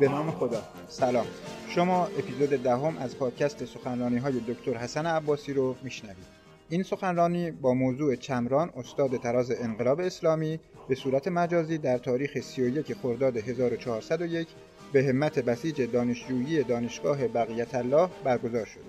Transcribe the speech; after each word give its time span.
به 0.00 0.08
نام 0.08 0.30
خدا. 0.30 0.62
سلام. 0.88 1.26
شما 1.68 2.04
اپیزود 2.04 2.48
دهم 2.48 2.98
از 2.98 3.18
پادکست 3.18 3.64
سخنرانی 3.64 4.18
های 4.18 4.40
دکتر 4.48 4.74
حسن 4.74 5.06
عباسی 5.06 5.52
رو 5.52 5.76
میشنوید. 5.82 6.38
این 6.68 6.82
سخنرانی 6.82 7.50
با 7.50 7.74
موضوع 7.74 8.16
چمران 8.16 8.70
استاد 8.76 9.16
تراز 9.16 9.50
انقلاب 9.50 10.00
اسلامی 10.00 10.60
به 10.88 10.94
صورت 10.94 11.28
مجازی 11.28 11.78
در 11.78 11.98
تاریخ 11.98 12.40
31 12.40 12.94
خرداد 12.94 13.36
1401 13.36 14.48
به 14.92 15.04
همت 15.04 15.38
بسیج 15.38 15.82
دانشجویی 15.92 16.62
دانشگاه 16.62 17.28
بقیت 17.28 17.74
الله 17.74 18.08
برگزار 18.24 18.66
شده. 18.66 18.82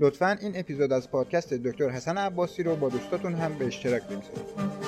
لطفا 0.00 0.38
این 0.40 0.52
اپیزود 0.54 0.92
از 0.92 1.10
پادکست 1.10 1.54
دکتر 1.54 1.88
حسن 1.88 2.18
عباسی 2.18 2.62
رو 2.62 2.76
با 2.76 2.88
دوستاتون 2.88 3.34
هم 3.34 3.58
به 3.58 3.66
اشتراک 3.66 4.02
بگذارید. 4.02 4.80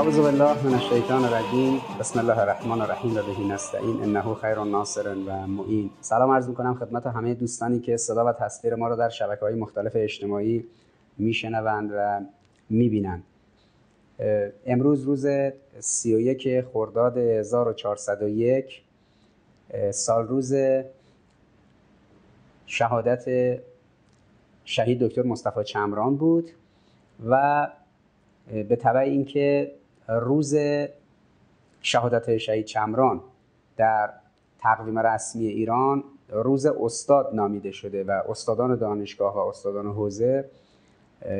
اعوذ 0.00 0.20
بالله 0.20 0.66
من 0.66 0.74
الشیطان 0.74 1.24
الرجیم 1.24 1.80
بسم 2.00 2.18
الله 2.18 2.38
الرحمن 2.38 2.80
الرحیم. 2.80 3.16
و 3.16 3.22
بهی 3.22 3.48
نستعین. 3.48 4.02
انه 4.02 4.34
خیر 4.34 4.54
ناصر 4.54 5.08
و 5.08 5.46
معین. 5.46 5.90
سلام 6.00 6.30
عرض 6.30 6.48
می‌کنم 6.48 6.74
خدمت 6.74 7.06
همه 7.06 7.34
دوستانی 7.34 7.80
که 7.80 7.96
صدا 7.96 8.24
و 8.26 8.32
تصویر 8.32 8.74
ما 8.74 8.88
رو 8.88 8.96
در 8.96 9.08
شبکه 9.08 9.40
های 9.40 9.54
مختلف 9.54 9.92
اجتماعی 9.94 10.64
میشنوند 11.18 11.90
و 11.96 12.20
می‌بینند. 12.70 13.22
امروز 14.66 15.02
روز 15.02 15.26
31 15.78 16.64
خرداد 16.72 17.18
1401 17.18 18.82
سال 19.90 20.28
روز 20.28 20.54
شهادت 22.66 23.24
شهید 24.64 24.98
دکتر 24.98 25.22
مصطفی 25.22 25.64
چمران 25.64 26.16
بود 26.16 26.50
و 27.28 27.68
به 28.68 28.76
طبع 28.76 29.00
اینکه 29.00 29.72
روز 30.10 30.54
شهادت 31.80 32.36
شهید 32.36 32.64
چمران 32.64 33.20
در 33.76 34.10
تقویم 34.58 34.98
رسمی 34.98 35.46
ایران 35.46 36.04
روز 36.28 36.66
استاد 36.66 37.30
نامیده 37.34 37.70
شده 37.70 38.04
و 38.04 38.22
استادان 38.28 38.76
دانشگاه 38.76 39.34
و 39.34 39.38
استادان 39.38 39.86
حوزه 39.86 40.50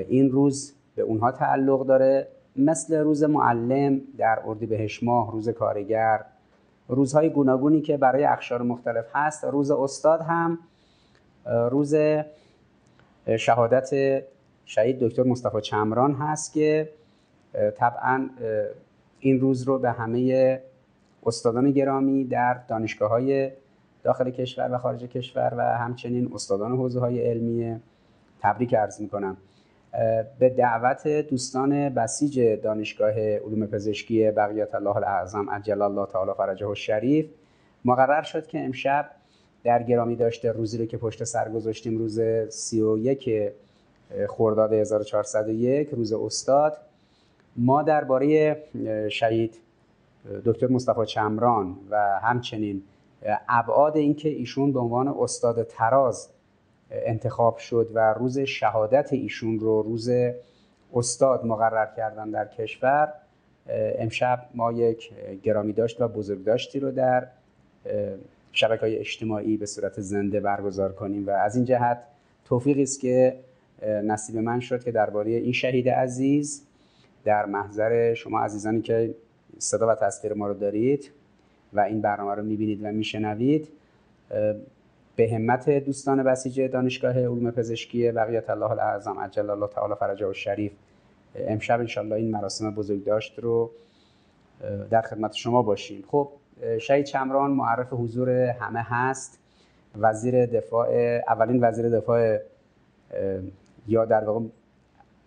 این 0.09 0.31
روز 0.31 0.75
به 0.95 1.03
اونها 1.03 1.33
تعلق 1.33 1.87
داره. 1.87 2.29
مثل 2.57 2.97
روز 2.97 3.25
معلم 3.25 4.01
در 4.19 4.43
اردیبهشت 4.47 5.03
ماه 5.03 5.33
روز 5.33 5.48
کارگر 5.48 6.25
روزهای 6.89 7.31
گوناگونی 7.31 7.81
که 7.81 7.97
برای 7.97 8.25
اخشار 8.25 8.63
مختلف 8.63 9.05
هست. 9.15 9.45
روز 9.45 9.71
استاد 9.71 10.21
هم 10.21 10.59
روز 11.47 11.95
شهادت 13.39 13.91
شهید 14.65 15.01
دکتر 15.01 15.23
مصطفی 15.23 15.61
چمران 15.61 16.15
هست 16.15 16.53
که 16.53 16.92
طبعا 17.77 18.30
این 19.20 19.40
روز 19.40 19.62
رو 19.62 19.78
به 19.78 19.90
همه 19.90 20.61
استادان 21.27 21.70
گرامی 21.70 22.24
در 22.24 22.55
دانشگاه 22.68 23.11
های 23.11 23.50
داخل 24.02 24.30
کشور 24.30 24.68
و 24.72 24.78
خارج 24.78 25.05
کشور 25.05 25.55
و 25.56 25.61
همچنین 25.61 26.30
استادان 26.34 26.72
حوزه 26.72 27.00
های 27.00 27.20
علمی 27.30 27.80
تبریک 28.40 28.74
عرض 28.74 29.00
می‌کنم. 29.00 29.36
به 30.38 30.48
دعوت 30.48 31.08
دوستان 31.08 31.88
بسیج 31.88 32.40
دانشگاه 32.62 33.12
علوم 33.20 33.67
پزشکی 33.67 34.30
بقیت 34.30 34.74
الله 34.74 34.96
الاعظم 34.96 35.50
عجل 35.50 35.82
الله 35.82 36.06
تعالی 36.06 36.32
فرجه 36.36 36.67
و 36.67 36.74
شریف 36.74 37.27
مقرر 37.84 38.22
شد 38.22 38.46
که 38.46 38.64
امشب 38.64 39.11
در 39.64 39.82
گرامی 39.82 40.17
داشته 40.17 40.52
روزی 40.52 40.78
رو 40.78 40.86
که 40.86 40.96
پشت 40.96 41.24
سر 41.24 41.48
گذاشتیم 41.48 41.98
روز 41.98 42.20
31 42.48 43.52
خرداد 44.28 44.72
1401 44.72 45.88
روز 45.88 46.12
استاد 46.12 46.77
ما 47.56 47.83
درباره 47.83 48.56
شهید 49.08 49.55
دکتر 50.44 50.66
مصطفی 50.66 51.06
چمران 51.06 51.77
و 51.90 52.20
همچنین 52.22 52.83
ابعاد 53.48 53.96
اینکه 53.96 54.28
ایشون 54.28 54.72
به 54.72 54.80
عنوان 54.80 55.08
استاد 55.08 55.62
تراز 55.62 56.28
انتخاب 56.90 57.58
شد 57.58 57.90
و 57.94 58.14
روز 58.14 58.38
شهادت 58.38 59.12
ایشون 59.12 59.58
رو 59.58 59.83
روز 59.83 60.11
استاد 60.94 61.46
مقرر 61.46 61.88
کردن 61.96 62.30
در 62.30 62.48
کشور 62.48 63.12
امشب 63.98 64.46
ما 64.55 64.72
یک 64.72 65.11
گرامی 65.42 65.72
داشت 65.72 66.00
و 66.00 66.08
بزرگ 66.08 66.44
داشتی 66.44 66.80
رو 66.80 66.90
در 66.90 67.27
شبکه 68.52 68.80
های 68.80 68.96
اجتماعی 68.96 69.56
به 69.56 69.67
صورت 69.67 70.00
زنده 70.00 70.40
برگزار 70.40 70.92
کنیم 70.92 71.27
و 71.27 71.30
از 71.30 71.56
این 71.56 71.64
جهت 71.64 71.98
توفیقی 72.44 72.82
است 72.82 73.00
که 73.00 73.36
نصیب 73.82 74.36
من 74.36 74.61
شد 74.61 74.84
که 74.84 74.92
درباره 74.92 75.30
این 75.30 75.52
شهید 75.52 75.88
عزیز 75.88 76.67
در 77.25 77.47
محضر 77.47 78.14
شما 78.14 78.41
عزیزانی 78.41 78.81
که 78.81 79.14
صدا 79.58 79.89
و 79.89 79.95
تصویر 79.95 80.35
ما 80.35 80.47
رو 80.47 80.55
دارید 80.55 81.11
و 81.73 81.81
این 81.81 82.01
برنامه 82.01 82.35
رو 82.35 82.42
می‌بینید 82.42 82.85
و 82.85 82.86
میشنوید 82.92 83.69
به 85.17 85.30
همت 85.35 85.70
دوستان 85.70 86.23
بسیج 86.23 86.61
دانشگاه 86.61 87.19
علوم 87.19 87.51
پزشکی 87.51 88.13
بقیت 88.13 88.51
الله 88.51 88.70
الاعظم 88.70 89.19
عجل 89.19 89.51
الله 89.51 89.67
تعالی 89.67 89.95
فرجه 89.95 90.27
و 90.27 90.33
شریف 90.33 90.73
امشب 91.35 91.80
انشالله 91.80 92.17
این 92.17 92.30
مراسم 92.30 92.75
بزرگ 92.75 93.05
داشت 93.05 93.39
رو 93.39 93.70
در 94.91 95.03
خدمت 95.03 95.33
شما 95.33 95.63
باشیم. 95.63 96.05
خب 96.09 96.29
شهید 96.79 97.05
چمران 97.05 97.51
معرف 97.51 97.92
حضور 97.92 98.30
همه 98.30 98.83
هست. 98.83 99.39
وزیر 99.98 100.47
دفاع 100.47 101.20
اولین 101.29 101.64
وزیر 101.64 101.89
دفاع 101.89 102.39
یا 103.89 104.05
در 104.05 104.25
واقع 104.25 104.47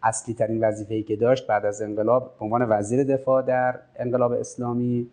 اصلی 0.03 0.34
ترین 0.34 0.64
وظیفه‌ای 0.64 1.03
که 1.03 1.16
داشت 1.16 1.47
بعد 1.47 1.66
از 1.66 1.81
انقلاب 1.81 2.36
به 2.40 2.46
عنوان 2.46 2.66
وزیر 2.69 3.03
دفاع 3.03 3.41
در 3.41 3.80
انقلاب 3.96 4.31
اسلامی 4.31 5.08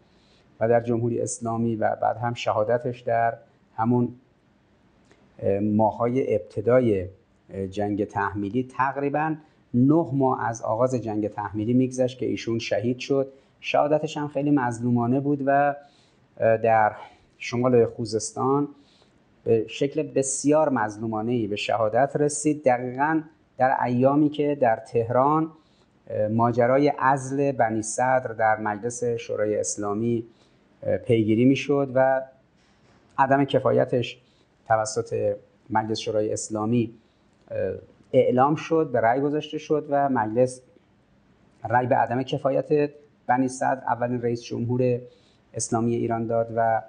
و 0.60 0.68
در 0.68 0.80
جمهوری 0.80 1.20
اسلامی 1.20 1.76
و 1.76 1.96
بعد 2.02 2.16
هم 2.16 2.34
شهادتش 2.34 3.00
در 3.00 3.34
همون 3.76 4.08
ماهای 5.62 6.34
ابتدای 6.34 7.06
جنگ 7.70 8.04
تحمیلی 8.04 8.68
تقریبا 8.76 9.34
نه 9.74 10.06
ماه 10.12 10.48
از 10.48 10.62
آغاز 10.62 10.94
جنگ 10.94 11.28
تحمیلی 11.28 11.72
میگذشت 11.72 12.18
که 12.18 12.26
ایشون 12.26 12.58
شهید 12.58 12.98
شد. 12.98 13.32
شهادتش 13.60 14.16
هم 14.16 14.28
خیلی 14.28 14.50
مظلومانه 14.50 15.20
بود 15.20 15.42
و 15.46 15.76
در 16.36 16.92
شمال 17.38 17.86
خوزستان 17.86 18.68
به 19.44 19.64
شکل 19.68 20.02
بسیار 20.02 20.68
مظلومانه 20.68 21.32
ای 21.32 21.46
به 21.46 21.56
شهادت 21.56 22.16
رسید. 22.16 22.64
دقیقا 22.64 23.22
در 23.60 23.84
ایامی 23.84 24.28
که 24.28 24.54
در 24.54 24.76
تهران 24.76 25.50
ماجرای 26.30 26.88
عزل 26.88 27.52
بنی 27.52 27.82
صدر 27.82 28.32
در 28.38 28.60
مجلس 28.60 29.04
شورای 29.04 29.56
اسلامی 29.60 30.24
پیگیری 31.06 31.44
می‌شد 31.44 31.92
و 31.94 32.22
عدم 33.18 33.44
کفایتش 33.44 34.20
توسط 34.68 35.36
مجلس 35.70 35.98
شورای 35.98 36.32
اسلامی 36.32 36.94
اعلام 38.12 38.54
شد 38.54 38.90
به 38.92 39.00
رأی 39.00 39.20
گذاشته 39.20 39.58
شد 39.58 39.86
و 39.90 40.08
مجلس 40.08 40.60
رأی 41.68 41.86
به 41.86 41.96
عدم 41.96 42.22
کفایت 42.22 42.90
بنی 43.26 43.48
صدر 43.48 43.82
اولین 43.86 44.22
رئیس 44.22 44.42
جمهور 44.42 45.00
اسلامی 45.54 45.94
ایران 45.94 46.26
داد 46.26 46.52
و 46.56 46.82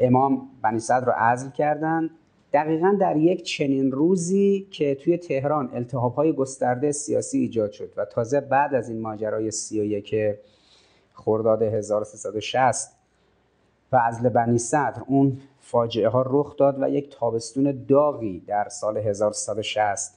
امام 0.00 0.48
بنی 0.62 0.78
صدر 0.78 1.06
رو 1.06 1.12
عزل 1.12 1.50
کردند. 1.50 2.10
دقیقا 2.56 2.96
در 3.00 3.16
یک 3.16 3.42
چنین 3.42 3.92
روزی 3.92 4.68
که 4.70 4.94
توی 4.94 5.16
تهران 5.16 5.70
التحاب 5.74 6.14
های 6.14 6.32
گسترده 6.32 6.92
سیاسی 6.92 7.38
ایجاد 7.38 7.72
شد 7.72 7.92
و 7.96 8.04
تازه 8.04 8.40
بعد 8.40 8.74
از 8.74 8.88
این 8.88 9.00
ماجرای 9.00 9.50
31 9.50 10.14
خرداد 11.12 11.62
1360 11.62 12.92
و 13.92 13.96
از 13.96 14.22
بنی 14.22 14.58
صدر 14.58 15.02
اون 15.06 15.40
فاجعه 15.60 16.08
ها 16.08 16.24
رخ 16.26 16.56
داد 16.56 16.82
و 16.82 16.88
یک 16.88 17.16
تابستون 17.18 17.84
داغی 17.88 18.40
در 18.46 18.68
سال 18.68 18.96
1360 18.96 20.12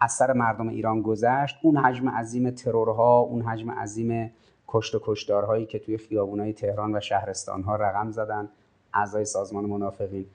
از 0.00 0.12
سر 0.12 0.32
مردم 0.32 0.68
ایران 0.68 1.02
گذشت. 1.02 1.56
اون 1.62 1.76
حجم 1.76 2.08
عظیم 2.08 2.50
ترورها 2.50 3.18
اون 3.18 3.42
حجم 3.42 3.70
عظیم 3.70 4.32
کشت 4.68 4.94
و 4.94 5.00
کشدارهایی 5.02 5.66
که 5.66 5.78
توی 5.78 5.98
خیابونهای 5.98 6.52
تهران 6.52 6.96
و 6.96 7.00
شهرستانها 7.00 7.76
رقم 7.76 8.10
زدن. 8.10 8.48
اعضای 8.96 9.24
سازمان 9.24 9.64
منافقین. 9.64 10.26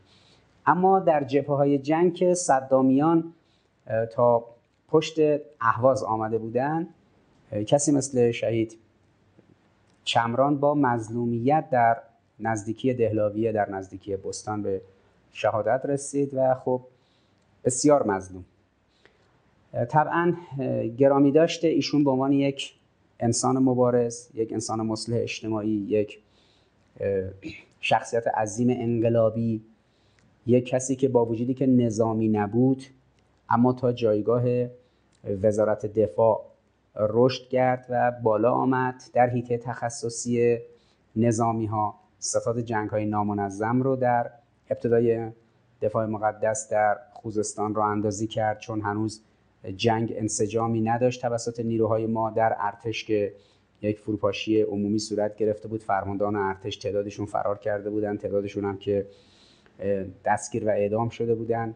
اما 0.66 1.00
در 1.00 1.24
جبهه 1.24 1.56
های 1.56 1.78
جنگ 1.78 2.14
که 2.14 2.34
صدامیان 2.34 3.34
تا 4.12 4.46
پشت 4.88 5.20
اهواز 5.62 6.04
آمده 6.04 6.38
بودند 6.38 6.88
کسی 7.68 7.92
مثل 7.92 8.32
شهید 8.32 8.78
چمران 10.04 10.58
با 10.58 10.76
مظلومیت 10.76 11.70
در 11.72 11.98
نزدیکی 12.40 12.94
دهلاویه 12.94 13.52
در 13.52 13.70
نزدیکی 13.70 14.16
بستان 14.16 14.62
به 14.64 14.82
شهادت 15.32 15.82
رسید 15.86 16.34
و 16.34 16.56
خب 16.56 16.82
بسیار 17.64 18.08
مظلوم. 18.08 18.46
طبعا 19.90 20.34
گرامی 20.98 21.32
داشته 21.32 21.68
ایشون 21.68 22.04
به 22.04 22.12
عنوان 22.12 22.32
یک 22.32 22.74
انسان 23.20 23.58
مبارز 23.58 24.30
یک 24.34 24.54
انسان 24.54 24.82
مصلح 24.82 25.18
اجتماعی 25.22 25.70
یک 25.70 26.20
شخصیت 27.82 28.28
عظیم 28.28 28.68
انقلابی 28.70 29.64
یک 30.46 30.66
کسی 30.66 30.96
که 30.96 31.08
با 31.08 31.26
وجودی 31.26 31.54
که 31.54 31.66
نظامی 31.66 32.28
نبود 32.28 32.84
اما 33.50 33.74
تا 33.74 33.92
جایگاه 33.92 34.44
وزارت 35.44 35.86
دفاع 35.86 36.46
رشد 36.96 37.48
کرد 37.48 37.86
و 37.90 38.12
بالا 38.24 38.52
آمد 38.52 39.04
در 39.14 39.30
حیطه 39.30 39.58
تخصصی 39.58 40.58
نظامی 41.16 41.66
ها 41.66 41.96
ستاد 42.20 42.60
جنگ 42.60 42.90
های 42.90 43.06
نامنظم 43.06 43.82
رو 43.82 43.96
در 43.96 44.32
ابتدای 44.70 45.32
دفاع 45.82 46.06
مقدس 46.06 46.70
در 46.70 46.98
خوزستان 47.14 47.76
را 47.76 47.86
اندازی 47.86 48.28
کرد 48.28 48.60
چون 48.60 48.82
هنوز 48.82 49.22
جنگ 49.76 50.14
انسجامی 50.18 50.82
نداشت 50.82 51.22
توسط 51.22 51.60
نیروهای 51.60 52.08
ما 52.08 52.30
در 52.30 52.56
ارتش 52.60 53.06
که 53.06 53.34
یک 53.82 54.00
فروپاشی 54.00 54.62
عمومی 54.62 55.00
صورت 55.00 55.36
گرفته 55.36 55.68
بود. 55.68 55.84
فرماندهان 55.84 56.36
ارتش 56.36 56.78
تعدادشون 56.78 57.26
فرار 57.26 57.58
کرده 57.58 57.90
بودن. 57.90 58.18
تعدادشون 58.18 58.66
هم 58.66 58.78
که 58.78 59.06
دستگیر 60.26 60.66
و 60.66 60.70
اعدام 60.70 61.10
شده 61.10 61.36
بودند 61.36 61.76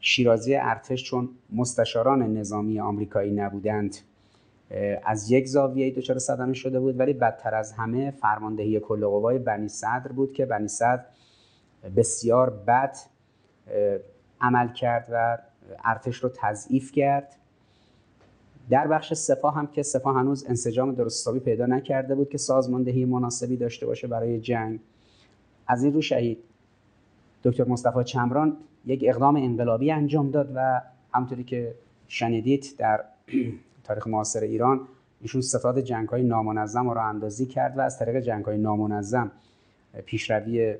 شیرازی 0.00 0.54
ارتش 0.54 1.04
چون 1.04 1.28
مستشاران 1.52 2.36
نظامی 2.36 2.80
آمریکایی 2.80 3.32
نبودند 3.32 3.96
از 5.04 5.30
یک 5.30 5.46
زاویه 5.46 5.90
دچار 5.90 6.18
صدمه 6.18 6.54
شده 6.54 6.80
بود. 6.80 7.00
ولی 7.00 7.12
بدتر 7.12 7.54
از 7.54 7.72
همه 7.72 8.10
فرماندهی 8.10 8.80
کل 8.80 9.06
قوای 9.06 9.38
بنی 9.38 9.68
صدر 9.68 10.12
بود 10.12 10.32
که 10.32 10.46
بنی 10.46 10.68
صدر 10.68 11.04
بسیار 11.96 12.50
بد 12.50 12.96
عمل 14.40 14.72
کرد 14.72 15.08
و 15.12 15.38
ارتش 15.84 16.16
رو 16.16 16.30
تضعیف 16.34 16.92
کرد. 16.92 17.36
در 18.70 18.86
بخش 18.86 19.14
سپاه 19.14 19.54
هم 19.54 19.66
که 19.66 19.82
سپاه 19.82 20.16
هنوز 20.16 20.46
انسجام 20.48 20.94
درست 20.94 21.38
پیدا 21.38 21.66
نکرده 21.66 22.14
بود 22.14 22.28
که 22.28 22.38
سازماندهی 22.38 23.04
مناسبی 23.04 23.56
داشته 23.56 23.86
باشه 23.86 24.06
برای 24.06 24.40
جنگ. 24.40 24.80
از 25.66 25.84
این 25.84 25.92
رو 25.92 26.02
شهید 26.02 26.38
دکتر 27.44 27.64
مصطفی 27.64 28.04
چمران 28.04 28.56
یک 28.86 29.04
اقدام 29.06 29.36
انقلابی 29.36 29.90
انجام 29.90 30.30
داد 30.30 30.52
و 30.54 30.82
همطوری 31.14 31.44
که 31.44 31.74
شنیدید 32.08 32.74
در 32.78 33.04
تاریخ 33.84 34.06
معاصر 34.06 34.40
ایران 34.40 34.80
ایشون 35.20 35.40
ستاد 35.40 35.80
جنگ 35.80 36.08
های 36.08 36.22
نامنظم 36.22 36.90
را 36.90 37.02
اندازی 37.02 37.46
کرد 37.46 37.78
و 37.78 37.80
از 37.80 37.98
طریق 37.98 38.20
جنگ 38.20 38.44
های 38.44 38.58
نامنظم 38.58 39.30
پیشروی 40.06 40.76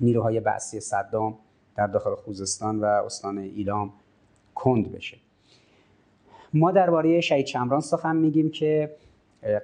نیروهای 0.00 0.40
بعثی 0.40 0.80
صدام 0.80 1.38
در 1.76 1.86
داخل 1.86 2.14
خوزستان 2.14 2.80
و 2.80 2.84
استان 2.84 3.38
ایلام 3.38 3.92
کند 4.54 4.92
بشه. 4.92 5.16
ما 6.54 6.70
درباره 6.70 7.20
شهید 7.20 7.46
چمران 7.46 7.80
سخن 7.80 8.16
میگیم 8.16 8.50
که 8.50 8.96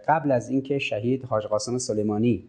قبل 0.09 0.31
از 0.31 0.49
اینکه 0.49 0.79
شهید 0.79 1.25
حاج 1.25 1.47
قاسم 1.47 1.79
سلیمانی 1.79 2.45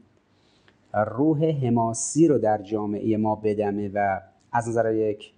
روح 0.94 1.46
حماسی 1.46 2.28
رو 2.28 2.38
در 2.38 2.62
جامعه 2.62 3.18
ما 3.18 3.36
بدمه 3.36 3.92
و 3.94 4.20
از 4.52 4.70
نظر 4.70 4.94
یک 4.94 5.34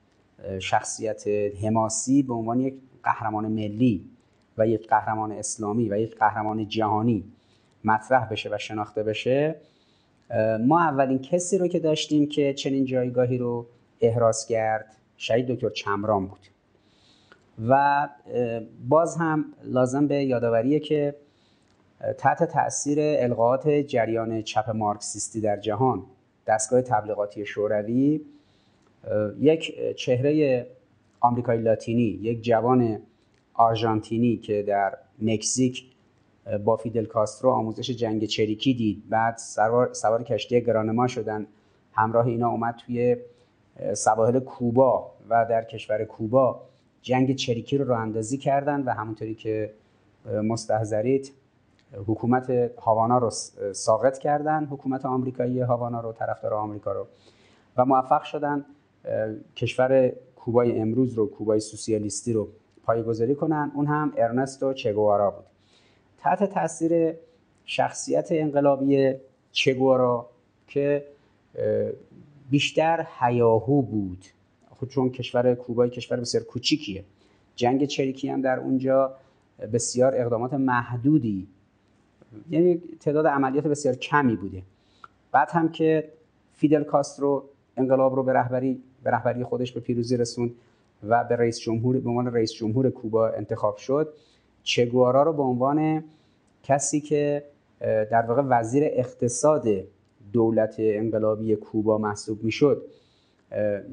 شخصیت 0.59 1.27
حماسی 1.63 2.23
به 2.23 2.33
عنوان 2.33 2.59
یک 2.59 2.73
قهرمان 3.03 3.47
ملی 3.47 4.05
و 4.57 4.67
یک 4.67 4.87
قهرمان 4.87 5.31
اسلامی 5.31 5.89
و 5.89 5.97
یک 5.97 6.15
قهرمان 6.15 6.67
جهانی 6.67 7.23
مطرح 7.83 8.29
بشه 8.29 8.49
و 8.49 8.57
شناخته 8.57 9.03
بشه 9.03 9.55
ما 10.59 10.81
اولین 10.81 11.19
کسی 11.19 11.57
رو 11.57 11.67
که 11.67 11.79
داشتیم 11.79 12.29
که 12.29 12.53
چنین 12.53 12.85
جایگاهی 12.85 13.37
رو 13.37 13.65
احراز 14.01 14.45
کرد 14.45 14.95
شهید 15.17 15.47
دکتر 15.47 15.69
چمران 15.69 16.27
بود. 16.27 16.50
و 17.69 18.09
باز 18.89 19.15
هم 19.17 19.45
لازم 19.63 20.07
به 20.07 20.15
یادآوریه 20.23 20.79
که 20.79 21.15
تحت 22.17 22.43
تاثیر 22.43 22.99
القاءات 23.01 23.69
جریان 23.69 24.41
چپ 24.41 24.69
مارکسیستی 24.69 25.41
در 25.41 25.57
جهان 25.57 26.03
دستگاه 26.47 26.81
تبلیغاتی 26.81 27.45
شوروی 27.45 28.21
یک 29.39 29.95
چهره 29.95 30.67
آمریکایی 31.19 31.61
لاتینی 31.61 32.03
یک 32.03 32.41
جوان 32.41 32.99
آرژانتینی 33.53 34.37
که 34.37 34.63
در 34.63 34.97
مکزیک 35.21 35.83
با 36.65 36.77
فیدل 36.77 37.05
کاسترو 37.05 37.49
آموزش 37.49 37.91
جنگ 37.91 38.25
چریکی 38.25 38.73
دید. 38.73 39.03
بعد 39.09 39.37
سوار, 39.37 39.93
سوار 39.93 40.23
کشتی 40.23 40.61
گرانما 40.61 41.07
شدن. 41.07 41.47
همراه 41.93 42.25
اینا 42.25 42.49
اومد 42.49 42.75
توی 42.75 43.17
سواحل 43.93 44.39
کوبا 44.39 45.11
و 45.29 45.45
در 45.49 45.63
کشور 45.63 46.03
کوبا. 46.03 46.61
جنگ 47.01 47.35
چریکی 47.35 47.77
رو 47.77 47.85
راه 47.85 47.99
اندازی 47.99 48.37
کردن 48.37 48.81
و 48.81 48.93
همونطوری 48.93 49.35
که 49.35 49.73
مستحضرید 50.43 51.31
حکومت 52.07 52.49
هاوانا 52.77 53.17
رو 53.17 53.29
ساقط 53.73 54.17
کردن 54.17 54.65
حکومت 54.65 55.05
آمریکایی 55.05 55.59
هاوانا 55.59 56.01
رو 56.01 56.13
طرفدار 56.13 56.53
آمریکا 56.53 56.91
رو. 56.91 57.07
و 57.77 57.85
موفق 57.85 58.23
شدن 58.23 58.65
کشور 59.55 60.11
کوبای 60.35 60.79
امروز 60.79 61.13
رو 61.13 61.27
کوبای 61.27 61.59
سوسیالیستی 61.59 62.33
رو 62.33 62.47
پایگذاری 62.83 63.35
کنن. 63.35 63.71
اون 63.75 63.85
هم 63.85 64.13
ارنستو 64.17 64.73
چگوارا 64.73 65.31
بود. 65.31 65.45
تحت 66.17 66.43
تاثیر 66.43 67.13
شخصیت 67.65 68.27
انقلابی 68.31 69.13
چگوارا 69.51 70.29
که 70.67 71.05
بیشتر 72.49 73.07
حیاهو 73.19 73.81
بود. 73.81 74.25
چون 74.85 75.09
کشور 75.09 75.55
کوبای 75.55 75.89
کشور 75.89 76.19
بسیار 76.19 76.43
کوچیکیه. 76.43 77.03
جنگ 77.55 77.85
چریکی 77.85 78.29
هم 78.29 78.41
در 78.41 78.59
اونجا 78.59 79.15
بسیار 79.73 80.15
اقدامات 80.15 80.53
محدودی 80.53 81.47
یعنی 82.49 82.81
تعداد 82.99 83.27
عملیات 83.27 83.67
بسیار 83.67 83.95
کمی 83.95 84.35
بوده. 84.35 84.63
بعد 85.31 85.49
هم 85.51 85.69
که 85.69 86.09
فیدل 86.53 86.83
کاسترو 86.83 87.43
انقلاب 87.77 88.15
رو 88.15 88.23
به 88.23 88.33
رهبری 88.33 88.81
به 89.03 89.11
رهبری 89.11 89.43
خودش 89.43 89.71
به 89.71 89.79
پیروزی 89.79 90.17
رسوند 90.17 90.51
و 91.03 91.23
به 91.23 91.35
رئیس 91.35 91.59
جمهور 91.59 91.99
به 91.99 92.09
عنوان 92.09 92.33
رئیس 92.33 92.53
جمهور 92.53 92.89
کوبا 92.89 93.29
انتخاب 93.29 93.77
شد 93.77 94.13
چگوارا 94.63 95.23
رو 95.23 95.33
به 95.33 95.41
عنوان 95.43 96.03
کسی 96.63 97.01
که 97.01 97.43
در 97.79 98.21
واقع 98.21 98.41
وزیر 98.45 98.83
اقتصاد 98.85 99.67
دولت 100.33 100.75
انقلابی 100.77 101.55
کوبا 101.55 101.97
محسوب 101.97 102.43
می‌شد 102.43 102.83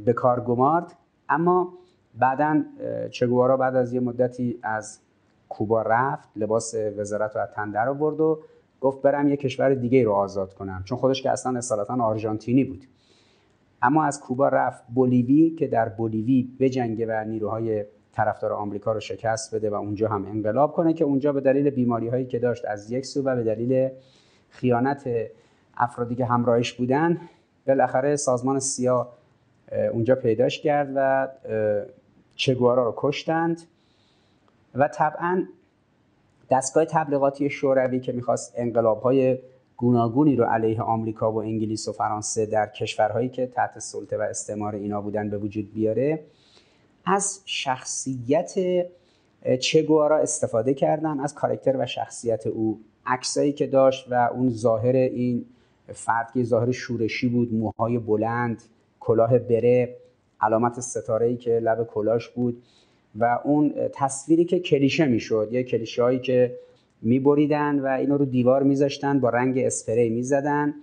به 0.05 0.13
کار 0.13 0.41
گمارد. 0.41 0.95
اما 1.29 1.75
بعدا 2.15 2.63
چگوارا 3.11 3.57
بعد 3.57 3.77
از 3.77 3.93
یه 3.93 4.01
مدتی 4.01 4.59
از 4.63 4.99
کوبا 5.49 5.83
رفت 5.83 6.29
لباس 6.37 6.75
وزارت 6.97 7.37
رو 7.37 7.43
از 7.43 7.49
تن 7.51 7.71
در 7.71 7.89
آورد 7.89 8.21
و 8.21 8.41
گفت 8.81 9.03
برم 9.03 9.29
یه 9.29 9.37
کشور 9.37 9.75
دیگه 9.75 10.05
رو 10.05 10.13
آزاد 10.13 10.55
کنم. 10.55 10.83
چون 10.85 10.99
خودش 10.99 11.23
که 11.23 11.31
اصلا 11.31 11.59
اصالتا 11.59 12.03
آرژانتینی 12.03 12.65
بود. 12.65 12.85
اما 13.83 14.05
از 14.05 14.21
کوبا 14.21 14.49
رفت 14.49 14.85
بولیوی 14.95 15.51
که 15.51 15.67
در 15.67 15.89
بولیوی 15.89 16.49
بجنگه 16.61 17.07
و 17.07 17.25
نیروهای 17.25 17.85
طرفدار 18.13 18.53
آمریکا 18.53 18.93
رو 18.93 19.01
شکست 19.01 19.55
بده 19.55 19.71
و 19.71 19.75
اونجا 19.75 20.09
هم 20.09 20.25
انقلاب 20.25 20.73
کنه 20.73 20.93
که 20.93 21.05
اونجا 21.05 21.33
به 21.33 21.41
دلیل 21.41 21.71
بیماری 21.71 22.09
هایی 22.09 22.27
که 22.27 22.39
داشت 22.39 22.65
از 22.65 22.91
یک 22.91 23.07
سو 23.07 23.23
و 23.23 23.37
به 23.37 23.43
دلیل 23.43 23.91
خیانت 24.49 25.11
افرادی 25.77 26.15
که 26.15 26.25
همراهش 26.25 26.73
بودن 26.73 27.21
بالاخره 27.67 28.17
سازمان 28.17 28.59
سیا 28.59 29.09
اونجا 29.93 30.15
پیداش 30.15 30.61
کرد 30.61 30.93
و 30.95 31.29
چگوارا 32.37 32.85
رو 32.85 32.95
کشتند. 32.97 33.63
و 34.75 34.89
طبعا 34.89 35.47
دستگاه 36.51 36.85
تبلیغاتی 36.85 37.51
شوروی 37.51 38.01
که 38.01 38.13
می‌خواست 38.13 38.53
انقلاب 38.57 39.03
های 39.03 39.39
گوناگونی 39.77 40.37
رو 40.37 40.45
علیه 40.45 40.83
آمریکا 40.83 41.33
و 41.33 41.37
انگلیس 41.37 41.89
و 41.89 41.93
فرانسه 41.93 42.47
در 42.47 42.67
کشورهایی 42.67 43.29
که 43.29 43.47
تحت 43.47 43.79
سلطه 43.79 44.19
و 44.19 44.21
استعمار 44.21 44.75
اینا 44.75 45.01
بودن 45.01 45.31
به 45.31 45.39
وجود 45.39 45.73
بیاره 45.75 46.25
از 47.05 47.41
شخصیت 47.45 48.55
چگوارا 49.61 50.19
استفاده 50.19 50.75
کردن 50.75 51.21
از 51.21 51.35
کارکتر 51.35 51.77
و 51.79 51.87
شخصیت 51.87 52.47
او. 52.47 52.81
عکسایی 53.07 53.53
که 53.53 53.67
داشت 53.67 54.07
و 54.11 54.15
اون 54.33 54.49
ظاهر 54.49 54.97
این 54.97 55.45
فرد 55.93 56.33
که 56.33 56.45
ظاهر 56.45 56.71
شورشی 56.71 57.29
بود 57.29 57.55
موهای 57.55 57.99
بلند 57.99 58.63
کلاه 59.09 59.39
بره 59.39 59.97
علامت 60.41 60.81
ستاره 60.81 61.27
ای 61.27 61.37
که 61.37 61.51
لب 61.51 61.87
کلاش 61.87 62.29
بود 62.29 62.63
و 63.19 63.39
اون 63.45 63.75
تصویری 63.93 64.45
که 64.45 64.61
کلیشه 64.61 65.07
می‌شد 65.07 65.49
یه 65.53 65.63
کلیشه 65.63 66.03
هایی 66.03 66.19
که 66.19 66.59
میبریدن 67.03 67.81
و 67.81 67.87
اینو 67.87 68.17
رو 68.17 68.25
دیوار 68.25 68.63
میذاشتن 68.63 69.21
با 69.21 69.29
رنگ 69.29 69.59
اسپری 69.59 70.09
می‌زدن. 70.09 70.75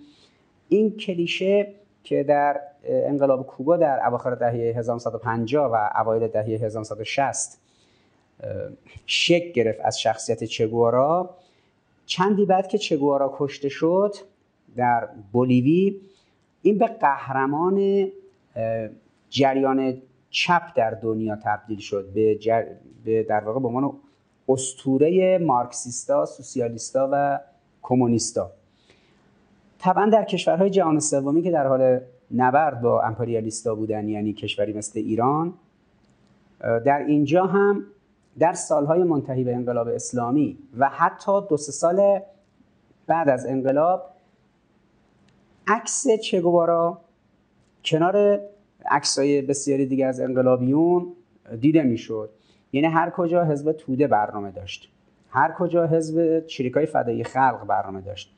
این 0.68 0.96
کلیشه 0.96 1.66
که 2.04 2.22
در 2.22 2.60
انقلاب 2.84 3.46
کوبا 3.46 3.76
در 3.76 4.06
اواخر 4.06 4.34
دهه 4.34 4.78
1950 4.78 5.72
و 5.72 5.90
اوایل 6.00 6.28
دهه 6.28 6.44
1960 6.44 7.58
شک 9.06 9.52
گرفت 9.52 9.80
از 9.84 10.00
شخصیت 10.00 10.44
چگوارا. 10.44 11.30
چندی 12.06 12.44
بعد 12.44 12.68
که 12.68 12.78
چگوارا 12.78 13.34
کشته 13.38 13.68
شد 13.68 14.14
در 14.76 15.08
بولیوی 15.32 16.00
این 16.62 16.78
به 16.78 16.86
قهرمان 16.86 18.08
جریان 19.30 20.02
چپ 20.30 20.62
در 20.76 20.90
دنیا 20.90 21.36
تبدیل 21.44 21.78
شد 21.78 22.12
به, 22.14 22.38
به 23.04 23.22
در 23.22 23.44
واقع 23.44 23.60
به 23.60 23.68
عنوان 23.68 23.92
اسطوره 24.48 25.38
مارکسیستا، 25.38 26.24
سوسیالیستا 26.24 27.08
و 27.12 27.40
کمونیستا. 27.82 28.50
طبعا 29.78 30.06
در 30.06 30.24
کشورهای 30.24 30.70
جهان 30.70 31.00
سومی 31.00 31.42
که 31.42 31.50
در 31.50 31.66
حال 31.66 32.00
نبرد 32.34 32.80
با 32.80 33.02
امپریالیستا 33.02 33.74
بودن 33.74 34.08
یعنی 34.08 34.32
کشوری 34.32 34.72
مثل 34.72 34.98
ایران 34.98 35.54
در 36.60 36.98
اینجا 36.98 37.46
هم 37.46 37.84
در 38.38 38.52
سالهای 38.52 39.02
منتهی 39.02 39.44
به 39.44 39.54
انقلاب 39.54 39.88
اسلامی 39.88 40.58
و 40.78 40.88
حتی 40.88 41.32
دو 41.48 41.56
سه 41.56 41.72
سال 41.72 42.20
بعد 43.06 43.28
از 43.28 43.46
انقلاب 43.46 44.10
عکس 45.66 46.06
چگوارا 46.22 46.98
کنار 47.86 48.40
عکسای 48.90 49.42
بسیاری 49.42 49.86
دیگه 49.86 50.06
از 50.06 50.20
انقلابیون 50.20 51.06
دیده 51.60 51.82
می‌شد. 51.82 52.30
یعنی 52.72 52.86
هر 52.86 53.10
کجا 53.10 53.44
حزب 53.44 53.72
توده 53.72 54.06
برنامه 54.06 54.50
داشت. 54.50 54.92
هر 55.30 55.52
کجا 55.58 55.86
حزب 55.86 56.46
چریکای 56.46 56.86
فدایی 56.86 57.24
خلق 57.24 57.66
برنامه 57.66 58.00
داشت. 58.00 58.32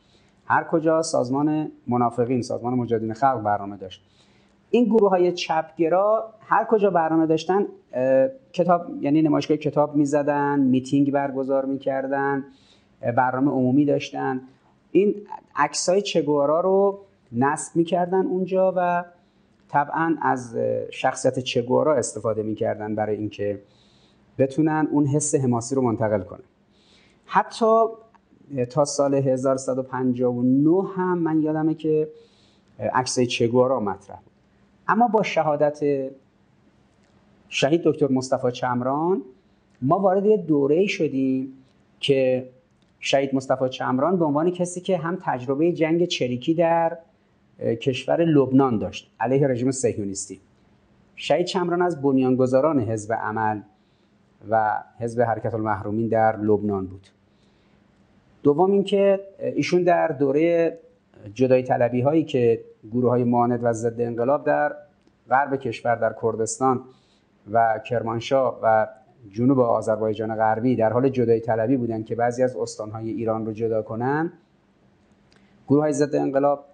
هر 0.47 0.65
کجا 0.65 1.03
سازمان 1.03 1.73
منافقین 1.87 2.43
سازمان 2.43 2.75
مجاهدین 2.75 3.13
خلق 3.13 3.43
برنامه 3.43 3.77
داشت. 3.77 4.05
این 4.71 4.85
گروه 4.85 5.11
های 5.11 5.33
چپگرا 5.33 6.35
هر 6.41 6.65
کجا 6.65 6.91
برنامه 6.91 7.27
داشتن 7.27 7.67
کتاب 8.53 8.87
یعنی 9.01 9.23
نمایشگاه 9.23 9.57
کتاب 9.57 9.97
می‌زدن 9.97 10.61
میتینگ 10.61 11.13
برگزار 11.13 11.65
می‌کردن 11.65 12.45
برنامه 13.17 13.51
عمومی 13.51 13.85
داشتن. 13.85 14.41
این 14.93 15.15
عکس 15.57 15.89
های 15.89 16.03
چگوارا 16.03 16.61
رو 16.61 16.99
نصب 17.33 17.77
می‌کردن 17.77 18.27
اونجا 18.27 18.75
و 18.77 19.05
طبعا 19.69 20.17
از 20.23 20.57
شخصیت 20.91 21.39
چگوارا 21.39 21.95
استفاده 21.95 22.43
می‌کردن 22.43 22.95
برای 22.95 23.17
اینکه 23.17 23.63
بتونن 24.39 24.89
اون 24.91 25.07
حس 25.07 25.35
حماسی 25.35 25.75
رو 25.75 25.83
منتقل 25.83 26.23
کنن. 26.23 26.45
حتی 27.27 27.85
تا 28.71 28.85
سال 28.85 29.15
1159 29.15 30.89
هم 30.97 31.19
من 31.19 31.43
یادمه 31.43 31.75
که 31.75 32.09
عکس 32.95 33.21
چگوارا 33.21 33.81
مطرح 33.81 34.17
بود. 34.17 34.33
اما 34.89 35.09
با 35.09 35.23
شهادت 35.23 35.81
شهید 37.49 37.83
دکتر 37.85 38.13
مصطفی 38.13 38.53
چمران 38.53 39.23
ما 39.83 39.99
وارد 39.99 40.27
یه 40.27 40.37
دوره 40.37 40.87
شدیم 40.87 41.53
که 42.01 42.49
شهید 43.01 43.35
مصطفی 43.35 43.69
چمران 43.69 44.19
به 44.19 44.25
عنوان 44.25 44.51
کسی 44.51 44.81
که 44.81 44.97
هم 44.97 45.19
تجربه 45.23 45.73
جنگ 45.73 46.05
چریکی 46.05 46.55
در 46.55 46.99
کشور 47.61 48.25
لبنان 48.25 48.79
داشت 48.79 49.11
علیه 49.21 49.47
رژیم 49.47 49.71
صهیونیستی. 49.71 50.41
شهید 51.17 51.47
چمران 51.47 51.83
از 51.83 52.03
بنیانگذاران 52.03 52.81
حزب 52.81 53.13
عمل 53.13 53.61
و 54.51 54.83
حزب 54.99 55.23
حرکت 55.23 55.55
المحرومین 55.55 56.09
در 56.09 56.37
لبنان 56.37 56.87
بود. 56.87 57.09
دوم 58.43 58.73
اینکه 58.73 59.21
ایشون 59.39 59.83
در 59.83 60.09
دوره 60.09 60.79
جدای 61.35 61.63
طلبی 61.63 62.01
هایی 62.01 62.25
که 62.25 62.65
گروه 62.93 63.11
های 63.11 63.25
معاند 63.25 63.61
و 63.63 63.73
ضد 63.73 64.01
انقلاب 64.01 64.45
در 64.45 64.77
غرب 65.31 65.57
کشور 65.57 65.95
در 65.95 66.15
کردستان 66.23 66.85
و 67.53 67.81
کرمانشاه 67.87 68.61
و 68.63 68.87
جنوب 69.31 69.61
آذربایجان 69.61 70.37
غربی 70.37 70.77
در 70.77 70.93
حال 70.93 71.09
جدای 71.09 71.41
طلبی 71.41 71.77
بودند 71.77 72.05
که 72.05 72.15
بعضی 72.15 72.43
از 72.43 72.57
استانهای 72.57 73.11
ایران 73.11 73.47
رو 73.47 73.53
جدا 73.53 73.83
کنن 73.83 74.33
گروه 75.69 75.83
های 75.83 75.93
ضد 75.93 76.15
انقلاب 76.15 76.65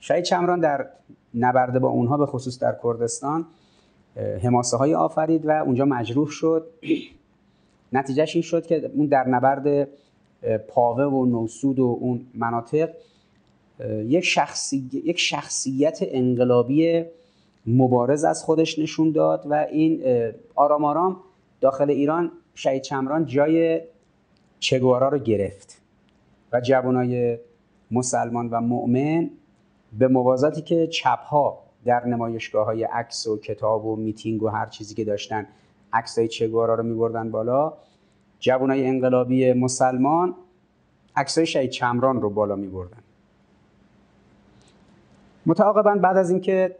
شهید 0.00 0.24
چمران 0.24 0.60
در 0.60 0.86
نبرده 1.34 1.78
با 1.78 1.88
اونها 1.88 2.16
به 2.16 2.26
خصوص 2.26 2.58
در 2.58 2.76
کردستان 2.82 3.46
حماسه 4.42 4.76
های 4.76 4.94
آفرید 4.94 5.46
و 5.46 5.50
اونجا 5.50 5.84
مجروح 5.84 6.28
شد. 6.28 6.66
نتیجهش 7.92 8.34
این 8.34 8.42
شد 8.42 8.66
که 8.66 8.90
اون 8.94 9.06
در 9.06 9.28
نبرد 9.28 9.88
پاوه 10.68 11.04
و 11.04 11.26
نوسود 11.26 11.78
و 11.78 11.98
اون 12.00 12.26
مناطق 12.34 12.90
یک, 14.06 14.24
شخصی... 14.24 14.90
یک 14.92 15.18
شخصیت 15.18 15.98
انقلابی 16.00 17.04
مبارز 17.66 18.24
از 18.24 18.44
خودش 18.44 18.78
نشون 18.78 19.12
داد 19.12 19.46
و 19.50 19.54
این 19.54 20.02
آرام 20.54 20.84
آرام 20.84 21.16
داخل 21.60 21.90
ایران 21.90 22.32
شهید 22.54 22.82
چمران 22.82 23.26
جای 23.26 23.80
چگوارا 24.58 25.08
رو 25.08 25.18
گرفت 25.18 25.80
و 26.52 26.60
جوانای 26.60 27.38
مسلمان 27.90 28.48
و 28.48 28.60
مؤمن 28.60 29.30
به 29.98 30.08
موازاتی 30.08 30.62
که 30.62 30.86
چپها 30.86 31.58
در 31.84 32.06
نمایشگاه 32.06 32.66
های 32.66 32.84
عکس 32.84 33.26
و 33.26 33.38
کتاب 33.38 33.86
و 33.86 33.96
میتینگ 33.96 34.42
و 34.42 34.48
هر 34.48 34.66
چیزی 34.66 34.94
که 34.94 35.04
داشتن 35.04 35.46
عکس 35.92 36.18
های 36.18 36.28
چگوارا 36.28 36.74
رو 36.74 36.82
میبردن 36.82 37.30
بالا. 37.30 37.72
جوانای 38.40 38.86
انقلابی 38.86 39.52
مسلمان 39.52 40.34
عکس 41.16 41.38
های 41.38 41.46
شهید 41.46 41.70
چمران 41.70 42.22
رو 42.22 42.30
بالا 42.30 42.56
میبردن. 42.56 42.98
متعاقبا 45.46 45.94
بعد 45.94 46.16
از 46.16 46.30
اینکه 46.30 46.76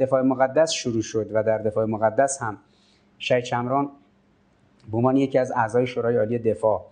دفاع 0.00 0.22
مقدس 0.22 0.70
شروع 0.70 1.02
شد 1.02 1.30
و 1.32 1.42
در 1.42 1.58
دفاع 1.58 1.84
مقدس 1.84 2.42
هم 2.42 2.58
شهید 3.18 3.44
چمران 3.44 3.90
به 4.90 4.96
عنوان 4.96 5.16
یکی 5.16 5.38
از 5.38 5.52
اعضای 5.56 5.86
شورای 5.86 6.16
عالی 6.16 6.38
دفاع 6.38 6.86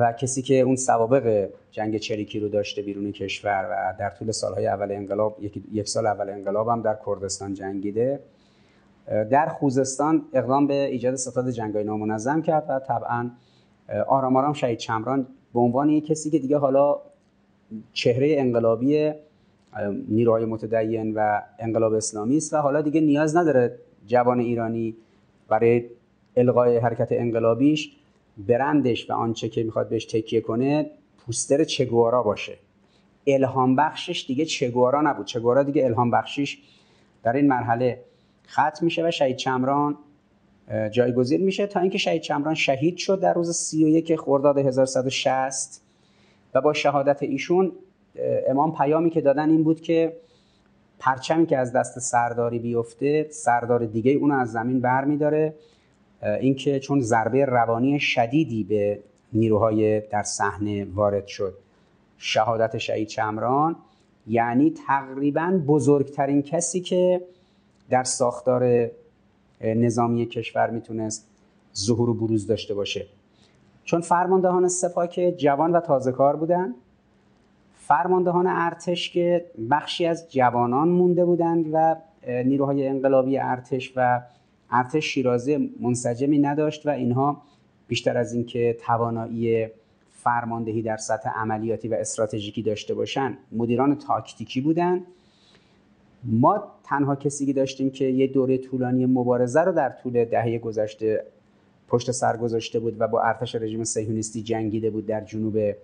و 0.00 0.12
کسی 0.12 0.42
که 0.42 0.60
اون 0.60 0.76
سوابق 0.76 1.48
جنگ 1.70 1.96
چریکی 1.96 2.40
رو 2.40 2.48
داشته 2.48 2.82
بیرون 2.82 3.12
کشور 3.12 3.68
و 3.70 3.98
در 3.98 4.10
طول 4.10 4.30
سالهای 4.30 4.66
اول 4.66 4.92
انقلاب 4.92 5.38
یک 5.72 5.88
سال 5.88 6.06
اول 6.06 6.30
انقلاب 6.30 6.68
هم 6.68 6.82
در 6.82 6.98
کردستان 7.06 7.54
جنگیده. 7.54 8.20
در 9.30 9.46
خوزستان 9.46 10.24
اقدام 10.32 10.66
به 10.66 10.74
ایجاد 10.74 11.14
ستاد 11.14 11.50
جنگای 11.50 11.84
نامنظم 11.84 12.42
کرد 12.42 12.66
و 12.68 12.78
طبعا 12.78 13.30
آرام 14.08 14.36
آرام 14.36 14.52
شهید 14.52 14.78
چمران 14.78 15.26
به 15.54 15.60
عنوان 15.60 15.88
یک 15.88 16.06
کسی 16.06 16.30
که 16.30 16.38
دیگه 16.38 16.58
حالا 16.58 16.96
چهره 17.92 18.34
انقلابی 18.38 19.12
نیروهای 20.08 20.44
متدین 20.44 21.14
و 21.14 21.40
انقلاب 21.58 21.92
اسلامی 21.92 22.36
است 22.36 22.54
و 22.54 22.56
حالا 22.56 22.80
دیگه 22.80 23.00
نیاز 23.00 23.36
نداره 23.36 23.78
جوان 24.06 24.40
ایرانی 24.40 24.96
برای 25.48 25.84
الغای 26.36 26.76
حرکت 26.76 27.08
انقلابیش 27.10 27.97
برندش 28.38 29.10
و 29.10 29.12
آنچه 29.12 29.48
که 29.48 29.62
می‌خواد 29.62 29.88
بهش 29.88 30.04
تکیه 30.04 30.40
کنه 30.40 30.90
پوستر 31.18 31.64
چگوارا 31.64 32.22
باشه. 32.22 32.58
الهام 33.26 33.76
بخشش 33.76 34.24
دیگه 34.28 34.44
چگوارا 34.44 35.00
نبود. 35.00 35.26
چگوارا 35.26 35.62
دیگه 35.62 35.84
الهام 35.84 36.10
بخشیش 36.10 36.58
در 37.22 37.36
این 37.36 37.48
مرحله 37.48 38.00
ختم 38.48 38.78
میشه 38.84 39.08
و 39.08 39.10
شهید 39.10 39.36
چمران 39.36 39.98
جایگزین 40.90 41.44
میشه 41.44 41.66
تا 41.66 41.80
اینکه 41.80 41.98
شهید 41.98 42.22
چمران 42.22 42.54
شهید 42.54 42.96
شد 42.96 43.20
در 43.20 43.34
روز 43.34 43.56
31 43.56 44.16
خرداد 44.16 44.58
1160 44.58 45.82
و 46.54 46.60
با 46.60 46.72
شهادت 46.72 47.22
ایشون 47.22 47.72
امام 48.48 48.74
پیامی 48.74 49.10
که 49.10 49.20
دادن 49.20 49.50
این 49.50 49.64
بود 49.64 49.80
که 49.80 50.16
پرچمی 50.98 51.46
که 51.46 51.58
از 51.58 51.72
دست 51.72 51.98
سرداری 51.98 52.58
بیفته 52.58 53.26
سردار 53.30 53.86
دیگه 53.86 54.12
اونو 54.12 54.34
از 54.34 54.52
زمین 54.52 54.80
بر 54.80 55.04
میداره 55.04 55.54
اینکه 56.22 56.80
چون 56.80 57.00
ضربه 57.00 57.44
روانی 57.44 58.00
شدیدی 58.00 58.64
به 58.64 58.98
نیروهای 59.32 60.00
در 60.00 60.22
صحنه 60.22 60.84
وارد 60.84 61.26
شد. 61.26 61.54
شهادت 62.18 62.78
شهید 62.78 63.08
چمران 63.08 63.76
یعنی 64.26 64.74
تقریبا 64.86 65.60
بزرگترین 65.66 66.42
کسی 66.42 66.80
که 66.80 67.20
در 67.90 68.04
ساختار 68.04 68.90
نظامی 69.60 70.26
کشور 70.26 70.70
می‌تونست 70.70 71.28
ظهور 71.76 72.10
و 72.10 72.14
بروز 72.14 72.46
داشته 72.46 72.74
باشه. 72.74 73.06
چون 73.84 74.00
فرماندهان 74.00 74.68
سپاه 74.68 75.08
که 75.08 75.32
جوان 75.32 75.72
و 75.72 75.80
تازه 75.80 76.12
کار 76.12 76.36
بودن 76.36 76.74
فرماندهان 77.74 78.46
ارتش 78.46 79.10
که 79.10 79.44
بخشی 79.70 80.06
از 80.06 80.32
جوانان 80.32 80.88
مونده 80.88 81.24
بودند 81.24 81.66
و 81.72 81.96
نیروهای 82.26 82.88
انقلابی 82.88 83.38
ارتش 83.38 83.92
و 83.96 84.20
ارتش 84.70 85.04
شیرازی 85.04 85.74
منسجمی 85.80 86.38
نداشت 86.38 86.86
و 86.86 86.90
اینها 86.90 87.42
بیشتر 87.88 88.16
از 88.18 88.32
اینکه 88.32 88.76
توانایی 88.86 89.68
فرماندهی 90.10 90.82
در 90.82 90.96
سطح 90.96 91.30
عملیاتی 91.30 91.88
و 91.88 91.94
استراتژیکی 91.94 92.62
داشته 92.62 92.94
باشن 92.94 93.38
مدیران 93.52 93.98
تاکتیکی 93.98 94.60
بودند 94.60 95.06
ما 96.24 96.64
تنها 96.84 97.16
کسی 97.16 97.46
که 97.46 97.52
داشتیم 97.52 97.90
که 97.90 98.04
یه 98.04 98.26
دوره 98.26 98.58
طولانی 98.58 99.06
مبارزه 99.06 99.60
رو 99.60 99.72
در 99.72 99.90
طول 99.90 100.24
دهه 100.24 100.58
گذشته 100.58 101.24
پشت 101.88 102.10
سر 102.10 102.36
گذاشته 102.36 102.78
بود 102.78 102.96
و 103.00 103.08
با 103.08 103.22
ارتش 103.22 103.54
رژیم 103.54 103.84
صهیونیستی 103.84 104.42
جنگیده 104.42 104.90
بود 104.90 105.06
در 105.06 105.20
جنوب 105.20 105.74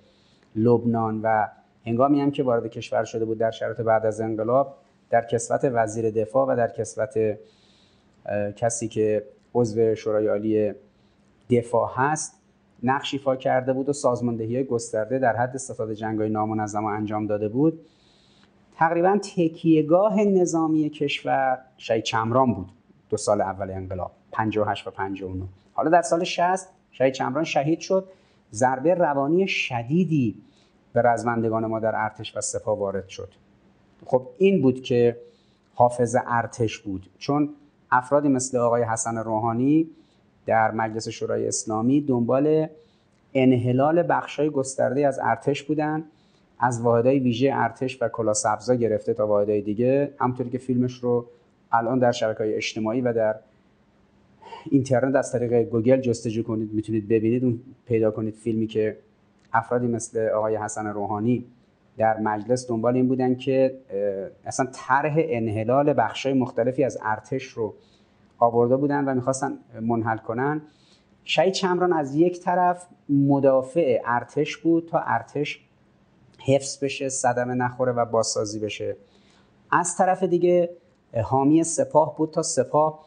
لبنان 0.56 1.20
و 1.22 1.46
هنگامی 1.86 2.20
هم 2.20 2.30
که 2.30 2.42
وارد 2.42 2.66
کشور 2.66 3.04
شده 3.04 3.24
بود 3.24 3.38
در 3.38 3.50
شرایط 3.50 3.80
بعد 3.80 4.06
از 4.06 4.20
انقلاب 4.20 4.76
در 5.10 5.24
کسوت 5.24 5.60
وزیر 5.64 6.10
دفاع 6.10 6.48
و 6.48 6.56
در 6.56 6.68
کسوت 6.68 7.38
کسی 8.56 8.88
که 8.88 9.24
عضو 9.54 9.94
شورای 9.94 10.26
عالی 10.26 10.72
دفاع 11.50 11.90
هست 11.94 12.40
نقش 12.82 13.14
ایفا 13.14 13.36
کرده 13.36 13.72
بود 13.72 13.88
و 13.88 13.92
سازماندهی 13.92 14.64
گسترده 14.64 15.18
در 15.18 15.36
حد 15.36 15.56
ستاد 15.56 15.92
جنگای 15.92 16.28
نامنظم 16.28 16.84
انجام 16.84 17.26
داده 17.26 17.48
بود. 17.48 17.80
تقریبا 18.76 19.18
تکیهگاه 19.18 20.20
نظامی 20.24 20.90
کشور 20.90 21.58
شهید 21.76 22.04
چمران 22.04 22.54
بود. 22.54 22.72
دو 23.10 23.16
سال 23.16 23.40
اول 23.40 23.70
انقلاب 23.70 24.10
58 24.32 24.86
و 24.86 24.90
59 24.90 25.44
حالا 25.72 25.90
در 25.90 26.02
سال 26.02 26.24
60 26.24 26.68
شهید 26.90 27.14
چمران 27.14 27.44
شهید 27.44 27.80
شد. 27.80 28.08
ضربه 28.52 28.94
روانی 28.94 29.48
شدیدی 29.48 30.42
به 30.92 31.02
رزمندگان 31.02 31.66
ما 31.66 31.80
در 31.80 31.92
ارتش 31.94 32.36
و 32.36 32.40
سپاه 32.40 32.78
وارد 32.78 33.08
شد. 33.08 33.28
خب 34.06 34.28
این 34.38 34.62
بود 34.62 34.82
که 34.82 35.16
حافظ 35.74 36.16
ارتش 36.26 36.78
بود. 36.78 37.10
چون 37.18 37.48
افرادی 37.94 38.28
مثل 38.28 38.58
آقای 38.58 38.82
حسن 38.82 39.18
روحانی 39.18 39.90
در 40.46 40.70
مجلس 40.70 41.08
شورای 41.08 41.48
اسلامی 41.48 42.00
دنبال 42.00 42.66
انحلال 43.34 44.02
بخشای 44.08 44.50
گسترده 44.50 45.06
از 45.06 45.20
ارتش 45.22 45.62
بودن 45.62 46.04
از 46.58 46.80
واحدهای 46.80 47.18
ویژه 47.18 47.50
ارتش 47.54 48.02
و 48.02 48.08
کلا 48.08 48.34
سبزا 48.34 48.74
گرفته 48.74 49.14
تا 49.14 49.26
واحدهای 49.26 49.60
دیگه. 49.60 50.10
همطوری 50.20 50.50
که 50.50 50.58
فیلمش 50.58 50.94
رو 50.94 51.26
الان 51.72 51.98
در 51.98 52.12
شبکه 52.12 52.38
های 52.38 52.54
اجتماعی 52.54 53.00
و 53.00 53.12
در 53.12 53.34
اینترنت 54.70 55.14
از 55.14 55.32
طریق 55.32 55.62
گوگل 55.62 56.00
جستجو 56.00 56.42
کنید 56.42 56.72
می‌تونید 56.72 57.08
ببینید 57.08 57.44
اون 57.44 57.60
پیدا 57.86 58.10
کنید 58.10 58.34
فیلمی 58.34 58.66
که 58.66 58.96
افرادی 59.52 59.86
مثل 59.86 60.28
آقای 60.28 60.56
حسن 60.56 60.86
روحانی 60.86 61.44
در 61.96 62.18
مجلس 62.18 62.68
دنبال 62.68 62.94
این 62.94 63.08
بودن 63.08 63.34
که 63.34 63.78
اصلا 64.44 64.66
طرح 64.72 65.14
انحلال 65.18 65.94
بخشای 65.96 66.32
مختلفی 66.32 66.84
از 66.84 66.98
ارتش 67.02 67.44
رو 67.44 67.74
آورده 68.38 68.76
بودن 68.76 69.04
و 69.04 69.14
می‌خواستن 69.14 69.58
منحل 69.80 70.16
کنن. 70.16 70.62
شهید 71.24 71.52
چمران 71.52 71.92
از 71.92 72.14
یک 72.14 72.40
طرف 72.40 72.86
مدافع 73.08 74.00
ارتش 74.04 74.56
بود 74.56 74.88
تا 74.88 74.98
ارتش 74.98 75.60
حفظ 76.46 76.84
بشه 76.84 77.08
صدمه 77.08 77.54
نخوره 77.54 77.92
و 77.92 78.04
بازسازی 78.04 78.58
بشه. 78.58 78.96
از 79.70 79.96
طرف 79.96 80.22
دیگه 80.22 80.70
حامی 81.22 81.64
سپاه 81.64 82.16
بود 82.16 82.30
تا 82.30 82.42
سپاه 82.42 83.06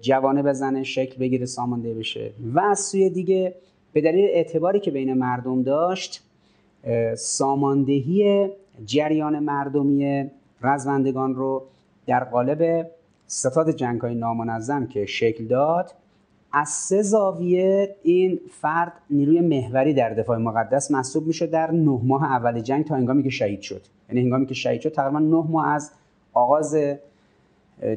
جوانه 0.00 0.42
بزنه 0.42 0.82
شکل 0.82 1.18
بگیره 1.18 1.46
سامانده 1.46 1.94
بشه. 1.94 2.32
و 2.54 2.60
از 2.60 2.80
سوی 2.80 3.10
دیگه 3.10 3.54
به 3.92 4.00
دلیل 4.00 4.24
اعتباری 4.24 4.80
که 4.80 4.90
بین 4.90 5.14
مردم 5.14 5.62
داشت 5.62 6.22
ساماندهی 7.16 8.48
جریان 8.84 9.38
مردمی 9.38 10.30
رزمندگان 10.62 11.34
رو 11.34 11.62
در 12.06 12.24
قالب 12.24 12.90
ستاد 13.26 13.70
جنگ 13.70 14.00
های 14.00 14.14
نامنظم 14.14 14.86
که 14.86 15.06
شکل 15.06 15.44
داد 15.46 15.94
از 16.52 16.68
سه 16.68 17.02
زاویه 17.02 17.96
این 18.02 18.40
فرد 18.50 18.92
نیروی 19.10 19.40
محوری 19.40 19.94
در 19.94 20.14
دفاع 20.14 20.38
مقدس 20.38 20.90
محسوب 20.90 21.26
میشه 21.26 21.46
در 21.46 21.70
نه 21.70 22.00
ماه 22.02 22.24
اول 22.24 22.60
جنگ 22.60 22.84
تا 22.84 22.94
هنگامی 22.94 23.22
که 23.22 23.30
شهید 23.30 23.60
شد. 23.60 23.82
یعنی 24.08 24.20
هنگامی 24.20 24.46
که 24.46 24.54
شهید 24.54 24.80
شد 24.80 24.92
تقریبا 24.92 25.18
نه 25.18 25.44
ماه 25.50 25.68
از 25.68 25.90
آغاز 26.32 26.76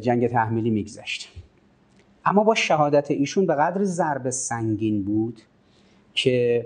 جنگ 0.02 0.28
تحمیلی 0.28 0.70
میگذشت. 0.70 1.30
اما 2.26 2.44
با 2.44 2.56
شهادت 2.56 3.12
ایشون 3.12 3.46
به 3.46 3.56
قدر 3.56 3.84
ضرب 3.84 4.30
سنگین 4.30 5.04
بود 5.04 5.42
که 6.14 6.66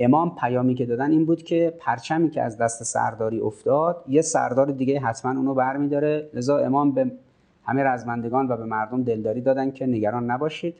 امام 0.00 0.36
پیامی 0.40 0.74
که 0.74 0.86
دادن 0.86 1.10
این 1.10 1.24
بود 1.24 1.42
که 1.42 1.74
پرچمی 1.78 2.30
که 2.30 2.42
از 2.42 2.58
دست 2.58 2.82
سرداری 2.82 3.40
افتاد 3.40 4.04
یه 4.08 4.22
سردار 4.22 4.70
دیگه 4.70 5.00
حتما 5.00 5.30
اونو 5.30 5.54
برمیداره. 5.54 6.30
لذا 6.34 6.58
امام 6.58 6.92
به 6.92 7.10
همه 7.64 7.82
رزمندگان 7.82 8.48
و 8.48 8.56
به 8.56 8.64
مردم 8.64 9.02
دلداری 9.02 9.40
دادن 9.40 9.70
که 9.70 9.86
نگران 9.86 10.30
نباشید. 10.30 10.74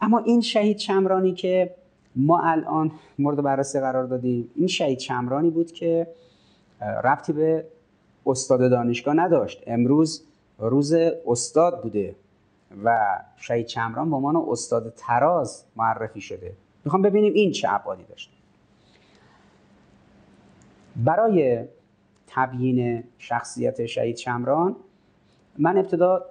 اما 0.00 0.18
این 0.18 0.40
شهید 0.40 0.76
چمرانی 0.76 1.32
که 1.32 1.74
ما 2.16 2.40
الان 2.40 2.90
مورد 3.18 3.42
بررسی 3.42 3.80
قرار 3.80 4.04
دادیم 4.04 4.50
این 4.54 4.66
شهید 4.66 4.98
چمرانی 4.98 5.50
بود 5.50 5.72
که 5.72 6.06
ربطی 7.04 7.32
به 7.32 7.64
استاد 8.26 8.70
دانشگاه 8.70 9.14
نداشت. 9.14 9.62
امروز 9.66 10.24
روز 10.58 10.92
استاد 11.26 11.82
بوده 11.82 12.14
و 12.84 13.18
شهید 13.36 13.66
چمران 13.66 14.10
به 14.10 14.16
عنوان 14.16 14.36
استاد 14.36 14.94
تراز 14.96 15.64
معرفی 15.76 16.20
شده. 16.20 16.52
می‌خوام 16.88 17.02
ببینیم 17.02 17.32
این 17.32 17.52
چه 17.52 17.68
ابعادی 17.72 18.04
داشته. 18.08 18.32
برای 20.96 21.64
تبیین 22.26 23.04
شخصیت 23.18 23.86
شهید 23.86 24.16
چمران 24.16 24.76
من 25.58 25.78
ابتدا 25.78 26.24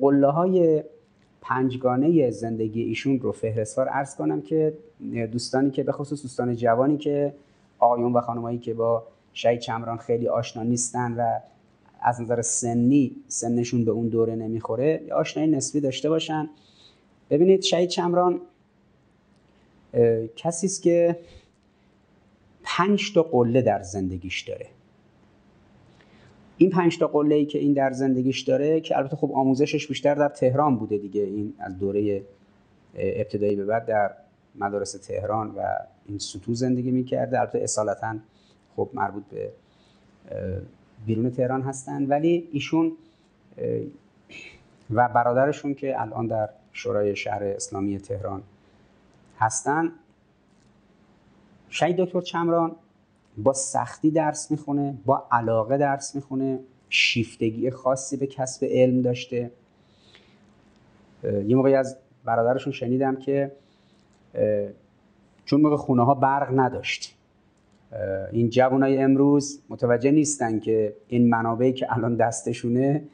قله 0.00 0.26
های 0.26 0.84
پنجگانه 1.40 2.30
زندگی 2.30 2.82
ایشون 2.82 3.20
رو 3.20 3.32
فهرستوار 3.32 3.88
عرض 3.88 4.16
کنم 4.16 4.42
که 4.42 4.78
دوستانی 5.32 5.70
که 5.70 5.82
به 5.82 5.92
خصوص 5.92 6.22
دوستان 6.22 6.56
جوانی 6.56 6.96
که 6.96 7.34
آقایون 7.78 8.12
و 8.12 8.20
خانمایی 8.20 8.58
که 8.58 8.74
با 8.74 9.06
شهید 9.32 9.60
چمران 9.60 9.96
خیلی 9.96 10.28
آشنا 10.28 10.62
نیستن 10.62 11.12
و 11.12 11.38
از 12.00 12.20
نظر 12.20 12.42
سنی 12.42 13.16
سنشون 13.28 13.84
به 13.84 13.90
اون 13.90 14.08
دوره 14.08 14.34
نمی‌خوره 14.34 15.02
یا 15.06 15.16
آشنایی 15.16 15.50
نسبی 15.50 15.80
داشته 15.80 16.08
باشن. 16.08 16.48
ببینید 17.30 17.62
شهید 17.62 17.88
چمران 17.88 18.40
کسی 20.36 20.66
است 20.66 20.82
که 20.82 21.18
پنج 22.64 23.14
تا 23.14 23.22
قله 23.22 23.62
در 23.62 23.82
زندگیش 23.82 24.40
داره. 24.40 24.66
این 26.56 26.70
پنج 26.70 26.98
تا 26.98 27.06
قله 27.06 27.34
ای 27.34 27.46
که 27.46 27.58
این 27.58 27.72
در 27.72 27.92
زندگیش 27.92 28.40
داره 28.40 28.80
که 28.80 28.96
البته 28.96 29.16
خب 29.16 29.32
آموزشش 29.34 29.86
بیشتر 29.86 30.14
در 30.14 30.28
تهران 30.28 30.76
بوده 30.76 30.98
دیگه. 30.98 31.22
این 31.22 31.54
از 31.58 31.78
دوره 31.78 32.22
ابتدایی 32.94 33.56
به 33.56 33.64
بعد 33.64 33.86
در 33.86 34.10
مدارس 34.54 34.92
تهران 34.92 35.50
و 35.50 35.62
این 36.06 36.18
سطوح 36.18 36.54
زندگی 36.54 36.90
می‌کرده. 36.90 37.40
البته 37.40 37.58
اصالتا 37.58 38.16
خب 38.76 38.88
مربوط 38.94 39.22
به 39.30 39.52
بیرون 41.06 41.30
تهران 41.30 41.62
هستن. 41.62 42.06
ولی 42.06 42.48
ایشون 42.52 42.92
و 44.90 45.08
برادرشون 45.08 45.74
که 45.74 46.00
الان 46.00 46.26
در 46.26 46.48
شورای 46.72 47.16
شهر 47.16 47.44
اسلامی 47.44 47.98
تهران 47.98 48.42
هستن. 49.42 49.92
شهید 51.68 51.96
دکتر 51.96 52.20
چمران 52.20 52.76
با 53.36 53.52
سختی 53.52 54.10
درس 54.10 54.50
می‌خونه 54.50 54.98
با 55.04 55.28
علاقه 55.32 55.78
درس 55.78 56.14
می‌خونه 56.14 56.60
شیفتگی 56.88 57.70
خاصی 57.70 58.16
به 58.16 58.26
کسب 58.26 58.66
علم 58.70 59.02
داشته. 59.02 59.50
یه 61.24 61.56
موقعی 61.56 61.74
از 61.74 61.96
برادرشون 62.24 62.72
شنیدم 62.72 63.16
که 63.16 63.52
چون 65.44 65.60
موقع 65.60 65.76
خونه 65.76 66.04
ها 66.04 66.14
برق 66.14 66.58
نداشت. 66.60 67.18
این 68.32 68.50
جوانای 68.50 68.98
امروز 68.98 69.62
متوجه 69.68 70.10
نیستن 70.10 70.58
که 70.58 70.96
این 71.08 71.30
منابعی 71.30 71.72
که 71.72 71.92
الان 71.92 72.16
دستشونه 72.16 73.04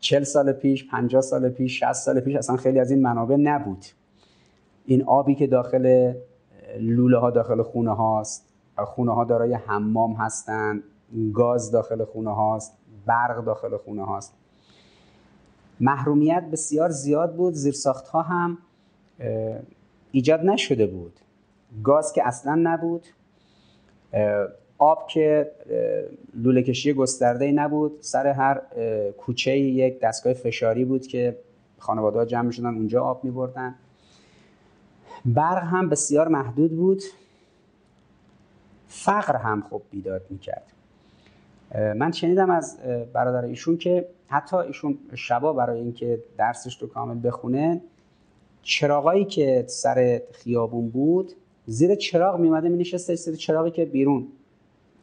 چل 0.00 0.22
سال 0.22 0.52
پیش، 0.52 0.88
50 0.90 1.22
سال 1.22 1.48
پیش، 1.48 1.80
60 1.80 1.92
سال 1.92 2.20
پیش 2.20 2.36
اصلا 2.36 2.56
خیلی 2.56 2.80
از 2.80 2.90
این 2.90 3.02
منابع 3.02 3.36
نبود. 3.36 3.84
این 4.86 5.04
آبی 5.04 5.34
که 5.34 5.46
داخل 5.46 6.14
لوله 6.78 7.18
ها 7.18 7.30
داخل 7.30 7.62
خونه 7.62 7.94
هاست 7.94 8.52
خونه 8.76 9.14
ها 9.14 9.24
دارای 9.24 9.54
حمام 9.54 10.12
هستند 10.12 10.82
گاز 11.34 11.70
داخل 11.70 12.04
خونه 12.04 12.34
هاست 12.34 12.78
برق 13.06 13.44
داخل 13.44 13.76
خونه 13.76 14.04
هاست. 14.04 14.34
محرومیت 15.80 16.44
بسیار 16.52 16.88
زیاد 16.88 17.36
بود 17.36 17.54
زیرساخت 17.54 18.08
ها 18.08 18.22
هم 18.22 18.58
ایجاد 20.12 20.40
نشده 20.40 20.86
بود. 20.86 21.20
گاز 21.84 22.12
که 22.12 22.26
اصلا 22.26 22.54
نبود 22.54 23.06
آب 24.78 25.06
که 25.06 25.52
لوله 26.34 26.62
کشی 26.62 26.92
گسترده 26.92 27.52
نبود. 27.52 27.92
سر 28.00 28.26
هر 28.26 28.62
کوچه 29.18 29.58
یک 29.58 30.00
دستگاه 30.00 30.32
فشاری 30.32 30.84
بود 30.84 31.06
که 31.06 31.38
خانواده 31.78 32.18
ها 32.18 32.24
جمع 32.24 32.50
شدن 32.50 32.74
اونجا 32.74 33.04
آب 33.04 33.24
می 33.24 33.30
بردن 33.30 33.74
برق 35.24 35.62
هم 35.62 35.88
بسیار 35.88 36.28
محدود 36.28 36.76
بود. 36.76 37.02
فقر 38.88 39.36
هم 39.36 39.64
خب 39.70 39.82
بیداد 39.90 40.22
می‌کرد. 40.30 40.72
من 41.96 42.12
شنیدم 42.12 42.50
از 42.50 42.78
برادر 43.12 43.44
ایشون 43.44 43.76
که 43.76 44.08
حتی 44.28 44.56
ایشون 44.56 44.98
شبا 45.14 45.52
برای 45.52 45.80
اینکه 45.80 46.22
درسش 46.38 46.82
رو 46.82 46.88
کامل 46.88 47.26
بخونه 47.28 47.80
چراغایی 48.62 49.24
که 49.24 49.64
سر 49.66 50.22
خیابون 50.32 50.88
بود 50.88 51.32
زیر 51.66 51.94
چراغ 51.94 52.40
میمده 52.40 52.68
می 52.68 52.78
نشسته 52.78 53.14
زیر 53.14 53.36
چراغی 53.36 53.70
که 53.70 53.84
بیرون 53.84 54.26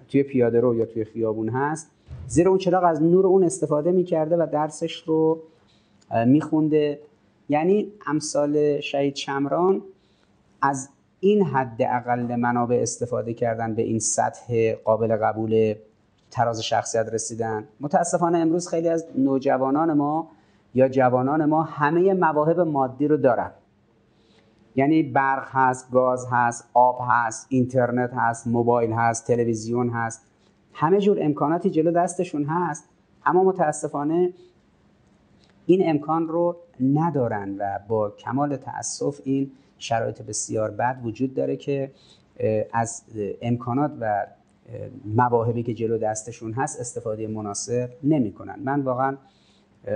توی 0.07 0.23
پیاده 0.23 0.59
رو 0.59 0.75
یا 0.75 0.85
توی 0.85 1.05
خیابون 1.05 1.49
هست. 1.49 1.91
زیر 2.27 2.49
اون 2.49 2.57
چراغ 2.57 2.83
از 2.83 3.01
نور 3.01 3.27
اون 3.27 3.43
استفاده 3.43 3.91
می‌کرده 3.91 4.37
و 4.37 4.47
درسش 4.51 4.95
رو 4.95 5.41
میخونده. 6.25 6.99
یعنی 7.49 7.91
امثال 8.07 8.79
شهید 8.79 9.15
شمران 9.15 9.81
از 10.61 10.89
این 11.19 11.43
حد 11.43 11.77
اقل 11.79 12.35
منابع 12.35 12.79
استفاده 12.81 13.33
کردن 13.33 13.75
به 13.75 13.81
این 13.81 13.99
سطح 13.99 14.73
قابل 14.73 15.15
قبول 15.15 15.75
تراز 16.31 16.63
شخصیت 16.63 17.09
رسیدن. 17.13 17.67
متاسفانه 17.79 18.37
امروز 18.37 18.67
خیلی 18.67 18.89
از 18.89 19.07
نوجوانان 19.15 19.93
ما 19.93 20.31
یا 20.73 20.89
جوانان 20.89 21.45
ما 21.45 21.63
همه 21.63 22.13
مواهب 22.13 22.59
مادی 22.59 23.07
رو 23.07 23.17
دارن. 23.17 23.51
یعنی 24.75 25.03
برق 25.03 25.47
هست 25.51 25.91
گاز 25.91 26.27
هست 26.31 26.69
آب 26.73 26.99
هست 27.09 27.47
اینترنت 27.49 28.13
هست 28.13 28.47
موبایل 28.47 28.91
هست 28.91 29.27
تلویزیون 29.27 29.89
هست. 29.89 30.25
همه 30.73 30.99
جور 30.99 31.17
امکاناتی 31.21 31.69
جلو 31.69 31.91
دستشون 31.91 32.43
هست. 32.43 32.89
اما 33.25 33.43
متاسفانه 33.43 34.33
این 35.65 35.89
امکان 35.89 36.27
رو 36.27 36.55
ندارن 36.79 37.55
و 37.57 37.79
با 37.87 38.09
کمال 38.09 38.55
تاسف 38.55 39.19
این 39.23 39.51
شرایط 39.79 40.21
بسیار 40.21 40.71
بد 40.71 40.99
وجود 41.03 41.33
داره 41.33 41.55
که 41.55 41.91
از 42.73 43.03
امکانات 43.41 43.91
و 43.99 44.27
مواهبی 45.05 45.63
که 45.63 45.73
جلو 45.73 45.97
دستشون 45.97 46.53
هست 46.53 46.79
استفاده 46.79 47.27
مناسب 47.27 47.89
نمی‌کنن. 48.03 48.59
من 48.63 48.81
واقعا 48.81 49.17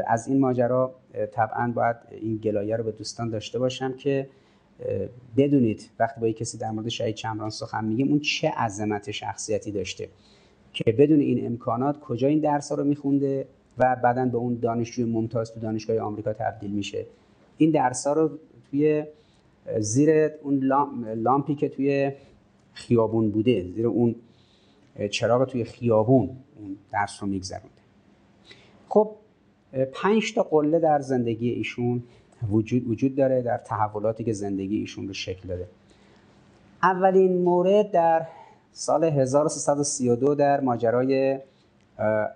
از 0.07 0.27
این 0.27 0.39
ماجرا 0.39 0.95
طبعا 1.31 1.71
باید 1.75 1.95
این 2.11 2.37
گلایه 2.37 2.75
رو 2.75 2.83
به 2.83 2.91
دوستان 2.91 3.29
داشته 3.29 3.59
باشم 3.59 3.93
که 3.93 4.29
بدونید 5.37 5.89
وقتی 5.99 6.21
با 6.21 6.31
کسی 6.31 6.57
در 6.57 6.71
مورد 6.71 6.89
شهید 6.89 7.15
چمران 7.15 7.49
سخن 7.49 7.85
میگیم 7.85 8.07
اون 8.07 8.19
چه 8.19 8.49
عظمت 8.49 9.11
شخصیتی 9.11 9.71
داشته 9.71 10.09
که 10.73 10.91
بدون 10.91 11.19
این 11.19 11.45
امکانات 11.45 11.99
کجا 11.99 12.27
این 12.27 12.39
درس 12.39 12.71
رو 12.71 12.83
میخونده 12.83 13.47
و 13.77 13.95
بعدا 14.03 14.25
به 14.25 14.37
اون 14.37 14.59
دانشجوی 14.61 15.05
ممتاز 15.05 15.53
تو 15.53 15.59
دانشگاه 15.59 15.99
آمریکا 15.99 16.33
تبدیل 16.33 16.71
میشه. 16.71 17.05
این 17.57 17.71
درس 17.71 18.07
ها 18.07 18.13
رو 18.13 18.39
توی 18.71 19.05
زیر 19.79 20.29
اون 20.43 20.59
لامپی 21.15 21.55
که 21.55 21.69
توی 21.69 22.11
خیابون 22.73 23.31
بوده 23.31 23.71
زیر 23.75 23.87
اون 23.87 24.15
چراغ 25.11 25.45
توی 25.45 25.63
خیابون 25.63 26.29
اون 26.59 26.77
درس 26.91 27.17
رو 27.23 27.27
میگذرونده. 27.27 27.69
خب 28.89 29.11
پنج 29.93 30.33
تا 30.33 30.43
قله 30.43 30.79
در 30.79 30.99
زندگی 30.99 31.49
ایشون 31.49 32.03
وجود, 32.51 32.87
وجود 32.87 33.15
داره 33.15 33.41
در 33.41 33.57
تحولاتی 33.57 34.23
که 34.23 34.33
زندگی 34.33 34.77
ایشون 34.77 35.07
رو 35.07 35.13
شکل 35.13 35.47
داده. 35.47 35.67
اولین 36.83 37.41
مورد 37.41 37.91
در 37.91 38.27
سال 38.71 39.03
1332 39.03 40.35
در 40.35 40.59
ماجرای 40.59 41.39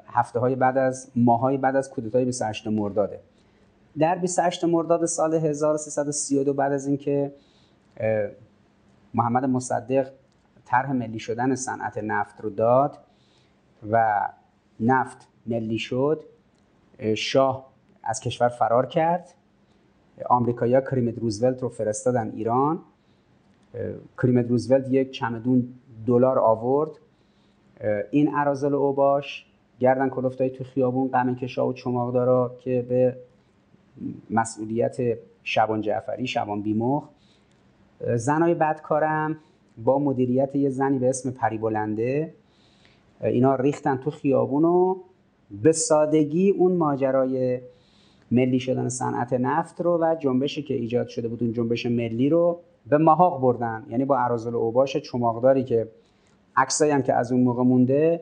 هفته 0.08 0.40
های 0.40 0.56
بعد 0.56 0.78
از 0.78 1.12
ماهای 1.16 1.58
بعد 1.58 1.76
از 1.76 1.90
کودتای 1.90 2.26
28 2.26 2.68
مرداده. 2.68 3.20
در 4.00 4.16
28 4.16 4.64
مرداد 4.64 5.06
سال 5.06 5.34
1332 5.34 6.54
بعد 6.54 6.72
از 6.72 6.88
اینکه 6.88 7.34
محمد 9.14 9.46
مصدق 9.46 10.12
طرح 10.66 10.92
ملی 10.92 11.20
شدن 11.20 11.56
صنعت 11.56 11.98
نفت 11.98 12.42
رو 12.42 12.50
داد 12.50 12.98
و 13.92 14.28
نفت 14.80 15.28
ملی 15.46 15.80
شد 15.80 16.24
شاه 17.16 17.66
از 18.04 18.20
کشور 18.20 18.48
فرار 18.48 18.86
کرد. 18.86 19.34
آمریکایی‌ها 20.30 20.82
کریمت 20.82 21.18
روزولت 21.20 21.62
رو 21.62 21.70
فرستادن 21.70 22.32
ایران. 22.36 22.80
کریمت 24.18 24.48
روزولت 24.48 24.92
یک 24.92 25.12
چمدون 25.12 25.74
دلار 26.08 26.40
آورد. 26.40 26.92
این 28.12 28.36
ارازل 28.36 28.74
اوباش 28.74 29.46
گردن 29.80 30.10
کلفتایی 30.10 30.50
تو 30.50 30.64
خیابون 30.64 31.08
غم 31.08 31.36
کشا 31.36 31.68
و 31.68 31.74
چماقدارا 31.74 32.56
که 32.60 32.86
به 32.90 33.18
مسئولیت 34.30 34.98
شبان 35.44 35.82
جعفری 35.82 36.28
شبان 36.28 36.62
بیمخ. 36.62 37.04
زنای 38.16 38.54
بدکارم 38.54 39.38
با 39.84 40.00
مدیریت 40.00 40.56
یه 40.56 40.70
زنی 40.70 41.00
به 41.00 41.10
اسم 41.10 41.32
پری 41.32 41.58
بلنده. 41.58 42.34
اینا 43.24 43.56
ریختن 43.56 43.98
تو 43.98 44.12
خیابون 44.12 44.66
و 44.66 44.96
به 45.62 45.72
سادگی 45.72 46.50
اون 46.50 46.72
ماجرای 46.72 47.60
ملی 48.32 48.60
شدن 48.60 48.90
صنعت 48.90 49.34
نفت 49.34 49.82
رو 49.82 49.98
و 50.02 50.16
جنبشی 50.20 50.64
که 50.64 50.74
ایجاد 50.74 51.08
شده 51.08 51.28
بود 51.28 51.44
اون 51.44 51.54
جنبش 51.54 51.86
ملی 51.86 52.30
رو 52.30 52.60
به 52.88 52.98
محاق 52.98 53.42
بردن. 53.42 53.86
یعنی 53.90 54.06
با 54.06 54.18
ارازل 54.18 54.56
اوباش 54.56 54.98
چماقداری 54.98 55.64
که 55.64 55.88
عکسایی 56.58 56.92
هم 56.92 57.02
که 57.02 57.14
از 57.14 57.32
اون 57.32 57.42
موقع 57.44 57.64
مونده 57.64 58.22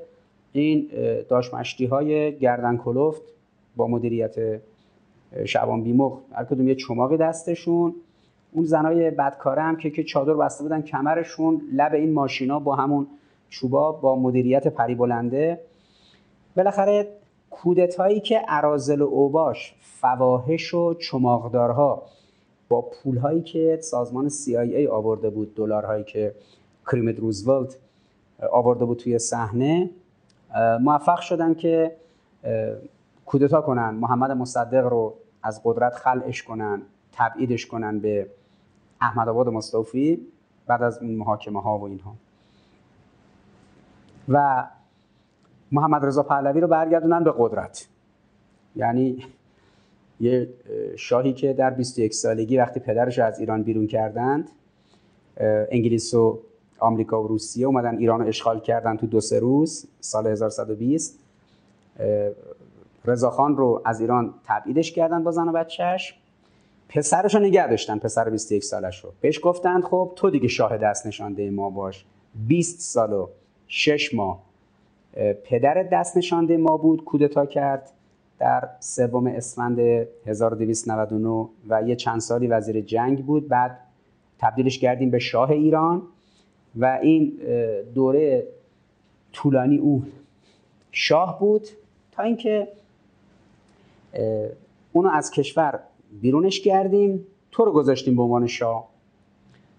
این 0.52 0.90
داشمشتی 1.30 1.86
های 1.86 2.38
گردن 2.38 2.78
کلفت 2.78 3.22
با 3.76 3.88
مدیریت 3.88 4.36
شعبان 5.46 5.84
بیمخ 5.84 6.20
هر 6.32 6.44
کدوم 6.44 6.68
یه 6.68 6.76
چماقی 6.76 7.18
دستشون. 7.18 7.96
اون 8.52 8.66
زنای 8.66 9.12
بدکاره 9.12 9.62
هم 9.62 9.76
که 9.78 9.90
که 9.90 10.04
چادر 10.04 10.34
بسته 10.34 10.64
بودن 10.64 10.82
کمرشون 10.82 11.62
لب 11.74 11.94
این 11.94 12.14
ماشینا 12.14 12.60
با 12.60 12.76
همون 12.76 13.08
چوبا 13.50 13.92
با 13.92 14.16
مدیریت 14.16 14.68
پری 14.68 14.96
بلنده 14.96 15.62
بالاخره 16.58 17.08
کودتایی 17.50 18.20
که 18.20 18.42
ارازل 18.48 19.02
و 19.02 19.06
اوباش 19.06 19.76
فواهش 19.82 20.74
و 20.74 20.94
چماقدارها 20.94 22.04
با 22.70 22.82
پولهایی 22.82 23.42
که 23.42 23.80
سازمان 23.82 24.30
CIA 24.30 24.90
آورده 24.92 25.30
بود 25.30 25.56
دلارهایی 25.56 26.04
که 26.04 26.36
کریمت 26.92 27.20
روزولت 27.20 27.78
آورده 28.52 28.86
بود 28.86 28.98
توی 28.98 29.20
صحنه 29.20 29.90
موفق 30.82 31.20
شدن 31.20 31.54
که 31.54 31.92
کودتا 33.26 33.62
کنن 33.62 33.90
محمد 33.90 34.32
مصدق 34.32 34.86
رو 34.86 35.16
از 35.44 35.62
قدرت 35.64 35.96
خلعش 35.96 36.44
کنن 36.44 36.82
تبعیدش 37.12 37.66
کنن 37.66 38.00
به 38.00 38.28
احمد 39.02 39.30
آباد 39.30 39.50
مصطفی 39.50 40.28
بعد 40.68 40.84
از 40.84 40.98
اون 40.98 41.12
محاکمه 41.12 41.62
ها 41.62 41.78
و 41.78 41.84
اینها. 41.84 42.16
و 44.30 44.68
محمد 45.72 46.06
رضا 46.06 46.24
پهلوی 46.24 46.62
رو 46.62 46.68
برگردونن 46.68 47.24
به 47.24 47.34
قدرت. 47.38 47.88
یعنی 48.76 49.24
یه 50.20 50.50
شاهی 50.96 51.34
که 51.34 51.54
در 51.54 51.70
21 51.70 52.14
سالگی 52.14 52.58
وقتی 52.58 52.80
پدرش 52.80 53.20
از 53.20 53.40
ایران 53.40 53.64
بیرون 53.64 53.88
کردند 53.88 54.50
انگلیس 55.72 56.14
و 56.14 56.40
آمریکا 56.80 57.24
و 57.24 57.28
روسیه 57.28 57.68
اومدن 57.68 57.98
ایران 57.98 58.20
رو 58.20 58.28
اشغال 58.28 58.60
کردن 58.60 58.98
تو 58.98 59.08
دو 59.08 59.22
سه 59.22 59.40
روز 59.40 59.88
سال 60.00 60.28
1120 60.28 61.20
رضاخان 63.06 63.58
رو 63.58 63.82
از 63.86 64.02
ایران 64.02 64.34
تبعیدش 64.46 64.92
کردن 64.92 65.24
با 65.24 65.32
زن 65.32 65.48
و 65.48 65.52
بچهش 65.52 66.16
پسرش 66.90 67.36
رو 67.36 67.42
نگه 67.42 67.68
داشتن 67.68 67.98
پسر 67.98 68.30
21 68.30 68.64
سالش 68.64 69.04
رو 69.04 69.12
بهش 69.22 69.40
گفتند 69.44 69.84
خب 69.84 70.12
تو 70.16 70.30
دیگه 70.30 70.48
شاه 70.48 70.78
دست 70.78 71.08
نشانده 71.08 71.50
ما 71.50 71.70
باش. 71.70 72.06
20 72.48 72.80
سال 72.80 73.14
و 73.14 73.28
6 73.68 74.14
ماه. 74.14 74.40
پدر 75.44 75.84
دست 75.84 76.18
نشانده 76.18 76.58
ما 76.58 76.78
بود 76.78 77.04
کودتا 77.04 77.46
کرد 77.46 77.92
در 78.40 78.70
سوم 78.80 79.28
اسفند 79.28 79.80
1299 80.26 81.48
و 81.70 81.84
یه 81.84 81.96
چند 81.96 82.22
سالی 82.22 82.48
وزیر 82.48 82.82
جنگ 82.82 83.26
بود. 83.26 83.48
بعد 83.48 83.78
تبدیلش 84.40 84.80
کردیم 84.80 85.10
به 85.10 85.20
شاه 85.20 85.52
ایران 85.52 86.02
و 86.76 87.00
این 87.02 87.34
دوره 87.96 88.48
طولانی 89.34 89.78
او 89.78 90.04
شاه 90.92 91.40
بود. 91.40 91.68
تا 92.12 92.24
اینکه 92.24 92.68
اونو 94.94 95.10
از 95.10 95.32
کشور 95.32 95.80
بیرونش 96.22 96.62
کردیم. 96.62 97.28
تو 97.52 97.66
رو 97.66 97.72
گذاشتیم 97.72 98.16
به 98.16 98.22
عنوان 98.22 98.48
شاه. 98.48 98.88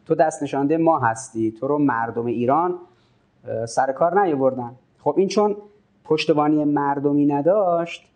تو 0.07 0.15
دست 0.15 0.43
نشانده 0.43 0.77
ما 0.77 0.99
هستی. 0.99 1.53
تو 1.53 1.69
رو 1.69 1.79
مردم 1.79 2.27
ایران 2.27 2.79
سر 3.69 3.93
کار 3.93 4.21
نیاوردن. 4.21 4.71
خب 4.99 5.15
این 5.17 5.29
چون 5.29 5.57
پشتوانی 6.05 6.65
مردمی 6.65 7.27
نداشت 7.27 8.07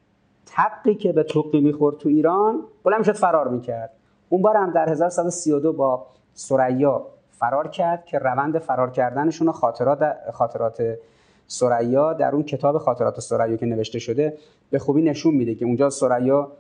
تقی 0.47 0.95
که 0.95 1.13
به 1.13 1.23
توقی 1.23 1.61
می‌خورد 1.61 1.99
تو 1.99 2.09
ایران 2.09 2.61
بلند 2.85 3.05
شد 3.05 3.13
فرار 3.13 3.49
می‌کرد. 3.49 3.91
اون 4.29 4.43
بار 4.43 4.57
هم 4.57 4.71
در 4.71 4.89
1132 4.89 5.73
با 5.73 6.07
سریا 6.35 7.07
فرار 7.31 7.69
کرد 7.69 8.05
که 8.05 8.19
روند 8.19 8.59
فرار 8.59 8.91
کردنشون 8.91 9.53
خاطرات 9.53 10.17
خاطرات 10.33 10.99
سریا 11.47 12.13
در 12.13 12.35
اون 12.35 12.43
کتاب 12.43 12.79
خاطرات 12.79 13.21
سریا 13.21 13.57
که 13.57 13.67
نوشته 13.67 13.99
شده 13.99 14.39
به 14.71 14.79
خوبی 14.79 15.03
نشون 15.03 15.35
میده 15.35 15.55
که 15.55 15.65
اونجا 15.65 15.91
سریا 15.91 16.53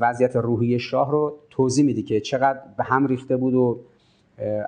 وضعیت 0.00 0.36
روحی 0.36 0.78
شاه 0.78 1.10
رو 1.10 1.38
توضیح 1.50 1.84
میده 1.84 2.02
که 2.02 2.20
چقدر 2.20 2.60
به 2.76 2.84
هم 2.84 3.06
ریخته 3.06 3.36
بود 3.36 3.54
و 3.54 3.80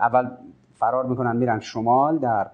اول 0.00 0.30
فرار 0.74 1.06
می‌کنن 1.06 1.36
میرن 1.36 1.60
شمال 1.60 2.18
در 2.18 2.50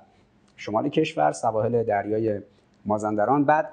شمال 0.57 0.88
کشور 0.88 1.33
سواحل 1.33 1.83
دریای 1.83 2.40
مازندران. 2.85 3.45
بعد 3.45 3.69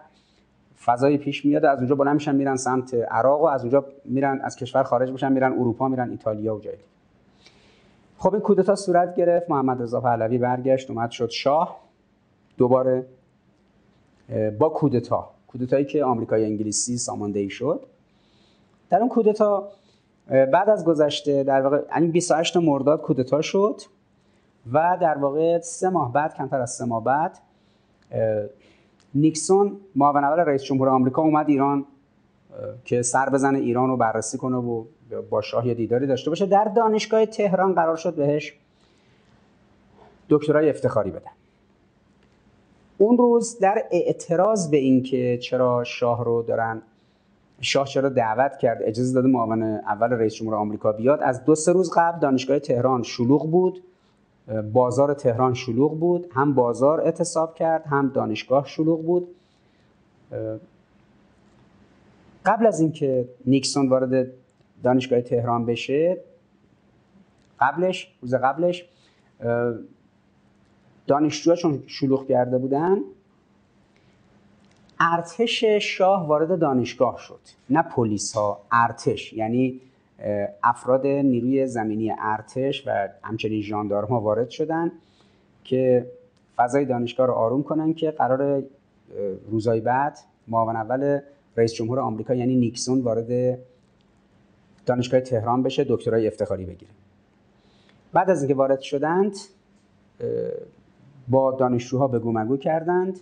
فضای 0.86 1.17
پیش 1.17 1.46
میاد 1.46 1.65
از 1.65 1.78
اونجا 1.78 1.96
بلند 1.96 2.13
میشن 2.13 2.36
میرن 2.36 2.56
سمت 2.56 2.93
عراق 2.93 3.41
و 3.41 3.46
از 3.46 3.62
اونجا 3.62 3.86
میرن 4.06 4.41
از 4.43 4.56
کشور 4.56 4.84
خارج 4.84 5.12
میشن 5.12 5.32
میرن 5.32 5.52
اروپا 5.52 5.88
میرن 5.88 6.10
ایتالیا 6.10 6.56
و 6.56 6.60
جایی 6.60 6.78
خب 8.17 8.34
این 8.34 8.41
کودتا 8.41 8.76
صورت 8.76 9.15
گرفت 9.15 9.50
محمد 9.50 9.82
رضا 9.82 10.02
پهلوی 10.02 10.38
برگشت 10.38 10.89
اومد 10.89 11.12
شد 11.12 11.30
شاه. 11.30 11.80
دوباره 12.58 13.06
با 14.60 14.69
کودتا 14.69 15.33
کودتایی 15.54 15.86
که 15.86 16.04
آمریکای 16.04 16.46
انگلیسی 16.46 16.98
ساماندهی 16.98 17.50
شد. 17.50 17.86
در 18.89 19.00
اون 19.00 19.10
کودتا 19.10 19.70
بعد 20.28 20.70
از 20.70 20.86
گذشته 20.86 21.44
در 21.44 21.62
واقع 21.62 21.82
یعنی 21.92 22.08
28 22.08 22.58
مرداد 22.58 23.02
کودتا 23.02 23.42
شد 23.42 23.82
و 24.74 24.98
در 25.02 25.18
واقع 25.18 25.60
سه 25.60 25.89
ماه 25.89 26.13
بعد 26.13 26.36
کمتر 26.36 26.62
از 26.62 26.72
سه 26.72 26.86
ماه 26.86 27.04
بعد 27.04 27.39
نیکسون 29.16 29.78
معاون 29.96 30.24
اول 30.24 30.39
رئیس 30.39 30.63
جمهور 30.63 30.89
آمریکا 30.89 31.22
اومد 31.22 31.50
ایران 31.50 31.86
که 32.86 33.02
سر 33.02 33.30
بزنه 33.30 33.60
ایران 33.60 33.89
رو 33.89 33.98
بررسی 33.98 34.38
کنه 34.38 34.58
و 34.58 34.86
با 35.30 35.42
شاه 35.42 35.74
دیداری 35.74 36.08
داشته 36.08 36.30
باشه. 36.30 36.46
در 36.46 36.63
دانشگاه 36.63 37.26
تهران 37.26 37.74
قرار 37.74 37.96
شد 37.96 38.16
بهش 38.16 38.54
دکترای 40.30 40.70
افتخاری 40.70 41.12
بدن. 41.12 41.32
اون 43.04 43.18
روز 43.18 43.60
در 43.60 43.84
اعتراض 43.92 44.70
به 44.70 44.78
اینکه 44.78 45.38
چرا 45.38 45.84
شاه 45.84 46.24
رو 46.24 46.44
دارن 46.44 46.82
شاه 47.62 47.88
چرا 47.88 48.10
دعوت 48.10 48.58
کرد 48.58 48.78
اجازه 48.84 49.13
داده 49.13 49.28
معاون 49.28 49.63
اول 49.63 50.10
رئیس 50.10 50.34
جمهور 50.34 50.56
آمریکا 50.56 50.92
بیاد. 50.92 51.20
از 51.22 51.46
دو 51.46 51.56
سه 51.56 51.72
روز 51.72 51.92
قبل 51.96 52.20
دانشگاه 52.20 52.60
تهران 52.60 53.04
شلوغ 53.04 53.52
بود 53.52 53.84
بازار 54.74 55.13
تهران 55.13 55.54
شلوغ 55.54 56.00
بود 56.00 56.28
هم 56.32 56.54
بازار 56.54 57.02
اعتصاب 57.02 57.56
کرد 57.56 57.86
هم 57.86 58.10
دانشگاه 58.10 58.68
شلوغ 58.68 59.06
بود. 59.06 59.28
قبل 62.46 62.66
از 62.66 62.80
اینکه 62.80 63.30
نیکسون 63.46 63.89
وارد 63.89 64.28
دانشگاه 64.84 65.22
تهران 65.22 65.66
بشه 65.66 66.18
قبلش 67.60 68.16
روز 68.22 68.36
قبلش 68.36 68.86
دانشجوها 71.08 71.56
چون 71.56 71.84
شلوغ 71.88 72.28
کرده 72.28 72.58
بودن 72.58 72.98
ارتش 75.00 75.63
شاه 75.63 76.28
وارد 76.28 76.60
دانشگاه 76.60 77.20
شد. 77.20 77.39
نه 77.70 77.82
پلیس 77.82 78.34
ها 78.34 78.62
ارتش 78.72 79.34
یعنی 79.34 79.82
افراد 80.63 81.08
نیروی 81.08 81.68
زمینی 81.68 82.13
ارتش 82.20 82.88
و 82.88 83.10
همچنین 83.24 83.62
ژاندارم 83.62 84.08
وارد 84.08 84.50
شدن 84.50 84.92
که 85.63 86.12
فضای 86.56 86.86
دانشگاه 86.86 87.28
رو 87.28 87.34
آروم 87.34 87.63
کنن 87.63 87.94
که 87.94 88.12
قرار 88.12 88.63
روزای 89.50 89.80
بعد 89.80 90.20
معاون 90.48 90.76
اول 90.76 91.20
رئیس 91.58 91.74
جمهور 91.74 92.00
آمریکا 92.00 92.34
یعنی 92.34 92.56
نیکسون 92.56 93.02
وارد 93.02 93.60
دانشگاه 94.86 95.22
تهران 95.22 95.63
بشه 95.63 95.86
دکترای 95.89 96.28
افتخاری 96.28 96.66
بگیره. 96.66 96.92
بعد 98.13 98.30
از 98.30 98.42
اینکه 98.42 98.56
وارد 98.56 98.80
شدند 98.80 99.36
با 101.28 101.52
دانشجوها 101.52 102.08
به 102.08 102.20
مگو 102.20 102.58
کردند 102.58 103.20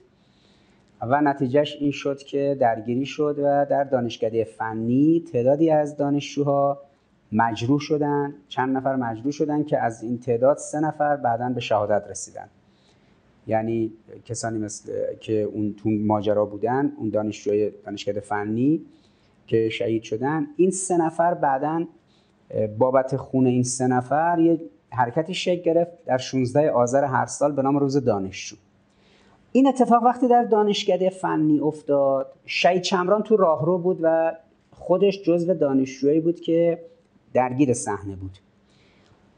و 1.02 1.22
نتیجهش 1.22 1.78
این 1.80 1.92
شد 1.92 2.18
که 2.18 2.58
درگیری 2.60 3.06
شد 3.06 3.36
و 3.40 3.66
در 3.70 3.84
دانشکده 3.84 4.44
فنی 4.44 5.24
تعدادی 5.34 5.70
از 5.70 5.98
دانشجوها 5.98 6.82
مجروح 7.32 7.80
شدن 7.80 8.34
چند 8.48 8.78
نفر 8.78 8.96
مجروح 8.96 9.32
شدن 9.32 9.64
که 9.64 9.78
از 9.78 10.04
این 10.04 10.20
تعداد 10.20 10.58
سه 10.58 10.80
نفر 10.80 11.16
بعدا 11.16 11.50
به 11.50 11.62
شهادت 11.62 12.08
رسیدن. 12.10 12.50
یعنی 13.48 13.94
کسانی 14.26 14.58
مثل 14.58 14.92
که 15.20 15.42
اون 15.42 15.74
تو 15.74 15.90
ماجرا 15.90 16.46
بودن 16.46 16.92
اون 16.98 17.10
دانشجوی 17.10 17.72
دانشکده 17.86 18.20
فنی 18.20 18.82
که 19.48 19.70
شهید 19.70 20.04
شدن 20.04 20.48
این 20.58 20.72
سه 20.72 20.98
نفر 20.98 21.34
بعدا 21.34 21.86
بابت 22.78 23.16
خون 23.16 23.48
این 23.48 23.64
سه 23.64 23.88
نفر 23.88 24.40
یه 24.40 24.60
حرکتی 24.92 25.34
شکل 25.34 25.62
گرفت 25.62 26.06
در 26.06 26.18
16 26.18 26.72
آذر 26.72 27.04
هر 27.04 27.26
سال 27.26 27.52
به 27.52 27.62
نام 27.62 27.78
روز 27.78 27.98
دانشجو. 27.98 28.56
این 29.52 29.68
اتفاق 29.68 30.04
وقتی 30.04 30.28
در 30.28 30.44
دانشکده 30.44 31.10
فنی 31.10 31.60
افتاد 31.60 32.34
شهید 32.46 32.82
چمران 32.82 33.24
تو 33.24 33.38
راهرو 33.38 33.78
بود 33.78 34.00
و 34.02 34.36
خودش 34.72 35.22
جزو 35.22 35.54
دانشجویی 35.54 36.20
بود 36.20 36.40
که 36.40 36.82
درگیر 37.34 37.74
صحنه 37.74 38.16
بود. 38.16 38.38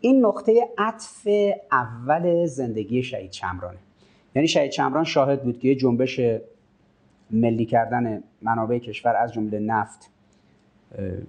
این 0.01 0.25
نقطه 0.25 0.69
عطف 0.77 1.27
اول 1.71 2.45
زندگی 2.45 3.03
شهید 3.03 3.31
چمرانه. 3.31 3.77
یعنی 4.35 4.47
شهید 4.47 4.71
چمران 4.71 5.03
شاهد 5.03 5.43
بود 5.43 5.59
که 5.59 5.75
جنبش 5.75 6.19
ملی 7.31 7.65
کردن 7.65 8.23
منابع 8.41 8.77
کشور 8.77 9.15
از 9.15 9.33
جمله 9.33 9.59
نفت 9.59 10.09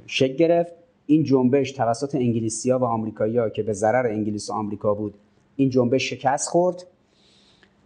شکل 0.06 0.34
گرفت. 0.34 0.72
این 1.07 1.25
جنبش 1.25 1.73
توسط 1.73 2.14
انگلیسیا 2.14 2.79
و 2.79 2.85
آمریکایی‌ها 2.85 3.49
که 3.49 3.62
به 3.62 3.73
ضرر 3.73 4.07
انگلیس 4.07 4.51
و 4.51 4.53
آمریکا 4.53 4.95
بود 4.95 5.14
این 5.57 5.71
جنبش 5.71 6.11
شکست 6.11 6.49
خورد 6.49 6.87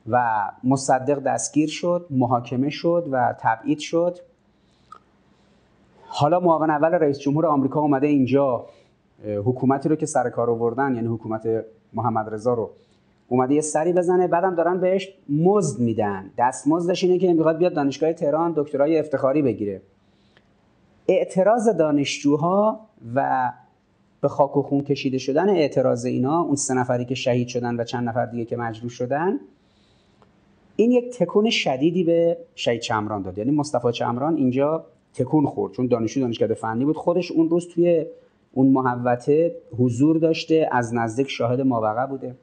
و 0.08 0.50
مصدق 0.64 1.18
دستگیر 1.18 1.68
شد 1.68 2.06
محاکمه 2.10 2.70
شد 2.70 3.08
و 3.10 3.34
تبعید 3.40 3.78
شد. 3.78 4.18
حالا 6.06 6.40
معاون 6.40 6.70
اول 6.70 6.88
رئیس 6.88 7.18
جمهور 7.18 7.46
آمریکا 7.46 7.80
اومده 7.80 8.06
اینجا 8.06 8.66
حکومتی 9.44 9.88
رو 9.88 9.96
که 9.96 10.06
سر 10.06 10.30
کار 10.30 10.50
آوردن 10.50 10.94
یعنی 10.94 11.06
حکومت 11.06 11.64
محمد 11.92 12.34
رضا 12.34 12.54
رو 12.54 12.70
اومده 13.28 13.54
یه 13.54 13.60
سری 13.60 13.92
بزنه 13.92 14.26
بعدم 14.26 14.54
دارن 14.54 14.80
بهش 14.80 15.08
مزد 15.28 15.80
میدن. 15.80 16.30
دستمزدش 16.38 17.04
اینه 17.04 17.18
که 17.18 17.32
می‌خواد 17.32 17.58
بیاد 17.58 17.74
دانشگاه 17.74 18.12
تهران 18.12 18.52
دکترای 18.56 18.98
افتخاری 18.98 19.42
بگیره. 19.42 19.82
اعتراض 21.08 21.68
دانشجوها 21.68 22.87
و 23.14 23.52
به 24.20 24.28
خاک 24.28 24.56
و 24.56 24.62
خون 24.62 24.80
کشیده 24.80 25.18
شدن 25.18 25.48
اعتراض 25.48 26.04
اینا 26.04 26.40
اون 26.40 26.56
سه 26.56 26.74
نفری 26.74 27.04
که 27.04 27.14
شهید 27.14 27.48
شدن 27.48 27.80
و 27.80 27.84
چند 27.84 28.08
نفر 28.08 28.26
دیگه 28.26 28.44
که 28.44 28.56
مجروح 28.56 28.90
شدن 28.90 29.38
این 30.76 30.92
یک 30.92 31.18
تکون 31.18 31.50
شدیدی 31.50 32.04
به 32.04 32.38
شهید 32.54 32.80
چمران 32.80 33.22
داد. 33.22 33.38
یعنی 33.38 33.50
مصطفی 33.50 33.92
چمران 33.92 34.36
اینجا 34.36 34.84
تکون 35.14 35.46
خورد 35.46 35.72
چون 35.72 35.86
دانشجو 35.86 36.20
دانشکده 36.20 36.54
فنی 36.54 36.84
بود. 36.84 36.96
خودش 36.96 37.32
اون 37.32 37.48
روز 37.48 37.68
توی 37.68 38.06
اون 38.52 38.66
محوطه 38.66 39.56
حضور 39.78 40.18
داشته 40.18 40.68
از 40.72 40.94
نزدیک 40.94 41.30
شاهد 41.30 41.60
ماوقع 41.60 42.06
بوده. 42.06 42.34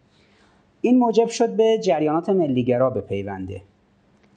این 0.81 0.99
موجب 0.99 1.27
شد 1.27 1.55
به 1.55 1.79
جریانات 1.83 2.29
ملیگرا 2.29 2.89
پیونده 2.89 3.61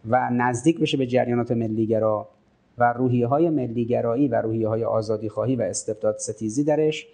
و 0.09 0.31
نزدیک 0.33 0.81
بشه 0.81 0.97
به 0.97 1.07
جریانات 1.07 1.53
ملیگرا. 1.53 2.29
و 2.79 2.93
روحیه 2.93 3.27
های 3.27 3.51
ملیگرایی 3.51 4.29
و 4.29 4.35
روحیه 4.35 4.69
های 4.69 4.85
آزادی 4.85 5.29
خواهی 5.29 5.57
و 5.57 5.63
استبداد 5.63 6.19
ستیزی 6.19 6.65
درش 6.65 7.07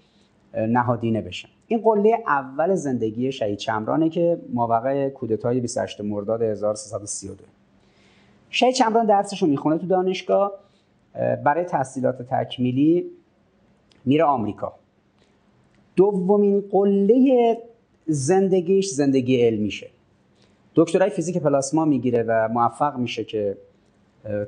نهادینه 0.55 1.20
بشن. 1.20 1.48
این 1.66 1.81
قله 1.81 2.18
اول 2.27 2.74
زندگی 2.74 3.33
شهید 3.33 3.59
چمرانه 3.59 4.09
که 4.09 4.40
ماوقع 4.53 5.09
کودتای 5.09 5.61
28 5.61 6.00
مرداد 6.00 6.42
1332 6.42 7.44
شهید 8.50 8.74
چمران 8.74 9.07
درسش 9.07 9.42
رو 9.42 9.48
می‌خونه 9.48 9.79
تو 9.79 9.87
دانشگاه 9.87 10.53
برای 11.44 11.64
تحصیلات 11.64 12.22
تکمیلی 12.22 13.11
میره 14.05 14.24
آمریکا. 14.24 14.72
دومین 15.96 16.64
قله 16.70 17.59
زندگیش 18.07 18.88
زندگی 18.88 19.46
علمیشه. 19.46 19.90
دکترای 20.74 21.11
فیزیک 21.11 21.38
پلاسما 21.38 21.85
می‌گیره 21.85 22.22
و 22.22 22.48
موفق 22.48 22.96
میشه 22.96 23.24
که 23.24 23.57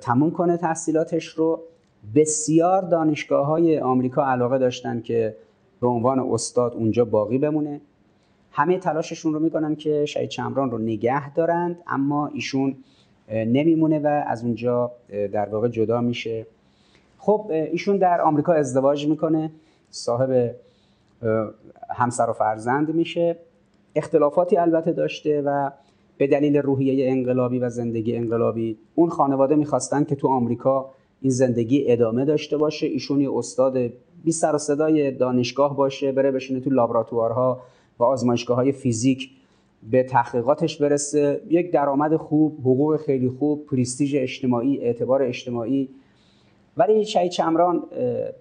تموم 0.00 0.30
کنه 0.30 0.56
تحصیلاتش 0.56 1.26
رو. 1.26 1.62
بسیار 2.14 2.82
دانشگاه 2.82 3.46
های 3.46 3.78
آمریکا 3.80 4.24
علاقه 4.26 4.58
داشتن 4.58 5.00
که 5.00 5.36
به 5.80 5.86
عنوان 5.86 6.18
استاد 6.18 6.74
اونجا 6.74 7.04
باقی 7.04 7.38
بمونه. 7.38 7.80
همه 8.52 8.78
تلاششون 8.78 9.34
رو 9.34 9.40
می‌کنن 9.40 9.76
که 9.76 10.04
شهید 10.04 10.28
چمران 10.28 10.70
رو 10.70 10.78
نگه 10.78 11.34
دارند 11.34 11.78
اما 11.86 12.26
ایشون 12.26 12.76
نمیمونه 13.28 13.98
و 13.98 14.24
از 14.26 14.44
اونجا 14.44 14.92
در 15.32 15.48
واقع 15.48 15.68
جدا 15.68 16.00
میشه. 16.00 16.46
خب 17.18 17.46
ایشون 17.50 17.96
در 17.96 18.20
آمریکا 18.20 18.52
ازدواج 18.52 19.06
می‌کنه 19.06 19.50
صاحب 19.90 20.54
همسر 21.90 22.30
و 22.30 22.32
فرزند 22.32 22.94
میشه. 22.94 23.36
اختلافاتی 23.94 24.56
البته 24.56 24.92
داشته 24.92 25.42
و 25.42 25.70
به 26.18 26.26
دلیل 26.26 26.56
روحیه 26.56 27.10
انقلابی 27.10 27.58
و 27.58 27.70
زندگی 27.70 28.16
انقلابی 28.16 28.78
اون 28.94 29.08
خانواده 29.08 29.54
می‌خواستن 29.54 30.04
که 30.04 30.14
تو 30.14 30.28
آمریکا 30.28 30.90
این 31.20 31.32
زندگی 31.32 31.92
ادامه 31.92 32.24
داشته 32.24 32.56
باشه. 32.56 32.86
ایشون 32.86 33.20
یه 33.20 33.34
استاد 33.34 33.78
بی 34.24 34.32
سر 34.32 34.54
و 34.54 34.58
صدای 34.58 35.10
دانشگاه 35.10 35.76
باشه 35.76 36.12
بره 36.12 36.30
بشینه 36.30 36.60
تو 36.60 36.70
لابراتوارها 36.70 37.60
و 37.98 38.04
آزمایشگاه 38.04 38.56
های 38.56 38.72
فیزیک 38.72 39.30
به 39.90 40.02
تحقیقاتش 40.02 40.82
برسه. 40.82 41.40
یک 41.48 41.72
درآمد 41.72 42.16
خوب 42.16 42.60
حقوق 42.60 42.96
خیلی 42.96 43.28
خوب 43.28 43.66
پریستیژ 43.66 44.14
اجتماعی 44.14 44.80
اعتبار 44.80 45.22
اجتماعی. 45.22 45.88
ولی 46.76 47.04
شهید 47.04 47.30
چمران 47.30 47.82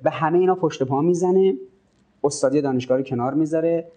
به 0.04 0.10
همه 0.10 0.40
اینا 0.40 0.56
پشت 0.56 0.84
پا 0.84 1.02
می‌زنه 1.02 1.56
استادی 2.24 2.62
دانشگاه 2.62 2.98
رو 2.98 3.04
کنار 3.04 3.34
می‌ذاره 3.34 3.88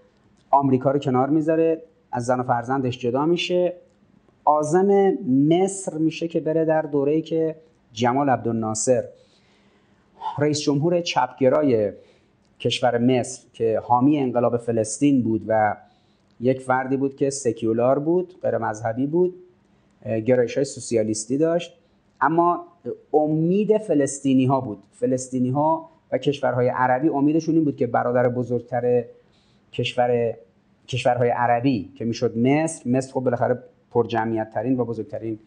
آمریکا 0.50 0.90
رو 0.90 0.98
کنار 0.98 1.28
می‌ذاره. 1.28 1.82
از 2.12 2.26
زن 2.26 2.40
و 2.40 2.42
فرزندش 2.42 2.98
جدا 2.98 3.26
میشه. 3.26 3.72
آزم 4.44 5.18
مصر 5.48 5.98
میشه 5.98 6.28
که 6.28 6.40
بره 6.40 6.64
در 6.64 6.82
دوره‌ای 6.82 7.22
که 7.22 7.56
جمال 7.92 8.30
عبدالناصر 8.30 9.04
رئیس 10.38 10.60
جمهور 10.60 11.00
چپگرای 11.00 11.92
کشور 12.60 12.98
مصر 12.98 13.42
که 13.52 13.80
حامی 13.84 14.18
انقلاب 14.18 14.56
فلسطین 14.56 15.22
بود 15.22 15.44
و 15.48 15.76
یک 16.40 16.60
فردی 16.60 16.96
بود 16.96 17.16
که 17.16 17.30
سکیولار 17.30 17.98
بود 17.98 18.34
غیر 18.42 18.58
مذهبی 18.58 19.06
بود 19.06 19.34
گرایش 20.26 20.54
های 20.54 20.64
سوسیالیستی 20.64 21.38
داشت. 21.38 21.78
اما 22.20 22.64
امید 23.12 23.78
فلسطینی 23.78 24.46
ها 24.46 24.60
بود. 24.60 24.82
فلسطینی 24.92 25.50
ها 25.50 25.90
و 26.12 26.18
کشورهای 26.18 26.68
عربی 26.68 27.08
امیدشون 27.08 27.54
این 27.54 27.64
بود 27.64 27.76
که 27.76 27.86
برادر 27.86 28.28
بزرگتر 28.28 29.04
کشور 29.72 30.34
کشورهای 30.88 31.31
عربی 31.31 31.92
که 31.94 32.05
می‌شد 32.05 32.38
مصر 32.38 32.88
مصر 32.88 33.12
خب 33.12 33.20
بالاخره 33.20 33.62
پر 33.90 34.07
جمعیت 34.07 34.51
ترین 34.51 34.81
و 34.81 34.85
بزرگترین 34.85 35.38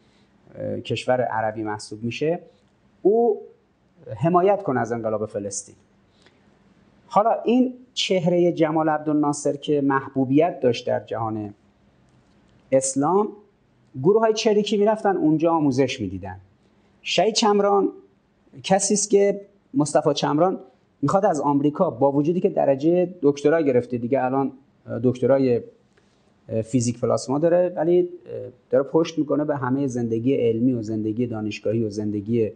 کشور 0.86 1.22
عربی 1.22 1.64
محسوب 1.64 2.04
میشه. 2.04 2.40
او 3.02 3.42
حمایت 4.16 4.64
کنه 4.64 4.80
از 4.80 4.92
انقلاب 4.92 5.26
فلسطین. 5.26 5.76
حالا 7.08 7.42
این 7.46 7.74
چهره 7.94 8.52
جمال 8.52 8.90
عبدالناصر 8.90 9.56
که 9.56 9.82
محبوبیت 9.82 10.60
داشت 10.60 10.88
در 10.88 11.00
جهان 11.00 11.54
اسلام 12.72 13.28
گروه 14.04 14.22
های 14.22 14.34
چریکی 14.34 14.78
می‌رفتن 14.78 15.18
اونجا 15.18 15.52
آموزش 15.52 16.02
می‌دیدن. 16.02 16.38
شهید 17.02 17.34
چمران 17.34 17.90
کسی 18.64 18.94
است 18.94 19.10
که 19.10 19.42
مصطفی 19.74 20.14
چمران 20.14 20.60
می‌خواد 21.02 21.26
از 21.26 21.40
آمریکا 21.40 21.90
با 21.90 22.12
وجودی 22.12 22.40
که 22.40 22.50
درجه 22.50 23.16
دکترا 23.22 23.62
گرفته 23.62 23.98
دیگه 23.98 24.24
الان 24.24 24.52
دکترای 25.04 25.62
فیزیک 26.64 27.00
پلاسما 27.00 27.40
داره 27.40 27.74
ولی 27.76 28.10
داره 28.70 28.84
پشت 28.84 29.18
می‌کنه 29.18 29.46
به 29.46 29.58
همه 29.58 29.88
زندگی 29.88 30.36
علمی 30.36 30.74
و 30.74 30.82
زندگی 30.82 31.28
دانشگاهی 31.28 31.84
و 31.84 31.90
زندگی 31.90 32.52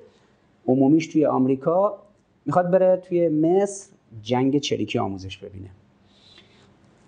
عمومیش 0.67 1.07
توی 1.07 1.25
آمریکا. 1.25 1.97
می‌خواد 2.45 2.71
بره 2.71 2.97
توی 2.97 3.29
مصر 3.29 3.89
جنگ 4.21 4.59
چریکی 4.59 4.99
آموزش 4.99 5.37
ببینه. 5.37 5.69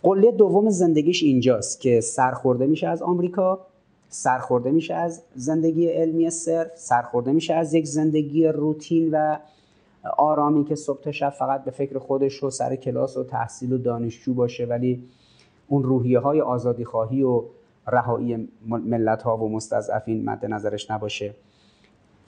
قله 0.03 0.31
دوم 0.31 0.69
زندگیش 0.69 1.23
اینجاست 1.23 1.81
که 1.81 2.01
سرخورده 2.01 2.65
میشه 2.65 2.87
از 2.87 3.01
آمریکا 3.01 3.67
سرخورده 4.09 4.71
میشه 4.71 4.93
از 4.93 5.21
زندگی 5.35 5.87
علمی 5.87 6.29
صرف 6.29 6.71
سرخورده 6.75 7.31
میشه 7.31 7.53
از 7.53 7.73
یک 7.73 7.87
زندگی 7.87 8.47
روتین 8.47 9.09
و 9.11 9.37
آرامی 10.17 10.63
که 10.63 10.75
صبح 10.75 11.01
تا 11.01 11.11
شب 11.11 11.29
فقط 11.29 11.63
به 11.63 11.71
فکر 11.71 11.99
خودش 11.99 12.43
و 12.43 12.49
سر 12.49 12.75
کلاس 12.75 13.17
و 13.17 13.23
تحصیل 13.23 13.73
و 13.73 13.77
دانشجو 13.77 14.33
باشه 14.33 14.65
ولی 14.65 15.03
اون 15.67 15.83
روحیه 15.83 16.19
های 16.19 16.41
آزادی 16.41 16.85
خواهی 16.85 17.23
و 17.23 17.43
رهایی 17.87 18.49
ملت 18.67 19.23
ها 19.23 19.37
و 19.37 19.49
مستضعفین 19.49 20.25
مد 20.25 20.45
نظرش 20.45 20.91
نباشه. 20.91 21.33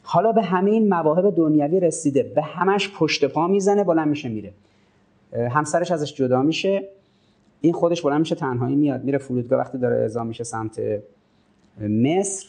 حالا 0.04 0.32
به 0.32 0.42
همین 0.42 0.90
مواهب 0.90 1.36
دنیوی 1.36 1.80
رسیده 1.80 2.24
به 2.24 2.42
همش 2.42 2.94
پشت 3.00 3.26
پا 3.26 3.48
می‌زنه 3.48 3.84
بلند 3.84 4.08
میشه 4.08 4.30
میره. 4.30 4.54
همسرش 5.34 5.92
ازش 5.92 6.16
جدا 6.16 6.42
میشه. 6.42 6.90
این 7.62 7.74
خودش 7.74 8.02
بلند 8.02 8.20
میشه 8.20 8.36
تنهایی 8.36 8.76
میاد 8.76 9.04
میره 9.04 9.18
فرودگاه 9.18 9.60
وقتی 9.60 9.78
داره 9.78 9.96
اعزام 9.96 10.28
میشه 10.28 10.44
سمت 10.44 10.82
مصر. 11.80 12.48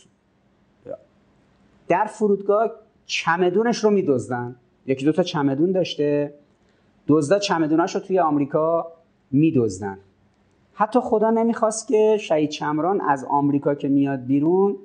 در 1.88 2.05
فرودگاه 2.05 2.71
چمدونش 3.07 3.85
رو 3.85 3.90
میدزدن. 3.90 4.57
یکی 4.87 5.05
دو 5.05 5.12
تا 5.12 5.23
چمدون 5.23 5.73
داشته. 5.73 6.35
دزدا 7.09 7.38
چمدوناش 7.38 7.95
رو 7.95 8.01
توی 8.01 8.19
آمریکا 8.19 8.93
میدزدن. 9.31 9.99
حتی 10.75 11.01
خدا 11.01 11.31
نمی‌خواست 11.31 11.88
که 11.88 12.16
شهید 12.21 12.51
چمران 12.51 13.01
از 13.01 13.25
آمریکا 13.25 13.75
که 13.75 13.88
میاد 13.88 14.25
بیرون 14.25 14.77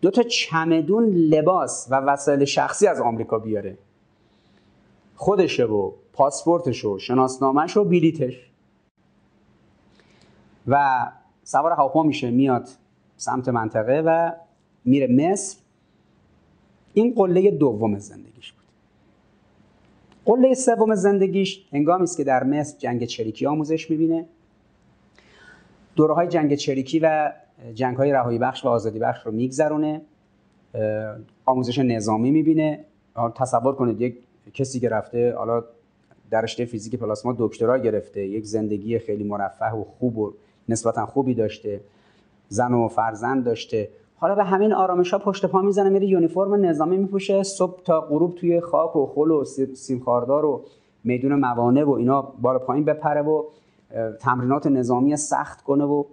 دو 0.00 0.10
تا 0.10 0.22
چمدون 0.22 1.04
لباس 1.04 1.86
و 1.90 1.94
وسایل 1.94 2.44
شخصی 2.44 2.86
از 2.86 3.00
آمریکا 3.00 3.38
بیاره. 3.38 3.78
خودشه 5.16 5.64
و 5.64 5.92
پاسپورتش 6.12 6.84
و 6.84 6.98
شناسنامهش 6.98 7.76
و 7.76 7.84
بلیتش. 7.84 8.50
و 10.68 11.06
سوار 11.44 11.72
هواپیما 11.72 12.02
میشه 12.02 12.30
میاد 12.30 12.68
سمت 13.16 13.48
منطقه 13.48 14.02
و 14.06 14.32
میره 14.84 15.06
مصر. 15.06 15.58
این 16.94 17.14
قله 17.14 17.50
دوم 17.50 17.98
زندگیش 17.98 18.52
بود. 18.52 18.63
قله 20.26 20.54
سوم 20.54 20.94
زندگیش 20.94 21.66
هنگامی 21.72 22.02
است 22.02 22.16
که 22.16 22.24
در 22.24 22.44
مصر 22.44 22.78
جنگ 22.78 23.04
چریکی 23.04 23.46
آموزش 23.46 23.90
می‌بینه. 23.90 24.26
دوره 25.96 26.14
های 26.14 26.28
جنگ 26.28 26.54
چریکی 26.54 26.98
و 26.98 27.32
جنگ 27.74 27.96
های 27.96 28.12
رهایی 28.12 28.38
بخش 28.38 28.64
و 28.64 28.68
آزادی 28.68 28.98
بخش 28.98 29.26
رو 29.26 29.32
میگذرونه. 29.32 30.02
آموزش 31.44 31.78
نظامی 31.78 32.30
می‌بینه. 32.30 32.84
تصور 33.34 33.74
کنید 33.74 34.00
یک 34.00 34.18
کسی 34.54 34.80
که 34.80 34.88
رفته 34.88 35.34
حالا 35.34 35.64
در 36.30 36.40
رشته 36.40 36.64
فیزیک 36.64 36.94
پلاسما 36.94 37.34
دکترا 37.38 37.78
گرفته 37.78 38.26
یک 38.26 38.44
زندگی 38.46 38.98
خیلی 38.98 39.24
مرفه 39.24 39.70
و 39.70 39.84
خوب 39.84 40.18
و 40.18 40.32
نسبتا 40.68 41.06
خوبی 41.06 41.34
داشته 41.34 41.80
زن 42.48 42.74
و 42.74 42.88
فرزند 42.88 43.44
داشته. 43.44 43.88
حالا 44.16 44.34
به 44.34 44.44
همین 44.44 44.72
آرامش 44.72 45.12
ها 45.12 45.18
پشت 45.18 45.46
پا 45.46 45.62
می‌زنه 45.62 45.88
میره 45.88 46.06
یونیفرم 46.06 46.54
نظامی 46.54 46.96
میپوشه 46.96 47.42
صبح 47.42 47.82
تا 47.82 48.00
غروب 48.00 48.34
توی 48.34 48.60
خاک 48.60 48.96
و 48.96 49.06
خل 49.06 49.30
و 49.30 49.44
سیمخاردار 49.74 50.44
و 50.44 50.64
میدون 51.04 51.34
موانع 51.34 51.84
و 51.84 51.90
اینا 51.90 52.22
بار 52.22 52.58
پایین 52.58 52.84
بپره 52.84 53.22
و 53.22 53.44
تمرینات 54.20 54.66
نظامی 54.66 55.16
سخت 55.16 55.62
کنه 55.62 55.84
و 55.84 56.04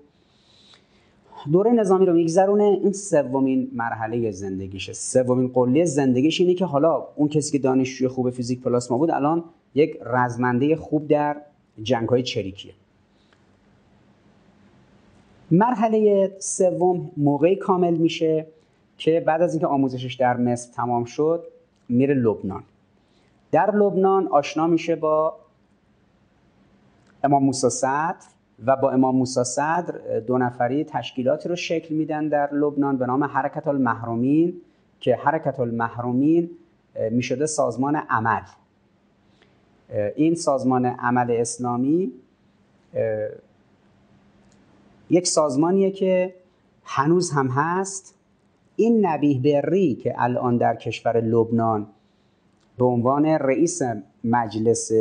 دوره 1.52 1.72
نظامی 1.72 2.06
رو 2.06 2.14
میگذرونه. 2.14 2.64
این 2.64 2.92
سومین 2.92 3.72
مرحله 3.74 4.32
زندگیشه 4.32 4.94
سومین 4.94 5.48
قله 5.48 5.86
زندگیش 5.86 6.42
اینه 6.42 6.54
که 6.54 6.66
حالا 6.66 7.08
اون 7.16 7.28
کسی 7.28 7.52
که 7.52 7.60
دانشجوی 7.60 8.08
خوب 8.08 8.30
فیزیک 8.30 8.62
پلاسما 8.62 8.98
بود 8.98 9.12
الان 9.12 9.44
یک 9.76 9.98
رزمنده 10.06 10.76
خوب 10.76 11.08
در 11.08 11.42
جنگ 11.84 12.10
های 12.10 12.24
چریکیه. 12.24 12.74
مرحله 15.52 16.32
سوم 16.40 17.12
موقعی 17.18 17.56
کامل 17.56 17.94
میشه 17.94 18.46
که 18.98 19.24
بعد 19.28 19.42
از 19.42 19.54
اینکه 19.54 19.68
آموزشش 19.68 20.14
در 20.14 20.38
مصر 20.38 20.74
تمام 20.74 21.04
شد 21.04 21.44
میره 21.90 22.14
لبنان. 22.14 22.64
در 23.52 23.76
لبنان 23.76 24.28
آشنا 24.28 24.68
میشه 24.68 24.96
با 24.96 25.36
امام 27.24 27.44
موسی 27.44 27.70
صدر 27.70 28.16
و 28.66 28.76
با 28.76 28.92
امام 28.92 29.16
موسی 29.16 29.44
صدر 29.44 30.20
دو 30.20 30.38
نفری 30.38 30.84
تشکیلاتی 30.84 31.50
رو 31.50 31.56
شکل 31.56 31.96
میدن 31.96 32.28
در 32.28 32.54
لبنان 32.54 32.98
به 32.98 33.06
نام 33.06 33.24
حرکت 33.24 33.68
المحرومین 33.68 34.62
که 35.00 35.16
حرکت 35.16 35.60
المحرومین 35.60 36.50
می‌شده 37.12 37.46
سازمان 37.46 37.96
عمل. 37.96 38.42
این 40.16 40.36
سازمان 40.36 40.86
عمل 40.86 41.32
اسلامی 41.32 42.12
یک 45.12 45.28
سازمانیه 45.28 45.92
که 45.92 46.34
هنوز 46.84 47.32
هم 47.32 47.48
هست. 47.48 48.16
این 48.76 49.06
نبیه 49.06 49.40
بری 49.40 49.96
که 49.96 50.14
الان 50.18 50.58
در 50.58 50.76
کشور 50.76 51.22
لبنان 51.22 51.88
به 52.78 52.86
عنوان 52.86 53.26
رئیس 53.26 53.82
مجلس 54.24 54.92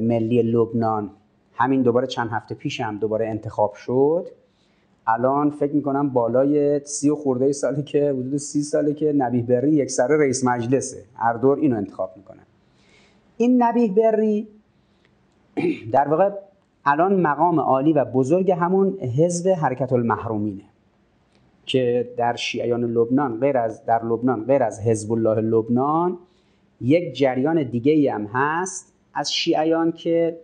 ملی 0.00 0.42
لبنان 0.42 1.10
همین 1.54 1.82
دوباره 1.82 2.06
چند 2.06 2.28
هفته 2.32 2.54
پیش 2.54 2.80
هم 2.80 2.98
دوباره 2.98 3.28
انتخاب 3.28 3.74
شد 3.74 4.28
الان 5.06 5.50
فکر 5.50 5.72
می‌کنم 5.72 6.08
بالای 6.08 6.84
سی 6.84 7.10
و 7.10 7.14
خورده 7.14 7.52
سالی 7.52 7.82
که 7.82 8.10
حدود 8.10 8.36
سی 8.36 8.62
ساله 8.62 8.94
که 8.94 9.12
نبیه 9.12 9.42
بری 9.42 9.72
یک 9.72 9.90
سره 9.90 10.16
رئیس 10.18 10.44
مجلسه. 10.44 11.04
هر 11.14 11.32
دور 11.32 11.58
اینو 11.58 11.76
انتخاب 11.76 12.12
می‌کنن 12.16 12.46
این 13.36 13.62
نبیه 13.62 13.92
بری 13.92 14.48
در 15.92 16.08
واقع 16.08 16.30
الان 16.84 17.20
مقام 17.20 17.60
عالی 17.60 17.92
و 17.92 18.04
بزرگ 18.04 18.50
همون 18.50 18.98
حزب 19.00 19.48
حرکت 19.48 19.92
المحرومینه 19.92 20.62
که 21.66 22.10
در 22.16 22.36
شیعیان 22.36 22.84
لبنان 22.84 23.40
غیر 23.40 23.58
از 23.58 23.84
در 23.84 24.04
لبنان 24.04 24.44
غیر 24.44 24.62
از 24.62 24.80
حزب 24.80 25.12
الله 25.12 25.40
لبنان 25.40 26.18
یک 26.80 27.14
جریان 27.14 27.62
دیگه 27.62 28.12
هم 28.12 28.28
هست 28.32 28.94
از 29.14 29.32
شیعیان 29.32 29.92
که 29.92 30.40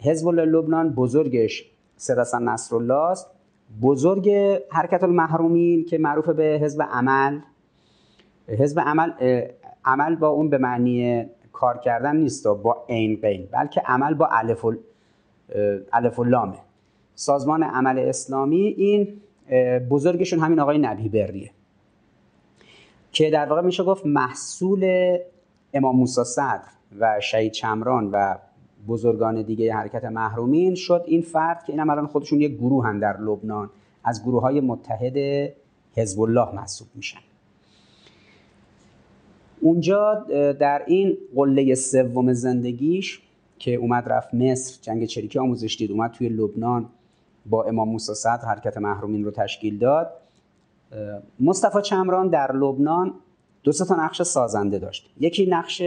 حزب 0.00 0.28
الله 0.28 0.44
لبنان 0.44 0.94
بزرگش 0.94 1.72
سید 1.96 2.18
حسن 2.18 2.42
نصرالله 2.42 2.94
است. 2.94 3.30
بزرگ 3.82 4.30
حرکت 4.70 5.02
المحرومین 5.02 5.84
که 5.84 5.98
معروف 5.98 6.28
به 6.28 6.60
حزب 6.62 6.82
عمل. 6.82 7.38
حزب 8.48 8.80
عمل 8.80 9.10
عمل 9.84 10.16
با 10.16 10.28
اون 10.28 10.48
به 10.48 10.58
معنی 10.58 11.26
کار 11.52 11.78
کردن 11.78 12.16
نیست 12.16 12.46
با 12.46 12.84
عین 12.88 13.18
قین 13.22 13.48
بلکه 13.52 13.80
عمل 13.80 14.14
با 14.14 14.28
الف 14.32 14.66
الف 15.92 16.18
و 16.18 16.24
لامه. 16.24 16.58
سازمان 17.14 17.62
عمل 17.62 17.98
اسلامی 17.98 18.60
این 18.60 19.20
بزرگشون 19.90 20.38
همین 20.38 20.60
آقای 20.60 20.78
نبی 20.78 21.08
بریه 21.08 21.50
که 23.12 23.30
در 23.30 23.46
واقع 23.46 23.60
میشه 23.60 23.84
گفت 23.84 24.06
محصول 24.06 25.18
امام 25.74 25.96
موسی 25.96 26.24
صدر 26.24 26.68
و 26.98 27.20
شهید 27.20 27.52
چمران 27.52 28.10
و 28.10 28.36
بزرگان 28.88 29.42
دیگه 29.42 29.74
حرکت 29.74 30.04
محرومین 30.04 30.74
شد 30.74 31.04
این 31.06 31.22
فرد 31.22 31.64
که 31.64 31.72
این 31.72 31.80
الان 31.80 32.06
خودشون 32.06 32.40
یک 32.40 32.56
گروه 32.56 32.86
هم 32.86 33.00
در 33.00 33.20
لبنان 33.20 33.70
از 34.04 34.24
گروه 34.24 34.42
های 34.42 34.60
متحد 34.60 35.16
حزب 35.96 36.20
الله 36.20 36.54
محسوب 36.54 36.88
میشن. 36.94 37.18
اونجا 39.62 40.14
در 40.60 40.82
این 40.86 41.18
قله 41.34 41.74
سوم 41.74 42.32
زندگیش 42.32 43.20
که 43.58 43.74
اومد 43.74 44.08
رفت 44.08 44.34
مصر 44.34 44.78
جنگ 44.82 45.04
چریکی 45.04 45.38
آموزش 45.38 45.76
دید 45.78 45.90
اومد 45.90 46.10
توی 46.10 46.28
لبنان 46.28 46.88
با 47.46 47.64
امام 47.64 47.88
موسی 47.88 48.14
صدر 48.14 48.44
حرکت 48.44 48.78
محرومین 48.78 49.24
رو 49.24 49.30
تشکیل 49.30 49.78
داد. 49.78 50.12
مصطفی 51.40 51.82
چمران 51.82 52.28
در 52.28 52.56
لبنان 52.56 53.14
دو 53.62 53.72
تا 53.72 53.96
نقش 53.96 54.22
سازنده 54.22 54.78
داشت. 54.78 55.10
یکی 55.20 55.46
نقش 55.46 55.82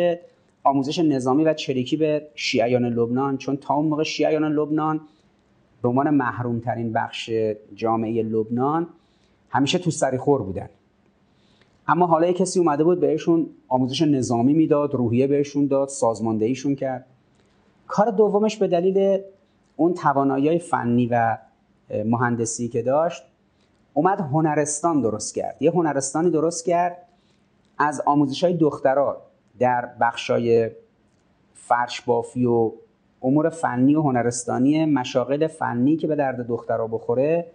آموزش 0.64 1.00
نظامی 1.00 1.44
و 1.44 1.54
چریکی 1.54 1.98
به 1.98 2.28
شیعیان 2.36 2.86
لبنان 2.86 3.38
چون 3.38 3.58
تا 3.58 3.74
اون 3.74 3.86
موقع 3.86 4.04
شیعیان 4.04 4.54
لبنان 4.54 5.02
به 5.82 5.90
عنوان 5.90 6.10
محروم 6.10 6.60
ترین 6.60 6.94
بخش 6.94 7.32
جامعه 7.76 8.24
لبنان 8.24 8.88
همیشه 9.50 9.80
تو 9.80 9.92
سری 9.92 10.18
خور 10.18 10.42
بودن. 10.42 10.70
اما 11.88 12.06
حالا 12.08 12.32
کسی 12.32 12.60
اومده 12.60 12.84
بود 12.84 13.00
بهشون 13.00 13.50
آموزش 13.68 14.02
نظامی 14.02 14.54
می‌داد 14.54 14.96
روحیه 14.96 15.28
بهشون 15.28 15.68
داد 15.68 15.88
سازماندهیشون 15.88 16.76
کرد. 16.76 17.06
کار 17.88 18.12
دومش 18.12 18.58
به 18.58 18.68
دلیل 18.68 19.22
اون 19.76 19.94
توانایی 19.94 20.60
فنی 20.60 21.08
و 21.12 21.38
مهندسی 22.06 22.68
که 22.68 22.82
داشت 22.82 23.24
اومد 23.94 24.20
هنرستان 24.20 25.02
درست 25.02 25.36
کرد. 25.36 25.58
یه 25.60 25.72
هنرستانی 25.72 26.30
درست 26.30 26.66
کرد 26.66 26.98
از 27.78 28.02
آموزش 28.06 28.44
های 28.44 28.54
دخترها 28.54 29.18
در 29.60 29.90
بخشای 30.02 30.72
فرش 31.54 32.02
بافی 32.02 32.46
و 32.46 32.72
امور 33.22 33.50
فنی 33.50 33.96
و 33.96 34.02
هنرستانی 34.02 34.86
مشاغل 34.86 35.48
فنی 35.48 35.98
که 35.98 36.08
به 36.08 36.16
درد 36.16 36.48
دخترها 36.48 36.88
بخوره 36.88 37.46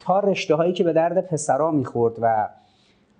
تا 0.00 0.20
رشته 0.20 0.54
هایی 0.54 0.72
که 0.72 0.84
به 0.84 0.92
درد 0.92 1.26
پسرا 1.26 1.70
می‌خورد 1.70 2.18
و 2.20 2.48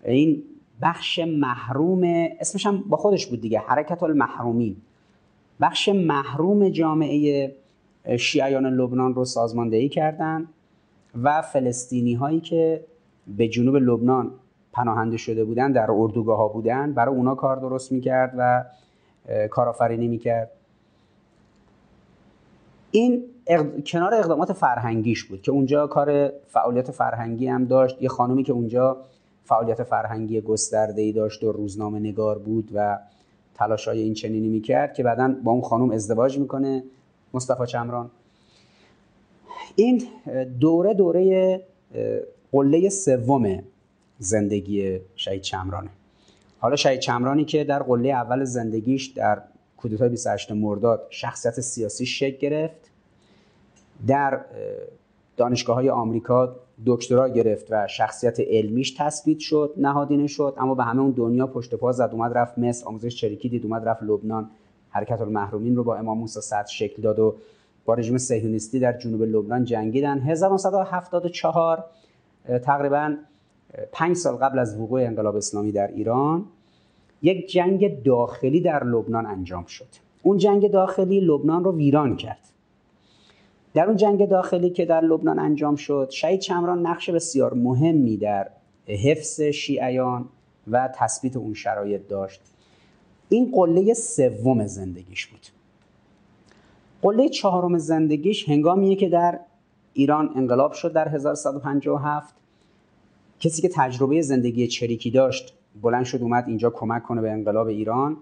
این 0.04 0.42
بخش 0.82 1.18
محروم 1.18 2.02
اسمش 2.40 2.66
هم 2.66 2.84
با 2.88 2.96
خودش 2.96 3.26
بود 3.26 3.40
دیگه 3.40 3.58
حرکت 3.58 4.02
المحرومین. 4.02 4.76
بخش 5.60 5.88
محروم 5.88 6.68
جامعه 6.68 7.54
شیعیان 8.18 8.66
لبنان 8.66 9.14
رو 9.14 9.24
سازماندهی 9.24 9.88
کردن 9.88 10.48
و 11.22 11.42
فلسطینی 11.42 12.14
هایی 12.14 12.40
که 12.40 12.84
به 13.26 13.48
جنوب 13.48 13.76
لبنان 13.76 14.30
پناهنده 14.72 15.16
شده 15.16 15.44
بودن 15.44 15.72
در 15.72 15.90
اردوگاه 15.90 16.38
ها 16.38 16.48
بودن 16.48 16.92
برای 16.92 17.14
اونا 17.14 17.34
کار 17.34 17.56
درست 17.56 17.92
می‌کرد 17.92 18.34
و 18.38 18.64
کارآفرینی 19.50 20.08
می‌کرد. 20.08 20.50
این 22.90 23.24
کنار 23.86 24.14
اقدامات 24.14 24.52
فرهنگیش 24.52 25.24
بود 25.24 25.42
که 25.42 25.52
اونجا 25.52 25.86
کار 25.86 26.32
فعالیت 26.46 26.90
فرهنگی 26.90 27.46
هم 27.46 27.64
داشت. 27.64 28.02
یه 28.02 28.08
خانومی 28.08 28.42
که 28.42 28.52
اونجا 28.52 28.96
فعالیت 29.44 29.82
فرهنگی 29.82 30.40
گسترده 30.40 31.02
ای 31.02 31.12
داشت 31.12 31.44
و 31.44 31.52
روزنامه 31.52 31.98
نگار 31.98 32.38
بود 32.38 32.70
و 32.74 32.98
تلاشای 33.54 34.00
این 34.00 34.14
چنینی 34.14 34.48
می‌کرد 34.48 34.94
که 34.94 35.02
بعدا 35.02 35.34
با 35.44 35.52
اون 35.52 35.60
خانم 35.60 35.90
ازدواج 35.90 36.38
می‌کنه. 36.38 36.84
مصطفی 37.34 37.66
چمران. 37.66 38.10
این 39.76 40.02
دوره 40.60 40.94
دوره 40.94 41.60
قله 42.52 42.88
سوم 42.88 43.62
زندگی 44.18 45.00
شهید 45.16 45.42
چمرانه. 45.42 45.90
حالا 46.58 46.76
شهید 46.76 47.00
چمرانی 47.00 47.44
که 47.44 47.64
در 47.64 47.82
قله 47.82 48.08
اول 48.08 48.44
زندگیش 48.44 49.06
در 49.06 49.42
کودتای 49.76 50.08
28 50.08 50.52
مرداد 50.52 51.06
شخصیت 51.10 51.60
سیاسی 51.60 52.06
شکل 52.06 52.36
گرفت 52.36 52.90
در 54.06 54.40
دانشگاه 55.36 55.76
های 55.76 55.90
آمریکا 55.90 56.56
دکترا 56.86 57.28
گرفت 57.28 57.66
و 57.70 57.86
شخصیت 57.86 58.40
علمیش 58.40 58.94
تثبیت 58.98 59.38
شد 59.38 59.74
نهادینه 59.76 60.26
شد 60.26 60.54
اما 60.58 60.74
به 60.74 60.84
همه 60.84 61.02
اون 61.02 61.10
دنیا 61.10 61.46
پشت 61.46 61.74
پا 61.74 61.92
زد 61.92 62.10
اومد 62.12 62.38
رفت 62.38 62.58
مصر 62.58 62.86
آموزش 62.86 63.16
چریکی 63.16 63.48
دید 63.48 63.64
اومد 63.64 63.88
رفت 63.88 64.02
لبنان. 64.02 64.50
حرکت 64.90 65.20
المحرومین 65.20 65.76
رو 65.76 65.84
با 65.84 65.96
امام 65.96 66.18
موسی 66.18 66.40
صدر 66.40 66.66
شکل 66.66 67.02
داد 67.02 67.18
و 67.18 67.34
با 67.84 67.94
رژیم 67.94 68.18
صهیونیستی 68.18 68.80
در 68.80 68.98
جنوب 68.98 69.22
لبنان 69.22 69.64
جنگیدن. 69.64 70.18
1974 70.18 71.84
تقریبا 72.62 73.16
پنج 73.92 74.16
سال 74.16 74.36
قبل 74.36 74.58
از 74.58 74.80
وقوع 74.80 75.00
انقلاب 75.00 75.36
اسلامی 75.36 75.72
در 75.72 75.86
ایران 75.86 76.44
یک 77.22 77.50
جنگ 77.50 78.02
داخلی 78.02 78.60
در 78.60 78.84
لبنان 78.84 79.26
انجام 79.26 79.64
شد. 79.64 79.88
اون 80.22 80.38
جنگ 80.38 80.70
داخلی 80.70 81.20
لبنان 81.20 81.64
رو 81.64 81.76
ویران 81.76 82.16
کرد. 82.16 82.53
در 83.74 83.86
اون 83.86 83.96
جنگ 83.96 84.28
داخلی 84.28 84.70
که 84.70 84.84
در 84.84 85.00
لبنان 85.00 85.38
انجام 85.38 85.76
شد 85.76 86.10
شهید 86.10 86.40
چمران 86.40 86.86
نقش 86.86 87.10
بسیار 87.10 87.54
مهمی 87.54 88.16
در 88.16 88.50
حفظ 88.86 89.40
شیعیان 89.40 90.28
و 90.70 90.88
تثبیت 90.94 91.36
اون 91.36 91.54
شرایط 91.54 92.08
داشت. 92.08 92.40
این 93.28 93.50
قله 93.52 93.94
سوم 93.94 94.66
زندگیش 94.66 95.26
بود. 95.26 95.46
قله 97.02 97.28
چهارم 97.28 97.78
زندگیش 97.78 98.48
هنگامیه 98.48 98.96
که 98.96 99.08
در 99.08 99.40
ایران 99.92 100.30
انقلاب 100.36 100.72
شد 100.72 100.92
در 100.92 101.08
1157 101.08 102.34
کسی 103.40 103.62
که 103.62 103.68
تجربه 103.68 104.22
زندگی 104.22 104.66
چریکی 104.66 105.10
داشت 105.10 105.54
بلند 105.82 106.04
شد 106.04 106.22
اومد 106.22 106.44
اینجا 106.46 106.70
کمک 106.70 107.02
کنه 107.02 107.20
به 107.20 107.30
انقلاب 107.30 107.66
ایران. 107.66 108.16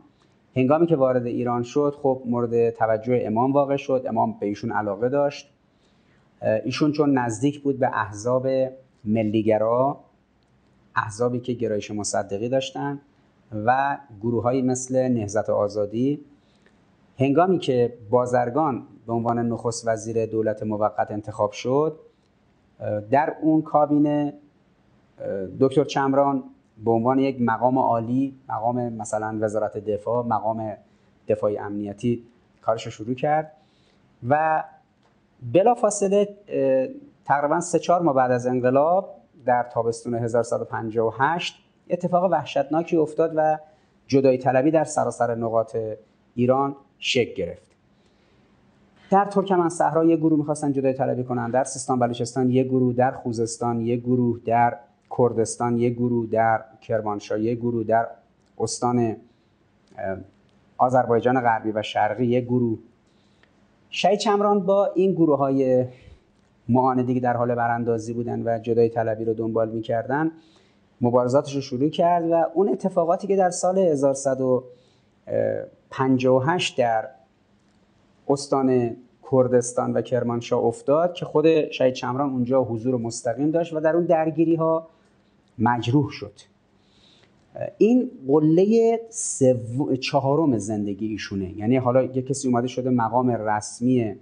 هنگامی 0.56 0.86
که 0.86 0.96
وارد 0.96 1.26
ایران 1.26 1.62
شد 1.62 1.96
خب 2.02 2.22
مورد 2.26 2.70
توجه 2.70 3.22
امام 3.26 3.52
واقع 3.52 3.76
شد. 3.76 4.04
امام 4.08 4.36
به 4.40 4.46
ایشون 4.46 4.72
علاقه 4.72 5.08
داشت. 5.08 5.50
ایشون 6.64 6.92
چون 6.92 7.18
نزدیک 7.18 7.62
بود 7.62 7.78
به 7.78 7.90
احزاب 7.92 8.48
ملیگرا 9.04 10.00
احزابی 10.96 11.40
که 11.40 11.52
گرایش 11.52 11.90
مصدقی 11.90 12.48
داشتن 12.48 13.00
و 13.66 13.98
گروههایی 14.22 14.62
مثل 14.62 15.08
نهزت 15.08 15.50
آزادی. 15.50 16.20
هنگامی 17.18 17.58
که 17.58 17.94
بازرگان 18.10 18.86
به 19.06 19.12
عنوان 19.12 19.38
نخست 19.48 19.88
وزیر 19.88 20.26
دولت 20.26 20.62
موقت 20.62 21.10
انتخاب 21.10 21.52
شد 21.52 21.98
در 23.10 23.34
اون 23.42 23.62
کابینه 23.62 24.34
دکتر 25.60 25.84
چمران 25.84 26.44
به 26.84 26.90
عنوان 26.90 27.18
یک 27.18 27.40
مقام 27.40 27.78
عالی 27.78 28.34
مقام 28.48 28.92
مثلا 28.92 29.38
وزارت 29.40 29.78
دفاع 29.78 30.26
مقام 30.26 30.76
دفاعی 31.28 31.58
امنیتی 31.58 32.22
کارش 32.62 32.88
شروع 32.88 33.14
کرد 33.14 33.52
و 34.28 34.64
بلافاصله 35.52 36.28
تقریبا 37.24 37.60
سه 37.60 37.78
چهار 37.78 38.02
ماه 38.02 38.14
بعد 38.14 38.30
از 38.30 38.46
انقلاب 38.46 39.14
در 39.44 39.62
تابستون 39.62 40.14
1158 40.14 41.54
اتفاق 41.90 42.32
وحشتناکی 42.32 42.96
افتاد 42.96 43.32
و 43.36 43.58
جدایی 44.06 44.38
طلبی 44.38 44.70
در 44.70 44.84
سراسر 44.84 45.34
نقاط 45.34 45.76
ایران 46.34 46.76
شکل 46.98 47.34
گرفت. 47.34 47.72
در 49.10 49.24
ترکمن 49.24 49.68
صحرا 49.68 50.04
یک 50.04 50.18
گروه 50.18 50.38
می‌خواستن 50.38 50.72
جدایی 50.72 50.94
طلبی 50.94 51.24
کنن 51.24 51.50
در 51.50 51.64
سیستان 51.64 51.98
بلوچستان 51.98 52.50
یک 52.50 52.66
گروه 52.66 52.94
در 52.94 53.10
خوزستان 53.10 53.80
یک 53.80 54.00
گروه 54.00 54.40
در 54.44 54.78
کردستان 55.18 55.78
یک 55.78 55.92
گروه 55.92 56.26
در 56.26 56.64
کرمانشاه 56.80 57.40
یک 57.40 57.58
گروه 57.58 57.84
در 57.84 58.06
استان 58.58 59.16
آذربایجان 60.78 61.40
غربی 61.40 61.70
و 61.70 61.82
شرقی 61.82 62.26
یک 62.26 62.44
گروه. 62.44 62.78
شهید 63.90 64.18
چمران 64.18 64.60
با 64.60 64.90
این 64.94 65.12
گروه 65.12 65.38
های 65.38 65.86
معاندی 66.68 67.14
که 67.14 67.20
در 67.20 67.36
حال 67.36 67.54
براندازی 67.54 68.12
بودن 68.12 68.42
و 68.44 68.58
جدای 68.58 68.88
طلبی 68.88 69.24
رو 69.24 69.34
دنبال 69.34 69.70
می‌کردن 69.70 70.30
مبارزاتش 71.00 71.54
رو 71.54 71.60
شروع 71.60 71.88
کرد 71.88 72.30
و 72.30 72.44
اون 72.54 72.68
اتفاقاتی 72.68 73.26
که 73.26 73.36
در 73.36 73.50
سال 73.50 73.78
1158 73.78 76.78
در 76.78 77.08
استان 78.28 78.96
کردستان 79.30 79.92
و 79.92 80.02
کرمانشاه 80.02 80.64
افتاد 80.64 81.14
که 81.14 81.24
خود 81.24 81.70
شهید 81.70 81.94
چمران 81.94 82.30
اونجا 82.30 82.62
حضور 82.62 82.96
مستقیم 82.96 83.50
داشت 83.50 83.72
و 83.72 83.80
در 83.80 83.96
اون 83.96 84.04
درگیری 84.04 84.54
ها 84.54 84.88
مجروح 85.58 86.10
شد. 86.10 86.32
این 87.78 88.10
قله 88.28 89.00
چهارم 90.00 90.58
زندگی 90.58 91.06
ایشونه. 91.06 91.58
یعنی 91.58 91.76
حالا 91.76 92.02
یه 92.02 92.22
کسی 92.22 92.48
اومده 92.48 92.68
شده 92.68 92.90
مقام 92.90 93.30
رسمی 93.30 94.14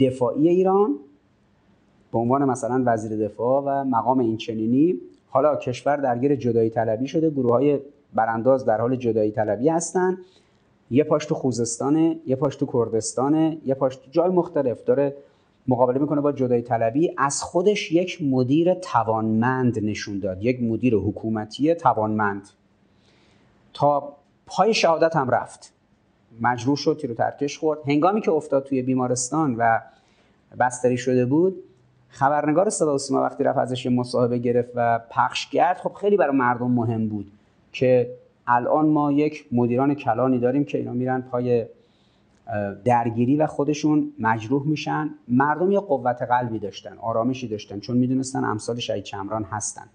دفاعی 0.00 0.48
ایران 0.48 0.94
به 2.12 2.18
عنوان 2.18 2.44
مثلا 2.44 2.82
وزیر 2.86 3.28
دفاع 3.28 3.62
و 3.66 3.84
مقام 3.84 4.18
این 4.18 4.36
چنینی. 4.36 5.00
حالا 5.28 5.56
کشور 5.56 5.96
درگیر 5.96 6.36
جدایی 6.36 6.70
طلبی 6.70 7.06
شده 7.06 7.30
گروه 7.30 7.52
های 7.52 7.78
برانداز 8.14 8.64
در 8.64 8.80
حال 8.80 8.96
جدایی 8.96 9.30
طلبی 9.30 9.68
هستن. 9.68 10.18
یه 10.90 11.04
پاش 11.04 11.26
تو 11.26 11.34
خوزستانه 11.34 12.18
یه 12.26 12.36
پاش 12.36 12.56
تو 12.56 12.66
کردستانه 12.72 13.58
یه 13.66 13.74
پاش 13.74 13.96
تو 13.96 14.10
جای 14.10 14.28
مختلف. 14.30 14.84
داره 14.84 15.16
مقابله 15.68 15.98
می‌کنه 15.98 16.20
با 16.20 16.32
جدای 16.32 16.62
طلبی 16.62 17.14
از 17.18 17.42
خودش 17.42 17.92
یک 17.92 18.22
مدیر 18.22 18.74
توانمند 18.74 19.84
نشون 19.84 20.18
داد 20.18 20.42
یک 20.42 20.62
مدیر 20.62 20.94
حکومتی 20.94 21.74
توانمند. 21.74 22.48
تا 23.74 24.16
پای 24.46 24.74
شهادت 24.74 25.16
هم 25.16 25.30
رفت. 25.30 25.72
مجروح 26.40 26.76
شد 26.76 26.98
تیرو 27.00 27.14
ترکش 27.14 27.58
خورد. 27.58 27.78
هنگامی 27.86 28.20
که 28.20 28.30
افتاد 28.30 28.64
توی 28.64 28.82
بیمارستان 28.82 29.54
و 29.58 29.80
بستری 30.58 30.96
شده 30.96 31.26
بود 31.26 31.62
خبرنگار 32.08 32.70
صدا 32.70 32.96
و 33.10 33.14
وقتی 33.14 33.44
رفت 33.44 33.58
ازش 33.58 33.86
مصاحبه 33.86 34.38
گرفت 34.38 34.70
و 34.74 35.00
پخش 35.10 35.50
کرد 35.50 35.76
خب 35.76 35.92
خیلی 35.92 36.16
برای 36.16 36.36
مردم 36.36 36.70
مهم 36.70 37.08
بود 37.08 37.32
که 37.72 38.10
الان 38.46 38.86
ما 38.86 39.12
یک 39.12 39.46
مدیران 39.52 39.94
کلانی 39.94 40.38
داریم 40.38 40.64
که 40.64 40.78
اینا 40.78 40.92
میرن 40.92 41.22
پای 41.22 41.66
درگیری 42.84 43.36
و 43.36 43.46
خودشون 43.46 44.12
مجروح 44.18 44.66
میشن. 44.66 45.10
مردم 45.28 45.72
یه 45.72 45.80
قوت 45.80 46.22
قلبی 46.22 46.58
داشتن 46.58 46.98
آرامشی 46.98 47.48
داشتن 47.48 47.80
چون 47.80 47.96
می‌دونستن 47.96 48.44
امثال 48.44 48.76
شهید 48.76 49.04
چمران 49.04 49.44
هستن. 49.44 49.86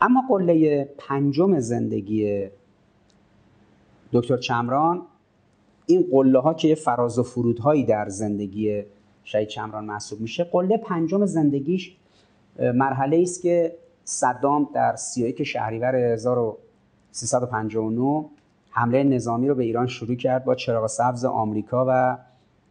اما 0.00 0.22
قله 0.28 0.84
پنجم 0.98 1.58
زندگی 1.58 2.48
دکتر 4.12 4.36
چمران 4.36 5.02
این 5.86 6.06
قله 6.10 6.38
ها 6.38 6.54
که 6.54 6.74
فراز 6.74 7.18
و 7.18 7.22
فرودهایی 7.22 7.84
در 7.84 8.08
زندگی 8.08 8.82
شهید 9.24 9.48
چمران 9.48 9.84
محسوب 9.84 10.20
میشه. 10.20 10.44
قله 10.44 10.76
پنجم 10.76 11.26
زندگیش 11.26 11.96
مرحله 12.58 13.20
است 13.22 13.42
که 13.42 13.76
صدام 14.04 14.68
در 14.74 14.96
31 14.96 15.42
شهریور 15.42 15.96
1359 15.96 18.24
حمله 18.70 19.04
نظامی 19.04 19.48
رو 19.48 19.54
به 19.54 19.64
ایران 19.64 19.86
شروع 19.86 20.14
کرد 20.14 20.44
با 20.44 20.54
چراغ 20.54 20.86
سبز 20.86 21.24
آمریکا 21.24 21.86
و 21.88 22.18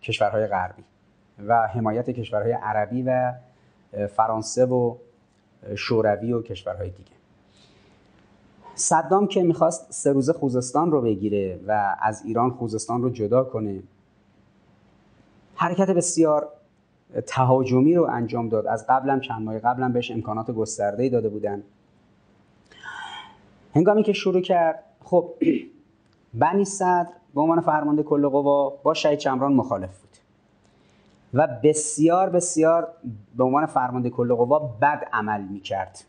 کشورهای 0.01 0.47
غربی 0.47 0.83
و 1.47 1.67
حمایت 1.67 2.09
کشورهای 2.09 2.51
عربی 2.51 3.03
و 3.03 3.33
فرانسه 4.07 4.65
و 4.65 4.95
شوروی 5.75 6.33
و 6.33 6.41
کشورهای 6.41 6.89
دیگه. 6.89 7.11
صدام 8.75 9.27
که 9.27 9.43
می‌خواست 9.43 9.91
سه 9.91 10.11
روزه 10.11 10.33
خوزستان 10.33 10.91
رو 10.91 11.01
بگیره 11.01 11.59
و 11.67 11.95
از 12.01 12.21
ایران 12.25 12.49
خوزستان 12.49 13.01
رو 13.01 13.09
جدا 13.09 13.43
کنه 13.43 13.83
حرکت 15.55 15.89
بسیار 15.89 16.47
تهاجمی 17.27 17.95
رو 17.95 18.03
انجام 18.03 18.49
داد. 18.49 18.67
از 18.67 18.85
قبلم 18.89 19.19
چند 19.19 19.41
ماه 19.41 19.59
قبلم 19.59 19.93
بهش 19.93 20.11
امکانات 20.11 20.51
گسترده 20.51 21.09
داده 21.09 21.29
بودن. 21.29 21.63
هنگامی 23.75 24.03
که 24.03 24.13
شروع 24.13 24.41
کرد 24.41 24.83
خب 25.03 25.33
بنی 26.33 26.65
صدر 26.65 27.09
به 27.35 27.41
عنوان 27.41 27.61
فرمانده 27.61 28.03
کل 28.03 28.27
قوا 28.27 28.69
با 28.69 28.93
شهید 28.93 29.19
چمران 29.19 29.53
مخالف 29.53 29.99
بود. 29.99 30.09
و 31.33 31.47
بسیار 31.63 32.29
بسیار 32.29 32.87
به 33.37 33.43
عنوان 33.43 33.65
فرمانده 33.65 34.09
کل 34.09 34.33
قوا 34.33 34.59
بد 34.59 35.09
عمل 35.13 35.41
می 35.41 35.59
کرد 35.59 36.03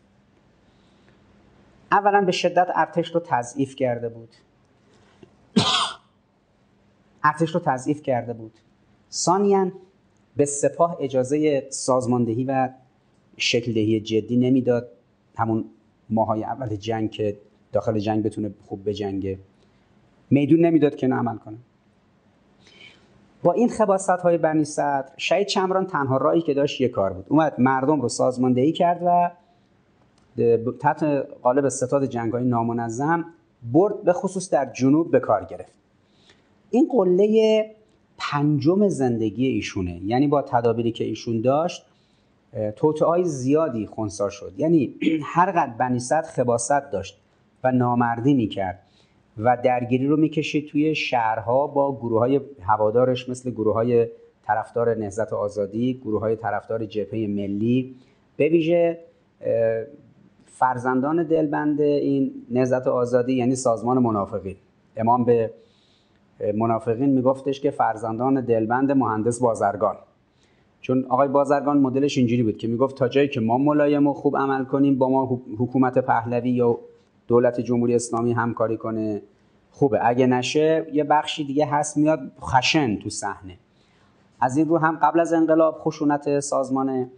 اولا 1.91 2.21
به 2.21 2.31
شدت 2.31 2.67
ارتش 2.75 3.15
رو 3.15 3.21
تضعیف 3.25 3.75
کرده 3.75 4.09
بود. 4.09 4.35
ارتش 7.23 7.55
رو 7.55 7.59
تضعیف 7.59 8.01
کرده 8.01 8.33
بود. 8.33 8.53
ثانیا 9.11 9.71
به 10.37 10.45
سپاه 10.45 10.97
اجازه 10.99 11.67
سازماندهی 11.69 12.43
و 12.43 12.69
شکلدهی 13.37 13.99
جدی 13.99 14.37
نمی‌داد. 14.37 14.91
همون 15.37 15.65
ماهای 16.09 16.43
اول 16.43 16.75
جنگ 16.75 17.11
که 17.11 17.37
داخل 17.71 17.99
جنگ 17.99 18.23
بتونه 18.23 18.53
خوب 18.65 18.89
بجنگه. 18.89 19.39
میدون 20.31 20.65
نمی‌داد 20.65 20.95
که 20.95 21.07
عمل 21.07 21.37
کنه. 21.37 21.57
با 23.43 23.53
این 23.53 23.69
خباست 23.69 24.09
های 24.09 24.37
بنی 24.37 24.63
صدر 24.63 25.09
شهید 25.17 25.47
چمران 25.47 25.85
تنها 25.85 26.17
راهی 26.17 26.41
که 26.41 26.53
داشت 26.53 26.81
یه 26.81 26.87
کار 26.87 27.13
بود. 27.13 27.25
اومد 27.29 27.55
مردم 27.59 28.01
رو 28.01 28.09
سازماندهی 28.09 28.71
کرد 28.71 29.01
و 29.05 29.31
تحت 30.79 31.03
قالب 31.41 31.69
ستاد 31.69 32.05
جنگ 32.05 32.33
های 32.33 32.43
نامنظم 32.43 33.25
برد 33.73 34.03
به 34.03 34.13
خصوص 34.13 34.49
در 34.49 34.65
جنوب 34.73 35.11
به 35.11 35.19
کار 35.19 35.45
گرفت. 35.45 35.71
این 36.69 36.87
قله 36.91 37.65
پنجم 38.17 38.87
زندگی 38.87 39.47
ایشونه. 39.47 40.01
یعنی 40.05 40.27
با 40.27 40.41
تدابیری 40.41 40.91
که 40.91 41.03
ایشون 41.03 41.41
داشت 41.41 41.85
توتعای 42.75 43.25
زیادی 43.25 43.85
خونسا 43.85 44.29
شد. 44.29 44.53
یعنی 44.57 44.95
هر 45.33 45.51
قد 45.51 45.77
بنی 45.77 45.99
صدر 45.99 46.27
خباست 46.29 46.91
داشت 46.91 47.17
و 47.63 47.71
نامردی 47.71 48.33
می‌کرد. 48.33 48.79
و 49.37 49.57
درگیری 49.63 50.07
رو 50.07 50.17
می‌کشید 50.17 50.67
توی 50.67 50.95
شهرها 50.95 51.67
با 51.67 51.95
گروه 51.95 52.19
های 52.19 52.41
هوادارش 52.61 53.29
مثل 53.29 53.51
گروه 53.51 53.73
های 53.73 54.07
طرفدار 54.47 54.95
نهضت 54.95 55.33
آزادی 55.33 55.93
گروه 55.93 56.19
های 56.19 56.35
طرفدار 56.35 56.85
جبهه 56.85 57.27
ملی. 57.27 57.95
به 58.37 58.49
ویژه 58.49 58.99
فرزندان 60.45 61.23
دلبند 61.23 61.81
این 61.81 62.31
نهضت 62.49 62.87
آزادی 62.87 63.33
یعنی 63.33 63.55
سازمان 63.55 63.99
منافقین. 63.99 64.55
امام 64.97 65.25
به 65.25 65.51
منافقین 66.55 67.09
میگفتش 67.09 67.61
که 67.61 67.71
فرزندان 67.71 68.41
دلبند 68.45 68.91
مهندس 68.91 69.39
بازرگان. 69.39 69.95
چون 70.81 71.05
آقای 71.09 71.27
بازرگان 71.27 71.77
مدلش 71.77 72.17
اینجوری 72.17 72.43
بود 72.43 72.57
که 72.57 72.67
می‌گفت 72.67 72.97
تا 72.97 73.07
جایی 73.07 73.27
که 73.27 73.39
ما 73.39 73.57
ملایم 73.57 74.07
و 74.07 74.13
خوب 74.13 74.37
عمل 74.37 74.65
کنیم 74.65 74.97
با 74.97 75.09
ما 75.09 75.41
حکومت 75.57 75.97
پهلوی 75.97 76.49
یا 76.49 76.79
دولت 77.31 77.59
جمهوری 77.59 77.95
اسلامی 77.95 78.33
همکاری 78.33 78.77
کنه. 78.77 79.21
خوبه. 79.71 79.99
اگه 80.07 80.27
نشه 80.27 80.87
یه 80.93 81.03
بخشی 81.03 81.43
دیگه 81.43 81.65
هست 81.65 81.97
میاد 81.97 82.19
خشن 82.41 82.99
تو 82.99 83.09
صحنه. 83.09 83.57
از 84.41 84.57
این 84.57 84.67
رو 84.67 84.77
هم 84.77 84.99
قبل 85.01 85.19
از 85.19 85.33
انقلاب 85.33 85.77
خشونت 85.79 86.39
سازمان 86.39 87.11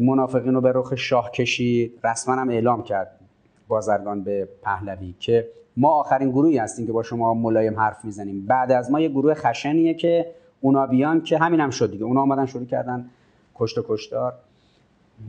منافقین 0.00 0.54
رو 0.54 0.60
به 0.60 0.72
رخ 0.74 0.94
شاه 0.94 1.30
کشید. 1.30 1.98
رسما 2.04 2.34
هم 2.34 2.48
اعلام 2.48 2.82
کرد 2.82 3.20
بازرگان 3.68 4.24
به 4.24 4.48
پهلوی 4.62 5.14
که 5.18 5.48
ما 5.76 5.90
آخرین 5.90 6.30
گروهی 6.30 6.58
هستیم 6.58 6.86
که 6.86 6.92
با 6.92 7.02
شما 7.02 7.34
ملایم 7.34 7.80
حرف 7.80 8.04
می‌زنیم. 8.04 8.46
بعد 8.46 8.72
از 8.72 8.90
ما 8.90 9.00
یه 9.00 9.08
گروه 9.08 9.34
خشنیه 9.34 9.94
که 9.94 10.34
اونا 10.60 10.86
بیان 10.86 11.22
که 11.22 11.38
همین 11.38 11.60
هم 11.60 11.70
شد 11.70 11.90
دیگه. 11.90 12.04
اونا 12.04 12.20
آمدن 12.20 12.46
شروع 12.46 12.64
کردن 12.64 13.10
کشت 13.54 13.78
و 13.78 13.84
کشتار. 13.88 14.34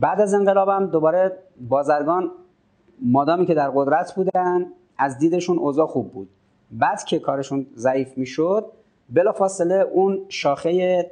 بعد 0.00 0.20
از 0.20 0.34
انقلابم 0.34 0.86
دوباره 0.86 1.32
بازرگان 1.68 2.30
مادامی 3.02 3.46
که 3.46 3.54
در 3.54 3.70
قدرت 3.70 4.14
بودن 4.14 4.66
از 4.98 5.18
دیدشون 5.18 5.58
اوضاع 5.58 5.86
خوب 5.86 6.12
بود. 6.12 6.28
بعد 6.70 7.04
که 7.04 7.18
کارشون 7.18 7.66
ضعیف 7.76 8.18
می‌شد 8.18 8.66
بلا 9.10 9.32
فاصله 9.32 9.74
اون 9.74 10.20
شاخه 10.28 11.10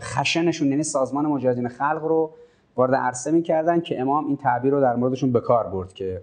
خشنشون 0.00 0.68
یعنی 0.68 0.82
سازمان 0.82 1.26
مجاهدین 1.26 1.68
خلق 1.68 2.04
رو 2.04 2.30
وارد 2.76 2.94
عرصه 2.94 3.30
می‌کردن 3.30 3.80
که 3.80 4.00
امام 4.00 4.26
این 4.26 4.36
تعبیر 4.36 4.72
رو 4.72 4.80
در 4.80 4.96
موردشون 4.96 5.32
به 5.32 5.40
کار 5.40 5.66
برد 5.66 5.92
که 5.92 6.22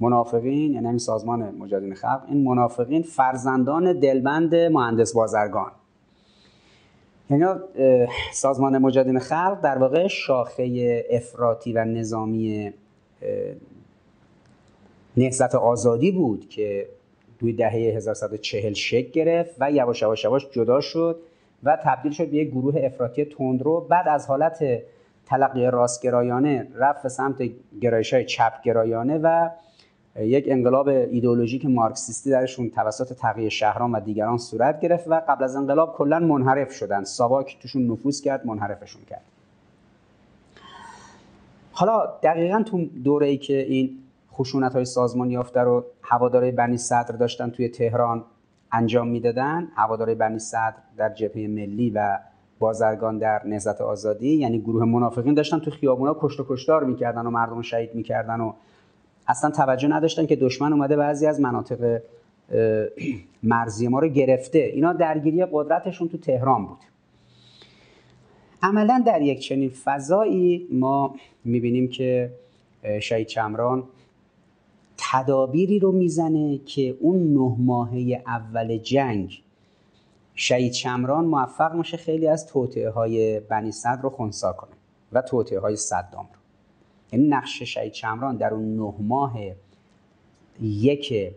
منافقین 0.00 0.72
یعنی 0.72 0.86
این 0.86 0.98
سازمان 0.98 1.54
مجاهدین 1.54 1.94
خلق 1.94 2.22
این 2.28 2.44
منافقین 2.44 3.02
فرزندان 3.02 4.00
دلبند 4.00 4.54
مهندس 4.54 5.12
بازرگان. 5.12 5.70
یعنی 7.30 7.44
سازمان 8.32 8.78
مجاهدین 8.78 9.18
خلق 9.18 9.60
در 9.60 9.78
واقع 9.78 10.06
شاخه 10.06 11.04
افراطی 11.10 11.72
و 11.72 11.84
نظامی 11.84 12.72
نهضت 15.18 15.54
آزادی 15.54 16.12
بود 16.12 16.48
که 16.48 16.88
دوی 17.38 17.52
دهه 17.52 17.72
1140 17.72 18.72
شکل 18.72 19.10
گرفت 19.10 19.56
و 19.60 19.70
یواش 19.70 20.02
یواش 20.02 20.24
یواش 20.24 20.50
جدا 20.50 20.80
شد 20.80 21.20
و 21.62 21.78
تبدیل 21.84 22.12
شد 22.12 22.30
به 22.30 22.36
یک 22.36 22.48
گروه 22.48 22.74
افراطی 22.84 23.24
تندرو. 23.24 23.80
بعد 23.80 24.08
از 24.08 24.26
حالت 24.26 24.82
تلقی 25.26 25.66
راستگرایانه 25.66 26.68
رفت 26.74 27.02
به 27.02 27.08
سمت 27.08 27.42
گرایش 27.80 28.14
های 28.14 28.24
چپ 28.24 28.62
گرایانه 28.62 29.18
و 29.22 29.48
یک 30.20 30.44
انقلاب 30.48 30.88
ایدئولوژیک 30.88 31.66
مارکسیستی 31.66 32.30
درشون 32.30 32.70
توسط 32.70 33.12
تقیه 33.12 33.48
شهران 33.48 33.92
و 33.92 34.00
دیگران 34.00 34.38
صورت 34.38 34.80
گرفت 34.80 35.08
و 35.08 35.22
قبل 35.28 35.44
از 35.44 35.56
انقلاب 35.56 35.94
کلا 35.96 36.18
منحرف 36.18 36.72
شدن. 36.72 37.04
ساواک 37.04 37.58
توشون 37.62 37.86
نفوذ 37.86 38.20
کرد 38.20 38.46
منحرفشون 38.46 39.02
کرد. 39.10 39.22
حالا 41.72 42.06
دقیقا 42.22 42.62
تو 42.62 42.84
دوره 42.84 43.26
ای 43.26 43.36
که 43.36 43.58
این 43.62 43.98
خشونت 44.38 44.72
های 44.72 44.84
سازمان 44.84 45.30
یافته 45.30 45.60
رو 45.60 45.84
هواداره 46.02 46.52
بنی 46.52 46.76
صدر 46.76 47.16
داشتن 47.16 47.50
توی 47.50 47.68
تهران 47.68 48.24
انجام 48.72 49.08
می‌دادن. 49.08 49.68
هواداره 49.76 50.14
بنی 50.14 50.38
صدر 50.38 50.74
در 50.96 51.14
جبهه 51.14 51.46
ملی 51.46 51.90
و 51.90 52.18
بازرگان 52.58 53.18
در 53.18 53.46
نهضت 53.46 53.80
آزادی 53.80 54.28
یعنی 54.28 54.58
گروه 54.58 54.84
منافقین 54.84 55.34
داشتن 55.34 55.58
تو 55.58 55.70
خیابونا 55.70 56.16
کشت 56.20 56.40
و 56.40 56.46
کشتار 56.48 56.84
می‌کردن 56.84 57.26
و 57.26 57.30
مردم 57.30 57.62
شهید 57.62 57.94
می‌کردن 57.94 58.40
و 58.40 58.52
اصلا 59.28 59.50
توجه 59.50 59.88
نداشتن 59.88 60.26
که 60.26 60.36
دشمن 60.36 60.72
اومده 60.72 60.96
بعضی 60.96 61.26
از 61.26 61.40
مناطق 61.40 62.02
مرزی 63.42 63.88
ما 63.88 63.98
رو 63.98 64.08
گرفته. 64.08 64.58
اینا 64.58 64.92
درگیری 64.92 65.46
قدرتشون 65.52 66.08
تو 66.08 66.18
تهران 66.18 66.66
بود. 66.66 66.78
عملا 68.62 69.02
در 69.06 69.22
یک 69.22 69.40
چنین 69.40 69.70
فضایی 69.70 70.68
ما 70.72 71.14
می‌بینیم 71.44 71.88
که 71.88 72.30
شهید 73.00 73.26
چمران 73.26 73.84
تدابیری 74.98 75.78
رو 75.78 75.92
می‌زنه 75.92 76.58
که 76.58 76.96
اون 77.00 77.34
نه 77.34 77.56
ماهه 77.58 78.22
اول 78.26 78.76
جنگ. 78.76 79.42
شهید 80.34 80.72
شمران 80.72 81.24
موفق 81.24 81.74
میشه 81.74 81.96
خیلی 81.96 82.26
از 82.26 82.46
توطعه 82.46 82.90
های 82.90 83.40
بنی 83.40 83.72
صدر 83.72 84.00
رو 84.02 84.10
خونسا 84.10 84.52
کنه 84.52 84.70
و 85.12 85.22
توطعه 85.22 85.60
های 85.60 85.76
صدام 85.76 86.28
رو. 86.32 86.40
یعنی 87.12 87.28
نقش 87.28 87.62
شهید 87.62 87.92
شمران 87.92 88.36
در 88.36 88.54
اون 88.54 88.76
نه 88.76 88.94
ماه 88.98 89.38
یک 90.60 91.34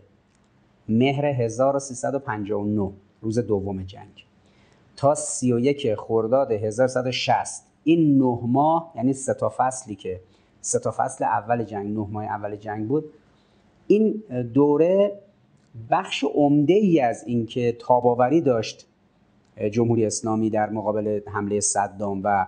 مهر 0.88 1.24
1359 1.24 2.92
روز 3.20 3.38
دوم 3.38 3.82
جنگ. 3.82 4.26
تا 4.96 5.14
31 5.14 5.94
خرداد 5.94 6.52
1160 6.52 7.64
این 7.84 8.18
نه 8.18 8.38
ماه 8.42 8.92
یعنی 8.96 9.12
سه 9.12 9.34
تا 9.34 9.52
فصلی 9.56 9.94
که 9.94 10.20
سه 10.60 10.78
تا 10.78 10.94
فصل 10.96 11.24
اول 11.24 11.64
جنگ 11.64 11.96
نه 11.98 12.06
ماه 12.10 12.24
اول 12.24 12.56
جنگ 12.56 12.88
بود 12.88 13.04
این 13.92 14.22
دوره 14.54 15.12
بخش 15.90 16.24
عمده 16.34 16.74
ای 16.74 17.00
از 17.00 17.24
اینکه 17.26 17.76
تاباوری 17.80 18.40
داشت 18.40 18.86
جمهوری 19.70 20.06
اسلامی 20.06 20.50
در 20.50 20.70
مقابل 20.70 21.20
حمله 21.26 21.60
صدام 21.60 22.20
و 22.24 22.46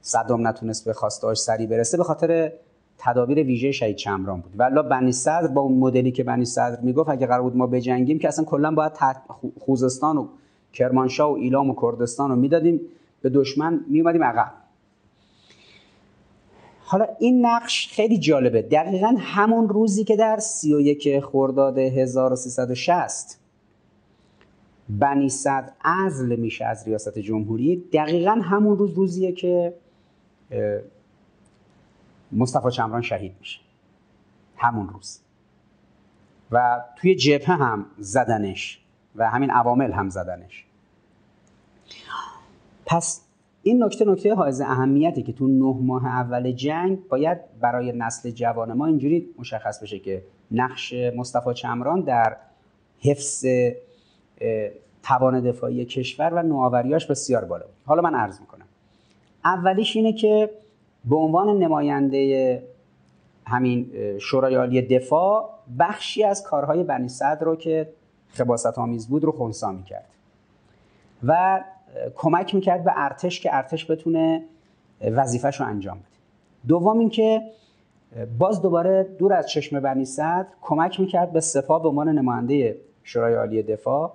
صدام 0.00 0.46
نتونست 0.46 0.84
به 0.84 0.92
خواستهاش 0.92 1.38
سری 1.38 1.66
برسه 1.66 1.96
به 1.96 2.04
خاطر 2.04 2.52
تدابیر 2.98 3.38
ویژه 3.38 3.72
شهید 3.72 3.96
چمران 3.96 4.40
بود. 4.40 4.52
ولی 4.56 4.88
بنی 4.90 5.12
صدر 5.12 5.46
با 5.46 5.60
اون 5.60 5.78
مدلی 5.78 6.12
که 6.12 6.24
بنی 6.24 6.44
صدر 6.44 6.80
می‌گفت 6.80 7.08
اگه 7.08 7.26
قرار 7.26 7.42
بود 7.42 7.56
ما 7.56 7.66
بجنگیم 7.66 8.18
که 8.18 8.28
اصلا 8.28 8.44
کلا 8.44 8.70
باید 8.70 8.92
خوزستان 9.60 10.16
و 10.16 10.28
کرمانشاه 10.72 11.30
و 11.30 11.34
ایلام 11.34 11.70
و 11.70 11.74
کردستان 11.82 12.30
رو 12.30 12.36
می‌دادیم 12.36 12.80
به 13.22 13.28
دشمن 13.28 13.84
میومدیم 13.88 14.24
عقب. 14.24 14.63
حالا 16.94 17.06
این 17.18 17.46
نقش 17.46 17.88
خیلی 17.88 18.18
جالبه. 18.18 18.62
دقیقا 18.62 19.14
همون 19.18 19.68
روزی 19.68 20.04
که 20.04 20.16
در 20.16 20.38
31 20.38 21.20
خرداد 21.20 21.78
1360 21.78 23.38
بنی 24.88 25.28
صدر 25.28 25.72
ازل 25.84 26.36
میشه 26.36 26.64
از 26.64 26.88
ریاست 26.88 27.18
جمهوری 27.18 27.76
دقیقا 27.92 28.30
همون 28.30 28.78
روز 28.78 28.92
روزیه 28.92 29.32
که 29.32 29.74
مصطفی 32.32 32.70
چمران 32.70 33.02
شهید 33.02 33.36
میشه. 33.40 33.60
همون 34.56 34.88
روز. 34.88 35.20
و 36.50 36.80
توی 36.96 37.14
جبهه 37.14 37.56
هم 37.56 37.86
زدنش 37.98 38.80
و 39.16 39.30
همین 39.30 39.50
عوامل 39.50 39.92
هم 39.92 40.08
زدنش. 40.08 40.64
پس 42.86 43.23
این 43.66 43.84
نکته 43.84 44.04
نکته 44.04 44.34
حائز 44.34 44.60
اهمیتی 44.60 45.22
که 45.22 45.32
تو 45.32 45.48
نه 45.48 45.76
ماه 45.80 46.06
اول 46.06 46.52
جنگ 46.52 47.08
باید 47.08 47.38
برای 47.60 47.92
نسل 47.92 48.30
جوان 48.30 48.72
ما 48.72 48.86
اینجوری 48.86 49.28
مشخص 49.38 49.82
بشه 49.82 49.98
که 49.98 50.22
نقش 50.50 50.94
مصطفی 51.16 51.54
چمران 51.54 52.00
در 52.00 52.36
حفظ 53.00 53.46
توان 55.02 55.40
دفاعی 55.40 55.84
کشور 55.84 56.34
و 56.34 56.42
نوآوریاش 56.42 57.06
بسیار 57.06 57.44
بالا 57.44 57.64
بود. 57.64 57.74
حالا 57.86 58.02
من 58.02 58.14
عرض 58.14 58.40
می‌کنم. 58.40 58.64
اولیش 59.44 59.96
اینه 59.96 60.12
که 60.12 60.50
به 61.04 61.16
عنوان 61.16 61.58
نماینده 61.58 62.62
همین 63.46 63.90
شورای 64.18 64.54
عالی 64.54 64.82
دفاع 64.82 65.50
بخشی 65.78 66.24
از 66.24 66.42
کارهای 66.42 66.84
بنی 66.84 67.08
صدر 67.08 67.44
رو 67.44 67.56
که 67.56 67.88
خباست 68.28 68.78
آمیز 68.78 69.08
بود 69.08 69.24
رو 69.24 69.32
خونسا 69.32 69.72
می‌کرد. 69.72 70.08
و 71.26 71.60
کمک 72.14 72.54
می‌کرد 72.54 72.84
به 72.84 72.92
ارتش 72.96 73.40
که 73.40 73.56
ارتش 73.56 73.90
بتونه 73.90 74.44
وظیفهش 75.00 75.60
رو 75.60 75.66
انجام 75.66 75.96
بده. 75.96 76.06
دوم 76.68 76.98
اینکه 76.98 77.42
باز 78.38 78.62
دوباره 78.62 79.02
دور 79.18 79.32
از 79.32 79.48
چشم 79.48 79.80
بنی 79.80 80.04
صدر 80.04 80.46
کمک 80.62 81.00
می‌کرد 81.00 81.32
به 81.32 81.40
سپاه 81.40 81.82
به 81.82 81.88
عنوان 81.88 82.08
نماینده 82.08 82.76
شورای 83.02 83.34
عالی 83.34 83.62
دفاع 83.62 84.12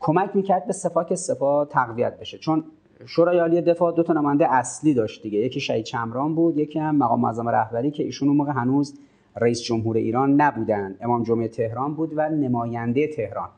کمک 0.00 0.36
می‌کرد 0.36 0.66
به 0.66 0.72
سپاه 0.72 1.08
که 1.08 1.16
سپاه 1.16 1.68
تقویت 1.68 2.18
بشه. 2.18 2.38
چون 2.38 2.64
شورای 3.06 3.38
عالی 3.38 3.60
دفاع 3.60 3.94
دو 3.94 4.02
تا 4.02 4.12
نماینده 4.12 4.52
اصلی 4.52 4.94
داشت 4.94 5.22
دیگه. 5.22 5.38
یکی 5.38 5.60
شهید 5.60 5.84
چمران 5.84 6.34
بود 6.34 6.58
یکی 6.58 6.78
هم 6.78 6.96
مقام 6.96 7.20
معظم 7.20 7.48
رهبری 7.48 7.90
که 7.90 8.02
ایشون 8.02 8.28
اون 8.28 8.36
موقع 8.36 8.52
هنوز 8.52 8.98
رئیس 9.36 9.62
جمهور 9.62 9.96
ایران 9.96 10.40
نبودن. 10.40 10.96
امام 11.00 11.22
جمعه 11.22 11.48
تهران 11.48 11.94
بود 11.94 12.12
و 12.16 12.28
نماینده 12.28 13.06
تهران. 13.06 13.48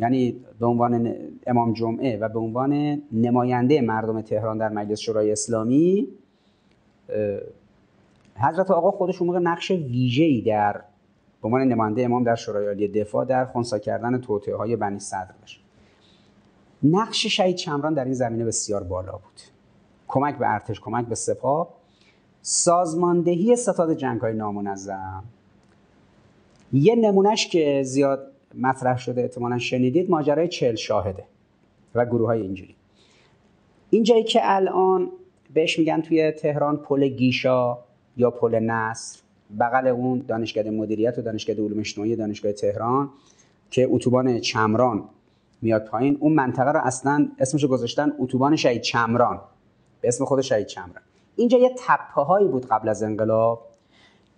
یعنی 0.00 0.36
به 0.58 0.66
عنوان 0.66 1.14
امام 1.46 1.72
جمعه 1.72 2.16
و 2.16 2.28
به 2.28 2.38
عنوان 2.38 3.02
نماینده 3.12 3.80
مردم 3.80 4.20
تهران 4.20 4.58
در 4.58 4.68
مجلس 4.68 4.98
شورای 4.98 5.32
اسلامی 5.32 6.08
حضرت 8.36 8.70
آقا 8.70 8.90
خودش 8.90 9.20
اون 9.20 9.26
موقع 9.26 9.38
نقش 9.38 9.70
ویژه‌ای 9.70 10.40
در 10.40 10.72
به 11.42 11.48
عنوان 11.48 11.68
نماینده 11.68 12.04
امام 12.04 12.24
در 12.24 12.34
شورای 12.34 12.66
عالی 12.66 12.88
دفاع 12.88 13.24
در 13.24 13.44
خونسا 13.44 13.78
کردن 13.78 14.20
توطئه 14.20 14.56
های 14.56 14.76
بنی 14.76 14.98
صدر 14.98 15.34
داشت. 15.40 15.62
نقش 16.82 17.26
شهید 17.26 17.56
چمران 17.56 17.94
در 17.94 18.04
این 18.04 18.14
زمینه 18.14 18.44
بسیار 18.44 18.82
بالا 18.82 19.12
بود. 19.12 19.40
کمک 20.08 20.38
به 20.38 20.52
ارتش 20.52 20.80
کمک 20.80 21.06
به 21.06 21.14
سپاه. 21.14 21.68
سازماندهی 22.42 23.56
ستاد 23.56 23.94
جنگ 23.94 24.20
های 24.20 24.34
نامنظم. 24.34 25.24
یه 26.72 26.94
نمونهش 26.94 27.46
که 27.46 27.82
زیاد 27.84 28.32
مطرح 28.54 28.98
شده 28.98 29.22
احتمالا 29.22 29.58
شنیدید 29.58 30.10
ماجرای 30.10 30.48
چل 30.48 30.74
شاهده 30.74 31.24
و 31.94 32.06
گروه 32.06 32.26
های 32.26 32.42
اینجوری. 32.42 32.74
اینجایی 33.90 34.24
که 34.24 34.40
الان 34.42 35.10
بهش 35.54 35.78
میگن 35.78 36.00
توی 36.00 36.30
تهران 36.30 36.76
پل 36.76 37.08
گیشا 37.08 37.78
یا 38.16 38.30
پل 38.30 38.58
نصر 38.58 39.20
بغل 39.60 39.86
اون 39.86 40.24
دانشکده 40.28 40.70
مدیریت 40.70 41.18
و 41.18 41.22
دانشکده 41.22 41.62
علوم 41.62 41.78
اجتماعی 41.78 42.16
دانشگاه 42.16 42.52
تهران 42.52 43.10
که 43.70 43.88
اتوبان 43.90 44.40
چمران 44.40 45.04
میاد 45.62 45.84
پایین. 45.84 46.16
اون 46.20 46.32
منطقه 46.32 46.72
رو 46.72 46.80
اصلا 46.84 47.28
اسمشو 47.38 47.68
گذاشتن 47.68 48.12
اتوبان 48.18 48.56
شهید 48.56 48.82
چمران 48.82 49.40
به 50.00 50.08
اسم 50.08 50.24
خود 50.24 50.40
شهید 50.40 50.66
چمران. 50.66 51.02
اینجا 51.36 51.58
یه 51.58 51.70
تپه 51.78 52.22
هایی 52.22 52.48
بود 52.48 52.66
قبل 52.66 52.88
از 52.88 53.02
انقلاب. 53.02 53.62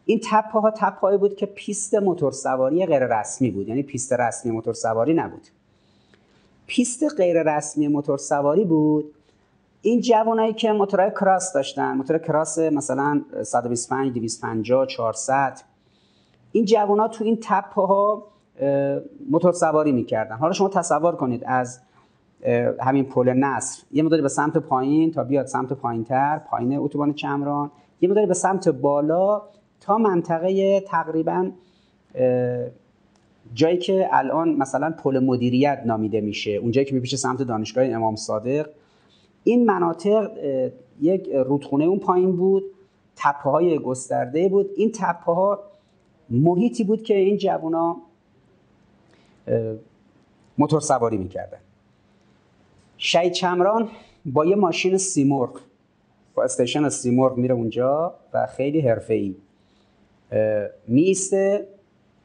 این 0.08 0.20
تپه 0.24 0.60
ها 0.60 0.70
تپه 0.70 1.16
بود 1.16 1.36
که 1.36 1.46
پیست 1.46 1.94
موتور 1.94 2.32
سواری 2.32 2.86
غیر 2.86 3.20
رسمی 3.20 3.50
بود. 3.50 3.68
یعنی 3.68 3.82
پیست 3.82 4.12
رسمی 4.12 4.52
موتور 4.52 4.74
سواری 4.74 5.14
نبود. 5.14 5.48
پیست 6.66 7.04
غیر 7.16 7.42
رسمی 7.42 7.88
موتور 7.88 8.18
سواری 8.18 8.64
بود. 8.64 9.14
این 9.82 10.00
جوانایی 10.00 10.52
که 10.52 10.72
موتورهای 10.72 11.10
کراس 11.10 11.52
داشتن 11.52 11.92
موتور 11.92 12.18
کراس 12.18 12.58
مثلا 12.58 13.22
125 13.42 14.12
250 14.12 14.86
400 14.86 15.60
این 16.52 16.64
جوان 16.64 17.08
تو 17.08 17.24
این 17.24 17.38
تپه 17.42 17.82
ها 17.82 18.22
موتور 19.30 19.52
سواری 19.52 19.92
می‌کردن. 19.92 20.36
حالا 20.36 20.52
شما 20.52 20.68
تصور 20.68 21.16
کنید 21.16 21.42
از 21.46 21.80
همین 22.80 23.04
پل 23.04 23.28
نصر 23.28 23.82
یه 23.92 24.02
مداری 24.02 24.22
به 24.22 24.28
سمت 24.28 24.56
پایین 24.56 25.12
تا 25.12 25.24
بیاد 25.24 25.46
سمت 25.46 25.72
پایینتر 25.72 26.38
پایین 26.38 26.78
اتوبان 26.78 27.14
چمران 27.14 27.70
یه 28.00 28.08
مداری 28.08 28.26
به 28.26 28.34
سمت 28.34 28.68
بالا 28.68 29.42
تا 29.88 29.98
منطقه 29.98 30.80
تقریبا 30.80 31.50
جایی 33.54 33.78
که 33.78 34.08
الان 34.12 34.48
مثلا 34.48 34.90
پل 34.90 35.18
مدیریت 35.18 35.82
نامیده 35.86 36.20
میشه 36.20 36.50
اونجایی 36.50 36.84
که 36.84 36.94
میپیشه 36.94 37.16
سمت 37.16 37.42
دانشگاه 37.42 37.84
امام 37.84 38.16
صادق 38.16 38.70
این 39.44 39.66
مناطق 39.66 40.30
یک 41.00 41.28
رودخونه 41.28 41.84
اون 41.84 41.98
پایین 41.98 42.36
بود 42.36 42.62
تپه 43.16 43.50
های 43.50 43.78
گسترده 43.78 44.48
بود. 44.48 44.70
این 44.76 44.92
تپه 44.94 45.32
ها 45.32 45.60
محیطی 46.30 46.84
بود 46.84 47.02
که 47.02 47.16
این 47.16 47.36
جوونا 47.36 47.96
موتور 50.58 50.80
سواری 50.80 51.16
می‌کردن. 51.16 51.58
شهید 52.96 53.32
چمران 53.32 53.88
با 54.26 54.46
یه 54.46 54.56
ماشین 54.56 54.96
سیمرغ 54.96 55.60
با 56.34 56.44
استیشن 56.44 56.88
سیمرغ 56.88 57.36
میره 57.36 57.54
اونجا 57.54 58.14
و 58.34 58.46
خیلی 58.46 58.80
حرفه‌ای. 58.80 59.36
میسته 60.88 61.66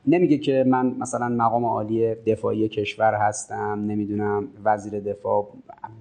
نمیگه 0.08 0.38
که 0.38 0.64
من 0.68 0.96
مثلا 1.00 1.30
مقام 1.30 1.66
عالی 1.66 2.16
دفاعی 2.16 2.70
کشور 2.70 3.14
هستم 3.14 3.86
نمی‌دونم 3.88 4.48
وزیر 4.64 5.00
دفاع 5.00 5.48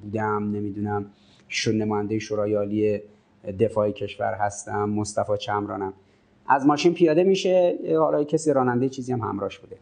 بودم 0.03 0.50
نمی‌دونم 0.53 1.07
نماینده 1.74 2.18
شورای 2.18 2.55
عالی 2.55 3.00
دفاع 3.61 3.90
کشور 3.90 4.34
هستم 4.34 4.88
مصطفی 4.88 5.36
چمرانم. 5.38 5.92
از 6.48 6.66
ماشین 6.66 6.94
پیاده 6.94 7.24
میشه 7.24 7.78
حالا 7.98 8.24
کسی 8.24 8.53
راننده 8.53 8.88
چیزی 8.88 9.12
هم 9.12 9.20
همراهش 9.20 9.59
بوده. 9.59 9.76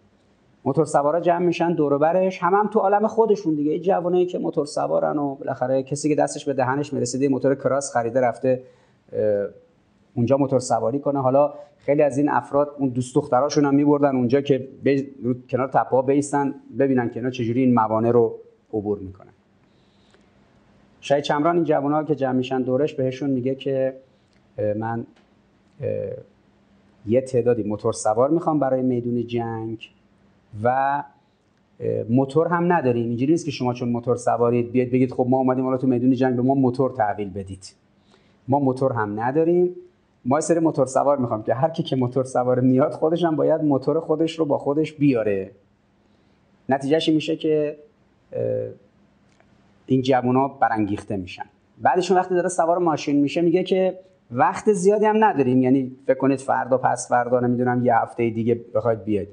موتور 0.64 0.84
سوارا 0.84 1.20
جمع 1.20 1.46
میشن 1.46 1.72
دور 1.72 1.98
برش 1.98 2.42
هم 2.42 2.54
هم 2.54 2.66
تو 2.66 2.78
عالم 2.78 3.06
خودشون 3.06 3.54
دیگه. 3.54 3.78
جوانایی 3.78 4.26
که 4.26 4.38
موتور 4.38 4.66
سوارن 4.66 5.18
و 5.18 5.34
بالاخره 5.34 5.82
کسی 5.82 6.08
که 6.08 6.14
دستش 6.14 6.44
به 6.44 6.52
دهنش 6.52 6.92
می‌رسیده 6.92 7.28
موتور 7.28 7.54
کراس 7.54 7.92
خریده 7.92 8.20
رفته 8.20 8.62
اونجا 10.14 10.36
موتور 10.36 10.58
سواری 10.58 10.98
کنه. 10.98 11.20
حالا 11.20 11.54
خیلی 11.78 12.02
از 12.02 12.18
این 12.18 12.28
افراد 12.28 12.74
اون 12.78 12.88
دوست 12.88 13.14
دختراشون 13.14 13.64
هم 13.64 13.74
میبردن 13.74 14.16
اونجا 14.16 14.40
که 14.40 14.68
رو 15.22 15.34
کنار 15.48 15.68
تپه 15.68 15.90
ها 15.90 16.02
بیستن 16.02 16.54
ببینن 16.78 17.10
که 17.10 17.20
اینا 17.20 17.30
چجوری 17.30 17.60
این 17.60 17.74
موانع 17.74 18.10
رو 18.10 18.38
عبور 18.72 18.98
می‌کنن. 18.98 19.30
شاید 21.00 21.24
چمران 21.24 21.56
این 21.56 21.64
جوان 21.64 22.04
که 22.04 22.14
جمع 22.14 22.32
میشن 22.32 22.62
دورش 22.62 22.94
بهشون 22.94 23.30
میگه 23.30 23.54
که 23.54 23.96
من 24.76 25.06
یه 27.06 27.20
تعدادی 27.20 27.62
موتور 27.62 27.92
سوار 27.92 28.30
می‌خوام 28.30 28.58
برای 28.58 28.82
میدون 28.82 29.26
جنگ 29.26 29.90
و 30.62 31.02
موتور 32.08 32.48
هم 32.48 32.72
نداریم. 32.72 33.08
اینجوری 33.08 33.32
نیست 33.32 33.44
که 33.44 33.50
شما 33.50 33.74
چون 33.74 33.88
موتور 33.88 34.16
سوارید 34.16 34.72
بیاد 34.72 34.88
بگید 34.88 35.12
خب 35.12 35.26
ما 35.28 35.38
اومدیم 35.38 35.64
حالا 35.64 35.76
تو 35.76 35.86
میدون 35.86 36.12
جنگ 36.12 36.36
به 36.36 36.42
ما 36.42 36.54
موتور 36.54 36.90
تحویل 36.90 37.30
بدید. 37.30 37.74
ما 38.48 38.58
موتور 38.58 38.92
هم 38.92 39.20
نداریم. 39.20 39.76
ما 40.24 40.40
سری 40.40 40.60
موتور 40.60 40.86
سوار 40.86 41.16
می‌خوام 41.18 41.42
که 41.42 41.54
هر 41.54 41.70
کی 41.70 41.82
که 41.82 41.96
موتور 41.96 42.24
سوار 42.24 42.60
میاد 42.60 42.92
خودش 42.92 43.24
هم 43.24 43.36
باید 43.36 43.64
موتور 43.64 44.00
خودش 44.00 44.38
رو 44.38 44.44
با 44.44 44.58
خودش 44.58 44.92
بیاره. 44.92 45.50
نتیجهش 46.68 47.08
میشه 47.08 47.36
که 47.36 47.76
این 49.86 50.02
جوونا 50.02 50.48
برانگیخته 50.48 51.16
میشن. 51.16 51.44
بعدشون 51.78 52.16
وقتی 52.16 52.34
داره 52.34 52.48
سوار 52.48 52.78
ماشین 52.78 53.20
میشه 53.20 53.40
میگه 53.40 53.62
که 53.62 53.98
وقت 54.30 54.72
زیادی 54.72 55.06
هم 55.06 55.24
نداریم. 55.24 55.62
یعنی 55.62 55.96
فکر 56.06 56.18
کنید 56.18 56.40
فردا 56.40 56.78
پس 56.78 57.08
فردا 57.08 57.40
نمی‌دونم 57.40 57.86
یه 57.86 57.96
هفته 57.96 58.30
دیگه 58.30 58.60
بخواید 58.74 59.04
بیاید. 59.04 59.28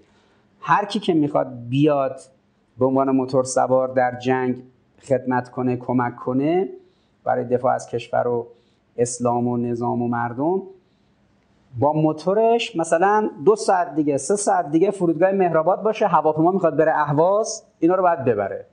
هر 0.59 0.85
کی 0.85 0.99
که 0.99 1.13
می‌خواد 1.13 1.47
بیاد 1.69 2.19
به 2.77 2.85
عنوان 2.85 3.11
موتور 3.11 3.43
سوار 3.43 3.87
در 3.87 4.19
جنگ 4.19 4.63
خدمت 4.99 5.49
کنه 5.49 5.77
کمک 5.77 6.15
کنه 6.15 6.69
برای 7.23 7.45
دفاع 7.45 7.73
از 7.73 7.87
کشور 7.89 8.27
و 8.27 8.47
اسلام 8.97 9.47
و 9.47 9.57
نظام 9.57 10.01
و 10.01 10.07
مردم 10.07 10.61
با 11.79 11.93
موتورش 11.93 12.75
مثلا 12.75 13.29
دو 13.45 13.55
ساعت 13.55 13.95
دیگه 13.95 14.17
سه 14.17 14.35
ساعت 14.35 14.71
دیگه 14.71 14.91
فرودگاه 14.91 15.31
مهرآباد 15.31 15.83
باشه 15.83 16.07
هواپیما 16.07 16.51
می‌خواد 16.51 16.77
بره 16.77 16.97
اهواز 16.97 17.63
اینا 17.79 17.95
رو 17.95 18.03
باید 18.03 18.25
ببره. 18.25 18.65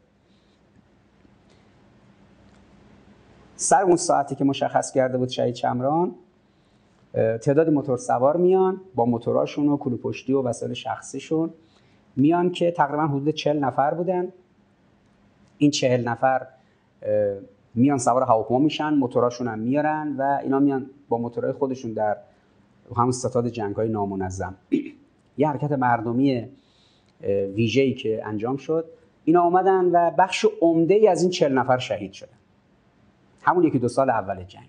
سر 3.56 3.82
اون 3.82 3.96
ساعتی 3.96 4.34
که 4.34 4.44
مشخص 4.44 4.92
کرده 4.92 5.18
بود 5.18 5.28
شهید 5.28 5.54
چمران 5.54 6.14
تعدادی 7.12 7.70
موتور 7.70 7.96
سوار 7.96 8.36
میان 8.36 8.80
با 8.94 9.04
موتوراشون 9.04 9.68
و 9.68 9.76
کلو 9.76 9.96
پشتی 9.96 10.32
و 10.32 10.42
وسایل 10.42 10.72
شخصیشون. 10.72 11.50
میان 12.16 12.50
که 12.50 12.70
تقریبا 12.70 13.06
حدود 13.06 13.28
چل 13.28 13.58
نفر 13.58 13.94
بودن. 13.94 14.32
این 15.58 15.70
چهل 15.70 16.08
نفر 16.08 16.46
میان 17.74 17.98
سوار 17.98 18.22
هواپیما 18.22 18.60
میشن 18.60 18.94
موتوراشون 18.94 19.48
هم 19.48 19.58
میارن 19.58 20.16
و 20.18 20.38
اینا 20.42 20.58
میان 20.58 20.90
با 21.08 21.18
موتورهای 21.18 21.52
خودشون 21.52 21.92
در 21.92 22.16
همون 22.96 23.12
ستاد 23.12 23.48
جنگ 23.48 23.76
های 23.76 23.88
نامنظم. 23.88 24.54
یه 25.38 25.48
حرکت 25.48 25.72
مردمی 25.72 26.48
ویژه‌ای 27.54 27.94
که 27.94 28.26
انجام 28.26 28.56
شد. 28.56 28.84
اینا 29.24 29.42
آمدن 29.42 29.84
و 29.84 30.10
بخش 30.18 30.46
عمده 30.60 30.94
ای 30.94 31.08
از 31.08 31.22
این 31.22 31.30
چل 31.30 31.52
نفر 31.52 31.78
شهید 31.78 32.12
شدن. 32.12 32.38
همون 33.42 33.64
یکی 33.64 33.78
دو 33.78 33.88
سال 33.88 34.10
اول 34.10 34.44
جنگ. 34.44 34.68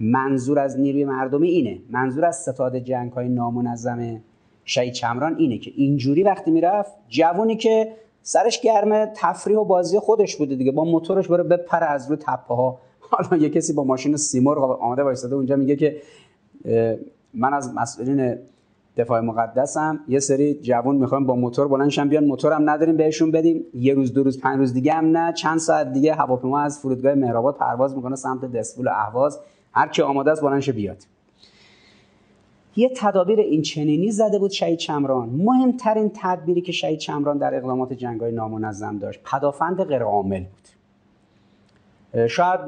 منظور 0.00 0.58
از 0.58 0.80
نیروی 0.80 1.04
مردمی 1.04 1.48
اینه. 1.48 1.78
منظور 1.90 2.24
از 2.24 2.36
ستاد 2.36 2.76
جنگ 2.76 3.12
های 3.12 3.28
نامنظم 3.28 4.20
شهید 4.64 4.92
چمران 4.92 5.36
اینه 5.36 5.58
که 5.58 5.72
اینجوری 5.76 6.22
وقتی 6.22 6.50
می‌رفت 6.50 6.92
جوونی 7.08 7.56
که 7.56 7.92
سرش 8.22 8.60
گرمه 8.60 9.12
تفریح 9.16 9.58
و 9.58 9.64
بازی 9.64 9.98
خودش 9.98 10.36
بوده 10.36 10.56
دیگه 10.56 10.72
با 10.72 10.84
موتورش 10.84 11.28
بره 11.28 11.42
بپره 11.42 11.86
از 11.86 12.10
رو 12.10 12.16
تپه 12.16 12.54
ها 12.54 12.78
حالا 13.10 13.42
یه 13.42 13.50
کسی 13.50 13.72
با 13.72 13.84
ماشین 13.84 14.16
سیمرغ 14.16 14.82
آمده 14.82 15.02
وایساده 15.02 15.34
اونجا 15.34 15.56
میگه 15.56 15.76
که 15.76 15.96
من 17.34 17.54
از 17.54 17.74
مسئولین 17.74 18.38
دفاع 18.96 19.20
مقدسم. 19.20 20.00
یه 20.08 20.18
سری 20.18 20.54
جوون 20.54 20.96
می‌خوایم 20.96 21.26
با 21.26 21.34
موتور 21.34 21.68
بلندشن 21.68 22.08
بیان 22.08 22.24
موتورم 22.24 22.70
نداریم 22.70 22.96
بهشون 22.96 23.30
بدیم. 23.30 23.64
یه 23.74 23.94
روز 23.94 24.14
دو 24.14 24.22
روز 24.22 24.40
پنج 24.40 24.58
روز 24.58 24.74
دیگه 24.74 24.92
هم 24.92 25.16
نه. 25.16 25.32
چند 25.32 25.58
ساعت 25.58 25.92
دیگه 25.92 26.14
هواپیما 26.14 26.60
از 26.60 26.78
فرودگاه 26.78 27.14
مهرآباد 27.14 27.56
پرواز 27.56 27.96
می‌کنه 27.96 28.16
سمت 28.16 28.52
دسپول 28.52 28.88
اهواز. 28.88 29.40
هر 29.72 29.88
کی 29.88 30.02
آماده 30.02 30.30
است 30.30 30.42
بلندش 30.42 30.70
بیاد. 30.70 30.96
یه 32.76 32.90
تدابیر 32.96 33.40
این 33.40 33.62
چنینی 33.62 34.10
زده 34.10 34.38
بود 34.38 34.50
شهید 34.50 34.78
چمران. 34.78 35.28
مهمترین 35.28 36.10
تدبیری 36.14 36.60
که 36.60 36.72
شهید 36.72 36.98
چمران 36.98 37.38
در 37.38 37.54
اقدامات 37.54 37.92
جنگای 37.92 38.32
نامنظم 38.32 38.98
داشت 38.98 39.20
پدافند 39.32 39.82
غیرعامل 39.82 40.44
بود. 40.44 42.28
شاید 42.28 42.60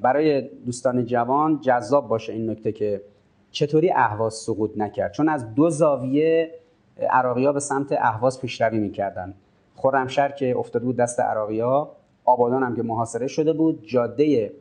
برای 0.00 0.40
دوستان 0.40 1.04
جوان 1.04 1.60
جذاب 1.60 2.08
باشه 2.08 2.32
این 2.32 2.50
نکته 2.50 2.72
که 2.72 3.02
چطوری 3.50 3.92
اهواز 3.92 4.34
سقوط 4.34 4.70
نکرد. 4.76 5.12
چون 5.12 5.28
از 5.28 5.54
دو 5.54 5.70
زاویه 5.70 6.54
عراقی 7.10 7.52
به 7.52 7.60
سمت 7.60 7.92
اهواز 7.92 8.40
پیشروی 8.40 8.78
می‌کردن. 8.78 9.34
خرمشهر 9.76 10.32
که 10.32 10.56
افتاده 10.58 10.84
بود 10.84 10.96
دست 10.96 11.20
عراقی 11.20 11.62
آبادان 12.24 12.62
هم 12.62 12.76
که 12.76 12.82
محاصره 12.82 13.26
شده 13.26 13.52
بود 13.52 13.84
جاده 13.86 14.52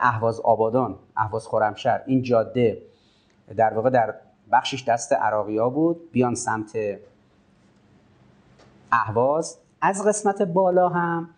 اهواز 0.00 0.40
آبادان 0.40 0.98
اهواز 1.16 1.48
خرمشهر 1.48 2.02
این 2.06 2.22
جاده 2.22 2.82
در 3.56 3.74
واقع 3.74 3.90
در 3.90 4.14
بخشش 4.52 4.84
دست 4.88 5.12
عراقی 5.12 5.58
بود 5.70 6.12
بیان 6.12 6.34
سمت 6.34 6.78
اهواز. 8.92 9.58
از 9.80 10.06
قسمت 10.06 10.42
بالا 10.42 10.88
هم 10.88 11.28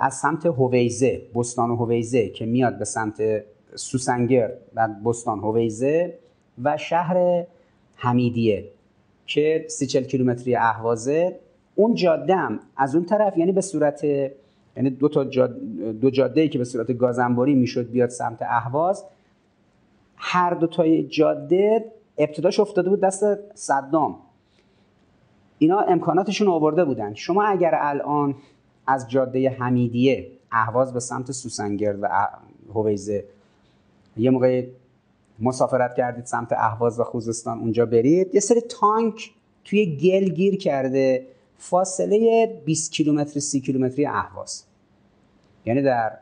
از 0.00 0.14
سمت 0.14 0.46
هویزه 0.46 1.22
بستان 1.34 1.70
هویزه 1.70 2.28
که 2.28 2.46
میاد 2.46 2.78
به 2.78 2.84
سمت 2.84 3.44
سوسنگر 3.74 4.52
و 4.74 4.88
بستان 5.04 5.38
هویزه 5.38 6.18
و 6.62 6.76
شهر 6.76 7.44
حمیدیه 7.94 8.68
که 9.26 9.66
سی 9.68 9.86
چل 9.86 10.02
کیلومتری 10.02 10.56
اهوازه. 10.56 11.38
اون 11.74 11.94
جاده 11.94 12.36
هم 12.36 12.60
از 12.76 12.94
اون 12.94 13.04
طرف 13.04 13.38
یعنی 13.38 13.52
به 13.52 13.60
صورت 13.60 14.04
یعنی 14.04 14.90
دو 14.90 15.08
تا 15.08 15.24
دو 16.00 16.10
جاده 16.10 16.40
ای 16.40 16.48
که 16.48 16.58
به 16.58 16.64
صورت 16.64 16.92
گازنباری 16.92 17.54
می‌شد 17.54 17.90
بیاد 17.90 18.08
سمت 18.08 18.42
اهواز 18.42 19.04
هر 20.16 20.54
دو 20.54 20.66
تای 20.66 21.02
جاده 21.02 21.84
ابتداش 22.18 22.60
افتاده 22.60 22.90
بود 22.90 23.00
دست 23.00 23.54
صدام. 23.54 24.16
اینا 25.58 25.78
امکاناتشون 25.78 26.48
آورده 26.48 26.84
بودن. 26.84 27.14
شما 27.14 27.42
اگر 27.42 27.74
الان 27.74 28.34
از 28.88 29.08
جاده 29.08 29.50
حمیدیه 29.50 30.30
اهواز 30.52 30.92
به 30.92 31.00
سمت 31.00 31.32
سوسنگرد 31.32 31.98
و 32.02 32.28
هویزه 32.74 33.24
یه 34.16 34.30
موقع 34.30 34.66
مسافرت 35.40 35.94
کردید 35.96 36.24
سمت 36.24 36.52
اهواز 36.52 37.00
و 37.00 37.04
خوزستان 37.04 37.58
اونجا 37.58 37.86
برید. 37.86 38.34
یه 38.34 38.40
سری 38.40 38.60
تانک 38.60 39.30
توی 39.64 39.96
گل 39.96 40.28
گیر 40.28 40.56
کرده. 40.56 41.26
فاصله 41.58 42.46
20 42.64 42.92
کیلومتر 42.92 43.40
30 43.40 43.60
کیلومتری 43.60 44.06
اهواز. 44.06 44.64
یعنی 45.66 45.82
در 45.82 46.18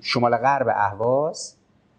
شمال 0.00 0.36
غرب 0.36 0.68
اهواز 0.68 1.54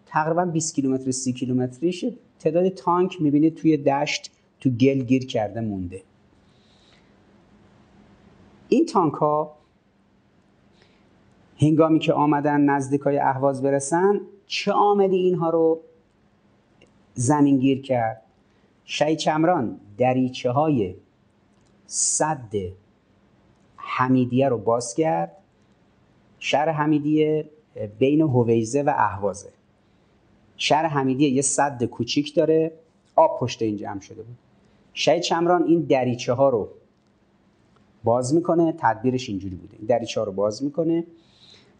تقریبا 0.06 0.44
20 0.44 0.74
کیلومتر 0.74 1.10
30 1.10 1.32
کیلومتریش 1.32 2.04
تعداد 2.38 2.68
تانک 2.68 3.22
می‌بینید 3.22 3.54
توی 3.54 3.76
دشت 3.76 4.30
تو 4.60 4.70
گل 4.70 5.02
گیر 5.02 5.26
کرده 5.26 5.60
مونده. 5.60 6.02
این 8.72 8.86
تانک 8.86 9.14
ها 9.14 9.56
هنگامی 11.56 11.98
که 11.98 12.12
آمدن 12.12 12.60
نزدیک 12.60 13.00
های 13.00 13.18
اهواز 13.18 13.62
برسن 13.62 14.20
چه 14.46 14.72
عاملی 14.72 15.16
اینها 15.16 15.50
رو 15.50 15.80
زمین 17.14 17.58
گیر 17.58 17.82
کرد؟ 17.82 18.22
شهید 18.84 19.18
چمران 19.18 19.80
دریچه 19.98 20.50
های 20.50 20.94
صد 21.86 22.54
حمیدیه 23.76 24.48
رو 24.48 24.58
باز 24.58 24.94
کرد. 24.94 25.36
شهر 26.38 26.68
حمیدیه 26.68 27.50
بین 27.98 28.20
هویزه 28.20 28.82
و 28.82 28.92
اهوازه. 28.96 29.50
شهر 30.56 30.86
حمیدیه 30.86 31.28
یه 31.28 31.42
صد 31.42 31.84
کوچیک 31.84 32.34
داره 32.34 32.72
آب 33.16 33.40
پشت 33.40 33.62
این 33.62 33.76
جمع 33.76 34.00
شده 34.00 34.22
بود. 34.22 34.38
شهید 34.92 35.22
چمران 35.22 35.62
این 35.62 35.80
دریچه 35.80 36.32
ها 36.32 36.48
رو 36.48 36.68
باز 38.04 38.34
می‌کنه 38.34 38.74
تدبیرش 38.78 39.28
اینجوری 39.28 39.56
بوده. 39.56 39.76
این 39.78 39.86
دریچه 39.86 40.24
رو 40.24 40.32
باز 40.32 40.64
می‌کنه 40.64 41.04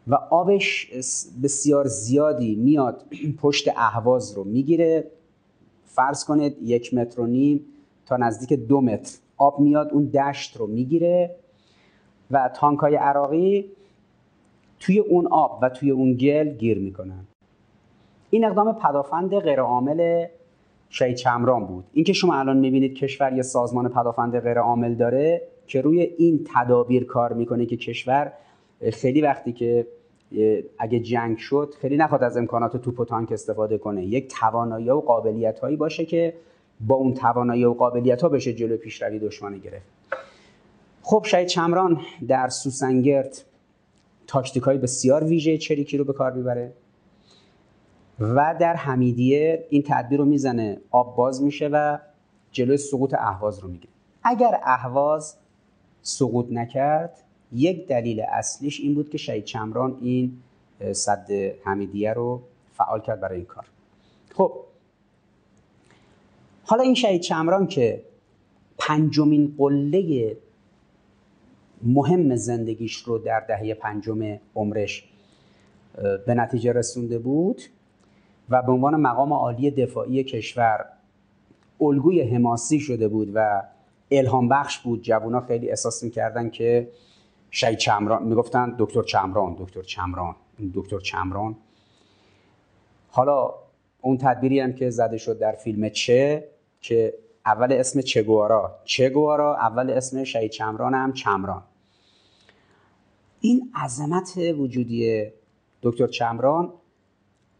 و 0.06 0.14
آبش 0.14 0.90
بسیار 1.42 1.86
زیادی 1.86 2.54
میاد 2.54 3.04
پشت 3.38 3.68
اهواز 3.76 4.32
رو 4.32 4.44
می‌گیره. 4.44 5.10
فرض 5.84 6.24
کنید 6.24 6.56
یک 6.62 6.94
متر 6.94 7.20
و 7.20 7.26
نیم 7.26 7.64
تا 8.06 8.16
نزدیک 8.16 8.52
دو 8.52 8.80
متر 8.80 9.18
آب 9.36 9.60
میاد 9.60 9.92
اون 9.92 10.04
دشت 10.04 10.56
رو 10.56 10.66
می‌گیره 10.66 11.36
و 12.30 12.50
تانک 12.54 12.78
های 12.78 12.94
عراقی 12.94 13.64
توی 14.80 14.98
اون 14.98 15.26
آب 15.26 15.58
و 15.62 15.68
توی 15.68 15.90
اون 15.90 16.12
گل 16.12 16.48
گیر 16.48 16.78
می‌کنن. 16.78 17.26
این 18.30 18.44
اقدام 18.44 18.72
پدافند 18.72 19.38
غیرعامل 19.38 20.26
شهید 20.88 21.16
چمران 21.16 21.66
بود. 21.66 21.84
اینکه 21.92 22.12
شما 22.12 22.34
الان 22.34 22.56
می‌بینید 22.56 22.94
کشور 22.94 23.32
یه 23.32 23.42
سازمان 23.42 23.88
پدافند 23.88 24.38
غیرعامل 24.38 24.94
داره 24.94 25.42
که 25.72 25.80
روی 25.80 26.00
این 26.00 26.46
تدابیر 26.54 27.04
کار 27.04 27.32
می‌کنه 27.32 27.66
که 27.66 27.76
کشور 27.76 28.32
خیلی 28.92 29.20
وقتی 29.20 29.52
که 29.52 29.86
اگه 30.78 31.00
جنگ 31.00 31.38
شد 31.38 31.74
خیلی 31.80 31.96
نخواد 31.96 32.22
از 32.22 32.36
امکانات 32.36 32.76
توپ 32.76 33.00
و 33.00 33.04
تانک 33.04 33.32
استفاده 33.32 33.78
کنه. 33.78 34.04
یک 34.04 34.34
توانایی 34.40 34.90
و 34.90 35.00
قابلیت 35.00 35.58
هایی 35.58 35.76
باشه 35.76 36.04
که 36.04 36.34
با 36.80 36.94
اون 36.94 37.14
توانایی 37.14 37.64
و 37.64 37.72
قابلیت 37.72 38.22
ها 38.22 38.28
بشه 38.28 38.52
جلو 38.52 38.76
پیشروی 38.76 39.18
دشمن 39.18 39.58
گرفت. 39.58 39.86
خب 41.02 41.24
شهید 41.26 41.48
چمران 41.48 42.00
در 42.28 42.48
سوسنگرد 42.48 43.44
تاکتیک 44.26 44.62
های 44.62 44.78
بسیار 44.78 45.24
ویژه 45.24 45.58
چریکی 45.58 45.96
رو 45.96 46.04
به 46.04 46.12
کار 46.12 46.32
می‌بره 46.32 46.72
و 48.20 48.56
در 48.60 48.74
حمیدیه 48.74 49.66
این 49.70 49.82
تدبیر 49.86 50.18
رو 50.18 50.24
می‌زنه. 50.24 50.80
آب 50.90 51.16
باز 51.16 51.42
میشه 51.42 51.68
و 51.72 51.98
جلوی 52.50 52.76
سقوط 52.76 53.14
اهواز 53.14 53.58
رو 53.58 53.68
می‌گیره. 53.68 53.92
اگر 54.24 54.60
اهواز 54.64 55.36
سقوط 56.02 56.46
نکرد. 56.50 57.18
یک 57.52 57.86
دلیل 57.86 58.20
اصلیش 58.20 58.80
این 58.80 58.94
بود 58.94 59.10
که 59.10 59.18
شهید 59.18 59.44
چمران 59.44 59.98
این 60.00 60.42
صد 60.92 61.30
حمیدیه 61.64 62.12
رو 62.12 62.42
فعال 62.72 63.00
کرد 63.00 63.20
برای 63.20 63.36
این 63.36 63.46
کار. 63.46 63.64
خب 64.34 64.52
حالا 66.64 66.82
این 66.82 66.94
شهید 66.94 67.20
چمران 67.20 67.66
که 67.66 68.02
پنجمین 68.78 69.54
قله 69.58 70.36
مهم 71.82 72.36
زندگیش 72.36 72.96
رو 72.96 73.18
در 73.18 73.40
دهه 73.40 73.74
پنجم 73.74 74.38
عمرش 74.54 75.08
به 76.26 76.34
نتیجه 76.34 76.72
رسونده 76.72 77.18
بود 77.18 77.62
و 78.50 78.62
به 78.62 78.72
عنوان 78.72 78.96
مقام 78.96 79.32
عالی 79.32 79.70
دفاعی 79.70 80.24
کشور 80.24 80.84
الگوی 81.80 82.22
حماسی 82.22 82.80
شده 82.80 83.08
بود 83.08 83.30
و 83.34 83.62
الهام 84.18 84.48
بخش 84.48 84.78
بود. 84.78 85.02
جوونا 85.02 85.40
خیلی 85.40 85.68
احساس 85.70 86.02
می‌کردن 86.02 86.50
که 86.50 86.88
شهید 87.50 87.78
چمران 87.78 88.22
می‌گفتن 88.22 88.74
دکتر 88.78 89.02
چمران 89.02 89.56
دکتر 89.58 89.82
چمران 89.82 90.36
دکتر 90.74 90.98
چمران. 90.98 91.56
حالا 93.08 93.54
اون 94.00 94.18
تدبیری 94.18 94.60
هم 94.60 94.72
که 94.72 94.90
زده 94.90 95.16
شد 95.16 95.38
در 95.38 95.52
فیلم 95.52 95.88
چه 95.88 96.48
که 96.80 97.14
اول 97.46 97.72
اسم 97.72 98.00
چگوارا 98.00 98.78
چگوارا 98.84 99.56
اول 99.56 99.90
اسم 99.90 100.24
شهید 100.24 100.50
چمران 100.50 100.94
هم 100.94 101.12
چمران. 101.12 101.62
این 103.40 103.72
عظمت 103.74 104.38
وجودی 104.58 105.26
دکتر 105.82 106.06
چمران 106.06 106.72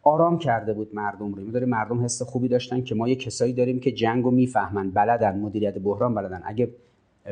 آرام 0.03 0.38
کرده 0.38 0.72
بود 0.72 0.94
مردم 0.94 1.34
رو. 1.34 1.50
داره 1.50 1.66
مردم 1.66 2.05
حس 2.05 2.22
خوبی 2.22 2.48
داشتن 2.48 2.82
که 2.82 2.94
ما 2.94 3.09
یه 3.09 3.16
کسایی 3.16 3.53
داریم 3.53 3.80
که 3.80 3.92
جنگ 3.92 4.24
رو 4.24 4.30
می‌فهمن. 4.30 4.90
بلدن 4.90 5.38
مدیریت 5.38 5.78
بحران 5.78 6.14
بلدن. 6.14 6.42
اگه 6.44 6.70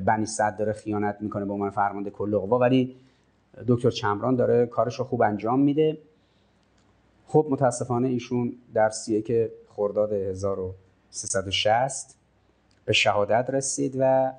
بنی 0.05 0.27
صد 0.27 0.57
داره 0.57 0.73
خیانت 0.73 1.17
می‌کنه 1.21 1.45
به 1.45 1.53
عنوان 1.53 1.71
فرمانده 1.71 2.11
کل 2.11 2.39
قوا 2.39 2.59
ولی 2.59 2.97
دکتر 3.67 3.91
چمران 3.91 4.37
داره 4.37 4.67
کارش 4.67 4.99
رو 4.99 5.05
خوب 5.05 5.23
انجام 5.23 5.61
میده. 5.61 5.99
خب 7.27 7.47
متاسفانه 7.51 8.09
ایشون 8.09 8.53
در 8.75 8.91
سی 8.91 9.23
که 9.23 9.53
خرداد 9.69 10.13
1000 10.13 10.75
1360 11.11 12.17
به 12.85 12.93
شهادت 12.93 13.51
رسید 13.51 13.97
و 13.99 14.33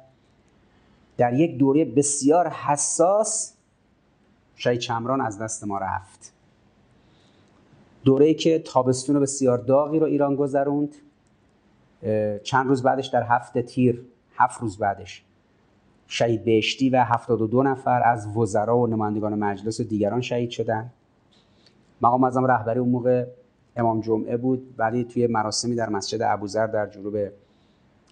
در 1.18 1.34
یک 1.34 1.58
دوره 1.58 1.86
بسیار 1.86 2.50
حساس 2.50 3.54
شهید 4.56 4.80
چمران 4.80 5.22
از 5.22 5.40
دست 5.40 5.64
ما 5.64 5.78
رفت. 5.78 6.31
دوره 8.04 8.34
که 8.34 8.60
تابستون 8.60 9.20
بسیار 9.20 9.58
داغی 9.58 10.00
رو 10.00 10.06
ایران 10.06 10.36
گذروند. 10.36 10.96
چند 12.44 12.68
روز 12.68 12.84
بعدش 12.84 13.08
در 13.08 13.24
هفت 13.24 13.58
تیر 13.58 14.06
هفت 14.36 14.62
روز 14.62 14.78
بعدش 14.78 15.24
شهید 16.08 16.46
بهشتی 16.46 16.90
و 16.90 17.04
72 17.04 17.64
نفر 17.64 18.02
از 18.06 18.38
وزرا 18.38 18.78
و 18.78 18.88
نمایندگان 18.88 19.36
مجلس 19.36 19.80
و 19.80 19.84
دیگران 19.84 20.22
شهید 20.22 20.50
شدن 20.50 20.92
مقام 22.02 22.24
اعظم 22.24 22.46
رهبری 22.46 22.80
اون 22.80 22.90
موقع 22.90 23.26
امام 23.76 24.02
جمعه 24.02 24.38
بود 24.38 24.74
ولی 24.78 25.04
توی 25.04 25.28
مراسمی 25.28 25.76
در 25.76 25.90
مسجد 25.90 26.22
ابوذر 26.22 26.68
در 26.68 26.88
جنوب 26.88 27.18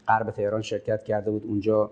غرب 0.08 0.32
تهران 0.32 0.62
شرکت 0.62 1.04
کرده 1.04 1.32
بود. 1.32 1.46
اونجا 1.46 1.92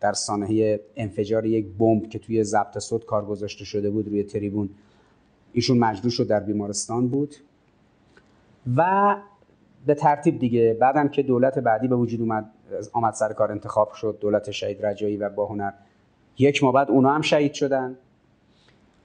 در 0.00 0.12
سانحه 0.12 0.80
انفجار 0.96 1.46
یک 1.46 1.66
بمب 1.78 2.08
که 2.08 2.18
توی 2.18 2.44
ضبط 2.44 2.78
صوت 2.78 3.04
کار 3.04 3.24
گذاشته 3.24 3.64
شده 3.64 3.90
بود 3.90 4.08
روی 4.08 4.22
تریبون 4.22 4.70
ایشون 5.54 5.78
مجروح 5.78 6.12
شد 6.12 6.26
در 6.26 6.40
بیمارستان 6.40 7.08
بود. 7.08 7.34
و 8.76 9.16
به 9.86 9.94
ترتیب 9.94 10.38
دیگه 10.38 10.76
بعدم 10.80 11.08
که 11.08 11.22
دولت 11.22 11.58
بعدی 11.58 11.88
به 11.88 11.96
وجود 11.96 12.20
اومد 12.20 12.50
آمد 12.92 13.14
سر 13.14 13.32
کار 13.32 13.52
انتخاب 13.52 13.92
شد 13.92 14.18
دولت 14.20 14.50
شهید 14.50 14.86
رجایی 14.86 15.16
و 15.16 15.28
باهنر 15.28 15.72
یک 16.38 16.62
ماه 16.62 16.72
بعد 16.72 16.90
اونا 16.90 17.10
هم 17.10 17.22
شهید 17.22 17.52
شدن. 17.52 17.96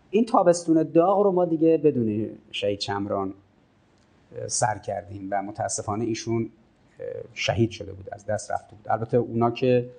این 0.10 0.26
تابستون 0.26 0.84
داغ 0.84 1.20
رو 1.20 1.32
ما 1.32 1.46
دیگه 1.46 1.78
بدون 1.78 2.30
شهید 2.52 2.80
چمران 2.80 3.34
سر 4.48 4.78
کردیم 4.78 5.28
و 5.32 5.42
متاسفانه 5.42 6.06
ایشون 6.06 6.50
شهید 7.34 7.72
شده 7.72 7.94
بود 7.94 8.10
از 8.12 8.26
دست 8.26 8.52
رفته 8.52 8.76
بود. 8.76 8.86
البته 8.90 9.18
اونا 9.18 9.52
که 9.52 9.90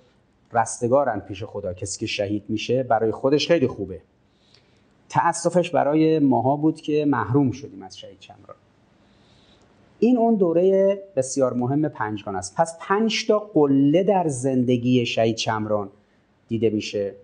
رستگارن 0.53 1.21
پیش 1.21 1.45
خدا 1.45 1.73
کسی 1.73 2.01
که 2.01 2.07
شهید 2.07 2.45
میشه 2.49 2.83
برای 2.83 3.11
خودش 3.11 3.49
خیلی 3.49 3.67
خوبه. 3.67 4.01
تأسفش 5.11 5.71
برای 5.71 6.19
ماها 6.19 6.57
بود 6.57 6.81
که 6.81 7.05
محروم 7.05 7.51
شدیم 7.51 7.83
از 7.83 7.99
شهید 7.99 8.19
چمران 8.19 8.57
این 9.99 10.19
اون 10.19 10.35
دوره 10.35 10.99
بسیار 11.17 11.53
مهم 11.53 11.89
پنجگان 11.89 12.37
است. 12.37 12.57
پس 12.57 12.77
پنج 12.81 13.27
تا 13.27 13.39
قله 13.39 14.03
در 14.03 14.29
زندگی 14.29 15.07
شهید 15.07 15.37
چمران 15.37 15.91
دیده 16.49 16.71
میشه. 16.71 17.15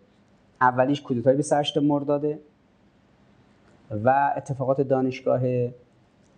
اولیش 0.61 1.03
کودتای 1.03 1.37
28 1.37 1.77
مرداده 1.79 2.39
و 4.05 4.33
اتفاقات 4.37 4.81
دانشگاه 4.81 5.41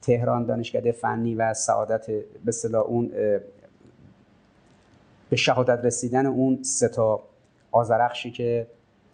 تهران 0.03 0.47
دانشکده 0.47 0.93
فنی 0.93 1.35
و 1.35 1.55
سعادت 1.55 2.11
به 2.45 2.53
صلاح 2.53 2.83
اون 2.83 3.09
به 5.31 5.37
شهادت 5.37 5.85
رسیدن 5.85 6.27
اون 6.27 6.63
سه 6.63 6.89
تا 6.89 7.23
آزرخشی 7.73 8.31
که 8.31 8.67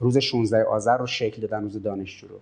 روز 0.04 0.18
16 0.18 0.64
آذر 0.64 0.96
رو 0.98 1.06
شکل 1.06 1.42
دادن 1.42 1.62
روز 1.62 1.82
دانشجو 1.82 2.26
رو. 2.28 2.38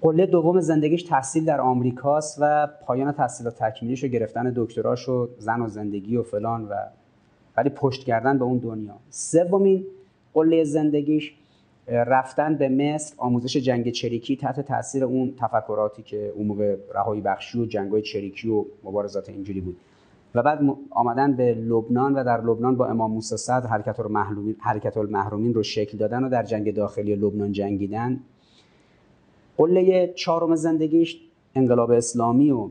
قله 0.00 0.26
دوم 0.26 0.60
زندگیش 0.60 1.02
تحصیل 1.02 1.44
در 1.44 1.60
آمریکاست 1.60 2.38
و 2.40 2.66
پایان 2.66 3.12
تحصیلات 3.12 3.58
تکمیلیش 3.58 4.02
رو 4.02 4.08
گرفتن 4.08 4.52
دکتراش 4.56 5.08
و 5.08 5.28
زن 5.38 5.60
و 5.60 5.68
زندگی 5.68 6.16
و 6.16 6.22
فلان 6.22 6.64
و 6.64 6.74
ولی 7.56 7.70
پشت 7.70 8.04
کردن 8.04 8.38
به 8.38 8.44
اون 8.44 8.58
دنیا. 8.58 8.94
سومین 9.10 9.84
قله 10.34 10.64
زندگیش 10.64 11.34
رفتن 11.88 12.54
به 12.54 12.68
مصر 12.68 13.14
آموزش 13.18 13.56
جنگ 13.56 13.90
چریکی 13.90 14.36
تحت 14.36 14.60
تاثیر 14.60 15.04
اون 15.04 15.34
تفکراتی 15.38 16.02
که 16.02 16.32
اون 16.36 16.46
موقع 16.46 16.76
رهایی 16.94 17.20
بخشی 17.20 17.60
و 17.60 17.66
جنگای 17.66 18.02
چریکی 18.02 18.48
و 18.48 18.64
مبارزات 18.84 19.28
اینجوری 19.28 19.60
بود. 19.60 19.76
و 20.34 20.42
بعد 20.42 20.60
آمدن 20.90 21.36
به 21.36 21.54
لبنان 21.54 22.14
و 22.14 22.24
در 22.24 22.40
لبنان 22.40 22.76
با 22.76 22.86
امام 22.86 23.12
موسی 23.12 23.36
صدر 23.36 23.66
حرکت 23.66 24.00
المحرومین 24.00 24.56
حرکت 24.58 24.96
المحرومین 24.96 25.54
رو 25.54 25.62
شکل 25.62 25.98
دادن 25.98 26.24
و 26.24 26.28
در 26.28 26.42
جنگ 26.42 26.74
داخلی 26.74 27.16
لبنان 27.16 27.52
جنگیدن. 27.52 28.20
قله 29.56 30.12
چهارم 30.16 30.54
زندگیش 30.54 31.20
انقلاب 31.54 31.90
اسلامی 31.90 32.50
و 32.50 32.70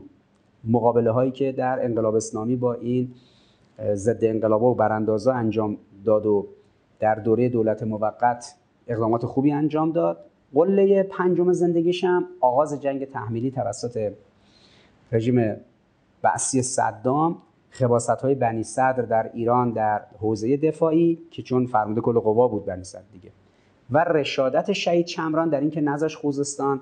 مقابله 0.64 1.10
هایی 1.10 1.30
که 1.30 1.52
در 1.52 1.84
انقلاب 1.84 2.14
اسلامی 2.14 2.56
با 2.56 2.74
این 2.74 3.14
ضد 3.94 4.24
انقلاب 4.24 4.62
و 4.62 4.74
براندازا 4.74 5.32
انجام 5.32 5.76
داد 6.04 6.26
و 6.26 6.46
در 7.00 7.14
دوره 7.14 7.48
دولت 7.48 7.82
موقت 7.82 8.54
اقدامات 8.88 9.26
خوبی 9.26 9.52
انجام 9.52 9.92
داد. 9.92 10.18
قله 10.54 11.02
پنجم 11.02 11.52
زندگیش 11.52 12.04
هم 12.04 12.24
آغاز 12.40 12.80
جنگ 12.80 13.04
تحمیلی 13.04 13.50
توسط 13.50 14.12
رژیم 15.12 15.56
بعثی 16.22 16.62
صدام 16.62 17.38
خباست 17.72 18.10
های 18.10 18.34
بنی 18.34 18.62
صدر 18.62 19.02
در 19.02 19.30
ایران 19.34 19.70
در 19.70 20.02
حوزه 20.20 20.56
دفاعی 20.56 21.18
که 21.30 21.42
چون 21.42 21.66
فرمانده 21.66 22.00
کل 22.00 22.18
قوا 22.18 22.48
بود 22.48 22.66
بنی 22.66 22.84
صدر 22.84 23.02
دیگه. 23.12 23.30
و 23.90 23.98
رشادت 23.98 24.72
شهید 24.72 25.06
چمران 25.06 25.48
در 25.48 25.60
اینکه 25.60 25.80
نزاش 25.80 26.16
خوزستان 26.16 26.80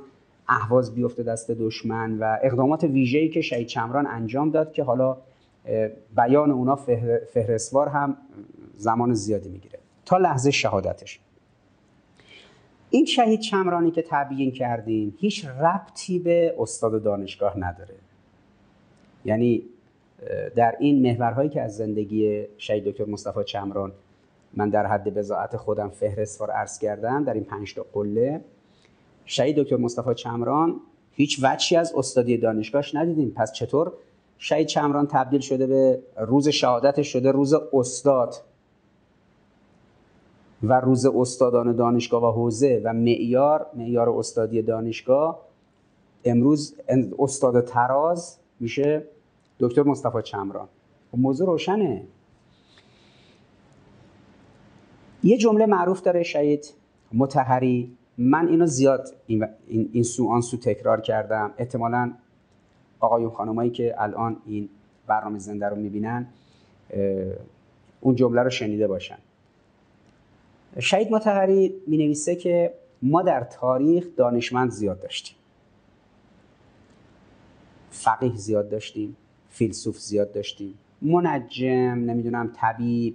اهواز 0.48 0.94
بیفته 0.94 1.22
دست 1.22 1.50
دشمن 1.50 2.18
و 2.18 2.38
اقدامات 2.42 2.84
ویژه‌ای 2.84 3.28
که 3.28 3.40
شهید 3.40 3.66
چمران 3.66 4.06
انجام 4.06 4.50
داد 4.50 4.72
که 4.72 4.82
حالا 4.82 5.16
بیان 6.16 6.50
اونا 6.50 6.76
فهرستوار 7.32 7.88
هم 7.88 8.16
زمان 8.76 9.14
زیادی 9.14 9.48
می‌گیره. 9.48 9.78
تا 10.04 10.16
لحظه 10.16 10.50
شهادتش. 10.50 11.20
این 12.90 13.04
شهید 13.04 13.40
چمرانی 13.40 13.90
که 13.90 14.04
تبیین 14.08 14.52
کردیم 14.52 15.14
هیچ 15.18 15.46
ربطی 15.46 16.18
به 16.18 16.54
استاد 16.58 17.02
دانشگاه 17.02 17.58
نداره. 17.58 17.94
یعنی 19.24 19.62
در 20.56 20.76
این 20.78 21.02
محورهایی 21.02 21.48
که 21.48 21.60
از 21.60 21.76
زندگی 21.76 22.46
شهید 22.58 22.84
دکتر 22.84 23.04
مصطفی 23.04 23.44
چمران 23.44 23.92
من 24.54 24.70
در 24.70 24.86
حد 24.86 25.14
بزاعت 25.14 25.56
خودم 25.56 25.88
فهرست 25.88 26.40
وار 26.40 26.50
عرض 26.50 26.78
کردم 26.78 27.24
در 27.24 27.34
این 27.34 27.44
پنج 27.44 27.74
تا 27.74 27.86
قله 27.92 28.40
شهید 29.24 29.56
دکتر 29.56 29.76
مصطفی 29.76 30.14
چمران 30.14 30.80
هیچ 31.12 31.38
وچی 31.42 31.76
از 31.76 31.94
استادی 31.96 32.36
دانشگاهش 32.36 32.94
ندیدیم. 32.94 33.32
پس 33.36 33.52
چطور 33.52 33.92
شهید 34.38 34.66
چمران 34.66 35.06
تبدیل 35.06 35.40
شده 35.40 35.66
به 35.66 36.02
روز 36.18 36.48
شهادتش 36.48 37.12
شده 37.12 37.32
روز 37.32 37.54
استاد 37.72 38.34
و 40.62 40.80
روز 40.80 41.06
استادان 41.06 41.76
دانشگاه 41.76 42.24
و 42.24 42.32
حوزه 42.32 42.80
و 42.84 42.92
معیار 42.92 43.66
معیار 43.74 44.10
استادی 44.10 44.62
دانشگاه 44.62 45.40
امروز 46.24 46.74
استاد 47.18 47.64
تراز 47.64 48.36
میشه 48.60 49.02
دکتر 49.60 49.82
مصطفی 49.82 50.22
چمران. 50.22 50.68
خب 51.12 51.18
موضوع 51.18 51.46
روشنه. 51.46 52.02
یه 55.22 55.36
جمله 55.38 55.66
معروف 55.66 56.02
داره 56.02 56.22
شهید 56.22 56.74
متحری. 57.12 57.96
من 58.18 58.48
اینو 58.48 58.66
زیاد 58.66 59.08
این, 59.26 59.46
این, 59.68 60.02
سو 60.02 60.28
آن 60.28 60.40
سو 60.40 60.56
تکرار 60.56 61.00
کردم. 61.00 61.54
احتمالا 61.58 62.12
آقایون 63.00 63.30
خانمایی 63.30 63.70
که 63.70 63.94
الان 63.98 64.36
این 64.46 64.68
برنامه 65.06 65.38
زنده 65.38 65.68
رو 65.68 65.76
می‌بینن 65.76 66.26
اون 68.00 68.14
جمله 68.14 68.42
رو 68.42 68.50
شنیده 68.50 68.88
باشن. 68.88 69.18
شهید 70.78 71.12
متحری 71.12 71.74
می 71.86 71.96
نویسه 71.96 72.36
که 72.36 72.74
ما 73.02 73.22
در 73.22 73.44
تاریخ 73.44 74.06
دانشمند 74.16 74.70
زیاد 74.70 75.00
داشتیم. 75.00 75.36
فقیه 77.90 78.36
زیاد 78.36 78.68
داشتیم. 78.68 79.16
فیلسوف 79.50 79.98
زیاد 79.98 80.32
داشتیم. 80.32 80.74
منجم 81.02 82.04
نمی‌دونم 82.06 82.52
طبیب. 82.54 83.14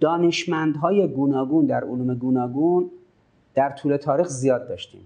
دانشمندهای 0.00 1.08
گوناگون 1.08 1.66
در 1.66 1.84
علوم 1.84 2.14
گوناگون 2.14 2.90
در 3.54 3.70
طول 3.70 3.96
تاریخ 3.96 4.28
زیاد 4.28 4.68
داشتیم. 4.68 5.00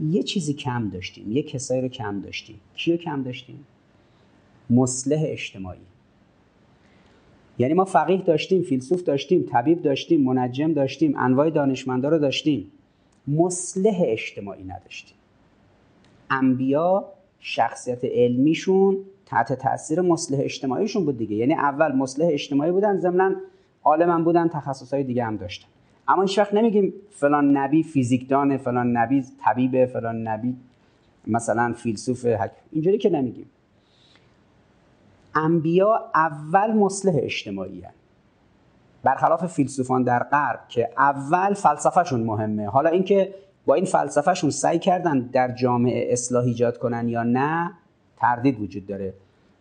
یه 0.00 0.22
چیزی 0.22 0.54
کم 0.54 0.90
داشتیم 0.90 1.32
یه 1.32 1.42
کسایی 1.42 1.80
رو 1.80 1.88
کم 1.88 2.20
داشتیم. 2.20 2.60
کیو 2.74 2.96
کم 2.96 3.22
داشتیم؟ 3.22 3.64
مصلح 4.70 5.22
اجتماعی. 5.24 5.78
یعنی 7.58 7.74
ما 7.74 7.84
فقیه 7.84 8.22
داشتیم 8.22 8.62
فیلسوف 8.62 9.02
داشتیم 9.02 9.46
طبیب 9.50 9.82
داشتیم 9.82 10.24
منجم 10.24 10.72
داشتیم 10.72 11.16
انواع 11.16 11.50
دانشمندا 11.50 12.08
رو 12.08 12.18
داشتیم. 12.18 12.72
مصلح 13.28 14.02
اجتماعی 14.04 14.64
نداشتیم. 14.64 15.16
انبیا 16.30 17.08
شخصیت 17.40 18.04
علمیشون 18.04 18.96
تحت 19.28 19.52
تاثیر 19.52 20.00
مصلح 20.00 20.38
اجتماعیشون 20.40 21.04
بود 21.04 21.18
دیگه. 21.18 21.36
یعنی 21.36 21.54
اول 21.54 21.92
مصلح 21.92 22.28
اجتماعی 22.30 22.70
بودن 22.70 22.96
ضمن 22.96 23.36
عالم 23.84 24.24
بودن 24.24 24.48
تخصصهای 24.48 25.04
دیگه 25.04 25.24
هم 25.24 25.36
داشتن. 25.36 25.68
اما 26.08 26.22
هیچ 26.22 26.38
وقت 26.38 26.54
نمیگیم 26.54 26.92
فلان 27.10 27.56
نبی 27.56 27.82
فیزیکدان 27.82 28.56
فلان 28.56 28.96
نبی 28.96 29.24
طبیب 29.44 29.86
فلان 29.86 30.28
نبی 30.28 30.56
مثلا 31.26 31.72
فیلسوف 31.76 32.26
حکم 32.26 32.54
اینجوری 32.72 32.98
که 32.98 33.10
نمیگیم. 33.10 33.50
انبیا 35.34 36.10
اول 36.14 36.72
مصلح 36.72 37.12
اجتماعی 37.16 37.80
هن. 37.80 37.92
برخلاف 39.02 39.46
فیلسوفان 39.46 40.02
در 40.02 40.22
غرب 40.22 40.60
که 40.68 40.88
اول 40.98 41.54
فلسفهشون 41.54 42.20
مهمه. 42.20 42.68
حالا 42.68 42.90
اینکه 42.90 43.34
با 43.66 43.74
این 43.74 43.84
فلسفهشون 43.84 44.50
سعی 44.50 44.78
کردن 44.78 45.18
در 45.18 45.52
جامعه 45.52 46.12
اصلاح 46.12 46.44
ایجاد 46.44 46.78
کنن 46.78 47.08
یا 47.08 47.22
نه 47.22 47.70
تردید 48.20 48.60
وجود 48.60 48.86
داره. 48.86 49.14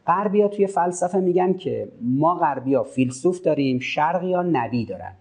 غربیا 0.08 0.48
توی 0.48 0.68
فلسفه 0.68 1.18
میگن 1.18 1.54
که 1.54 1.88
ما 2.02 2.36
غربیا 2.36 2.84
فیلسوف 2.84 3.42
داریم 3.42 3.80
شرقیا 3.80 4.42
نبی 4.42 4.86
دارن. 4.86 5.14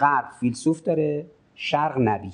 غرب 0.00 0.24
فیلسوف 0.40 0.82
داره 0.82 1.26
شرق 1.54 1.98
نبی. 1.98 2.32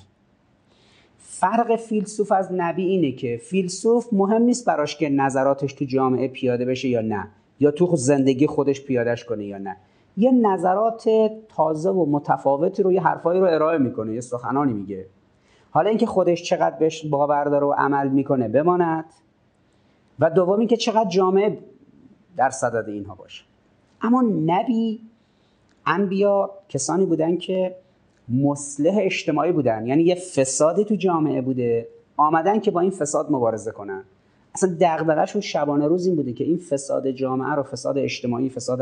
فرق 1.19 1.77
فیلسوف 1.77 2.33
از 2.33 2.49
نبی 2.53 2.85
اینه 2.85 3.13
که 3.13 3.41
فیلسوف 3.43 4.13
مهم 4.13 4.43
نیست 4.43 4.67
براش 4.67 4.97
که 4.97 5.09
نظراتش 5.09 5.73
تو 5.73 5.85
جامعه 5.85 6.29
پیاده 6.29 6.65
بشه 6.65 6.89
یا 6.89 7.01
نه 7.01 7.29
یا 7.61 7.71
تو 7.71 7.97
زندگی 7.97 8.47
خودش 8.47 8.85
پیادهش 8.85 9.25
کنه 9.25 9.45
یا 9.45 9.59
نه. 9.59 9.77
یه 10.17 10.31
نظرات 10.31 11.11
تازه 11.49 11.91
و 11.91 12.07
متفاوتی 12.07 12.83
رو 12.83 12.93
یه 12.93 13.01
حرفایی 13.01 13.41
رو 13.41 13.47
ارائه 13.47 13.79
می‌کنه 13.79 14.15
یه 14.15 14.21
سخنانی 14.21 14.73
میگه. 14.73 15.07
حالا 15.71 15.89
اینکه 15.89 16.07
خودش 16.07 16.43
چقدر 16.43 16.79
بهش 16.79 17.07
باور 17.07 17.45
داره 17.45 17.67
و 17.67 17.73
عمل 17.73 18.09
می‌کنه 18.09 18.49
بماند. 18.49 19.05
و 20.19 20.31
دومی 20.31 20.67
که 20.67 20.77
چقدر 20.77 21.09
جامعه 21.09 21.59
در 22.37 22.51
صدد 22.51 22.89
اینها 22.89 23.15
باشه. 23.15 23.45
اما 24.03 24.25
نبی 24.47 25.01
انبیا 25.87 26.51
کسانی 26.69 27.07
بودن 27.07 27.37
که 27.37 27.77
مصلح 28.29 28.99
اجتماعی 28.99 29.53
بودن 29.53 29.87
یعنی 29.87 30.03
یه 30.03 30.15
فسادی 30.15 30.85
تو 30.85 30.95
جامعه 30.95 31.41
بوده 31.41 31.89
آمدن 32.17 32.61
که 32.61 32.71
با 32.71 32.81
این 32.81 32.91
فساد 32.91 33.33
مبارزه 33.33 33.71
کنن. 33.71 34.05
اصلا 34.55 34.77
دغدغه‌شون 34.81 35.41
شبانه 35.41 35.87
روز 35.87 36.07
این 36.07 36.17
بوده 36.17 36.33
که 36.33 36.45
این 36.45 36.59
فساد 36.59 37.11
جامعه 37.11 37.55
رو 37.55 37.63
فساد 37.63 37.99
اجتماعی 37.99 38.51
فساد 38.51 38.81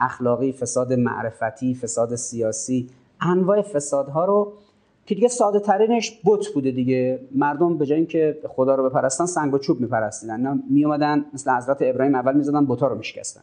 اخلاقی 0.00 0.52
فساد 0.52 0.92
معرفتی 0.92 1.74
فساد 1.74 2.14
سیاسی 2.14 2.90
انواع 3.20 3.62
فسادها 3.62 4.24
رو 4.24 4.52
که 5.06 5.14
دیگه 5.14 5.28
ساده 5.28 5.60
ترینش 5.60 6.20
بت 6.24 6.46
بوده 6.54 6.70
دیگه. 6.70 7.20
مردم 7.34 7.78
به 7.78 7.86
جای 7.86 7.98
اینکه 7.98 8.38
خدا 8.48 8.74
رو 8.74 8.90
بپرستن 8.90 9.26
سنگ 9.26 9.54
و 9.54 9.58
چوب 9.58 9.80
میپرستیدن. 9.80 10.40
نه 10.40 10.62
می 10.70 10.84
اومدن 10.84 11.24
مثل 11.34 11.50
حضرت 11.50 11.76
ابراهیم 11.80 12.14
اول 12.14 12.36
می‌زدن 12.36 12.66
بتا 12.66 12.86
رو 12.86 12.96
میشکستن. 12.96 13.42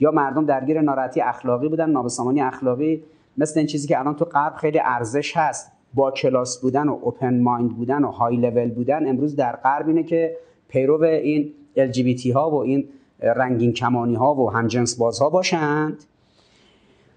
یا 0.00 0.10
مردم 0.10 0.46
درگیر 0.46 0.80
ناراحتی 0.80 1.20
اخلاقی 1.20 1.68
بودن 1.68 1.90
نابسامانی 1.90 2.40
اخلاقی. 2.40 3.02
مثل 3.38 3.60
این 3.60 3.66
چیزی 3.66 3.88
که 3.88 3.98
الان 3.98 4.16
تو 4.16 4.24
غرب 4.24 4.54
خیلی 4.54 4.80
ارزش 4.84 5.36
هست. 5.36 5.72
با 5.94 6.10
کلاس 6.10 6.60
بودن 6.60 6.88
و 6.88 6.98
اوپن 7.02 7.40
مایند 7.40 7.76
بودن 7.76 8.04
و 8.04 8.10
های 8.10 8.36
لول 8.36 8.70
بودن 8.70 9.08
امروز 9.08 9.36
در 9.36 9.56
غرب 9.56 9.88
اینه 9.88 10.02
که 10.02 10.36
پیرو 10.68 11.02
این 11.02 11.52
LGBT 11.76 12.26
ها 12.26 12.50
و 12.50 12.54
این 12.54 12.88
رنگین 13.22 13.72
کمانی 13.72 14.14
ها 14.14 14.34
و 14.34 14.50
همجنس 14.50 14.96
باز 14.96 15.18
ها 15.18 15.30
باشند. 15.30 16.04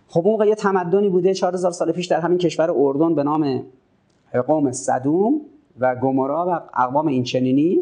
خب 0.08 0.28
اون 0.28 0.48
یه 0.48 0.56
تمدنی 0.56 1.10
بوده 1.10 1.34
4000 1.34 1.72
سال 1.72 1.92
پیش 1.92 2.06
در 2.06 2.20
همین 2.20 2.38
کشور 2.38 2.72
اردن 2.72 3.16
به 3.16 3.24
نام 3.24 3.64
قوم 4.48 4.72
صدوم 4.72 5.42
و 5.80 5.96
گمورا 5.96 6.46
و 6.50 6.80
اقوام 6.82 7.08
اینچنینی 7.08 7.80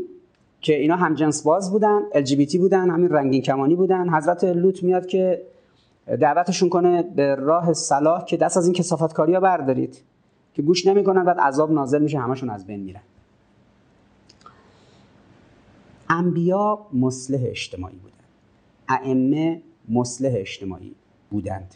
که 0.61 0.79
اینا 0.79 0.95
هم 0.95 1.13
جنس 1.13 1.43
باز 1.43 1.71
بودن 1.71 2.01
LGBT 2.13 2.55
بودن 2.55 2.89
همین 2.89 3.09
رنگین 3.09 3.41
کمانی 3.41 3.75
بودن. 3.75 4.09
حضرت 4.09 4.43
لوط 4.43 4.83
میاد 4.83 5.05
که 5.05 5.41
دعوتشون 6.19 6.69
کنه 6.69 7.03
به 7.03 7.35
راه 7.35 7.73
صلاح 7.73 8.25
که 8.25 8.37
دست 8.37 8.57
از 8.57 8.65
این 8.65 8.73
کسافتکاری 8.73 9.33
ها 9.33 9.39
بردارید 9.39 10.03
که 10.53 10.61
گوش 10.61 10.87
نمی‌کنن 10.87 11.23
بعد 11.23 11.39
عذاب 11.39 11.71
نازل 11.71 12.01
میشه 12.01 12.19
همشون 12.19 12.49
از 12.49 12.67
بین 12.67 12.79
میرن. 12.79 13.01
انبیا 16.09 16.79
مصلح 16.93 17.39
اجتماعی 17.43 17.95
بودن. 17.95 18.15
ائمه 18.89 19.61
مصلح 19.89 20.31
اجتماعی 20.35 20.95
بودند. 21.29 21.75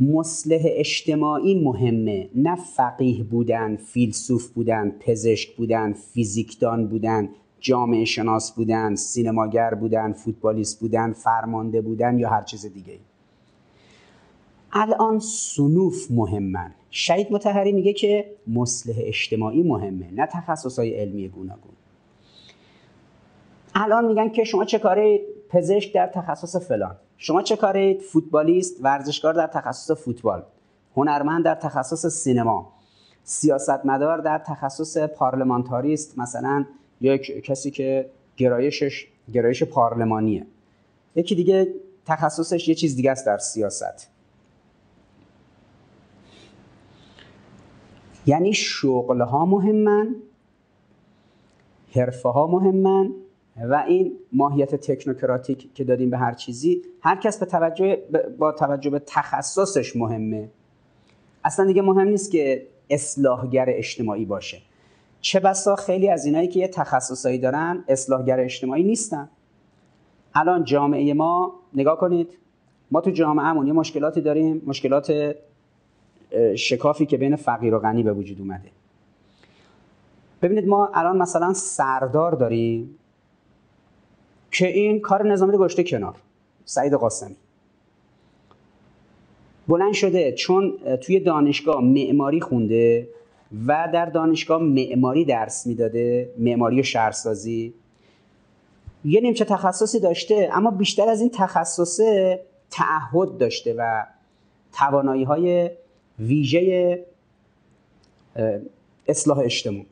مصلح 0.00 0.60
اجتماعی 0.64 1.64
مهمه. 1.64 2.28
نه 2.34 2.56
فقیه 2.56 3.24
بودن 3.24 3.76
فیلسوف 3.76 4.48
بودن 4.48 4.90
پزشک 5.00 5.56
بودن 5.56 5.92
فیزیکدان 5.92 6.86
بودن 6.86 7.28
جامعه 7.60 8.04
شناس 8.04 8.52
بودن 8.52 8.94
سینماگر 8.94 9.74
بودن 9.74 10.12
فوتبالیست 10.12 10.80
بودن 10.80 11.12
فرمانده 11.12 11.80
بودن 11.80 12.18
یا 12.18 12.28
هر 12.28 12.42
چیز 12.42 12.66
دیگه. 12.66 12.98
الان 14.72 15.18
سنوف 15.18 16.10
مهمن. 16.10 16.74
شهید 16.90 17.32
متحری 17.32 17.72
میگه 17.72 17.92
که 17.92 18.26
مصلح 18.46 18.94
اجتماعی 18.98 19.62
مهمه 19.62 20.10
نه 20.12 20.28
های 20.78 20.94
علمی 20.94 21.28
گوناگون. 21.28 21.72
الان 23.74 24.04
میگن 24.04 24.28
که 24.28 24.44
شما 24.44 24.64
چه 24.64 24.78
کاره 24.78 25.20
پزشک 25.52 25.92
در 25.94 26.06
تخصص 26.06 26.56
فلان. 26.56 26.96
شما 27.16 27.42
چه 27.42 27.56
کارید؟ 27.56 28.00
فوتبالیست 28.00 28.76
ورزشکار 28.80 29.34
در 29.34 29.46
تخصص 29.46 29.90
فوتبال. 29.90 30.42
هنرمند 30.96 31.44
در 31.44 31.54
تخصص 31.54 32.06
سینما. 32.06 32.72
سیاستمدار 33.24 34.18
در 34.18 34.38
تخصص 34.38 34.98
پارلمانتاریست 34.98 36.18
مثلا 36.18 36.64
یک 37.00 37.44
کسی 37.44 37.70
که 37.70 38.10
گرایشش 38.36 39.06
گرایش 39.32 39.62
پارلمانیه. 39.62 40.46
یکی 41.16 41.34
دیگه 41.34 41.68
تخصصش 42.06 42.68
یه 42.68 42.74
چیز 42.74 42.96
دیگه 42.96 43.10
است 43.10 43.26
در 43.26 43.38
سیاست. 43.38 44.10
یعنی 48.26 48.54
شغل 48.54 49.20
ها 49.20 49.46
مهمن 49.46 50.14
حرفه 51.94 52.28
ها 52.28 52.46
مهمن 52.46 53.10
و 53.56 53.84
این 53.88 54.12
ماهیت 54.32 54.74
تکنوکراتیک 54.74 55.74
که 55.74 55.84
دادیم 55.84 56.10
به 56.10 56.18
هر 56.18 56.32
چیزی 56.32 56.82
هر 57.00 57.16
کس 57.16 57.38
به 57.38 57.46
توجه 57.46 58.02
با 58.38 58.52
توجه 58.52 58.90
به 58.90 59.02
تخصصش 59.06 59.96
مهمه. 59.96 60.50
اصلا 61.44 61.66
دیگه 61.66 61.82
مهم 61.82 62.08
نیست 62.08 62.30
که 62.30 62.66
اصلاحگر 62.90 63.64
اجتماعی 63.68 64.24
باشه. 64.24 64.58
چه 65.20 65.40
بسا 65.40 65.76
خیلی 65.76 66.08
از 66.08 66.24
اینایی 66.24 66.48
که 66.48 66.60
یه 66.60 66.68
تخصصایی 66.68 67.38
دارن 67.38 67.84
اصلاحگر 67.88 68.40
اجتماعی 68.40 68.82
نیستن. 68.82 69.28
الان 70.34 70.64
جامعه 70.64 71.14
ما 71.14 71.54
نگاه 71.74 71.98
کنید 71.98 72.38
ما 72.90 73.00
تو 73.00 73.10
جامعهمون 73.10 73.66
یه 73.66 73.72
مشکلاتی 73.72 74.20
داریم 74.20 74.62
مشکلات 74.66 75.36
شکافی 76.56 77.06
که 77.06 77.16
بین 77.16 77.36
فقیر 77.36 77.74
و 77.74 77.78
غنی 77.78 78.02
به 78.02 78.12
وجود 78.12 78.40
اومده. 78.40 78.68
ببینید 80.42 80.68
ما 80.68 80.90
الان 80.94 81.16
مثلا 81.16 81.52
سردار 81.52 82.32
داریم. 82.32 82.98
که 84.52 84.66
این 84.66 85.00
کار 85.00 85.32
نظامی 85.32 85.52
رو 85.52 85.58
گشته 85.58 85.84
کنار. 85.84 86.14
سعید 86.64 86.94
قاسمی. 86.94 87.36
بلند 89.68 89.92
شده 89.92 90.32
چون 90.32 90.78
توی 91.00 91.20
دانشگاه 91.20 91.84
معماری 91.84 92.40
خونده 92.40 93.08
و 93.66 93.88
در 93.92 94.06
دانشگاه 94.06 94.62
معماری 94.62 95.24
درس 95.24 95.66
می‌داده 95.66 96.30
معماری 96.38 96.80
و 96.80 96.82
شهرسازی. 96.82 97.74
یه 99.04 99.20
نیمچه 99.20 99.44
تخصصی 99.44 100.00
داشته 100.00 100.50
اما 100.52 100.70
بیشتر 100.70 101.08
از 101.08 101.20
این 101.20 101.30
تخصصه 101.34 102.40
تعهد 102.70 103.38
داشته 103.38 103.74
و 103.78 104.04
توانایی 104.72 105.24
های 105.24 105.70
ویژه 106.18 107.06
اصلاح 109.08 109.38
اجتماع 109.38 109.84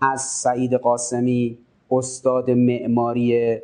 از 0.00 0.22
سعید 0.22 0.74
قاسمی 0.74 1.58
استاد 1.90 2.50
معماری 2.50 3.58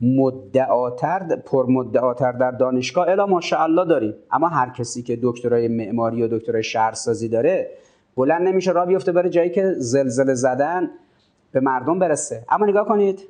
مدعاتر 0.00 1.36
پر 1.36 1.66
مدعاتر 1.66 2.32
در 2.32 2.50
دانشگاه. 2.50 3.08
الا 3.08 3.26
ماشاءالله 3.26 3.84
داریم. 3.84 4.14
اما 4.30 4.48
هر 4.48 4.70
کسی 4.70 5.02
که 5.02 5.18
دکترای 5.22 5.68
معماری 5.68 6.22
و 6.22 6.28
دکترای 6.38 6.62
شهرسازی 6.62 7.28
داره 7.28 7.70
بلند 8.16 8.48
نمیشه 8.48 8.72
راه 8.72 8.86
بیفته 8.86 9.12
بره 9.12 9.30
جایی 9.30 9.50
که 9.50 9.74
زلزله 9.76 10.34
زدن 10.34 10.90
به 11.52 11.60
مردم 11.60 11.98
برسه. 11.98 12.44
اما 12.48 12.66
نگاه 12.66 12.88
کنید 12.88 13.20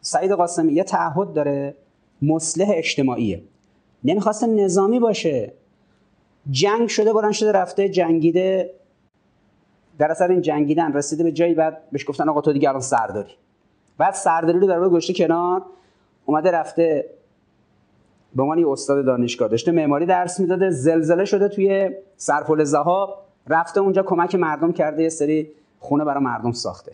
سعید 0.00 0.32
قاسمی 0.32 0.72
یه 0.72 0.84
تعهد 0.84 1.32
داره 1.32 1.74
مصلح 2.22 2.68
اجتماعیه. 2.74 3.42
نمی‌خواسته 4.04 4.46
نظامی 4.46 5.00
باشه. 5.00 5.52
جنگ 6.50 6.88
شده 6.88 7.12
بلند 7.12 7.32
شده 7.32 7.52
رفته 7.52 7.88
جنگیده. 7.88 8.70
در 9.98 10.10
اثر 10.10 10.28
این 10.28 10.40
جنگیدن 10.40 10.92
رسیده 10.92 11.24
به 11.24 11.32
جایی 11.32 11.54
بعد 11.54 11.90
بهش 11.92 12.08
گفتن 12.08 12.28
آقا 12.28 12.40
تو 12.40 12.52
دیگه 12.52 12.68
الان 12.68 12.80
سرداری. 12.80 13.30
بعد 14.00 14.14
سرداری 14.14 14.58
رو 14.60 14.66
در 14.66 14.88
گشته 14.88 15.12
کنار 15.12 15.62
اومده 16.26 16.50
رفته 16.50 17.10
به 18.34 18.42
عنوان 18.42 18.64
استاد 18.64 19.04
دانشگاه. 19.04 19.48
داشته 19.48 19.72
معماری 19.72 20.06
درس 20.06 20.40
می‌داده 20.40 20.70
زلزله 20.70 21.24
شده 21.24 21.48
توی 21.48 21.90
سرپل 22.16 22.64
زها 22.64 23.18
رفته 23.46 23.80
اونجا 23.80 24.02
کمک 24.02 24.34
مردم 24.34 24.72
کرده 24.72 25.02
یه 25.02 25.08
سری 25.08 25.50
خونه 25.78 26.04
برای 26.04 26.24
مردم 26.24 26.52
ساخته. 26.52 26.92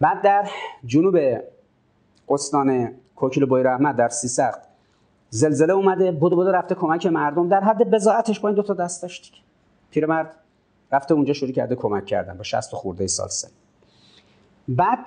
بعد 0.00 0.22
در 0.22 0.48
جنوب 0.84 1.18
استان 2.28 2.90
کوکیل 3.16 3.44
بوی 3.44 3.62
رحمت 3.62 3.96
در 3.96 4.08
سیسخت 4.08 4.60
زلزله 5.30 5.72
اومده 5.72 6.12
بودو 6.12 6.36
بودو 6.36 6.50
رفته 6.50 6.74
کمک 6.74 7.06
مردم. 7.06 7.48
در 7.48 7.60
حد 7.60 7.90
بزاعتش 7.90 8.40
با 8.40 8.48
این 8.48 8.56
دوتا 8.56 8.74
دست 8.74 9.02
داشت 9.02 9.42
پیرمرد 9.90 10.36
رفته 10.92 11.14
اونجا 11.14 11.32
شروع 11.32 11.52
کرده 11.52 11.74
کمک 11.74 12.04
کردن 12.04 12.36
با 12.36 12.42
60 12.42 12.74
خورده 12.74 13.06
سال 13.06 13.28
سن. 13.28 13.48
بعد 14.68 14.98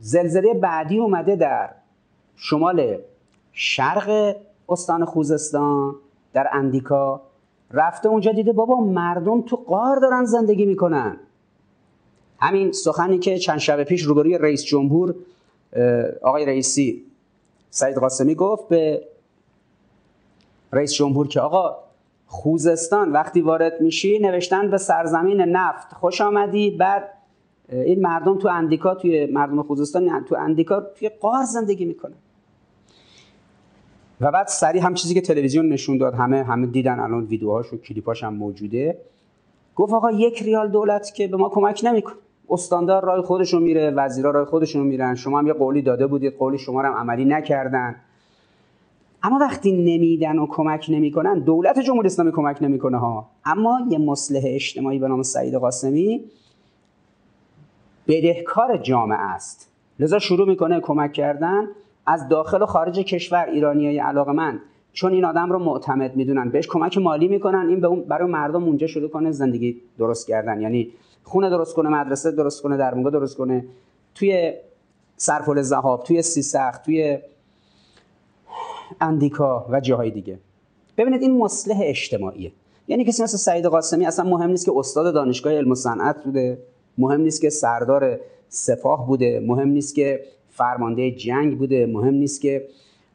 زلزله 0.00 0.54
بعدی 0.54 0.98
اومده 0.98 1.36
در 1.36 1.70
شمال 2.36 2.98
شرق 3.52 4.36
استان 4.68 5.04
خوزستان 5.04 5.94
در 6.32 6.48
اندیکا. 6.52 7.20
رفته 7.70 8.08
اونجا 8.08 8.32
دیده 8.32 8.52
بابا 8.52 8.80
مردم 8.80 9.42
تو 9.42 9.56
قار 9.56 9.96
دارن 9.96 10.24
زندگی 10.24 10.66
می‌کنن. 10.66 11.16
همین 12.40 12.72
سخنی 12.72 13.18
که 13.18 13.38
چند 13.38 13.58
شب 13.58 13.84
پیش 13.84 14.02
روبروی 14.02 14.38
رئیس 14.38 14.64
جمهور 14.64 15.14
آقای 16.22 16.46
رئیسی 16.46 17.04
سعید 17.70 17.96
قاسمی 17.96 18.34
گفت 18.34 18.68
به 18.68 19.08
رئیس 20.72 20.92
جمهور 20.92 21.28
که 21.28 21.40
آقا 21.40 21.76
خوزستان 22.26 23.12
وقتی 23.12 23.40
وارد 23.40 23.80
میشی 23.80 24.18
نوشتن 24.18 24.70
به 24.70 24.78
سرزمین 24.78 25.40
نفت. 25.40 25.92
خوش 25.92 26.20
آمدی 26.20 26.70
بعد 26.70 27.17
این 27.68 28.00
مردم 28.00 28.38
تو 28.38 28.48
اندیکا 28.48 28.94
توی 28.94 29.26
مردم 29.26 29.62
خوزستان 29.62 30.24
تو 30.24 30.36
اندیکا 30.36 30.80
توی 30.80 31.08
قار 31.08 31.44
زندگی 31.44 31.84
می‌کنن. 31.84 32.14
و 34.20 34.32
بعد 34.32 34.46
سری 34.46 34.78
هم 34.78 34.94
چیزی 34.94 35.14
که 35.14 35.20
تلویزیون 35.20 35.68
نشون 35.68 35.98
داد 35.98 36.14
همه 36.14 36.42
همه 36.42 36.66
دیدن 36.66 37.00
الان 37.00 37.24
ویدیوهاش 37.24 37.72
و 37.72 37.76
کلیپاش 37.76 38.24
هم 38.24 38.34
موجوده. 38.34 38.98
گفت 39.76 39.92
آقا 39.92 40.10
یک 40.10 40.42
ریال 40.42 40.68
دولت 40.68 41.14
که 41.14 41.28
به 41.28 41.36
ما 41.36 41.48
کمک 41.48 41.80
نمی‌کنه. 41.84 42.14
استاندار 42.50 43.04
راه 43.04 43.22
خودشون 43.22 43.62
میره 43.62 43.90
وزیرا 43.90 44.30
راه 44.30 44.44
خودشون 44.44 44.86
میرن. 44.86 45.14
شما 45.14 45.38
هم 45.38 45.46
یه 45.46 45.52
قولی 45.52 45.82
داده 45.82 46.06
بودید 46.06 46.36
قولی 46.38 46.58
شما 46.58 46.82
هم 46.82 46.92
عملی 46.92 47.24
نکردن. 47.24 47.96
اما 49.22 49.38
وقتی 49.38 49.72
نمیدن 49.72 50.38
و 50.38 50.46
کمک 50.46 50.86
نمی‌کنن 50.88 51.38
دولت 51.38 51.78
جمهوری 51.78 52.06
اسلامی 52.06 52.32
کمک 52.32 52.62
نمی‌کنه 52.62 52.98
ها. 52.98 53.30
اما 53.44 53.80
یه 53.90 53.98
مصلح 53.98 54.42
اجتماعی 54.44 54.98
به 54.98 55.08
نام 55.08 55.22
سعید 55.22 55.54
قاسمی 55.54 56.24
بدهکار 58.08 58.76
جامعه 58.76 59.18
است. 59.18 59.72
لذا 59.98 60.18
شروع 60.18 60.48
می‌کنه 60.48 60.80
کمک 60.80 61.12
کردن 61.12 61.68
از 62.06 62.28
داخل 62.28 62.62
و 62.62 62.66
خارج 62.66 62.98
کشور 62.98 63.46
ایرانیای 63.46 64.02
من 64.12 64.60
چون 64.92 65.12
این 65.12 65.24
آدم 65.24 65.52
رو 65.52 65.58
معتمد 65.58 66.16
می‌دونن 66.16 66.50
بهش 66.50 66.66
کمک 66.66 66.98
مالی 66.98 67.28
می‌کنن 67.28 67.68
این 67.68 67.80
به 67.80 67.88
برای 67.88 68.30
مردم 68.30 68.64
اونجا 68.64 68.86
شروع 68.86 69.08
کنه 69.08 69.30
زندگی 69.30 69.80
درست 69.98 70.26
کردن. 70.26 70.60
یعنی 70.60 70.92
خونه 71.24 71.50
درست 71.50 71.74
کنه 71.74 71.88
مدرسه 71.88 72.30
درست 72.30 72.62
کنه 72.62 72.76
درمونگاه 72.76 73.12
درست 73.12 73.36
کنه. 73.36 73.64
توی 74.14 74.52
سرپل 75.16 75.62
زهاب 75.62 76.04
توی 76.04 76.22
سیسخ 76.22 76.78
توی 76.84 77.18
اندیکا 79.00 79.66
و 79.70 79.80
جاهای 79.80 80.10
دیگه. 80.10 80.38
ببینید 80.96 81.22
این 81.22 81.38
مصلح 81.38 81.76
اجتماعیه. 81.82 82.52
یعنی 82.88 83.04
کسی 83.04 83.22
مثل 83.22 83.36
سعید 83.36 83.66
قاسمی 83.66 84.06
اصلا 84.06 84.30
مهم 84.30 84.50
نیست 84.50 84.64
که 84.64 84.72
استاد 84.76 85.14
دانشگاه 85.14 85.52
علم 85.52 85.70
و 85.70 85.74
صنعت 85.74 86.24
بوده. 86.24 86.58
مهم 86.98 87.20
نیست 87.20 87.40
که 87.40 87.50
سردار 87.50 88.20
سپاه 88.48 89.06
بوده 89.06 89.40
مهم 89.40 89.68
نیست 89.68 89.94
که 89.94 90.20
فرمانده 90.50 91.10
جنگ 91.10 91.58
بوده 91.58 91.86
مهم 91.86 92.14
نیست 92.14 92.40
که 92.40 92.68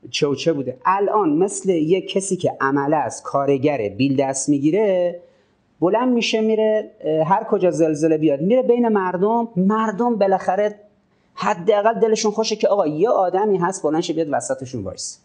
چوچه 0.10 0.54
بوده. 0.54 0.78
الان 0.86 1.30
مثل 1.30 1.70
یه 1.70 2.02
کسی 2.02 2.36
که 2.36 2.58
عمله 2.62 2.96
است 2.96 3.24
کارگره 3.24 3.90
بیل 3.90 4.16
دست 4.16 4.50
می‌گیره 4.50 5.20
بلند 5.80 6.14
میشه 6.14 6.42
میره 6.42 6.92
هر 7.26 7.44
کجا 7.44 7.72
زلزله 7.72 8.18
بیاد 8.18 8.42
میره 8.42 8.62
بین 8.62 8.88
مردم 8.88 9.48
مردم 9.56 10.16
بالاخره 10.16 10.76
حداقل 11.34 12.00
دلشون 12.00 12.32
خوشه 12.32 12.56
که 12.56 12.68
آقا 12.68 12.88
یه 12.88 13.10
آدمی 13.10 13.58
هست 13.58 13.84
بلند 13.84 14.08
بیاد 14.08 14.28
وسطشون 14.32 14.84
وایس. 14.84 15.20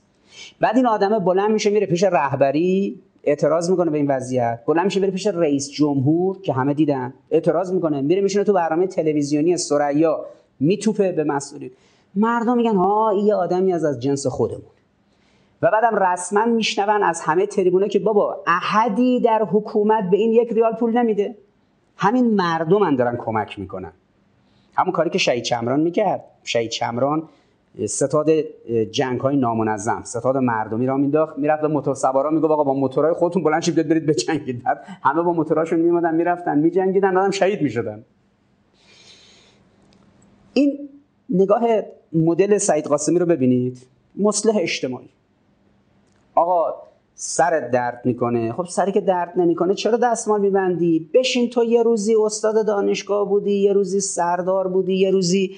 بعد 0.61 0.77
این 0.77 0.87
آدمه 0.87 1.19
بلند 1.19 1.51
میشه 1.51 1.71
میره 1.71 1.87
پیش 1.87 2.03
رهبری 2.03 3.01
اعتراض 3.29 3.70
می‌کنه 3.70 3.91
به 3.91 3.99
این 3.99 4.07
وضعیت. 4.07 4.61
بلند 4.66 4.85
میشه 4.85 5.01
بره 5.01 5.11
پیش 5.11 5.26
رئیس 5.26 5.70
جمهور 5.70 6.41
که 6.41 6.53
همه 6.53 6.74
دیدن. 6.74 7.14
اعتراض 7.31 7.72
می‌کنه. 7.72 8.01
میره 8.01 8.22
میشینه 8.22 8.45
تو 8.45 8.53
برنامه 8.53 8.87
تلویزیونی 8.87 9.57
سریا 9.57 10.24
میتوپه 10.61 11.12
به 11.12 11.24
مسئولین. 11.24 11.70
مردم 12.14 12.57
میگن 12.57 12.76
ها 12.76 13.14
یه 13.24 13.35
آدمی 13.35 13.72
از 13.72 13.85
از 13.85 14.01
جنس 14.01 14.26
خودمون. 14.26 14.62
و 15.62 15.70
بعدم 15.70 15.97
رسما 15.97 16.45
میشنون 16.45 17.03
از 17.03 17.20
همه 17.20 17.47
تریبونه 17.47 17.89
که 17.89 17.99
بابا 17.99 18.45
احدی 18.47 19.20
در 19.20 19.43
حکومت 19.53 20.11
به 20.11 20.16
این 20.16 20.33
یک 20.33 20.53
ریال 20.53 20.72
پول 20.72 20.99
نمیده. 20.99 21.37
همین 21.97 22.35
مردم 22.35 22.97
دارن 22.97 23.16
کمک 23.16 23.59
می‌کنن. 23.59 23.93
همون 24.76 24.93
کاری 24.93 25.11
که 25.11 25.18
شهید 25.18 25.43
چمران 25.43 25.81
می‌کرد. 25.81 26.24
شهید 26.45 26.70
چمران 26.70 27.29
ستاد 27.87 28.31
جنگ 28.91 29.20
های 29.20 29.37
نامنظم 29.37 30.03
ستاد 30.05 30.37
مردمی 30.37 30.87
را 30.87 30.97
مینداخت 30.97 31.39
می‌رفت 31.39 31.62
به 31.62 31.68
موتور 31.68 31.95
سوارا 31.95 32.31
می‌گفت 32.31 32.51
آقا 32.51 32.64
با 32.64 32.74
موتورهای 32.74 33.14
خودتون 33.14 33.43
بلند 33.43 33.62
شید 33.62 33.89
برید 33.89 34.07
بجنگید. 34.07 34.62
همه 35.03 35.22
با 35.22 35.33
موتوراشون 35.33 35.81
میمدن 35.81 36.14
می‌رفتن 36.14 36.59
میجنگیدن 36.59 37.16
آدم 37.16 37.31
شهید 37.31 37.62
می‌شدن. 37.62 38.05
این 40.53 40.89
نگاه 41.31 41.62
مدل 42.12 42.59
سعید 42.59 42.85
قاسمی 42.85 43.18
رو 43.18 43.26
ببینید. 43.26 43.87
مصلح 44.16 44.57
اجتماعی. 44.57 45.09
آقا 46.35 46.74
سرت 47.14 47.70
درد 47.70 48.01
می‌کنه. 48.05 48.53
خب 48.53 48.64
سری 48.64 48.93
که 48.93 49.01
درد 49.01 49.33
نمی‌کنه 49.37 49.74
چرا 49.74 49.97
دستمال 49.97 50.41
میبندی؟ 50.41 51.11
بشین 51.14 51.51
تو 51.51 51.64
یه 51.64 51.83
روزی 51.83 52.14
استاد 52.24 52.66
دانشگاه 52.66 53.29
بودی 53.29 53.53
یه 53.53 53.72
روزی 53.72 54.01
سردار 54.01 54.68
بودی 54.68 54.95
یه 54.95 55.11
روزی 55.11 55.57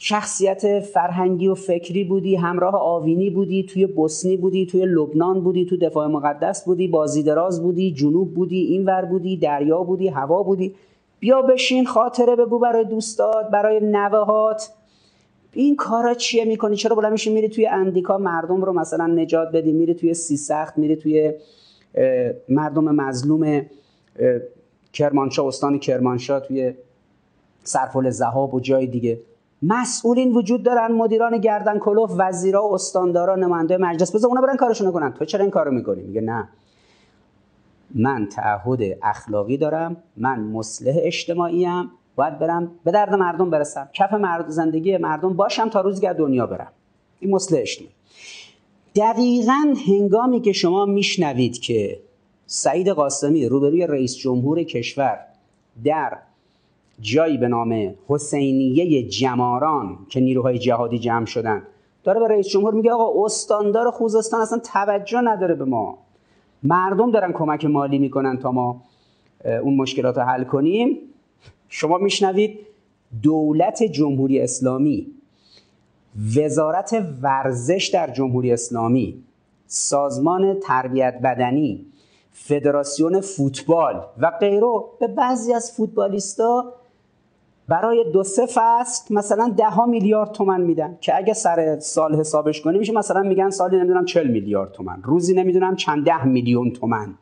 شخصیت 0.00 0.80
فرهنگی 0.80 1.48
و 1.48 1.54
فکری 1.54 2.04
بودی 2.04 2.36
همراه 2.36 2.74
آوینی 2.74 3.30
بودی 3.30 3.62
توی 3.62 3.86
بوسنی 3.86 4.36
بودی 4.36 4.66
توی 4.66 4.86
لبنان 4.86 5.40
بودی 5.40 5.66
تو 5.66 5.76
دفاع 5.76 6.06
مقدس 6.06 6.64
بودی 6.64 6.88
بازی 6.88 7.22
دراز 7.22 7.62
بودی 7.62 7.92
جنوب 7.92 8.34
بودی 8.34 8.60
اینور 8.60 9.04
بودی 9.04 9.36
دریا 9.36 9.82
بودی 9.82 10.08
هوا 10.08 10.42
بودی. 10.42 10.74
بیا 11.20 11.42
بشین 11.42 11.86
خاطره 11.86 12.36
بگو 12.36 12.58
برای 12.58 12.84
دوستات 12.84 13.50
برای 13.50 13.80
نوهات. 13.82 14.70
این 15.52 15.76
کارا 15.76 16.14
چیه 16.14 16.44
می‌کنی؟ 16.44 16.76
چرا 16.76 16.96
بلند 16.96 17.12
میشی 17.12 17.34
میری 17.34 17.48
توی 17.48 17.66
اندیکا 17.66 18.18
مردم 18.18 18.64
رو 18.64 18.72
مثلا 18.72 19.06
نجات 19.06 19.52
بدی؟ 19.52 19.72
میری 19.72 19.94
توی 19.94 20.14
سیسخت 20.14 20.78
میری 20.78 20.96
توی 20.96 21.32
مردم 22.48 22.84
مظلوم 22.84 23.62
کرمانشاه 24.92 25.46
استان 25.46 25.78
کرمانشاه 25.78 26.40
توی 26.40 26.74
سرپل 27.64 28.10
زهاب 28.10 28.54
و 28.54 28.60
جای 28.60 28.86
دیگه. 28.86 29.20
مسئولین 29.62 30.32
وجود 30.32 30.62
دارن 30.62 30.92
مدیران 30.92 31.38
گردن 31.38 31.78
کلوف 31.78 32.10
وزیرا 32.18 32.68
استاندارا 32.72 33.36
نماینده 33.36 33.76
مجلس. 33.76 34.14
بذار 34.14 34.28
اونا 34.28 34.40
برن 34.40 34.56
کارشون 34.56 34.92
کنن. 34.92 35.12
تو 35.12 35.24
چرا 35.24 35.40
این 35.40 35.50
کارو 35.50 35.70
می‌کنی؟ 35.70 36.02
میگه 36.02 36.20
نه. 36.20 36.48
من 37.94 38.26
تعهد 38.26 38.80
اخلاقی 39.02 39.56
دارم 39.56 39.96
من 40.16 40.40
مصلح 40.40 40.94
اجتماعی 40.96 41.66
ام 41.66 41.90
باید 42.16 42.38
برم 42.38 42.70
به 42.84 42.90
درد 42.90 43.14
مردم 43.14 43.50
برسم. 43.50 43.88
کف 43.92 44.12
مرد 44.12 44.48
زندگی 44.48 44.96
مردم 44.96 45.34
باشم 45.34 45.68
تا 45.68 45.80
روزی 45.80 46.00
که 46.00 46.12
دنیا 46.12 46.46
برم. 46.46 46.72
این 47.20 47.34
مصلح 47.34 47.58
اجتماعی. 47.60 47.94
دقیقا 48.96 49.74
هنگامی 49.88 50.40
که 50.40 50.52
شما 50.52 50.86
میشنوید 50.86 51.58
که 51.58 52.00
سعید 52.46 52.88
قاسمی 52.88 53.48
روبروی 53.48 53.86
رئیس 53.86 54.16
جمهور 54.16 54.62
کشور 54.62 55.18
در 55.84 56.18
جایی 57.00 57.38
به 57.38 57.48
نام 57.48 57.94
حسینیه 58.08 59.08
جماران 59.08 59.98
که 60.08 60.20
نیروهای 60.20 60.58
جهادی 60.58 60.98
جمع 60.98 61.26
شدن. 61.26 61.62
داره 62.04 62.20
به 62.20 62.28
رئیس 62.28 62.48
جمهور 62.48 62.74
میگه 62.74 62.92
آقا 62.92 63.24
استاندار 63.24 63.90
خوزستان 63.90 64.40
اصلا 64.40 64.58
توجه 64.72 65.20
نداره 65.20 65.54
به 65.54 65.64
ما. 65.64 65.98
مردم 66.62 67.10
دارن 67.10 67.32
کمک 67.32 67.64
مالی 67.64 67.98
می‌کنن 67.98 68.38
تا 68.38 68.52
ما 68.52 68.82
اون 69.62 69.76
مشکلات 69.76 70.16
رو 70.16 70.22
حل 70.22 70.44
کنیم. 70.44 70.98
شما 71.68 71.98
میشنوید 71.98 72.58
دولت 73.22 73.82
جمهوری 73.82 74.40
اسلامی 74.40 75.06
وزارت 76.36 77.06
ورزش 77.22 77.90
در 77.94 78.10
جمهوری 78.10 78.52
اسلامی 78.52 79.22
سازمان 79.66 80.60
تربیت 80.60 81.20
بدنی 81.24 81.86
فدراسیون 82.32 83.20
فوتبال 83.20 84.04
و 84.18 84.30
غیره. 84.40 84.66
به 85.00 85.06
بعضی 85.06 85.52
از 85.52 85.72
فوتبالیستا 85.76 86.72
برای 87.68 88.10
دو 88.12 88.22
سه 88.22 88.46
فصل 88.46 89.14
مثلا 89.14 89.54
ده 89.56 89.68
ها 89.68 89.86
میلیارد 89.86 90.32
تومن 90.32 90.60
میدن 90.60 90.98
که 91.00 91.16
اگه 91.16 91.32
سر 91.32 91.78
سال 91.78 92.14
حسابش 92.14 92.60
کنی 92.60 92.78
میشه 92.78 92.92
مثلا 92.92 93.22
میگن 93.22 93.50
سالی 93.50 93.76
نمی‌دونم 93.76 94.04
40 94.04 94.26
میلیارد 94.26 94.72
تومن. 94.72 95.02
روزی 95.02 95.34
نمی‌دونم 95.34 95.76
چند 95.76 96.04
ده 96.04 96.24
میلیون 96.24 96.70
تومن. 96.70 97.14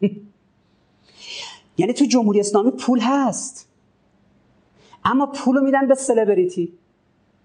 یعنی 1.78 1.92
تو 1.92 2.04
جمهوری 2.04 2.40
اسلامی 2.40 2.70
پول 2.70 2.98
هست. 3.00 3.68
اما 5.04 5.26
پولو 5.26 5.60
میدن 5.60 5.88
به 5.88 5.94
سلبریتی. 5.94 6.72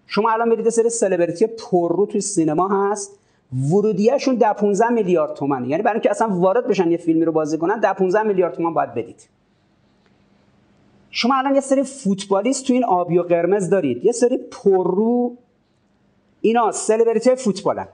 شما 0.07 0.31
الان 0.31 0.49
میرید 0.49 0.69
سری 0.69 0.89
سلبریتی 0.89 1.47
پررو 1.47 2.05
توی 2.05 2.21
سینما 2.21 2.67
هست. 2.67 3.19
ورودیهشون 3.71 4.35
ده 4.35 4.53
15 4.53 4.89
میلیارد 4.89 5.33
تومن 5.33 5.65
یعنی 5.65 5.83
برای 5.83 5.93
اینکه 5.93 6.11
اصلا 6.11 6.27
وارد 6.29 6.67
بشن 6.67 6.91
یه 6.91 6.97
فیلمی 6.97 7.25
رو 7.25 7.31
بازی 7.31 7.57
کنن 7.57 7.79
ده 7.79 7.93
15 7.93 8.23
میلیارد 8.23 8.53
تومن 8.53 8.73
باید 8.73 8.93
بدید. 8.93 9.29
شما 11.11 11.35
الان 11.35 11.55
یه 11.55 11.61
سری 11.61 11.83
فوتبالیست 11.83 12.67
تو 12.67 12.73
این 12.73 12.85
آبی 12.85 13.17
و 13.17 13.23
قرمز 13.23 13.69
دارید. 13.69 14.05
یه 14.05 14.11
سری 14.11 14.37
پررو 14.37 15.37
اینا 16.41 16.71
سلبریتی 16.71 17.35
فوتبالن. 17.35 17.87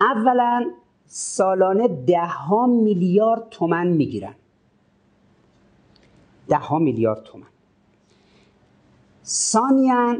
اولا 0.00 0.70
سالانه 1.06 1.88
ده 1.88 2.26
ها 2.26 2.66
میلیارد 2.66 3.48
تومن 3.50 3.86
می‌گیرن. 3.86 4.34
ده 6.48 6.56
ها 6.56 6.78
میلیارد 6.78 7.22
تومن. 7.22 7.46
ثانیا 9.24 10.16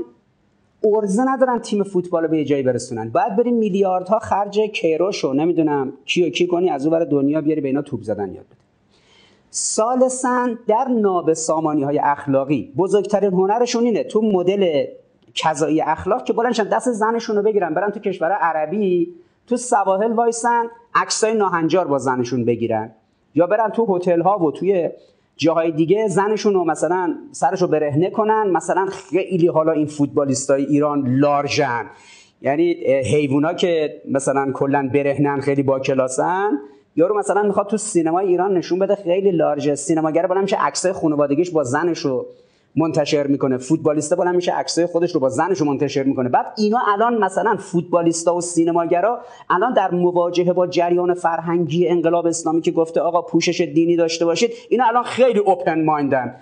ارزه 0.84 1.22
ندارن 1.22 1.59
تیم 1.59 1.82
فوتبال 1.82 2.22
رو 2.22 2.28
به 2.28 2.38
یه 2.38 2.44
جایی 2.44 2.62
برسونن. 2.62 3.10
باید 3.10 3.36
بریم 3.36 3.55
میلیاردها 3.55 4.18
خرج 4.18 4.59
کیروش 4.60 5.24
و 5.24 5.32
نمی‌دونم 5.32 5.92
کیو 6.05 6.30
کی 6.30 6.46
کنی 6.46 6.70
از 6.70 6.86
اون 6.86 7.05
دنیا 7.05 7.40
بیاری 7.40 7.60
به 7.60 7.68
اینا 7.68 7.82
توپ 7.82 8.02
زدن 8.02 8.34
یاد 8.34 8.46
بده. 8.46 8.64
سالسن 9.56 10.59
در 10.66 10.85
نابسامانی 10.85 11.82
های 11.82 11.98
اخلاقی. 11.98 12.72
بزرگترین 12.76 13.32
هنرشون 13.32 13.85
اینه. 13.85 14.05
تو 14.05 14.22
مدل 14.22 14.85
کذایی 15.35 15.81
اخلاق 15.81 16.24
که 16.24 16.32
بلندشن 16.32 16.64
دست 16.68 16.93
زنشون 16.93 17.36
رو 17.36 17.43
بگیرن 17.43 17.74
برن 17.74 17.90
تو 17.90 18.01
کشور 18.01 18.32
عربی 18.32 19.14
تو 19.47 19.56
سواحل 19.56 20.12
وایسن 20.12 20.64
عکسای 20.94 21.35
ناهنجار 21.35 21.86
با 21.86 21.98
زنشون 21.98 22.44
بگیرن. 22.44 22.90
یا 23.35 23.47
برن 23.47 23.70
تو 23.70 23.97
هتل 23.97 24.20
ها 24.20 24.39
و 24.39 24.51
توی 24.51 24.90
جاهای 25.36 25.70
دیگه 25.70 26.09
زنشون 26.09 26.55
رو 26.55 26.64
مثلا 26.64 27.14
سرش 27.32 27.62
رو 27.62 27.68
برهنه 27.68 28.10
کنن 28.10 28.51
مثلا 28.51 28.86
خیلی 28.86 29.47
حالا 29.47 29.72
این 29.72 29.86
فوتبالیستای 29.86 30.64
ایران 30.64 31.06
لارژن. 31.06 31.86
یعنی 32.43 32.72
حیوونا 32.85 33.55
که 33.55 34.02
مثلا 34.10 34.52
کلا 34.52 34.90
برهنن 34.94 35.40
خیلی 35.40 35.62
با 35.62 35.78
کلاسن 35.78 36.51
یارو 36.97 37.19
مثلا 37.19 37.43
می‌خواد 37.43 37.66
تو 37.66 37.77
سینما 37.77 38.19
ایران 38.19 38.57
نشون 38.57 38.79
بده 38.79 38.95
خیلی 38.95 39.31
لارژ 39.31 39.71
سینماگر 39.75 40.27
بالا 40.27 40.41
میشه 40.41 40.57
عکسای 40.57 40.93
خانوادگیش 40.93 41.51
با 41.51 41.65
زنش 41.65 41.99
رو 41.99 42.27
منتشر 42.77 43.27
می‌کنه. 43.27 43.59
فوتبالیستا 43.59 44.16
بالا 44.16 44.33
میشه 44.33 44.53
عکسای 44.53 44.87
خودش 44.87 45.15
رو 45.15 45.21
با 45.21 45.29
زنش 45.29 45.62
منتشر 45.62 46.03
می‌کنه. 46.03 46.29
بعد 46.29 46.47
اینا 46.57 46.79
الان 46.95 47.19
مثلا 47.19 47.57
فوتبالیستا 47.57 48.37
و 48.37 48.41
سینماگرا 48.41 49.21
الان 49.51 49.73
در 49.73 49.91
مواجهه 49.91 50.53
با 50.53 50.66
جریان 50.66 51.15
فرهنگی 51.15 51.89
انقلاب 51.89 52.27
اسلامی 52.27 52.61
که 52.61 52.71
گفته 52.71 53.01
آقا 53.01 53.23
پوشش 53.23 53.61
دینی 53.61 53.97
داشته 53.97 54.25
باشید 54.25 54.51
اینا 54.69 54.85
الان 54.85 55.03
خیلی 55.03 55.39
اوپن 55.39 55.85
مایندن 55.85 56.35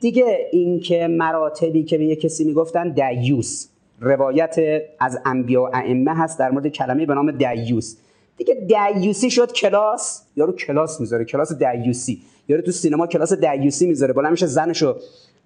دیگه 0.00 0.48
اینکه 0.52 1.06
مراتبی 1.06 1.84
که 1.84 1.98
به 1.98 2.04
یه 2.04 2.16
کسی 2.16 2.44
می‌گفتن 2.44 2.88
دیوس 2.88 3.68
روایت 4.00 4.56
از 5.00 5.18
انبیا 5.24 5.62
و 5.62 5.68
ائمه 5.76 6.14
هست 6.14 6.38
در 6.38 6.50
مورد 6.50 6.68
کلمه 6.68 7.06
به 7.06 7.14
نام 7.14 7.30
دیوس 7.30 7.96
دیگه 8.36 8.54
دیوسی 8.54 9.30
شد 9.30 9.52
کلاس. 9.52 10.22
یارو 10.36 10.52
کلاس 10.52 11.00
می‌ذاره 11.00 11.24
کلاس 11.24 11.52
دیوسی 11.52 12.22
یارو 12.48 12.62
تو 12.62 12.70
سینما 12.70 13.06
کلاس 13.06 13.32
دیوسی 13.32 13.86
می‌ذاره. 13.86 14.12
بالا 14.12 14.30
میشه 14.30 14.46
زنشو 14.46 14.96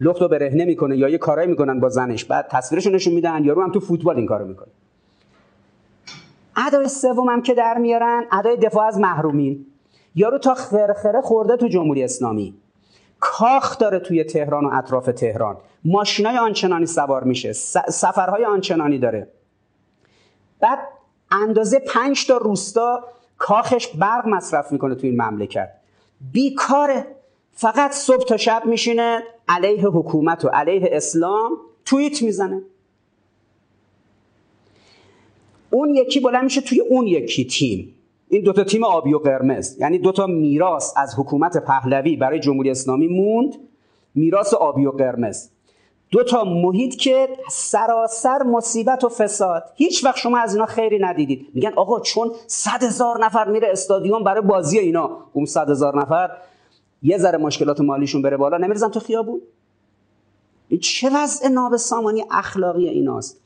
لخت 0.00 0.22
رو 0.22 0.28
برهنه 0.28 0.64
می‌کنه 0.64 0.96
یا 0.96 1.08
یه 1.08 1.18
کارایی 1.18 1.48
می‌کنن 1.48 1.80
با 1.80 1.88
زنش. 1.88 2.24
بعد 2.24 2.48
تصویرشو 2.50 2.90
نشون 2.90 3.14
میدن. 3.14 3.44
یارو 3.44 3.62
هم 3.62 3.72
تو 3.72 3.80
فوتبال 3.80 4.16
این 4.16 4.26
کارو 4.26 4.46
می‌کنه. 4.46 4.68
ادای 6.66 6.88
سوم 6.88 7.28
هم 7.28 7.42
که 7.42 7.54
در 7.54 7.78
میارن 7.78 8.24
ادای 8.32 8.56
دفاع 8.56 8.86
از 8.86 8.98
محرومین. 8.98 9.66
یارو 10.14 10.38
تا 10.38 10.54
خرخره 10.54 11.20
خورده 11.20 11.56
تو 11.56 11.68
جمهوری 11.68 12.04
اسلامی. 12.04 12.54
کاخ 13.20 13.78
داره 13.78 13.98
توی 13.98 14.24
تهران 14.24 14.64
و 14.64 14.70
اطراف 14.72 15.06
تهران. 15.06 15.56
ماشینای 15.84 16.36
آنچنانی 16.36 16.86
سوار 16.86 17.24
میشه. 17.24 17.52
سفرهای 17.88 18.44
آنچنانی 18.44 18.98
داره. 18.98 19.28
بعد 20.60 20.78
اندازه 21.30 21.78
پنج 21.78 22.26
تا 22.26 22.36
روستا 22.36 23.04
کاخش 23.38 23.88
برق 23.88 24.28
مصرف 24.28 24.72
می‌کنه 24.72 24.94
توی 24.94 25.10
این 25.10 25.22
مملکت. 25.22 25.68
بیکاره 26.32 27.06
فقط 27.52 27.92
صبح 27.92 28.24
تا 28.24 28.36
شب 28.36 28.62
میشینه 28.66 29.22
علیه 29.48 29.86
حکومت 29.86 30.44
و 30.44 30.48
علیه 30.48 30.88
اسلام 30.92 31.56
توییت 31.84 32.22
می‌زنه. 32.22 32.62
اون 35.70 35.94
یکی 35.94 36.20
بلند 36.20 36.44
میشه 36.44 36.60
توی 36.60 36.80
اون 36.80 37.06
یکی 37.06 37.44
تیم. 37.44 37.94
این 38.28 38.42
دوتا 38.42 38.64
تیم 38.64 38.84
آبی 38.84 39.14
و 39.14 39.18
قرمز. 39.18 39.76
یعنی 39.80 39.98
دوتا 39.98 40.26
میراث 40.26 40.92
از 40.96 41.14
حکومت 41.18 41.64
پهلوی 41.64 42.16
برای 42.16 42.40
جمهوری 42.40 42.70
اسلامی 42.70 43.08
موند. 43.08 43.54
میراث 44.14 44.54
آبی 44.54 44.86
و 44.86 44.90
قرمز. 44.90 45.48
دو 46.10 46.24
تا 46.24 46.44
محیط 46.44 46.96
که 46.96 47.28
سراسر 47.50 48.42
مصیبت 48.42 49.04
و 49.04 49.08
فساد. 49.08 49.64
هیچ 49.74 50.04
وقت 50.04 50.16
شما 50.16 50.38
از 50.38 50.54
اینا 50.54 50.66
خیری 50.66 50.98
ندیدید. 50.98 51.48
میگن 51.54 51.72
آقا 51.76 52.00
چون 52.00 52.32
صد 52.46 52.82
هزار 52.82 53.24
نفر 53.24 53.48
میره 53.48 53.68
استادیوم 53.70 54.24
برای 54.24 54.40
بازی 54.40 54.78
اینا. 54.78 55.18
اون 55.32 55.46
صد 55.46 55.70
هزار 55.70 56.00
نفر. 56.00 56.30
یه 57.02 57.18
ذره 57.18 57.38
مشکلات 57.38 57.80
مالیشون 57.80 58.22
بره 58.22 58.36
بالا. 58.36 58.56
نمیرزن 58.56 58.88
تو 58.88 59.00
خیابون. 59.00 59.40
این 60.68 60.80
چه 60.80 61.10
وضع 61.14 61.48
نابسامانی 61.48 62.24
اخلاقی 62.30 62.88
ایناست. 62.88 63.40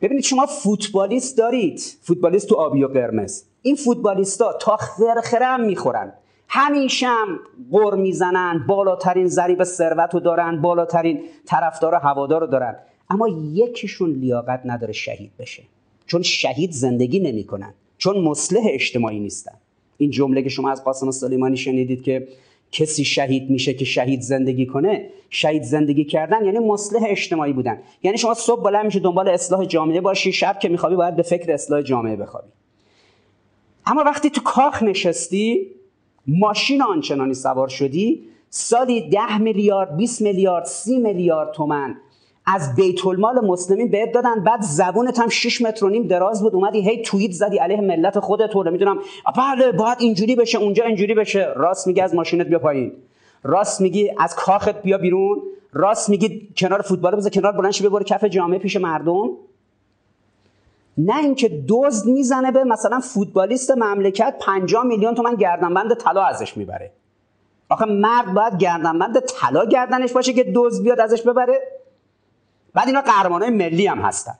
ببینید 0.00 0.24
شما 0.24 0.46
فوتبالیست 0.46 1.38
دارید. 1.38 1.80
فوتبالیست 2.02 2.48
تو 2.48 2.54
آبی 2.54 2.84
و 2.84 2.88
قرمز. 2.88 3.44
این 3.62 3.76
فوتبالیستا 3.76 4.52
تا 4.52 4.76
خرخره 4.76 5.46
هم 5.46 5.60
می‌خورن. 5.60 6.12
همیشه 6.56 7.06
هم 7.06 7.38
قر 7.72 7.94
می‌زنن 7.94 8.64
بالاترین 8.68 9.26
ضریب 9.26 9.64
ثروت 9.64 10.14
رو 10.14 10.20
دارن 10.20 10.60
بالاترین 10.60 11.20
طرفدار 11.46 11.94
هوادار 11.94 12.40
رو 12.40 12.46
دارن. 12.46 12.76
اما 13.10 13.28
یکیشون 13.28 14.10
لیاقت 14.10 14.60
نداره 14.64 14.92
شهید 14.92 15.30
بشه. 15.38 15.62
چون 16.06 16.22
شهید 16.22 16.72
زندگی 16.72 17.20
نمی‌کنن. 17.20 17.74
چون 17.98 18.20
مصلح 18.20 18.60
اجتماعی 18.66 19.20
نیستن. 19.20 19.52
این 19.96 20.10
جمله 20.10 20.42
که 20.42 20.48
شما 20.48 20.70
از 20.70 20.84
قاسم 20.84 21.10
سلیمانی 21.10 21.56
شنیدید 21.56 22.02
که 22.02 22.28
کسی 22.72 23.04
شهید 23.04 23.50
میشه 23.50 23.74
که 23.74 23.84
شهید 23.84 24.20
زندگی 24.20 24.66
کنه 24.66 25.10
شهید 25.30 25.62
زندگی 25.62 26.04
کردن 26.04 26.44
یعنی 26.44 26.58
مصلح 26.58 27.02
اجتماعی 27.06 27.52
بودن. 27.52 27.78
یعنی 28.02 28.18
شما 28.18 28.34
صبح 28.34 28.62
بلند 28.62 28.84
میشه 28.84 29.00
دنبال 29.00 29.28
اصلاح 29.28 29.64
جامعه 29.64 30.00
باشی 30.00 30.32
شب 30.32 30.58
که 30.58 30.68
میخوابی 30.68 30.96
باید 30.96 31.16
به 31.16 31.22
فکر 31.22 31.52
اصلاح 31.52 31.82
جامعه 31.82 32.16
بخوابی. 32.16 32.48
اما 33.86 34.04
وقتی 34.04 34.30
تو 34.30 34.40
کاخ 34.40 34.82
نشستی 34.82 35.66
ماشین 36.26 36.82
آنچنانی 36.82 37.34
سوار 37.34 37.68
شدی؟ 37.68 38.24
سالی 38.50 39.10
ده 39.10 39.38
میلیارد 39.38 39.96
20 39.96 40.22
میلیارد 40.22 40.64
سی 40.64 40.98
میلیارد 40.98 41.52
تومن 41.52 41.96
از 42.46 42.74
بیت 42.74 43.06
المال 43.06 43.46
مسلمین 43.46 43.90
بهت 43.90 44.12
دادن. 44.12 44.44
بعد 44.44 44.60
زبونت 44.62 45.18
هم 45.18 45.28
6 45.28 45.62
متر 45.62 45.84
و 45.84 45.88
نیم 45.88 46.02
دراز 46.02 46.42
بود. 46.42 46.54
اومدی 46.54 46.90
هی 46.90 47.02
توییت 47.02 47.32
زدی 47.32 47.58
علیه 47.58 47.80
ملت 47.80 48.20
خودت 48.20 48.54
رو 48.54 48.62
نمی‌دونم. 48.62 48.98
بله 49.36 49.72
باید 49.72 49.96
اینجوری 50.00 50.36
بشه 50.36 50.58
اونجا 50.58 50.84
اینجوری 50.84 51.14
بشه. 51.14 51.48
راست 51.56 51.86
میگی 51.86 52.00
از 52.00 52.14
ماشینت 52.14 52.46
بیا 52.46 52.58
پایین. 52.58 52.92
راست 53.42 53.80
میگی 53.80 54.10
از 54.18 54.36
کاخت 54.36 54.82
بیا 54.82 54.98
بیرون. 54.98 55.42
راست 55.72 56.10
میگی 56.10 56.48
کنار 56.56 56.80
فوتبال 56.80 57.16
بذار 57.16 57.30
کنار 57.30 57.52
بلند 57.52 57.82
ببر 57.84 58.02
کف 58.02 58.24
جامعه 58.24 58.58
پیش 58.58 58.76
مردم. 58.76 59.30
نه 60.98 61.18
اینکه 61.18 61.64
دزد 61.68 62.06
می‌زنه 62.06 62.52
به 62.52 62.64
مثلا 62.64 63.00
فوتبالیست 63.00 63.70
مملکت 63.70 64.36
50 64.40 64.84
میلیون 64.84 65.14
تومن 65.14 65.34
گردنبند 65.34 65.94
طلا 65.94 66.24
ازش 66.24 66.56
می‌بره. 66.56 66.92
آخه 67.68 67.84
مرد 67.84 68.34
باید 68.34 68.58
گردنبند 68.58 69.20
طلا 69.20 69.64
گردنش 69.64 70.12
باشه 70.12 70.32
که 70.32 70.52
دزد 70.54 70.82
بیاد 70.82 71.00
ازش 71.00 71.22
ببره. 71.22 71.60
بعد 72.74 72.86
اینا 72.86 73.00
های 73.00 73.50
ملی 73.50 73.86
هم 73.86 73.98
هستن. 73.98 74.34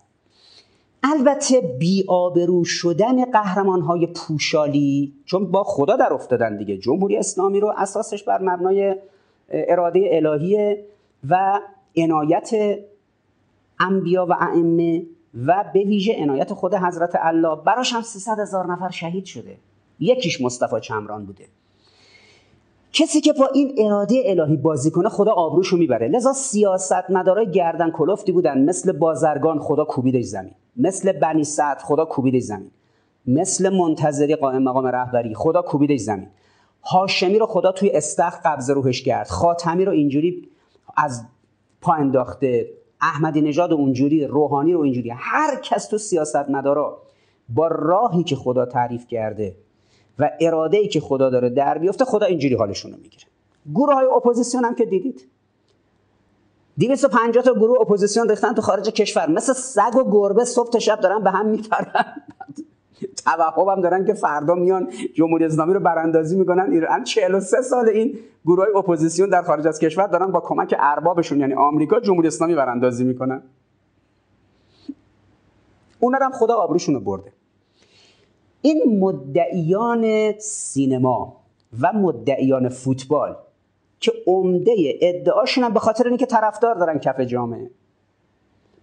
البته 1.02 1.60
بیابرو 1.60 2.64
شدن 2.64 3.24
قهرمان 3.24 3.80
های 3.80 4.06
پوشالی 4.06 5.14
چون 5.24 5.50
با 5.50 5.64
خدا 5.64 5.96
در 5.96 6.12
افتادن 6.12 6.56
دیگه. 6.56 6.78
جمهوری 6.78 7.16
اسلامی 7.16 7.60
رو 7.60 7.74
اساسش 7.76 8.22
بر 8.22 8.42
مبنای 8.42 8.96
اراده 9.48 10.08
الهی 10.12 10.76
و 11.28 11.60
عنایت 11.96 12.78
انبیا 13.80 14.26
و 14.26 14.32
ائمه 14.32 15.02
و 15.46 15.64
به 15.74 15.80
ویژه 15.80 16.14
عنایت 16.18 16.52
خود 16.52 16.74
حضرت 16.74 17.12
الله 17.20 17.56
براش 17.56 17.92
هم 17.92 18.02
300 18.02 18.38
هزار 18.38 18.72
نفر 18.72 18.90
شهید 18.90 19.24
شده. 19.24 19.56
یکیش 20.00 20.40
مصطفی 20.40 20.80
چمران 20.80 21.26
بوده. 21.26 21.44
کسی 22.92 23.20
که 23.20 23.32
با 23.32 23.46
این 23.46 23.74
اراده 23.78 24.22
الهی 24.26 24.56
بازی 24.56 24.90
کنه 24.90 25.08
خدا 25.08 25.32
آبروشو 25.32 25.76
می‌بره. 25.76 26.08
لذا 26.08 26.32
سیاست 26.32 27.10
مدارای 27.10 27.50
گردن 27.50 27.90
کلفتی 27.90 28.32
بودن. 28.32 28.64
مثل 28.64 28.92
بازرگان 28.92 29.58
خدا 29.58 29.84
کوبیدش 29.84 30.24
زمین. 30.24 30.54
مثل 30.76 31.12
بنی 31.12 31.44
سعد 31.44 31.78
خدا 31.78 32.04
کوبیدش 32.04 32.42
زمین. 32.42 32.70
مثل 33.26 33.76
منتظری 33.76 34.34
قائم 34.34 34.62
مقام 34.62 34.86
رهبری 34.86 35.34
خدا 35.34 35.62
کوبیدش 35.62 36.00
زمین. 36.00 36.28
هاشمی 36.82 37.38
رو 37.38 37.46
خدا 37.46 37.72
توی 37.72 37.90
استخر 37.90 38.40
قبض 38.44 38.70
روحش 38.70 39.02
کرد 39.02 39.28
خاتمی 39.28 39.84
رو 39.84 39.92
اینجوری 39.92 40.48
از 40.96 41.24
پا 41.80 41.92
انداخته. 41.92 42.68
احمدی 43.04 43.40
نژاد 43.40 43.72
اونجوری 43.72 44.26
روحانی 44.26 44.72
رو 44.72 44.80
اینجوری 44.80 45.10
هر 45.10 45.60
کس 45.62 45.86
تو 45.86 45.98
سیاست 45.98 46.50
مدارا 46.50 47.02
با 47.48 47.66
راهی 47.66 48.24
که 48.24 48.36
خدا 48.36 48.66
تعریف 48.66 49.06
کرده 49.06 49.56
و 50.18 50.30
اراده 50.40 50.76
ای 50.76 50.88
که 50.88 51.00
خدا 51.00 51.30
داره 51.30 51.50
در 51.50 51.78
بیفته 51.78 52.04
خدا 52.04 52.26
اینجوری 52.26 52.54
حالشون 52.54 52.92
رو 52.92 52.96
می‌گیره. 52.96 53.24
گروه 53.74 53.94
های 53.94 54.06
اپوزیسیون 54.16 54.64
هم 54.64 54.74
که 54.74 54.84
دیدید. 54.84 55.28
250 56.78 57.44
تا 57.44 57.54
گروه 57.54 57.80
اپوزیسیون 57.80 58.28
ریختن 58.28 58.54
تو 58.54 58.62
خارج 58.62 58.88
کشور. 58.88 59.30
مثل 59.30 59.52
سگ 59.52 59.96
و 59.96 60.10
گربه 60.10 60.44
صبح 60.44 60.70
تا 60.70 60.78
شب 60.78 61.00
دارن 61.00 61.22
به 61.22 61.30
هم 61.30 61.46
میپرن. 61.46 62.22
توهم 63.54 63.80
دارن 63.80 64.04
که 64.04 64.14
فردا 64.14 64.54
میان 64.54 64.88
جمهوری 65.14 65.44
اسلامی 65.44 65.74
رو 65.74 65.80
براندازی 65.80 66.36
می‌کنن. 66.36 66.72
ایران 66.72 67.04
43 67.04 67.62
سال 67.62 67.88
این 67.88 68.18
گروه 68.46 68.66
اپوزیسیون 68.76 69.28
در 69.28 69.42
خارج 69.42 69.66
از 69.66 69.78
کشور 69.78 70.06
دارن 70.06 70.26
با 70.26 70.40
کمک 70.40 70.74
اربابشون 70.78 71.40
یعنی 71.40 71.54
آمریکا 71.54 72.00
جمهوری 72.00 72.28
اسلامی 72.28 72.54
براندازی 72.54 73.04
می‌کنن. 73.04 73.42
اونا 76.00 76.18
هم 76.22 76.32
خدا 76.32 76.54
آبروشون 76.54 76.94
رو 76.94 77.00
برده. 77.00 77.32
این 78.62 78.98
مدعیان 79.00 80.32
سینما 80.38 81.36
و 81.80 81.92
مدعیان 81.92 82.68
فوتبال 82.68 83.36
که 84.00 84.12
عمده 84.26 84.72
ادعاشون 85.00 85.64
هم 85.64 85.72
به 85.72 85.80
خاطر 85.80 86.08
اینکه 86.08 86.26
طرفدار 86.26 86.74
دارن 86.74 86.98
کف 86.98 87.20
جامعه. 87.20 87.70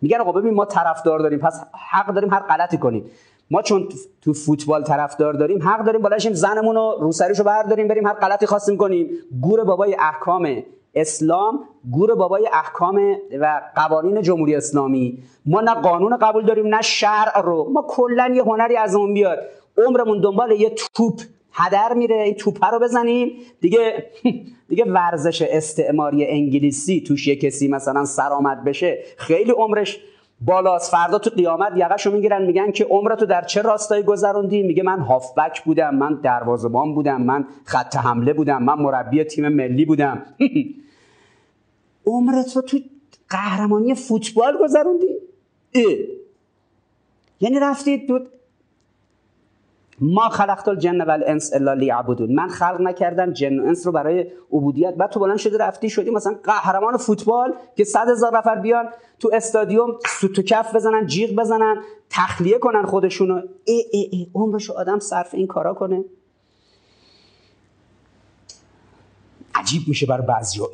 میگن 0.01 0.17
آقا 0.17 0.31
ببین 0.31 0.53
ما 0.53 0.65
طرفدار 0.65 1.19
داریم 1.19 1.39
پس 1.39 1.63
حق 1.91 2.13
داریم 2.13 2.29
هر 2.29 2.39
غلطی 2.39 2.77
کنیم. 2.77 3.05
ما 3.52 3.61
چون 3.61 3.90
تو 4.22 4.34
فوتبال 4.34 4.84
طرفدار 4.84 5.34
داریم 5.34 5.61
حق 5.64 5.86
داریم 5.86 6.02
بالاشیم 6.02 6.34
زنمون 6.34 6.76
رو 6.76 6.98
روسریشو 7.02 7.44
برداریم 7.44 7.88
بریم 7.88 8.07
هر 8.07 8.14
غلطی 8.14 8.45
خواستیم 8.45 8.78
کنیم. 8.78 9.10
گور 9.41 9.64
بابای 9.64 9.95
احکام 9.99 10.64
اسلام 10.95 11.60
گور 11.91 12.15
بابای 12.15 12.49
احکام 12.53 13.18
و 13.41 13.61
قوانین 13.76 14.22
جمهوری 14.22 14.56
اسلامی. 14.56 15.23
ما 15.45 15.61
نه 15.61 15.73
قانون 15.73 16.18
قبول 16.18 16.45
داریم 16.45 16.76
نه 16.76 16.82
شرع 16.82 17.41
رو. 17.41 17.69
ما 17.73 17.86
کلا 17.88 18.32
یه 18.36 18.44
هنری 18.44 18.78
از 18.78 18.95
اون 18.95 19.14
بیاد. 19.14 19.40
عمرمون 19.88 20.22
دنبال 20.22 20.52
یه 20.52 20.69
توپ 20.94 21.22
هدر 21.53 21.94
میره 21.94 22.15
این 22.15 22.36
توپ 22.36 22.65
رو 22.65 22.80
بزنیم. 22.80 23.32
دیگه 23.61 24.06
دیگه 24.69 24.86
ورزش 24.86 25.41
استعماری 25.41 26.28
انگلیسی 26.28 27.02
توش 27.02 27.28
یه 27.28 27.36
کسی 27.36 27.68
مثلا 27.68 28.06
سرآمد 28.06 28.64
بشه 28.64 29.03
خیلی 29.18 29.52
عمرش 29.52 29.99
بالاست. 30.41 30.91
فردا 30.91 31.19
تو 31.19 31.30
قیامت 31.30 31.72
یقشو 31.76 32.11
می‌گیرن 32.11 32.45
میگن 32.45 32.72
که 32.72 32.85
عمرتو 32.85 33.26
در 33.26 33.41
چه 33.41 33.61
راستایی 33.61 34.03
گذروندی؟ 34.03 34.63
میگه 34.63 34.84
من 34.84 34.99
هافبک 34.99 35.63
بودم 35.63 35.95
من 35.95 36.19
دروازه‌بان 36.23 36.95
بودم 36.95 37.22
من 37.22 37.47
خط 37.65 37.95
حمله 37.95 38.34
بودم 38.34 38.63
من 38.63 38.73
مربی 38.73 39.23
تیم 39.23 39.47
ملی 39.47 39.85
بودم. 39.85 40.26
عمرتو 42.05 42.61
تو 42.61 42.77
قهرمانی 43.30 43.95
فوتبال 43.95 44.57
گذروندی؟ 44.57 45.07
یعنی 47.39 47.59
رفتید 47.59 48.07
تو 48.07 48.19
ما 50.02 50.30
خلقت 50.30 50.68
الجن 50.68 51.02
و 51.02 51.10
الانس 51.10 51.53
الا 51.53 51.73
لیعبدون. 51.73 52.36
من 52.36 52.48
خلق 52.48 52.82
نکردم 52.82 53.34
جن 53.34 53.60
و 53.60 53.65
انس 53.65 53.86
رو 53.86 53.91
برای 53.91 54.32
عبودیت. 54.52 54.95
بعد 54.95 55.10
تو 55.10 55.19
بلند 55.19 55.38
شده 55.38 55.57
رفتی 55.57 55.90
شدی 55.90 56.10
مثلا 56.10 56.36
قهرمان 56.44 56.98
فوتبال 56.98 57.53
که 57.76 57.84
صد 57.84 58.10
هزار 58.10 58.38
نفر 58.38 58.56
بیان 58.56 58.90
تو 59.19 59.30
استادیوم 59.34 59.98
سوت 60.19 60.40
و 60.40 60.41
کف 60.41 60.76
بزنن 60.76 61.06
جیغ 61.06 61.36
بزنن 61.36 61.82
تخلیه 62.10 62.57
کنن 62.57 62.86
خودشونو. 62.86 63.41
ای 63.65 63.84
ای 63.91 64.10
ای 64.11 64.28
عمرشو 64.36 64.73
آدم 64.73 64.99
صرف 64.99 65.34
این 65.34 65.48
کارا 65.48 65.73
کنه؟ 65.73 66.03
عجیب 69.56 69.82
میشه 69.88 70.06
برای 70.06 70.28
بعضیا 70.28 70.65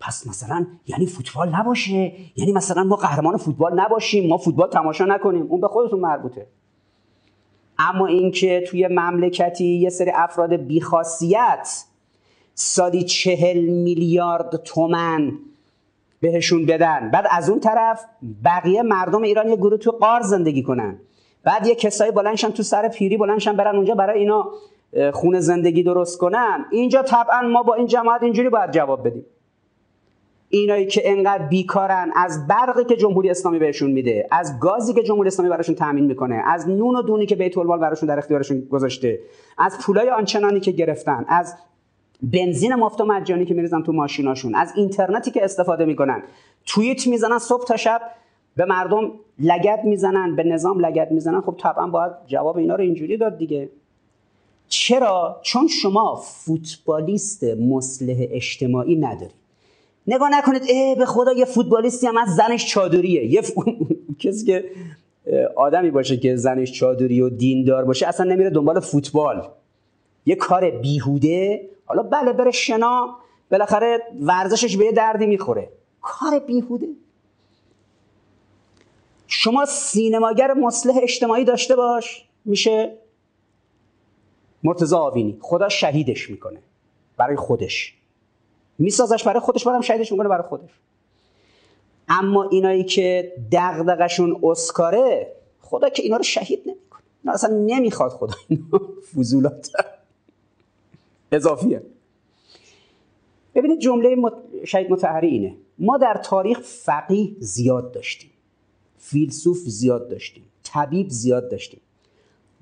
پس 0.00 0.26
مثلا 0.26 0.66
یعنی 0.86 1.06
فوتبال 1.06 1.48
نباشه. 1.54 2.12
یعنی 2.36 2.52
مثلا 2.52 2.84
ما 2.84 2.96
قهرمان 2.96 3.36
فوتبال 3.36 3.80
نباشیم 3.80 4.28
ما 4.28 4.36
فوتبال 4.36 4.70
تماشا 4.70 5.04
نکنیم. 5.04 5.46
اون 5.48 5.60
به 5.60 5.68
خودتون 5.68 6.00
مربوطه. 6.00 6.46
اما 7.78 8.06
اینکه 8.06 8.64
توی 8.70 8.88
مملکتی 8.88 9.64
یه 9.64 9.90
سری 9.90 10.10
افراد 10.14 10.56
بیخاصیت 10.56 11.84
سالی 12.54 13.02
چهل 13.04 13.58
میلیارد 13.58 14.56
تومن 14.56 15.32
بهشون 16.20 16.66
بدن. 16.66 17.10
بعد 17.10 17.26
از 17.30 17.50
اون 17.50 17.60
طرف 17.60 18.04
بقیه 18.44 18.82
مردم 18.82 19.22
ایران 19.22 19.48
یه 19.48 19.56
گروه 19.56 19.78
تو 19.78 19.90
قار 19.90 20.20
زندگی 20.20 20.62
کنن. 20.62 20.98
بعد 21.44 21.66
یه 21.66 21.74
کسایی 21.74 22.12
بلنشن 22.12 22.50
تو 22.50 22.62
سر 22.62 22.88
پیری 22.88 23.16
بلنشن 23.16 23.56
برن 23.56 23.76
اونجا 23.76 23.94
برای 23.94 24.18
اینا 24.18 24.50
خونه 25.12 25.40
زندگی 25.40 25.82
درست 25.82 26.18
کنن. 26.18 26.64
اینجا 26.70 27.02
طبعا 27.02 27.40
ما 27.42 27.62
با 27.62 27.74
این 27.74 27.86
جماعت 27.86 28.22
اینجوری 28.22 28.48
باید 28.48 28.70
جواب 28.70 29.06
بدیم. 29.06 29.24
اینایی 30.48 30.86
که 30.86 31.02
انقدر 31.04 31.46
بیکارن 31.46 32.12
از 32.16 32.46
برقی 32.46 32.84
که 32.84 32.96
جمهوری 32.96 33.30
اسلامی 33.30 33.58
بهشون 33.58 33.90
میده 33.90 34.28
از 34.30 34.60
گازی 34.60 34.94
که 34.94 35.02
جمهوری 35.02 35.26
اسلامی 35.26 35.50
براشون 35.50 35.74
تامین 35.74 36.04
می‌کنه 36.04 36.42
از 36.46 36.68
نون 36.68 36.96
و 36.96 37.02
دونی 37.02 37.26
که 37.26 37.36
بیت 37.36 37.58
المال 37.58 37.78
براشون 37.78 38.08
در 38.08 38.18
اختیارشون 38.18 38.60
گذاشته 38.60 39.18
از 39.58 39.78
پولای 39.78 40.10
آنچنانی 40.10 40.60
که 40.60 40.70
گرفتن 40.70 41.24
از 41.28 41.54
بنزین 42.22 42.74
مفت 42.74 43.00
و 43.00 43.04
مجانی 43.04 43.44
که 43.44 43.54
میریزن 43.54 43.82
تو 43.82 43.92
ماشیناشون 43.92 44.54
از 44.54 44.72
اینترنتی 44.76 45.30
که 45.30 45.44
استفاده 45.44 45.84
می‌کنن 45.84 46.22
توییت 46.66 47.06
می‌زنن 47.06 47.38
صبح 47.38 47.64
تا 47.64 47.76
شب 47.76 48.00
به 48.56 48.64
مردم 48.64 49.12
لگت 49.38 49.80
می‌زنن 49.84 50.36
به 50.36 50.42
نظام 50.42 50.80
لگت 50.80 51.12
می‌زنن 51.12 51.40
خب 51.40 51.54
طبعا 51.58 51.86
باید 51.86 52.12
جواب 52.26 52.56
اینا 52.56 52.74
رو 52.74 52.82
اینجوری 52.82 53.16
داد 53.16 53.38
دیگه. 53.38 53.68
چرا؟ 54.68 55.40
چون 55.42 55.68
شما 55.68 56.14
فوتبالیست 56.14 57.44
مصلح 57.44 58.16
اجتماعی 58.30 58.96
ندارید 58.96 59.45
نگاه 60.06 60.28
نکنید 60.32 60.62
اه 60.70 60.94
به 60.94 61.06
خدا 61.06 61.32
یه 61.32 61.44
فوتبالیستی 61.44 62.06
هم 62.06 62.16
از 62.16 62.28
زنش 62.36 62.66
چادریه. 62.66 63.32
یه 63.32 63.42
کسی 64.18 64.46
که 64.46 64.70
آدمی 65.56 65.90
باشه 65.90 66.16
که 66.16 66.36
زنش 66.36 66.72
چادری 66.72 67.20
و 67.20 67.28
دیندار 67.28 67.84
باشه 67.84 68.06
اصلا 68.06 68.30
نمیره 68.30 68.50
دنبال 68.50 68.80
فوتبال. 68.80 69.48
یه 70.26 70.34
کار 70.34 70.70
بیهوده 70.70 71.68
حالا 71.84 72.02
بله 72.02 72.32
بره 72.32 72.50
شنا 72.50 73.16
بالاخره 73.50 74.02
ورزشش 74.20 74.76
به 74.76 74.84
یه 74.84 74.92
دردی 74.92 75.26
می‌خوره. 75.26 75.68
کار 76.02 76.38
بیهوده. 76.38 76.86
شما 79.26 79.64
سینماگر 79.64 80.54
مصلح 80.54 80.94
اجتماعی 81.02 81.44
داشته 81.44 81.76
باش 81.76 82.24
میشه 82.44 82.98
مرتضا 84.62 84.98
آوینی. 84.98 85.38
خدا 85.40 85.68
شهیدش 85.68 86.30
می‌کنه. 86.30 86.58
برای 87.16 87.36
خودش. 87.36 87.95
میسازش 88.78 89.24
برای 89.24 89.40
خودش 89.40 89.66
برام 89.66 89.80
شهیدش 89.80 90.12
می‌کنه 90.12 90.28
برای 90.28 90.48
خودش. 90.48 90.70
اما 92.08 92.48
اینایی 92.48 92.84
که 92.84 93.32
دغدغشون 93.52 94.40
اسکاره 94.42 95.32
خدا 95.60 95.88
که 95.88 96.02
اینا 96.02 96.16
رو 96.16 96.22
شهید 96.22 96.62
نمی‌کنه. 96.66 97.02
اینا 97.24 97.34
اصلا 97.34 97.56
نمی‌خواد 97.56 98.10
خدا 98.10 98.34
اینا 98.48 98.80
فضولات 99.14 99.70
اضافیه. 101.32 101.82
ببینید 103.54 103.78
جمله 103.78 104.16
شهید 104.64 104.90
متحری 104.90 105.28
اینه. 105.28 105.56
ما 105.78 105.98
در 105.98 106.20
تاریخ 106.24 106.60
فقیه 106.60 107.36
زیاد 107.38 107.92
داشتیم. 107.92 108.30
فیلسوف 108.98 109.58
زیاد 109.58 110.08
داشتیم. 110.08 110.44
طبیب 110.62 111.08
زیاد 111.08 111.50
داشتیم. 111.50 111.80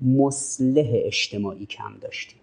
مصلح 0.01 0.89
اجتماعی 0.93 1.65
کم 1.65 1.97
داشتیم. 2.01 2.39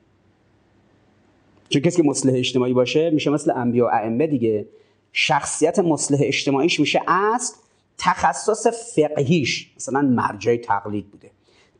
چون 1.73 1.83
کسی 1.83 2.03
که 2.03 2.09
مصلح 2.09 2.33
اجتماعی 2.35 2.73
باشه 2.73 3.11
میشه 3.11 3.31
مثل 3.31 3.51
انبیا 3.51 3.87
و 3.87 3.89
ائمه 3.89 4.27
دیگه. 4.27 4.67
شخصیت 5.13 5.79
مصلح 5.79 6.19
اجتماعیش 6.23 6.81
میشه 6.81 7.01
اصل 7.09 7.55
تخصص 7.99 8.67
فقهیش. 8.97 9.73
مثلا 9.77 10.01
مرجع 10.01 10.57
تقلید 10.57 11.11
بوده. 11.11 11.31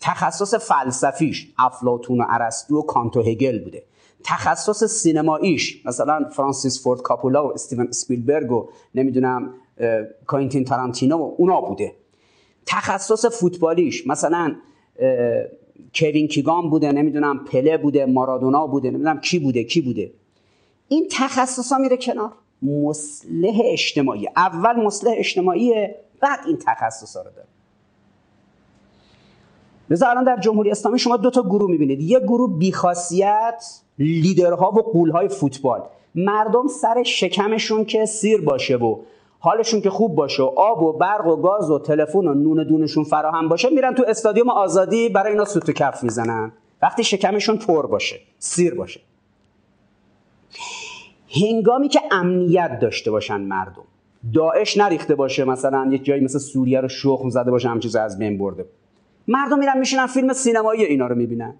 تخصص 0.01 0.55
فلسفیش 0.55 1.49
افلاطون 1.59 2.21
و 2.21 2.25
ارسطو 2.29 2.79
و 2.79 2.83
کانت 2.83 3.17
و 3.17 3.23
هگل 3.23 3.65
بوده. 3.65 3.83
تخصص 4.25 4.85
سینماییش 4.85 5.87
مثلا 5.87 6.29
فرانسیس 6.37 6.83
فورد 6.83 7.03
کاپولا 7.03 7.49
و 7.49 7.53
استیون 7.53 7.89
اسپیلبرگ 7.89 8.53
و 8.53 8.69
نمی‌دونم 8.95 9.55
کوینتین 10.27 10.65
تارانتینو 10.65 11.17
و 11.17 11.35
اونا 11.39 11.61
بوده. 11.61 11.93
تخصص 12.67 13.27
فوتبالیش 13.27 14.07
مثلا 14.07 14.57
کوین 15.95 16.29
کیگان 16.29 16.71
بوده 16.71 16.93
نمی‌دونم 16.93 17.45
پله 17.45 17.79
بوده 17.79 18.07
مارادونا 18.07 18.67
بوده 18.67 18.91
نمی‌دونم 18.91 19.21
کی 19.21 19.39
بوده 19.39 19.65
کی 19.65 19.81
بوده. 19.81 20.13
این 20.89 21.09
تخصص 21.11 21.73
ها 21.73 21.79
میره 21.79 21.97
کنار. 21.97 22.33
مصلح 22.63 23.61
اجتماعی. 23.65 24.29
اول 24.37 24.85
مصلح 24.85 25.13
اجتماعیه 25.17 25.97
بعد 26.21 26.39
این 26.47 26.59
تخصص 26.67 27.17
ها 27.17 27.23
رو 27.23 27.31
داره. 27.31 27.49
لذا 29.91 30.07
الان 30.09 30.25
در 30.25 30.37
جمهوری 30.41 30.71
اسلامی 30.71 30.99
شما 30.99 31.17
دو 31.17 31.31
تا 31.31 31.43
گروه 31.43 31.71
می‌بینید. 31.71 32.01
یه 32.01 32.21
گروه 32.21 32.59
بیخاصیت 32.59 33.65
لیدرها 33.99 34.71
و 34.71 34.83
قولهای 34.83 35.29
فوتبال. 35.29 35.83
مردم 36.15 36.67
سر 36.67 37.03
شکمشون 37.03 37.85
که 37.85 38.07
سیر 38.07 38.41
باشه 38.41 38.77
و 38.77 38.99
حالشون 39.45 39.81
که 39.81 39.91
خوب 39.91 40.15
باشه 40.15 40.43
و 40.43 40.47
آب 40.57 40.83
و 40.83 40.93
برق 40.93 41.27
و 41.27 41.37
گاز 41.37 41.71
و 41.71 41.79
تلفن 41.79 42.19
و 42.19 42.35
نون 42.35 42.65
دونشون 42.65 43.05
فراهم 43.05 43.49
باشه 43.49 43.71
میرن 43.71 43.95
تو 43.95 44.05
استادیوم 44.09 44.49
آزادی 44.49 45.09
برای 45.09 45.33
اینا 45.33 45.45
سوت 45.45 45.69
و 45.69 45.73
کف 45.73 46.05
می‌زنن. 46.05 46.53
وقتی 46.83 47.05
شکمشون 47.05 47.57
پر 47.57 47.87
باشه 47.87 48.21
سیر 48.39 48.75
باشه. 48.75 49.01
هنگامی 51.43 51.89
که 51.89 52.01
امنیت 52.11 52.79
داشته 52.79 53.11
باشن 53.11 53.41
مردم 53.41 53.85
داعش 54.35 54.77
نریخته 54.77 55.15
باشه 55.15 55.45
مثلا 55.45 55.89
یک 55.91 56.05
جایی 56.05 56.25
مثل 56.25 56.39
سوریه 56.39 56.81
رو 56.81 56.89
شخم 56.89 57.31
زده 57.31 57.51
باشه 57.51 57.69
همین 57.69 57.81
چیز 57.81 57.97
از 57.97 58.19
بین 58.19 58.39
برده. 58.39 58.67
مردم 59.29 59.59
میرن 59.59 59.79
میشینن 59.79 60.07
فیلم 60.07 60.33
سینمایی 60.33 60.85
اینا 60.85 61.07
رو 61.07 61.15
می‌بینن. 61.15 61.55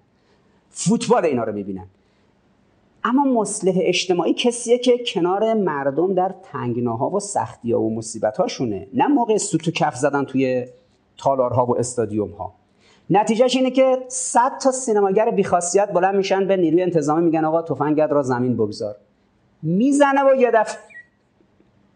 فوتبال 0.69 1.25
اینا 1.25 1.43
رو 1.43 1.53
می‌بینن. 1.53 1.87
اما 3.05 3.41
مصلح 3.41 3.73
اجتماعی 3.77 4.33
کسیه 4.33 4.77
که 4.77 5.03
کنار 5.07 5.53
مردم 5.53 6.13
در 6.13 6.35
تنگناها 6.43 7.09
و 7.09 7.19
سختی 7.19 7.71
ها 7.71 7.81
و 7.81 7.95
مصیبت 7.95 8.37
هاشونه 8.37 8.87
نه 8.93 9.07
موقع 9.07 9.37
سوت 9.37 9.67
و 9.67 9.71
کف 9.71 9.95
زدن 9.95 10.23
توی 10.23 10.65
تالارها 11.17 11.65
و 11.65 11.77
استادیوم 11.77 12.29
ها 12.29 12.53
نتیجهش 13.09 13.55
اینه 13.55 13.71
که 13.71 13.97
صد 14.07 14.57
تا 14.57 14.71
سینماگر 14.71 15.31
بیخاصیت 15.31 15.91
بلند 15.91 16.15
میشن 16.15 16.47
به 16.47 16.57
نیروی 16.57 16.81
انتظامی 16.81 17.25
میگن 17.25 17.45
آقا 17.45 17.61
تفنگت 17.61 18.11
را 18.11 18.21
زمین 18.21 18.53
بگذار. 18.57 18.95
می‌زنه 19.61 20.23
و 20.23 20.35
یه 20.35 20.51
دفعه 20.51 20.79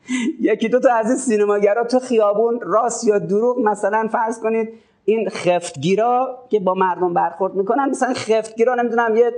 یکی 0.51 0.69
دو 0.69 0.79
تا 0.79 0.93
از 0.93 1.05
این 1.05 1.17
سینماگرا 1.17 1.84
تو 1.84 1.99
خیابون 1.99 2.59
راست 2.61 3.07
یا 3.07 3.19
دروغ 3.19 3.59
مثلا 3.59 4.07
فرض 4.11 4.39
کنید 4.39 4.69
این 5.05 5.29
خفتگیرا 5.29 6.43
که 6.49 6.59
با 6.59 6.73
مردم 6.73 7.13
برخورد 7.13 7.55
می‌کنن 7.55 7.89
مثلا 7.89 8.13
خفتگیرا 8.13 8.75
نمی‌دونم 8.75 9.15
یه 9.15 9.31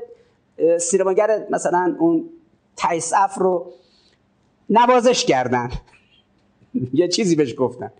سینماگر 0.79 1.47
مثلا 1.49 1.95
اون 1.99 2.29
تایسف 2.75 3.37
رو 3.37 3.71
نوازش 4.69 5.25
کردن. 5.25 5.69
یه 6.93 7.07
چیزی 7.07 7.35
بهش 7.35 7.55
گفتن. 7.57 7.91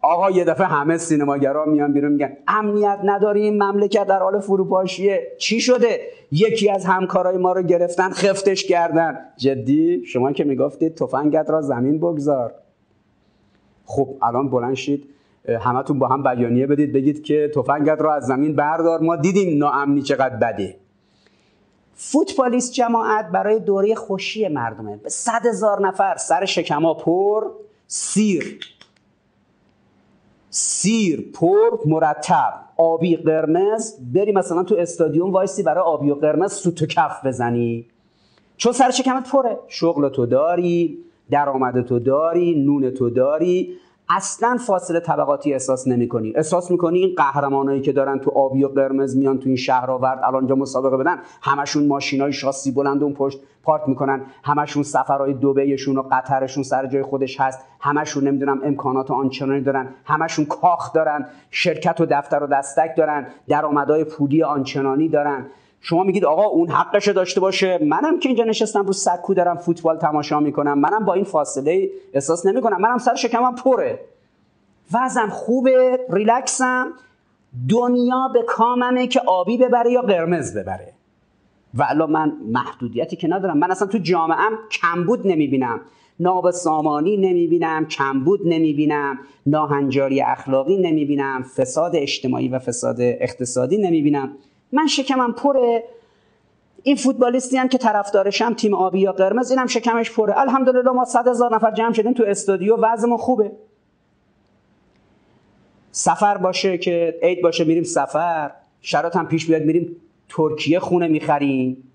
آقا 0.00 0.30
یه 0.30 0.44
دفعه 0.44 0.66
همه 0.66 0.98
سینماگرا 0.98 1.64
میان 1.64 1.92
بیرون 1.92 2.12
میگن 2.12 2.36
امنیت 2.48 2.98
نداریم 3.04 3.54
مملکت 3.62 4.06
در 4.06 4.18
حال 4.18 4.40
فروپاشیه. 4.40 5.26
چی 5.38 5.60
شده؟ 5.60 6.00
یکی 6.32 6.70
از 6.70 6.84
همکارای 6.84 7.36
ما 7.36 7.52
رو 7.52 7.62
گرفتن 7.62 8.10
خفتش 8.10 8.64
کردن. 8.64 9.18
جدی؟ 9.36 10.06
شما 10.06 10.32
که 10.32 10.44
می‌گفتید 10.44 10.94
تفنگت 10.94 11.50
را 11.50 11.62
زمین 11.62 11.98
بگذار. 11.98 12.54
خب 13.84 14.08
الان 14.22 14.50
بلند 14.50 14.74
شید. 14.74 15.08
همتون 15.60 15.98
با 15.98 16.08
هم 16.08 16.22
بیانیه 16.22 16.66
بدید 16.66 16.92
بگید 16.92 17.22
که 17.22 17.50
تفنگت 17.54 18.00
را 18.00 18.14
از 18.14 18.26
زمین 18.26 18.56
بردار. 18.56 19.00
ما 19.00 19.16
دیدیم 19.16 19.58
ناامنی 19.58 20.02
چقدر 20.02 20.36
بده. 20.36 20.76
فوتبالیست 22.00 22.72
جماعت 22.72 23.28
برای 23.28 23.58
دوره 23.58 23.94
خوشی 23.94 24.48
مردمه 24.48 24.96
به 24.96 25.08
صد 25.08 25.46
هزار 25.46 25.86
نفر 25.86 26.16
سر 26.16 26.44
شکما 26.44 26.94
پر 26.94 27.44
سیر. 27.86 28.60
سیر 30.50 31.30
پر 31.34 31.78
مرتب. 31.86 32.54
آبی 32.76 33.16
قرمز 33.16 33.94
بری 34.14 34.32
مثلا 34.32 34.64
تو 34.64 34.74
استادیوم 34.74 35.32
وایسی 35.32 35.62
برای 35.62 35.84
آبی 35.84 36.10
و 36.10 36.14
قرمز 36.14 36.52
سوت 36.52 36.84
کف 36.84 37.26
بزنی. 37.26 37.86
چون 38.56 38.72
سر 38.72 38.90
شکمت 38.90 39.30
پره. 39.30 39.58
شغل 39.68 40.08
تو 40.08 40.26
داری 40.26 40.98
درآمد 41.30 41.86
تو 41.86 41.98
داری 41.98 42.64
نون 42.64 42.90
تو 42.90 43.10
داری. 43.10 43.76
اصلا 44.10 44.56
فاصله 44.66 45.00
طبقاتی 45.00 45.52
احساس 45.52 45.88
نمی 45.88 46.08
کنی 46.08 46.32
احساس 46.36 46.70
می‌کنی 46.70 46.98
این 46.98 47.14
قهرمانایی 47.16 47.80
که 47.80 47.92
دارن 47.92 48.18
تو 48.18 48.30
آبی 48.30 48.64
و 48.64 48.68
قرمز 48.68 49.16
میان 49.16 49.38
تو 49.38 49.46
این 49.46 49.56
شهر 49.56 49.90
آورد 49.90 50.20
الان 50.24 50.46
جا 50.46 50.54
مسابقه 50.54 50.96
بدن 50.96 51.18
همشون 51.42 51.86
ماشینای 51.86 52.32
شاسی 52.32 52.70
بلند 52.70 53.02
اون 53.02 53.12
پشت 53.12 53.38
پارک 53.62 53.82
می‌کنن 53.88 54.22
همشون 54.44 54.82
سفرهای 54.82 55.34
دبیشون 55.34 55.98
و 55.98 56.02
قطرشون 56.12 56.62
سر 56.62 56.86
جای 56.86 57.02
خودش 57.02 57.40
هست 57.40 57.60
همشون 57.80 58.28
نمی‌دونم 58.28 58.60
امکانات 58.64 59.10
آنچنانی 59.10 59.60
دارن 59.60 59.88
همشون 60.04 60.44
کاخ 60.44 60.92
دارن 60.92 61.26
شرکت 61.50 62.00
و 62.00 62.06
دفتر 62.06 62.42
و 62.42 62.46
دستک 62.46 62.96
دارن 62.96 63.26
درآمدهای 63.48 64.04
پولی 64.04 64.42
آنچنانی 64.42 65.08
دارن. 65.08 65.46
شما 65.80 66.02
میگید 66.02 66.24
آقا 66.24 66.44
اون 66.44 66.68
حقش 66.68 67.08
داشته 67.08 67.40
باشه. 67.40 67.78
منم 67.82 68.18
که 68.18 68.28
اینجا 68.28 68.44
نشستم 68.44 68.86
رو 68.86 68.92
سکو 68.92 69.34
دارم 69.34 69.56
فوتبال 69.56 69.96
تماشا 69.96 70.40
می‌کنم. 70.40 70.78
منم 70.78 71.04
با 71.04 71.14
این 71.14 71.24
فاصله 71.24 71.90
احساس 72.12 72.46
نمی‌کنم. 72.46 72.80
منم 72.80 72.98
سر 72.98 73.14
شکمم 73.14 73.54
پره. 73.54 74.00
وزم 74.92 75.28
خوبه 75.28 76.00
ریلکسم. 76.10 76.92
دنیا 77.68 78.30
به 78.34 78.42
کاممه 78.42 79.06
که 79.06 79.20
آبی 79.26 79.58
ببره 79.58 79.90
یا 79.90 80.02
قرمز 80.02 80.56
ببره. 80.56 80.92
و 81.74 81.86
الان 81.88 82.10
من 82.10 82.32
محدودیتی 82.52 83.16
که 83.16 83.28
ندارم. 83.28 83.58
من 83.58 83.70
اصلا 83.70 83.88
تو 83.88 83.98
جامعهم 83.98 84.52
کمبود 84.70 85.26
نمی‌بینم. 85.26 85.80
ناب 86.20 86.50
سامانی 86.50 87.16
نمی‌بینم 87.16 87.86
کمبود 87.86 88.40
نمی‌بینم. 88.44 89.18
ناهنجاری 89.46 90.20
اخلاقی 90.22 90.76
نمی‌بینم. 90.76 91.42
فساد 91.42 91.96
اجتماعی 91.96 92.48
و 92.48 92.58
فساد 92.58 92.96
اقتصادی 93.00 93.78
نمی‌بینم. 93.78 94.32
من 94.72 94.86
شکمم 94.86 95.32
پره 95.32 95.84
این 96.82 96.96
فوتبالیستی 96.96 97.56
هم 97.56 97.68
که 97.68 97.78
طرفدارشم 97.78 98.54
تیم 98.54 98.74
آبی 98.74 99.00
یا 99.00 99.12
قرمز 99.12 99.50
اینم 99.50 99.66
شکمش 99.66 100.10
پره. 100.10 100.38
الحمدلله 100.38 100.90
ما 100.90 101.04
صد 101.04 101.28
هزار 101.28 101.54
نفر 101.54 101.70
جمع 101.70 101.92
شدیم 101.92 102.12
تو 102.12 102.24
استودیو 102.26 102.76
وضعمون 102.76 103.18
خوبه. 103.18 103.52
سفر 105.90 106.36
باشه 106.36 106.78
که 106.78 107.18
عید 107.22 107.42
باشه 107.42 107.64
میریم 107.64 107.82
سفر. 107.82 108.50
شرایط 108.80 109.16
هم 109.16 109.28
پیش 109.28 109.46
بیاد 109.46 109.62
میریم 109.62 109.96
ترکیه 110.28 110.80
خونه 110.80 111.08
می‌خریم. 111.08 111.90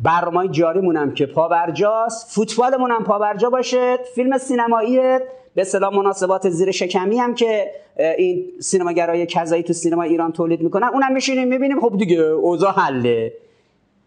برنامه 0.00 0.48
جاریمون 0.48 0.96
هم 0.96 1.14
که 1.14 1.26
پابرجاست 1.26 2.34
فوتبالمون 2.34 2.90
هم 2.90 3.04
پابرجا 3.04 3.50
باشه. 3.50 3.98
فیلم 4.14 4.38
سینمایی 4.38 5.18
به 5.54 5.64
سلام 5.64 5.96
مناسبات 5.96 6.50
زیر 6.50 6.70
شکمی 6.70 7.18
هم 7.18 7.34
که 7.34 7.70
این 8.18 8.44
سینماگرای 8.60 9.26
کذایی 9.26 9.62
تو 9.62 9.72
سینما 9.72 10.02
ایران 10.02 10.32
تولید 10.32 10.60
می‌کنن 10.60 10.86
اونم 10.92 11.12
میشینیم 11.12 11.48
می‌بینیم. 11.48 11.80
خب 11.80 11.96
دیگه 11.98 12.20
اوضاع 12.20 12.72
حله. 12.72 13.32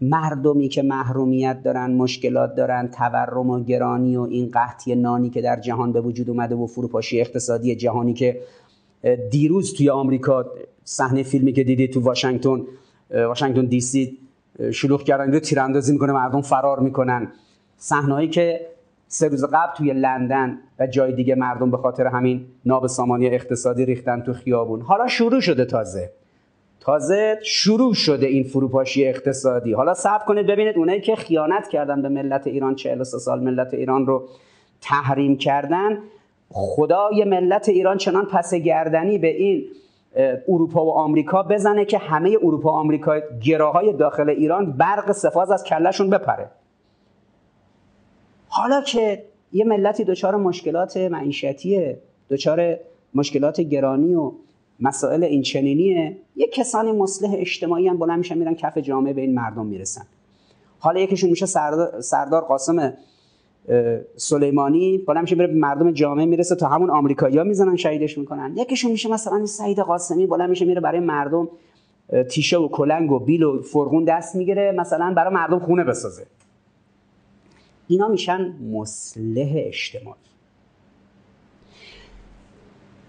مردمی 0.01 0.67
که 0.67 0.81
محرومیت 0.81 1.63
دارن 1.63 1.93
مشکلات 1.93 2.55
دارن 2.55 2.87
تورم 2.87 3.49
و 3.49 3.63
گرانی 3.63 4.17
و 4.17 4.21
این 4.21 4.49
قحطی 4.51 4.95
نانی 4.95 5.29
که 5.29 5.41
در 5.41 5.59
جهان 5.59 5.91
به 5.91 6.01
وجود 6.01 6.29
اومده 6.29 6.55
و 6.55 6.67
فروپاشی 6.67 7.21
اقتصادی 7.21 7.75
جهانی 7.75 8.13
که 8.13 8.41
دیروز 9.31 9.73
توی 9.73 9.89
آمریکا 9.89 10.45
صحنه 10.83 11.23
فیلمی 11.23 11.53
که 11.53 11.63
دیدی 11.63 11.87
تو 11.87 12.01
واشنگتن 12.01 12.61
واشنگتن 13.11 13.65
دی 13.65 13.81
سی 13.81 14.17
شلوغ 14.71 15.03
کردن 15.03 15.33
رو 15.33 15.39
تیراندازی 15.39 15.93
می‌کنه 15.93 16.13
مردم 16.13 16.41
فرار 16.41 16.79
می‌کنن. 16.79 17.31
صحنه‌ای 17.77 18.27
که 18.27 18.67
سه 19.07 19.27
روز 19.27 19.45
قبل 19.45 19.75
توی 19.77 19.93
لندن 19.93 20.57
و 20.79 20.87
جای 20.87 21.13
دیگه 21.13 21.35
مردم 21.35 21.71
به 21.71 21.77
خاطر 21.77 22.07
همین 22.07 22.45
ناب 22.65 22.87
سامانی 22.87 23.27
اقتصادی 23.27 23.85
ریختن 23.85 24.21
تو 24.21 24.33
خیابون. 24.33 24.81
حالا 24.81 25.07
شروع 25.07 25.41
شده 25.41 25.65
تازه. 25.65 26.11
تازه 26.79 27.39
شروع 27.43 27.93
شده 27.93 28.27
این 28.27 28.43
فروپاشی 28.43 29.07
اقتصادی. 29.07 29.73
حالا 29.73 29.93
صبر 29.93 30.25
کنید 30.25 30.47
ببینید 30.47 30.77
اونایی 30.77 31.01
که 31.01 31.15
خیانت 31.15 31.67
کردن 31.67 32.01
به 32.01 32.09
ملت 32.09 32.47
ایران 32.47 32.75
43 32.75 33.17
سال 33.19 33.43
ملت 33.43 33.73
ایران 33.73 34.05
رو 34.07 34.27
تحریم 34.81 35.37
کردن 35.37 35.97
خدای 36.49 37.23
ملت 37.23 37.69
ایران 37.69 37.97
چنان 37.97 38.25
پس 38.25 38.53
گردنی 38.53 39.17
به 39.17 39.27
این 39.27 39.63
اروپا 40.47 40.85
و 40.85 40.91
آمریکا 40.91 41.43
بزنه 41.43 41.85
که 41.85 41.97
همه 41.97 42.37
اروپا 42.43 42.71
و 42.71 42.75
آمریکا 42.75 43.19
گراهای 43.43 43.93
داخل 43.93 44.29
ایران 44.29 44.71
برق 44.71 45.11
سفاز 45.11 45.51
از 45.51 45.63
کلشون 45.63 46.09
بپره. 46.09 46.49
حالا 48.57 48.81
که 48.81 49.23
یه 49.53 49.65
ملتی 49.65 50.03
دچار 50.03 50.35
مشکلات 50.35 50.97
معیشتیه 50.97 51.97
دچار 52.29 52.77
مشکلات 53.13 53.61
گرانی 53.61 54.15
و 54.15 54.31
مسائل 54.79 55.23
این 55.23 55.41
چنینیه 55.41 56.17
یه 56.35 56.47
کسانی 56.47 56.91
مصلح 56.91 57.35
اجتماعی 57.37 57.87
هم 57.87 57.97
بلند 57.97 58.17
میشن 58.17 58.37
میرن 58.37 58.55
کف 58.55 58.77
جامعه 58.77 59.13
به 59.13 59.21
این 59.21 59.33
مردم 59.33 59.65
می‌رسن. 59.65 60.01
حالا 60.79 60.99
یکیشون 60.99 61.29
میشه 61.29 61.45
سردار, 61.45 62.41
قاسم 62.41 62.93
سلیمانی 64.15 64.97
بالا 64.97 65.21
میشه 65.21 65.35
به 65.35 65.47
مردم 65.47 65.91
جامعه 65.91 66.25
می‌رسه 66.25 66.55
تا 66.55 66.67
همون 66.67 66.89
آمریکایی‌ها 66.89 67.43
می‌زنن 67.43 67.75
شهیدش 67.75 68.17
می‌کنن. 68.17 68.53
یکیشون 68.57 68.91
میشه 68.91 69.09
مثلا 69.09 69.45
سعید 69.45 69.79
قاسمی 69.79 70.27
بالا 70.27 70.47
میشه 70.47 70.65
میره 70.65 70.81
برای 70.81 70.99
مردم 70.99 71.49
تیشه 72.29 72.57
و 72.57 72.67
کلنگ 72.67 73.11
و 73.11 73.19
بیل 73.19 73.43
و 73.43 73.61
فرغون 73.61 74.03
دست 74.03 74.35
می‌گیره 74.35 74.71
مثلا 74.71 75.13
برای 75.13 75.33
مردم 75.33 75.59
خونه 75.59 75.83
بسازه. 75.83 76.25
اینا 77.87 78.07
میشن 78.07 78.55
مصلح 78.71 79.53
اجتماعی. 79.55 80.19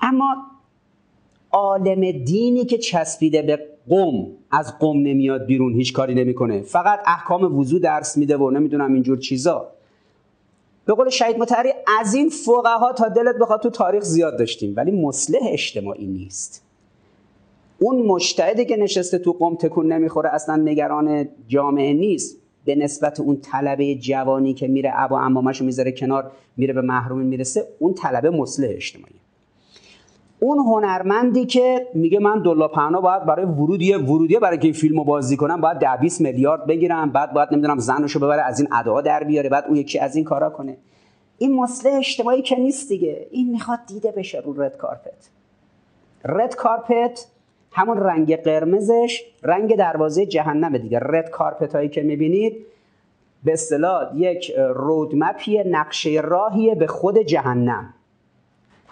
اما 0.00 0.36
عالم 1.52 2.24
دینی 2.24 2.64
که 2.64 2.78
چسبیده 2.78 3.42
به 3.42 3.68
قوم 3.88 4.26
از 4.50 4.78
قوم 4.78 4.96
نمیاد 4.96 5.46
بیرون 5.46 5.74
هیچ 5.74 5.92
کاری 5.92 6.14
نمی‌کنه. 6.14 6.60
فقط 6.62 7.00
احکام 7.06 7.58
وضو 7.58 7.78
درس 7.78 8.16
میده 8.16 8.36
و 8.36 8.50
نمی‌دونم 8.50 8.92
اینجور 8.94 9.18
چیزا. 9.18 9.68
به 10.84 10.94
قول 10.94 11.10
شهید 11.10 11.38
متحری 11.38 11.72
از 12.00 12.14
این 12.14 12.28
فقها 12.28 12.92
تا 12.92 13.08
دلت 13.08 13.36
بخواد 13.40 13.60
تو 13.60 13.70
تاریخ 13.70 14.02
زیاد 14.02 14.38
داشتیم. 14.38 14.74
ولی 14.76 14.90
مصلح 14.90 15.40
اجتماعی 15.42 16.06
نیست. 16.06 16.64
اون 17.78 18.06
مجتهدی 18.06 18.64
که 18.64 18.76
نشسته 18.76 19.18
تو 19.18 19.32
قوم 19.32 19.54
تکون 19.54 19.92
نمی‌خوره 19.92 20.34
اصلا 20.34 20.56
نگران 20.56 21.28
جامعه 21.48 21.92
نیست. 21.92 22.38
به 22.64 22.74
نسبت 22.74 23.20
اون 23.20 23.40
طلبه 23.40 23.94
جوانی 23.94 24.54
که 24.54 24.68
میره 24.68 24.92
ابا 24.94 25.20
امامش 25.20 25.62
می‌ذاره 25.62 25.92
کنار 25.92 26.30
میره 26.56 26.72
به 26.74 26.80
محرومی 26.80 27.24
می‌رسه 27.24 27.64
اون 27.78 27.94
طلبه 27.94 28.30
مصلح 28.30 28.68
اجتماعی. 28.70 29.14
اون 30.40 30.58
هنرمندی 30.58 31.46
که 31.46 31.86
میگه 31.94 32.18
من 32.18 32.42
دلا 32.42 32.68
پهنا 32.68 33.00
باید 33.00 33.24
برای 33.24 33.44
ورودی 33.44 33.94
ورودی 33.94 34.38
برای 34.38 34.58
که 34.58 34.72
فیلمو 34.72 35.04
بازی 35.04 35.36
کنم 35.36 35.60
باید 35.60 35.78
10 35.78 35.96
20 35.96 36.20
میلیارد 36.20 36.66
بگیرم 36.66 37.10
بعد 37.10 37.32
باید 37.32 37.48
نمی‌دونم 37.52 37.78
زنشو 37.78 38.20
ببره 38.20 38.42
از 38.42 38.60
این 38.60 38.68
ادا 38.72 39.00
در 39.00 39.24
بیاره 39.24 39.48
بعد 39.48 39.64
اون 39.68 39.76
یکی 39.76 39.98
از 39.98 40.16
این 40.16 40.24
کارا 40.24 40.50
کنه. 40.50 40.76
این 41.38 41.56
مصلح 41.56 41.94
اجتماعی 41.94 42.42
که 42.42 42.56
نیست 42.56 42.88
دیگه. 42.88 43.26
این 43.30 43.50
می‌خواد 43.50 43.78
دیده 43.86 44.12
بشه 44.12 44.40
رو 44.40 44.62
رد 44.62 44.76
کارپت 44.76 45.30
رد 46.24 46.54
کارپت 46.54 47.26
همون 47.72 47.98
رنگ 47.98 48.36
قرمزش 48.36 49.22
رنگ 49.42 49.76
دروازه 49.76 50.26
جهنم 50.26 50.78
دیگه. 50.78 50.98
رد 51.02 51.30
کارپت 51.30 51.74
هایی 51.74 51.88
که 51.88 52.02
می‌بینید 52.02 52.66
به 53.44 53.52
اصطلاح 53.52 54.16
یک 54.16 54.52
رودمپی 54.74 55.62
نقشه 55.64 56.20
راهیه 56.24 56.74
به 56.74 56.86
خود 56.86 57.18
جهنم. 57.18 57.94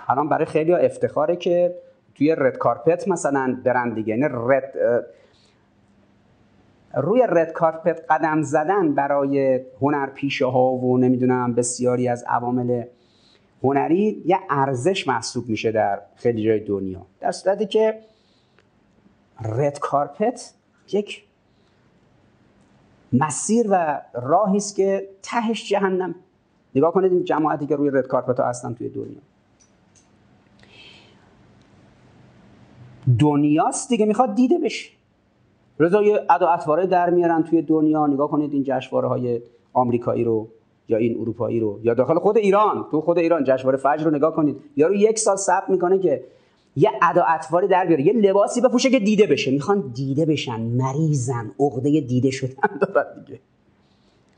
الان 0.09 0.29
برای 0.29 0.45
خیلی 0.45 0.73
ها 0.73 0.79
افتخاره 0.79 1.37
که 1.37 1.75
توی 2.15 2.35
رد 2.39 2.59
کارپت 2.59 3.09
مثلا 3.09 3.57
برن 3.65 3.95
دیگه. 3.95 4.17
یعنی 4.17 4.35
رد 4.49 4.73
روی 6.95 7.27
رد 7.29 7.53
کارپت 7.53 8.05
قدم 8.11 8.43
زدن 8.43 8.95
برای 8.95 9.61
هنر 9.83 10.07
پیشه 10.07 10.47
ها 10.47 10.73
و 10.73 10.99
نمی‌دونم 10.99 11.55
بسیاری 11.55 12.09
از 12.09 12.25
عوامل 12.29 12.83
هنری 13.63 14.23
یه 14.27 14.39
ارزش 14.51 15.09
محسوب 15.09 15.49
میشه 15.49 15.73
در 15.73 16.01
خیلی 16.15 16.45
جای 16.45 16.61
دنیا. 16.61 17.07
در 17.21 17.33
صورتی 17.33 17.67
که 17.67 17.95
رد 19.45 19.79
کارپت 19.79 20.55
یک 20.93 21.25
مسیر 23.13 23.67
و 23.71 24.03
راهی 24.15 24.57
است 24.57 24.77
که 24.77 25.09
تهش 25.23 25.69
جهنم. 25.69 26.15
نگاه 26.75 26.93
کنید 26.93 27.13
این 27.13 27.25
جماعتی 27.25 27.67
که 27.67 27.77
روی 27.77 27.91
رد 27.91 28.07
کارپت 28.07 28.41
ها 28.41 28.47
هستن 28.47 28.75
توی 28.75 28.89
دنیا. 28.89 29.19
دنیاست 33.19 33.89
دیگه 33.89 34.07
می‌خواد 34.07 34.35
دیده 34.35 34.59
بشه. 34.59 34.91
رضا 35.79 36.03
یه 36.03 36.27
ادا 36.31 36.85
در 36.85 37.11
میارن 37.11 37.43
توی 37.43 37.63
دنیا. 37.63 38.07
نگاه 38.07 38.31
کنید 38.31 38.53
این 38.53 38.63
جشنواره 38.67 39.09
های 39.09 39.41
آمریکایی 39.73 40.25
رو 40.25 40.49
یا 40.89 40.99
این 40.99 41.21
اروپایی 41.21 41.61
رو 41.61 41.81
یا 41.83 41.95
داخل 41.95 42.19
خود 42.19 42.37
ایران. 42.37 42.87
تو 42.91 43.01
خود 43.01 43.19
ایران 43.19 43.45
جشنواره 43.45 43.77
فجر 43.77 44.05
رو 44.05 44.11
نگاه 44.11 44.35
کنید. 44.35 44.57
یارو 44.77 44.95
یک 44.95 45.19
سال 45.19 45.37
صبر 45.37 45.67
می‌کنه 45.69 45.99
که 45.99 46.25
یه 46.77 46.91
ادا 47.03 47.25
اطواری 47.25 47.69
در 47.69 47.87
بیاره 47.87 48.07
یه 48.07 48.13
لباسی 48.13 48.61
بپوشه 48.61 48.91
که 48.91 48.99
دیده 48.99 49.27
بشه. 49.27 49.51
می‌خوان 49.51 49.93
دیده 49.95 50.27
بشن 50.27 50.61
مریضن 50.61 51.51
عقده 51.61 52.01
دیده 52.01 52.31
شدن 52.31 52.79
دارن 52.81 53.25
دیگه. 53.25 53.41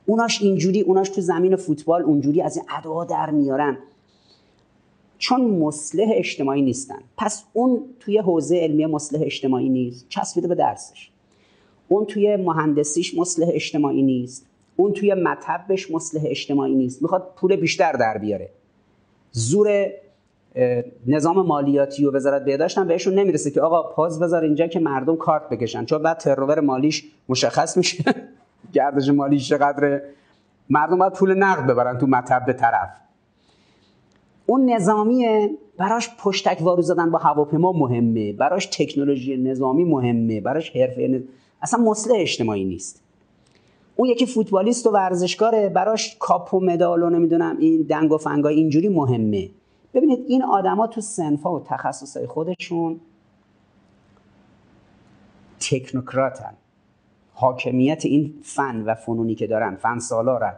اوناش 0.06 0.42
اینجوری 0.42 0.80
اوناش 0.80 1.08
تو 1.08 1.20
زمین 1.20 1.56
فوتبال 1.56 2.02
اونجوری 2.02 2.42
از 2.42 2.56
این 2.56 2.66
ادا 2.78 3.04
در 3.04 3.30
میارن. 3.30 3.78
چون 5.18 5.40
مصلح 5.40 6.06
اجتماعی 6.14 6.62
نیستن. 6.62 6.98
پس 7.16 7.44
اون 7.52 7.84
توی 8.00 8.18
حوزه 8.18 8.56
علمی 8.56 8.86
مصلح 8.86 9.20
اجتماعی 9.22 9.68
نیست. 9.68 10.06
چسبیده 10.08 10.48
به 10.48 10.54
درسش. 10.54 11.10
اون 11.88 12.04
توی 12.04 12.36
مهندسیش 12.36 13.18
مصلح 13.18 13.48
اجتماعی 13.52 14.02
نیست. 14.02 14.46
اون 14.76 14.92
توی 14.92 15.14
مطبش 15.14 15.90
مصلح 15.90 16.22
اجتماعی 16.26 16.74
نیست. 16.74 17.02
می‌خواد 17.02 17.32
پول 17.36 17.56
بیشتر 17.56 17.92
در 17.92 18.18
بیاره. 18.18 18.50
زور 19.32 19.90
نظام 21.06 21.46
مالیاتی 21.46 22.04
و 22.04 22.10
وزارت 22.10 22.44
بهداشت 22.44 22.78
هم 22.78 22.86
بهشون 22.86 23.14
نمی‌رسه 23.14 23.50
که 23.50 23.60
آقا 23.60 23.82
پاز 23.82 24.20
بذار 24.20 24.44
اینجا 24.44 24.66
که 24.66 24.80
مردم 24.80 25.16
کارت 25.16 25.48
بکشن 25.48 25.84
چون 25.84 26.02
بعد 26.02 26.18
ترور 26.18 26.60
مالیش 26.60 27.04
مشخص 27.28 27.76
میشه. 27.76 28.04
گردش 28.72 29.08
مالیش 29.08 29.48
چقدره؟ 29.48 30.02
مردم 30.70 30.98
باید 30.98 31.12
پول 31.12 31.34
نقد 31.34 31.66
ببرن 31.66 31.98
تو 31.98 32.06
مطب 32.06 32.52
طرف. 32.52 32.88
اون 34.46 34.70
نظامیه 34.70 35.50
براش 35.78 36.10
پشتک 36.18 36.58
وارو 36.60 36.82
زدن 36.82 37.10
با 37.10 37.18
هواپیما 37.18 37.72
مهمه 37.72 38.32
براش 38.32 38.66
تکنولوژی 38.66 39.36
نظامی 39.36 39.84
مهمه 39.84 40.40
براش 40.40 40.76
حرفه 40.76 41.22
اصلا 41.62 41.80
مصلح 41.80 42.20
اجتماعی 42.20 42.64
نیست. 42.64 43.02
اون 43.96 44.08
یکی 44.08 44.26
فوتبالیست 44.26 44.86
و 44.86 44.90
ورزشکاره 44.90 45.68
براش 45.68 46.16
کاپ 46.18 46.54
و 46.54 46.60
مدال 46.60 47.02
و 47.02 47.10
نمی‌دونم 47.10 47.56
این 47.58 47.82
دنگ 47.82 48.12
و 48.12 48.18
فنگای 48.18 48.54
اینجوری 48.54 48.88
مهمه. 48.88 49.48
ببینید 49.98 50.24
این 50.28 50.44
آدما 50.44 50.86
تو 50.86 51.00
سنفا 51.00 51.54
و 51.54 51.64
تخصصهای 51.64 52.26
خودشون 52.26 53.00
تکنوکراتن. 55.60 56.54
حاکمیت 57.34 58.04
این 58.04 58.34
فن 58.42 58.82
و 58.82 58.94
فنونی 58.94 59.34
که 59.34 59.46
دارن 59.46 59.76
فن 59.76 59.98
سالارن. 59.98 60.54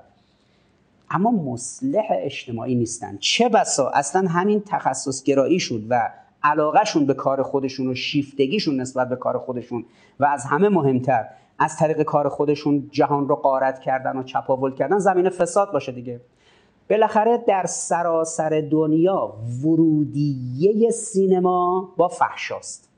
اما 1.11 1.31
مصلح 1.31 2.07
اجتماعی 2.11 2.75
نیستن. 2.75 3.17
چه 3.17 3.49
بسا؟ 3.49 3.89
اصلا 3.89 4.29
همین 4.29 4.63
تخصص 4.67 5.23
گراییشون 5.23 5.87
و 5.89 6.11
علاقهشون 6.43 7.07
به 7.07 7.15
کار 7.15 7.43
خودشون 7.43 7.89
و 7.89 7.95
شیفتگیشون 7.95 8.81
نسبت 8.81 9.09
به 9.09 9.17
کار 9.17 9.39
خودشون 9.39 9.85
و 10.21 10.25
از 10.25 10.45
همه 10.45 10.69
مهمتر 10.69 11.27
از 11.59 11.77
طریق 11.77 12.03
کار 12.03 12.29
خودشون 12.29 12.89
جهان 12.93 13.29
رو 13.29 13.37
قارت 13.37 13.81
کردن 13.81 14.17
و 14.17 14.23
چپاول 14.23 14.75
کردن 14.75 14.99
زمین 14.99 15.31
فساد 15.31 15.73
باشه 15.73 15.93
دیگه. 15.93 16.21
بالاخره 16.91 17.45
در 17.49 17.67
سراسر 17.67 18.69
دنیا 18.71 19.33
ورودیه 19.65 20.91
سینما 20.91 21.89
با 21.97 22.09
فحشاست. 22.09 22.91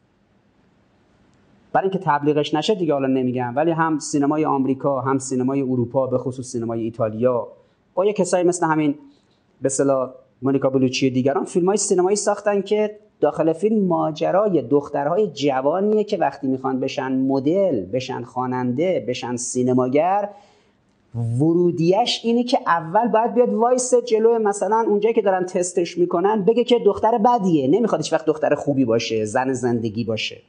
برای 1.73 1.89
اینکه 1.89 2.05
تبلیغش 2.05 2.55
نشه 2.55 2.75
دیگه 2.75 2.93
حالا 2.93 3.07
نمیگم 3.07 3.53
ولی 3.57 3.71
هم 3.71 3.99
سینمای 3.99 4.45
آمریکا 4.45 5.01
هم 5.01 5.19
سینمای 5.19 5.63
اروپا 5.63 6.07
به 6.07 6.19
خصوص 6.19 6.47
سینمای 6.47 6.81
ایتالیا 6.81 7.49
با 7.95 8.05
یه 8.05 8.13
کسایی 8.13 8.45
مثل 8.45 8.67
همین 8.67 8.95
به 9.63 9.69
صلاح 9.69 10.11
مونیکا 10.43 10.71
بلوچی 10.71 11.11
دیگران 11.11 11.45
فیلم 11.45 11.67
های 11.67 11.77
سینمایی 11.77 12.17
ساختن 12.17 12.63
که 12.63 12.99
داخل 13.21 13.53
فیلم 13.53 13.87
ماجرای 13.87 14.63
دخترهای 14.63 15.27
جوانیه 15.27 16.05
که 16.05 16.17
وقتی 16.17 16.47
می‌خوان 16.47 16.81
بشن 16.81 17.13
مدل 17.13 17.85
بشن 17.85 18.23
خواننده 18.23 19.05
بشن 19.09 19.37
سینماگر 19.37 20.29
ورودیش 21.15 22.21
اینه 22.25 22.45
که 22.45 22.59
اول 22.67 23.09
باید 23.09 23.35
بیاد 23.35 23.55
وایسه 23.55 23.95
جلو 23.95 24.39
مثلا 24.39 24.85
اونجایی 24.89 25.15
که 25.15 25.23
دارن 25.23 25.47
تستش 25.47 25.99
می‌کنن 25.99 26.45
بگه 26.45 26.65
که 26.65 26.79
دختر 26.79 27.19
بدیه. 27.19 27.69
نمی‌خواد 27.69 28.05
وقت 28.13 28.27
دختر 28.27 28.55
خوبی 28.55 28.85
باشه 28.85 29.25
زن 29.25 29.53
زندگی 29.53 30.05
باشه. 30.05 30.41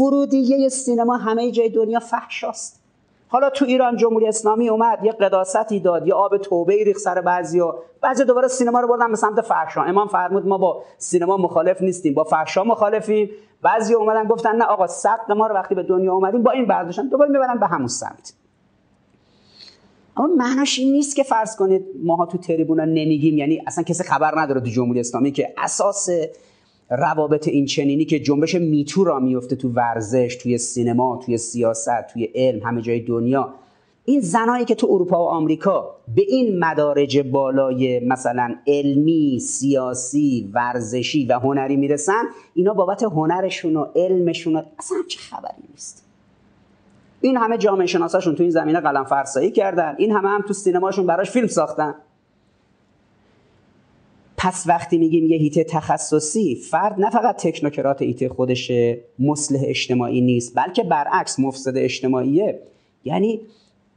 ورودیه 0.00 0.68
سینما 0.68 1.16
همه 1.16 1.50
جای 1.50 1.68
دنیا 1.68 2.00
فحشاست. 2.00 2.80
حالا 3.28 3.50
تو 3.50 3.64
ایران 3.64 3.96
جمهوری 3.96 4.26
اسلامی 4.26 4.68
اومد 4.68 4.98
یه 5.04 5.12
قداستی 5.12 5.80
داد 5.80 6.06
یه 6.06 6.14
آب 6.14 6.36
توبه 6.36 6.84
ریخ 6.84 6.98
سر 6.98 7.20
بعضیا 7.20 7.74
بعضی 8.00 8.24
دوباره 8.24 8.48
سینما 8.48 8.80
رو 8.80 8.88
بردن 8.88 9.10
به 9.10 9.16
سمت 9.16 9.40
فحشا. 9.40 9.82
امام 9.82 10.08
فرمود 10.08 10.46
ما 10.46 10.58
با 10.58 10.82
سینما 10.98 11.36
مخالف 11.36 11.82
نیستیم 11.82 12.14
با 12.14 12.24
فحشا 12.24 12.64
مخالفیم. 12.64 13.30
بعضی 13.62 13.94
اومدن 13.94 14.24
گفتن 14.24 14.56
نه 14.56 14.64
آقا 14.64 14.86
سقف 14.86 15.30
ما 15.30 15.46
رو 15.46 15.54
وقتی 15.54 15.74
به 15.74 15.82
دنیا 15.82 16.14
اومدیم 16.14 16.42
با 16.42 16.50
این 16.50 16.66
برداشتن 16.66 17.08
دوباره 17.08 17.30
می‌برن 17.30 17.58
به 17.58 17.66
همون 17.66 17.88
سمت. 17.88 18.34
اما 20.16 20.34
معناش 20.34 20.78
این 20.78 20.92
نیست 20.92 21.16
که 21.16 21.22
فرض 21.22 21.56
کنید 21.56 21.82
ماها 22.02 22.26
تو 22.26 22.38
تریبونا 22.38 22.84
نمیگیم 22.84 23.38
یعنی 23.38 23.62
اصلا 23.66 23.84
کسی 23.84 24.04
خبر 24.04 24.40
نداره 24.40 24.60
تو 24.60 24.66
جمهوری 24.66 25.00
اسلامی 25.00 25.32
که 25.32 25.54
اساس 25.58 26.08
روابط 26.90 27.48
این 27.48 27.66
چنینی 27.66 28.04
که 28.04 28.20
جنبش 28.20 28.54
میتو 28.54 29.04
را 29.04 29.20
میفته 29.20 29.56
تو 29.56 29.68
ورزش 29.68 30.38
توی 30.42 30.58
سینما 30.58 31.20
توی 31.24 31.38
سیاست 31.38 32.06
توی 32.12 32.24
علم 32.34 32.62
همه 32.62 32.82
جای 32.82 33.00
دنیا. 33.00 33.54
این 34.04 34.20
زنایی 34.20 34.64
که 34.64 34.74
تو 34.74 34.86
اروپا 34.90 35.24
و 35.24 35.28
آمریکا 35.28 35.96
به 36.14 36.22
این 36.28 36.58
مدارج 36.58 37.18
بالای 37.18 38.00
مثلا 38.00 38.54
علمی، 38.66 39.38
سیاسی، 39.38 40.50
ورزشی 40.54 41.26
و 41.26 41.38
هنری 41.38 41.76
می‌رسن 41.76 42.22
اینا 42.54 42.74
بابت 42.74 43.02
هنرشون 43.02 43.76
و 43.76 43.86
علمشون 43.96 44.56
و 44.56 44.62
اصلا 44.78 44.98
چه 45.08 45.18
خبری 45.18 45.62
نیست. 45.70 46.03
این 47.24 47.36
همه 47.36 47.58
جامعه 47.58 47.86
شناساشون 47.86 48.34
تو 48.34 48.42
این 48.42 48.50
زمینه 48.50 48.80
قلم 48.80 49.04
فرسایی 49.04 49.50
کردن. 49.50 49.94
این 49.98 50.12
همه 50.12 50.28
هم 50.28 50.42
تو 50.42 50.52
سینماشون 50.52 51.06
براش 51.06 51.30
فیلم 51.30 51.46
ساختن. 51.46 51.94
پس 54.36 54.64
وقتی 54.66 54.98
میگیم 54.98 55.26
یه 55.26 55.36
هیته 55.36 55.64
تخصصی 55.64 56.54
فرد 56.54 57.00
نه 57.00 57.10
فقط 57.10 57.36
تکنوکرات 57.36 58.02
هیته 58.02 58.28
خودش 58.28 58.72
مصلح 59.18 59.60
اجتماعی 59.64 60.20
نیست 60.20 60.56
بلکه 60.56 60.82
برعکس 60.82 61.40
مفسد 61.40 61.76
اجتماعیه. 61.76 62.60
یعنی 63.04 63.40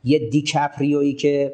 یه 0.03 0.29
دیکپریویی 0.29 1.13
که 1.13 1.53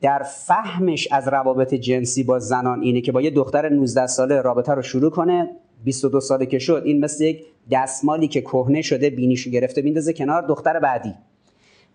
در 0.00 0.22
فهمش 0.22 1.08
از 1.12 1.28
روابط 1.28 1.74
جنسی 1.74 2.22
با 2.22 2.38
زنان 2.38 2.82
اینه 2.82 3.00
که 3.00 3.12
با 3.12 3.22
یه 3.22 3.30
دختر 3.30 3.68
19 3.68 4.06
ساله 4.06 4.40
رابطه 4.40 4.72
رو 4.72 4.82
شروع 4.82 5.10
کنه 5.10 5.50
22 5.84 6.20
ساله 6.20 6.46
که 6.46 6.58
شد 6.58 6.82
این 6.84 7.04
مثل 7.04 7.24
یک 7.24 7.46
دستمالی 7.70 8.28
که 8.28 8.40
کهنه 8.40 8.82
شده 8.82 9.10
بینیشو 9.10 9.50
گرفته 9.50 9.82
بیندازه 9.82 10.12
کنار 10.12 10.42
دختر 10.42 10.78
بعدی. 10.78 11.14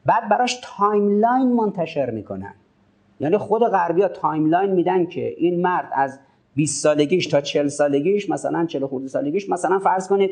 بعد 0.05 0.29
براش 0.29 0.59
timeline 0.63 1.53
منتشر 1.53 2.09
می‌کنن. 2.09 2.53
یعنی 3.19 3.37
خود 3.37 3.61
غربی 3.61 4.01
ها 4.01 4.07
timeline 4.07 4.71
میدن 4.71 5.05
که 5.05 5.33
این 5.37 5.61
مرد 5.61 5.89
از 5.93 6.19
20 6.55 6.83
سالگیش 6.83 7.27
تا 7.27 7.41
40 7.41 7.67
سالگیش 7.67 8.29
مثلا 8.29 8.65
40 8.65 8.85
خورده 8.85 9.07
سالگیش 9.07 9.49
مثلا 9.49 9.79
فرض 9.79 10.07
کنید 10.07 10.31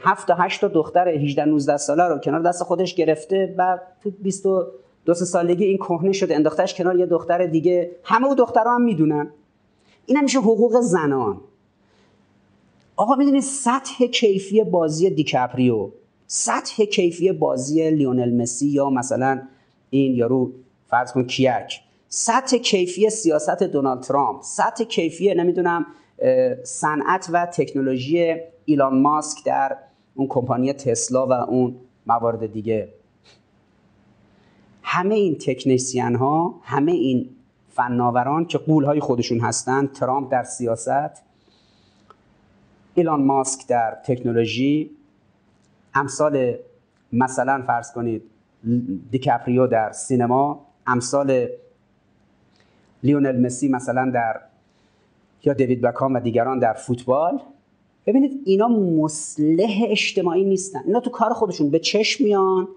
7 0.00 0.28
تا 0.28 0.34
8 0.34 0.60
تا 0.60 0.68
دختر 0.68 1.08
18 1.08 1.44
19 1.44 1.76
ساله 1.76 2.04
رو 2.04 2.18
کنار 2.18 2.42
دست 2.42 2.62
خودش 2.62 2.94
گرفته 2.94 3.54
و 3.58 3.78
تو 4.02 4.10
22 4.10 5.14
سالگی 5.14 5.64
این 5.64 5.76
کهنه 5.76 6.12
شده 6.12 6.34
انداختش 6.34 6.74
کنار 6.74 6.98
یه 6.98 7.06
دختر 7.06 7.46
دیگه. 7.46 7.90
همه 8.04 8.26
او 8.26 8.34
دخترها 8.34 8.74
هم 8.74 8.82
می‌دونن. 8.82 9.30
این 10.06 10.20
میشه 10.20 10.38
حقوق 10.38 10.80
زنان. 10.80 11.40
آقا 13.00 13.14
می‌دونید 13.14 13.42
سطح 13.42 14.06
کیفی 14.06 14.64
بازی 14.64 15.10
دیکاپریو 15.10 15.90
سطح 16.26 16.84
کیفی 16.84 17.32
بازی 17.32 17.90
لیونل 17.90 18.42
مسی 18.42 18.66
یا 18.66 18.90
مثلا 18.90 19.42
این 19.90 20.14
یارو 20.14 20.52
فرض 20.86 21.12
کن 21.12 21.26
کیک 21.26 21.80
سطح 22.08 22.56
کیفی 22.56 23.10
سیاست 23.10 23.62
دونالد 23.62 24.00
ترامپ 24.00 24.42
سطح 24.42 24.84
کیفی 24.84 25.34
نمی‌دونم 25.34 25.86
صنعت 26.64 27.28
و 27.32 27.46
تکنولوژی 27.46 28.36
ایلان 28.64 29.00
ماسک 29.00 29.44
در 29.44 29.76
اون 30.14 30.26
کمپانی 30.28 30.72
تسلا 30.72 31.26
و 31.26 31.32
اون 31.32 31.76
موارد 32.06 32.52
دیگه. 32.52 32.88
همه 34.82 35.14
این 35.14 35.34
تکنیسیان 35.34 36.14
ها 36.14 36.60
همه 36.62 36.92
این 36.92 37.30
فناوران 37.68 38.44
که 38.44 38.58
قول 38.58 38.84
های 38.84 39.00
خودشون 39.00 39.40
هستند 39.40 39.92
ترامپ 39.92 40.32
در 40.32 40.44
سیاست 40.44 41.29
ایلان 42.94 43.24
ماسک 43.24 43.68
در 43.68 43.98
تکنولوژی 44.04 44.90
امثال 45.94 46.54
مثلا 47.12 47.62
فرض 47.66 47.92
کنید 47.92 48.22
دیکاپریو 49.10 49.66
در 49.66 49.92
سینما 49.92 50.66
امثال 50.86 51.48
لیونل 53.02 53.46
مسی 53.46 53.68
مثلا 53.68 54.10
در 54.14 54.40
یا 55.44 55.52
دیوید 55.52 55.80
بکام 55.80 56.14
و 56.14 56.20
دیگران 56.20 56.58
در 56.58 56.72
فوتبال. 56.72 57.40
ببینید 58.06 58.42
اینا 58.44 58.68
مصلح 58.68 59.84
اجتماعی 59.88 60.44
نیستن. 60.44 60.80
اینا 60.86 61.00
تو 61.00 61.10
کار 61.10 61.32
خودشون 61.32 61.70
به 61.70 61.78
چشم 61.78 62.24
میان 62.24 62.68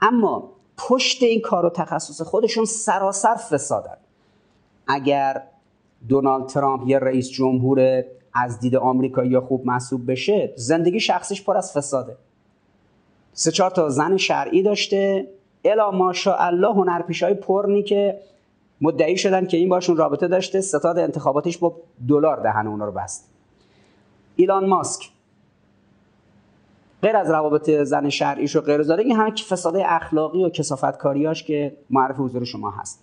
اما 0.00 0.52
پشت 0.76 1.22
این 1.22 1.40
کار 1.40 1.66
و 1.66 1.70
تخصص 1.70 2.22
خودشون 2.22 2.64
سراسر 2.64 3.34
فسادن. 3.34 3.96
اگر 4.86 5.42
دونالد 6.08 6.46
ترامپ 6.46 6.88
یه 6.88 6.98
رئیس 6.98 7.30
جمهور 7.30 8.04
از 8.44 8.60
دید 8.60 8.76
آمریکایی 8.76 9.30
یا 9.30 9.40
خوب 9.40 9.66
محسوب 9.66 10.10
بشه 10.10 10.52
زندگی 10.56 11.00
شخصیش 11.00 11.44
پر 11.44 11.56
از 11.56 11.72
فساده. 11.72 12.16
سه 13.32 13.50
چهار 13.50 13.70
تا 13.70 13.88
زن 13.88 14.16
شرعی 14.16 14.62
داشته. 14.62 15.28
الا 15.64 15.90
ماشاءالله 15.90 16.72
هنرپیش 16.74 17.22
های 17.22 17.34
پرنی 17.34 17.82
که 17.82 18.20
مدعی 18.80 19.16
شدن 19.16 19.46
که 19.46 19.56
این 19.56 19.68
باشون 19.68 19.96
رابطه 19.96 20.28
داشته 20.28 20.60
ستاد 20.60 20.98
انتخاباتیش 20.98 21.58
با 21.58 21.76
دلار 22.08 22.40
دهن 22.42 22.66
اونا 22.66 22.84
رو 22.84 22.92
بست. 22.92 23.30
ایلان 24.36 24.66
ماسک. 24.66 25.10
غیر 27.02 27.16
از 27.16 27.30
روابط 27.30 27.70
زن 27.70 28.08
شرعیش 28.08 28.56
و 28.56 28.60
غیر 28.60 28.92
این 28.92 29.16
همه 29.16 29.30
فساد 29.30 29.76
اخلاقی 29.76 30.44
و 30.44 30.48
کسافت 30.48 30.98
کاریاش 30.98 31.44
که 31.44 31.76
معرف 31.90 32.16
حضور 32.18 32.44
شما 32.44 32.70
هست. 32.70 33.02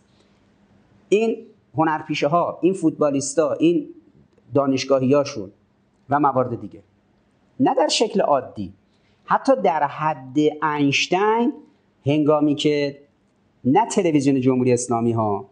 این 1.09 1.37
هنرپیشه 1.77 2.27
ها 2.27 2.59
این 2.61 2.73
فوتبالیستا 2.73 3.53
این 3.53 3.89
دانشگاهیاشون 4.53 5.51
و 6.09 6.19
موارد 6.19 6.61
دیگه. 6.61 6.79
نه 7.59 7.75
در 7.75 7.87
شکل 7.87 8.21
عادی. 8.21 8.73
حتی 9.25 9.53
در 9.63 9.83
حد 9.83 10.37
اینشتین 10.63 11.53
هنگامی 12.05 12.55
که 12.55 12.97
نه 13.63 13.85
تلویزیون 13.85 14.41
جمهوری 14.41 14.73
اسلامی 14.73 15.11
ها 15.11 15.45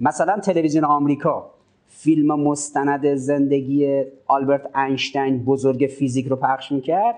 مثلا 0.00 0.40
تلویزیون 0.40 0.84
آمریکا 0.84 1.50
فیلم 1.88 2.40
مستند 2.40 3.14
زندگی 3.14 4.04
آلبرت 4.26 4.76
اینشتین 4.76 5.44
بزرگ 5.44 5.90
فیزیک 5.98 6.26
رو 6.26 6.36
پخش 6.36 6.72
می‌کرد 6.72 7.16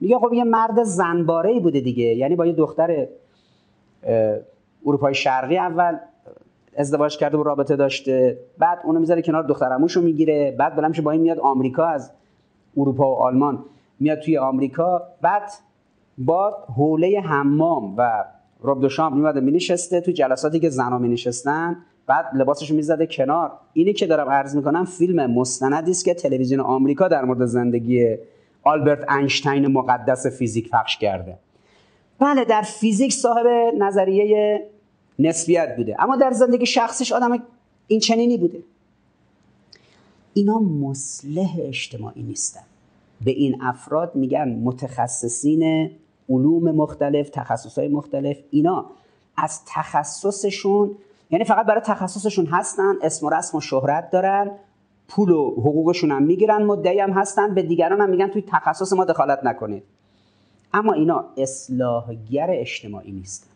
میگه 0.00 0.18
خب 0.18 0.32
یه 0.32 0.44
مرد 0.44 0.82
زنباره 0.82 1.60
بوده 1.60 1.80
دیگه. 1.80 2.04
یعنی 2.04 2.36
با 2.36 2.46
یه 2.46 2.52
دختر 2.52 3.06
اروپای 4.86 5.14
شرقی 5.14 5.58
اول 5.58 5.98
ازدواج 6.76 7.16
کرده 7.16 7.36
و 7.36 7.42
رابطه 7.42 7.76
داشته. 7.76 8.38
بعد 8.58 8.78
اونو 8.84 9.00
می‌ذاره 9.00 9.22
کنار 9.22 9.42
دختر 9.42 9.78
رو 9.94 10.02
می‌گیره. 10.02 10.54
بعد 10.58 10.76
بلند 10.76 11.02
با 11.02 11.10
این 11.10 11.20
میاد 11.20 11.38
آمریکا 11.38 11.86
از 11.86 12.10
اروپا 12.76 13.10
و 13.10 13.16
آلمان 13.16 13.64
میاد 14.00 14.18
توی 14.18 14.38
آمریکا. 14.38 15.02
بعد 15.22 15.52
با 16.18 16.56
حوله 16.76 17.20
حمام 17.20 17.94
و 17.96 18.24
رب 18.62 18.80
دو 18.80 18.88
شام 18.88 19.18
میاد 19.18 19.38
مینشسته 19.38 20.00
تو 20.00 20.12
جلساتی 20.12 20.60
که 20.60 20.68
زنا 20.68 20.98
مینشستن. 20.98 21.76
بعد 22.06 22.26
لباسش 22.34 22.70
می‌زده 22.70 23.06
کنار. 23.06 23.52
اینی 23.72 23.92
که 23.92 24.06
دارم 24.06 24.28
عرض 24.30 24.56
می‌کنم 24.56 24.84
فیلم 24.84 25.30
مستندی 25.30 25.90
است 25.90 26.04
که 26.04 26.14
تلویزیون 26.14 26.60
آمریکا 26.60 27.08
در 27.08 27.24
مورد 27.24 27.44
زندگی 27.44 28.16
آلبرت 28.62 29.12
اینشتین 29.12 29.66
مقدس 29.66 30.26
فیزیک 30.26 30.70
پخش 30.70 30.98
کرده. 30.98 31.38
بله 32.18 32.44
در 32.44 32.62
فیزیک 32.62 33.12
صاحب 33.12 33.46
نظریه 33.78 34.66
نسبیت 35.18 35.76
بوده. 35.76 35.96
اما 35.98 36.16
در 36.16 36.30
زندگی 36.30 36.66
شخصیش 36.66 37.12
آدم 37.12 37.42
این 37.86 38.00
چنینی 38.00 38.38
بوده. 38.38 38.62
اینا 40.34 40.58
مصلح 40.58 41.56
اجتماعی 41.60 42.22
نیستن. 42.22 42.62
به 43.24 43.30
این 43.30 43.62
افراد 43.62 44.14
میگن 44.14 44.48
متخصصین 44.48 45.90
علوم 46.28 46.70
مختلف 46.70 47.30
تخصصهای 47.30 47.88
مختلف 47.88 48.36
اینا 48.50 48.86
از 49.36 49.60
تخصصشون 49.66 50.96
یعنی 51.30 51.44
فقط 51.44 51.66
برای 51.66 51.80
تخصصشون 51.80 52.46
هستن 52.46 52.94
اسم 53.02 53.26
و 53.26 53.30
رسم 53.30 53.58
و 53.58 53.60
شهرت 53.60 54.10
دارن 54.10 54.50
پول 55.08 55.30
و 55.30 55.50
حقوقشون 55.50 56.10
هم 56.10 56.22
می‌گیرن 56.22 56.62
مدعی 56.62 57.00
هم 57.00 57.10
هستن 57.10 57.54
به 57.54 57.62
دیگران 57.62 58.00
هم 58.00 58.10
میگن 58.10 58.28
توی 58.28 58.44
تخصص 58.46 58.92
ما 58.92 59.04
دخالت 59.04 59.40
نکنید. 59.44 59.82
اما 60.74 60.92
اینا 60.92 61.24
اصلاحگر 61.36 62.46
اجتماعی 62.50 63.12
نیستن. 63.12 63.55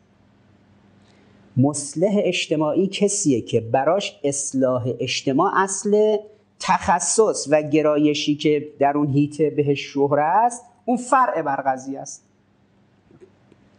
مصلح 1.62 2.12
اجتماعی 2.16 2.86
کسیه 2.86 3.40
که 3.40 3.60
براش 3.60 4.20
اصلاح 4.24 4.88
اجتماع 5.00 5.52
اصل 5.56 6.16
تخصص 6.60 7.48
و 7.50 7.62
گرایشی 7.62 8.34
که 8.34 8.68
در 8.78 8.96
اون 8.96 9.06
هیته 9.06 9.50
بهش 9.50 9.80
شهره 9.80 10.22
است 10.22 10.64
اون 10.84 10.96
فرع 10.96 11.42
بر 11.42 11.56
قضیه 11.56 12.00
است. 12.00 12.24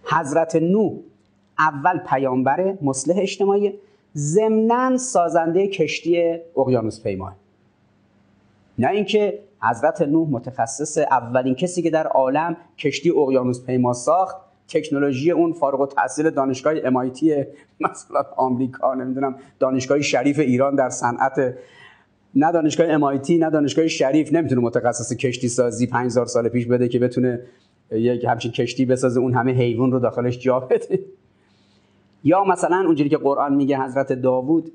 حضرت 0.03 0.55
نو 0.55 0.97
اول 1.59 1.97
پیامبر 1.97 2.77
مصلح 2.81 3.15
اجتماعی 3.17 3.73
ضمنا 4.17 4.97
سازنده 4.97 5.67
کشتی 5.67 6.37
اقیانوس 6.57 7.03
پیمان. 7.03 7.35
نه 8.79 8.89
اینکه 8.89 9.39
حضرت 9.61 10.01
نوح 10.01 10.29
متخصص 10.29 10.97
اولین 10.97 11.55
کسی 11.55 11.81
که 11.81 11.89
در 11.89 12.07
عالم 12.07 12.57
کشتی 12.77 13.09
اقیانوس 13.09 13.65
پیما 13.65 13.93
ساخت 13.93 14.35
تکنولوژی 14.73 15.31
اون 15.31 15.53
فارغ 15.53 15.81
التحصیل 15.81 16.29
دانشگاه 16.29 16.75
MIT 16.79 17.23
مثلا 17.79 18.25
آمریکا 18.37 18.93
نمی‌دونم 18.93 19.35
دانشگاه 19.59 20.01
شریف 20.01 20.39
ایران 20.39 20.75
در 20.75 20.89
صنعت. 20.89 21.53
نه 22.35 22.51
دانشگاه 22.51 22.99
MIT 22.99 23.29
نه 23.29 23.49
دانشگاه 23.49 23.87
شریف. 23.87 24.33
نمی‌تونه 24.33 24.61
متخصص 24.61 25.13
کشتی 25.13 25.47
سازی 25.49 25.87
5000 25.87 26.25
سال 26.25 26.49
پیش 26.49 26.65
بده 26.65 26.87
که 26.87 26.99
بتونه 26.99 27.41
یک 27.91 28.25
همچین 28.25 28.51
کشتی 28.51 28.85
بسازه 28.85 29.19
اون 29.19 29.33
همه 29.33 29.51
حیوان 29.51 29.91
رو 29.91 29.99
داخلش 29.99 30.39
جا 30.39 30.59
بده. 30.59 30.99
یا 32.23 32.43
مثلا 32.43 32.83
اونجوری 32.85 33.09
که 33.09 33.17
قرآن 33.17 33.55
میگه 33.55 33.79
حضرت 33.79 34.13
داوود 34.13 34.71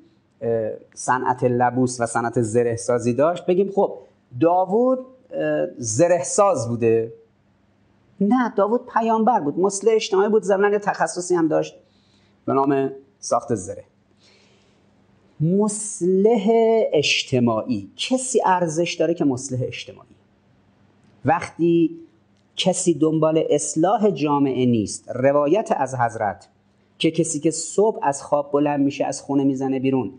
صنعت 0.95 1.45
لبوس 1.45 2.01
و 2.01 2.07
صنعت 2.07 2.43
زره 2.43 2.77
سازی 2.77 3.13
داشت. 3.13 3.47
بگیم 3.47 3.71
خب 3.75 3.99
داوود 4.41 4.99
زره 5.79 6.23
ساز 6.23 6.69
بوده. 6.69 7.13
نه 8.21 8.53
داوود 8.57 8.81
پیامبر 8.87 9.41
بود 9.41 9.59
مسلح 9.59 9.93
اجتماعی 9.95 10.29
بود 10.29 10.43
زمان 10.43 10.79
تخصصی 10.79 11.35
هم 11.35 11.49
داشت. 11.49 11.75
به 12.47 12.53
نام 12.53 12.91
ساخت 13.19 13.55
زره. 13.55 13.85
مسلح 15.41 16.47
اجتماعی 16.93 17.91
کسی 17.97 18.41
ارزش 18.47 18.95
داره 18.95 19.15
که 19.15 19.25
مسلح 19.25 19.61
اجتماعی؟ 19.63 20.09
وقتی 21.25 21.91
کسی 22.57 22.95
دنبال 22.95 23.45
اصلاح 23.51 24.11
جامعه 24.11 24.67
نیست 24.67 25.11
روایت 25.15 25.73
از 25.77 25.95
حضرت 25.95 26.49
که 26.99 27.11
کسی 27.11 27.41
که 27.41 27.51
صبح 27.51 27.99
از 28.03 28.23
خواب 28.23 28.53
بلند 28.53 28.81
میشه 28.81 29.05
از 29.05 29.23
خونه 29.23 29.45
می‌زنه 29.45 29.81
بیرون 29.81 30.13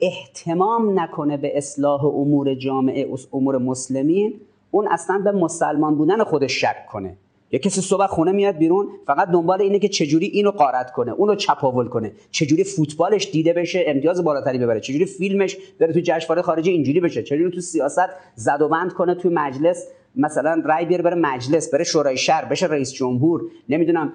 احتمام 0.00 1.00
نکنه 1.00 1.36
به 1.36 1.58
اصلاح 1.58 2.04
امور 2.04 2.54
جامعه 2.54 3.08
امور 3.32 3.58
مسلمین 3.58 4.40
اون 4.70 4.88
اصلا 4.88 5.18
به 5.18 5.32
مسلمان 5.32 5.94
بودن 5.94 6.24
خودش 6.24 6.60
شک 6.60 6.86
کنه. 6.86 7.16
یه 7.52 7.58
کسی 7.58 7.80
صبح 7.80 8.06
خونه 8.06 8.32
میاد 8.32 8.56
بیرون 8.56 8.88
فقط 9.06 9.28
دنبال 9.28 9.62
اینه 9.62 9.78
که 9.78 9.88
چجوری 9.88 10.26
اینو 10.26 10.50
قارت 10.50 10.92
کنه 10.92 11.12
اونو 11.12 11.34
چپاول 11.34 11.88
کنه. 11.88 12.12
چجوری 12.30 12.64
فوتبالش 12.64 13.30
دیده 13.30 13.52
بشه 13.52 13.84
امتیاز 13.86 14.24
بالاتری 14.24 14.58
ببره. 14.58 14.80
چجوری 14.80 15.04
فیلمش 15.04 15.56
بره 15.80 15.92
تو 15.92 16.00
جشنواره 16.02 16.42
خارجی 16.42 16.70
اینجوری 16.70 17.00
بشه. 17.00 17.22
چجوری 17.22 17.50
تو 17.50 17.60
سیاست 17.60 18.08
زد 18.34 18.62
و 18.62 18.68
بند 18.68 18.92
کنه 18.92 19.14
تو 19.14 19.30
مجلس 19.32 19.86
مثلا 20.16 20.62
رای 20.64 20.84
بیاره 20.84 21.02
بره 21.02 21.14
مجلس 21.14 21.74
بره 21.74 21.84
شورای 21.84 22.16
شهر 22.16 22.44
بشه 22.44 22.66
رئیس 22.66 22.92
جمهور. 22.92 23.42
نمی‌دونم. 23.68 24.12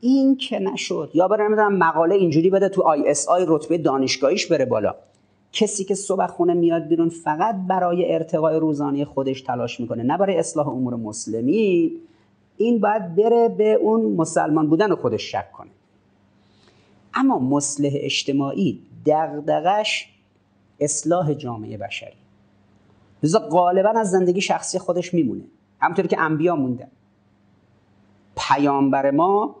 این 0.00 0.36
که 0.36 0.58
نشد. 0.58 1.10
یا 1.14 1.28
بره 1.28 1.44
نمی‌دونم 1.44 1.76
مقاله 1.76 2.14
اینجوری 2.14 2.50
بده 2.50 2.68
تو 2.68 2.82
آی 2.82 3.08
اس 3.08 3.28
آی 3.28 3.44
رتبه 3.48 3.78
دانشگاهیش 3.78 4.46
بره 4.46 4.64
بالا. 4.64 4.94
کسی 5.52 5.84
که 5.84 5.94
صبح 5.94 6.26
خونه 6.26 6.54
میاد 6.54 6.88
بیرون 6.88 7.08
فقط 7.08 7.54
برای 7.68 8.14
ارتقای 8.14 8.56
روزانه 8.56 9.04
خودش 9.04 9.42
تلاش 9.42 9.80
می‌کنه. 9.80 10.02
نه 10.02 10.18
برای 10.18 10.36
اصلاح 10.36 10.68
امور 10.68 10.94
مسلمی 10.94 11.92
این 12.56 12.80
باید 12.80 13.14
بره 13.14 13.48
به 13.48 13.72
اون 13.72 14.12
مسلمان 14.12 14.68
بودن 14.68 14.94
خودش 14.94 15.32
شک 15.32 15.52
کنه. 15.52 15.70
اما 17.14 17.38
مصلح 17.38 17.90
اجتماعی 17.94 18.82
دغدغش 19.06 20.08
اصلاح 20.80 21.34
جامعه 21.34 21.76
بشری. 21.76 22.16
لذا 23.22 23.38
غالبا 23.38 23.90
از 24.00 24.10
زندگی 24.10 24.40
شخصی 24.40 24.78
خودش 24.78 25.14
میمونه. 25.14 25.44
همونطوری 25.80 26.08
که 26.08 26.20
انبیا 26.20 26.56
موندن 26.56 26.88
پیامبر 28.36 29.10
ما 29.10 29.56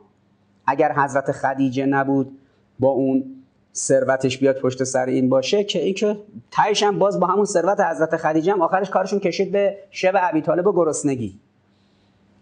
اگر 0.66 0.92
حضرت 0.92 1.32
خدیجه 1.32 1.86
نبود 1.86 2.38
با 2.80 2.88
اون 2.88 3.24
ثروتش 3.74 4.38
بیاد 4.38 4.60
پشت 4.60 4.84
سر 4.84 5.06
این 5.06 5.28
باشه 5.28 5.64
که 5.64 5.82
این 5.82 5.94
که 5.94 6.18
تایش 6.50 6.82
هم 6.82 6.98
باز 6.98 7.20
با 7.20 7.26
همون 7.26 7.44
ثروت 7.44 7.80
حضرت 7.80 8.16
خدیجه 8.16 8.52
هم 8.52 8.62
آخرش 8.62 8.90
کارشون 8.90 9.20
کشید 9.20 9.52
به 9.52 9.78
شب 9.90 10.12
ابی 10.16 10.40
طالب 10.40 10.66
و 10.66 10.72
گرسنگی. 10.72 11.40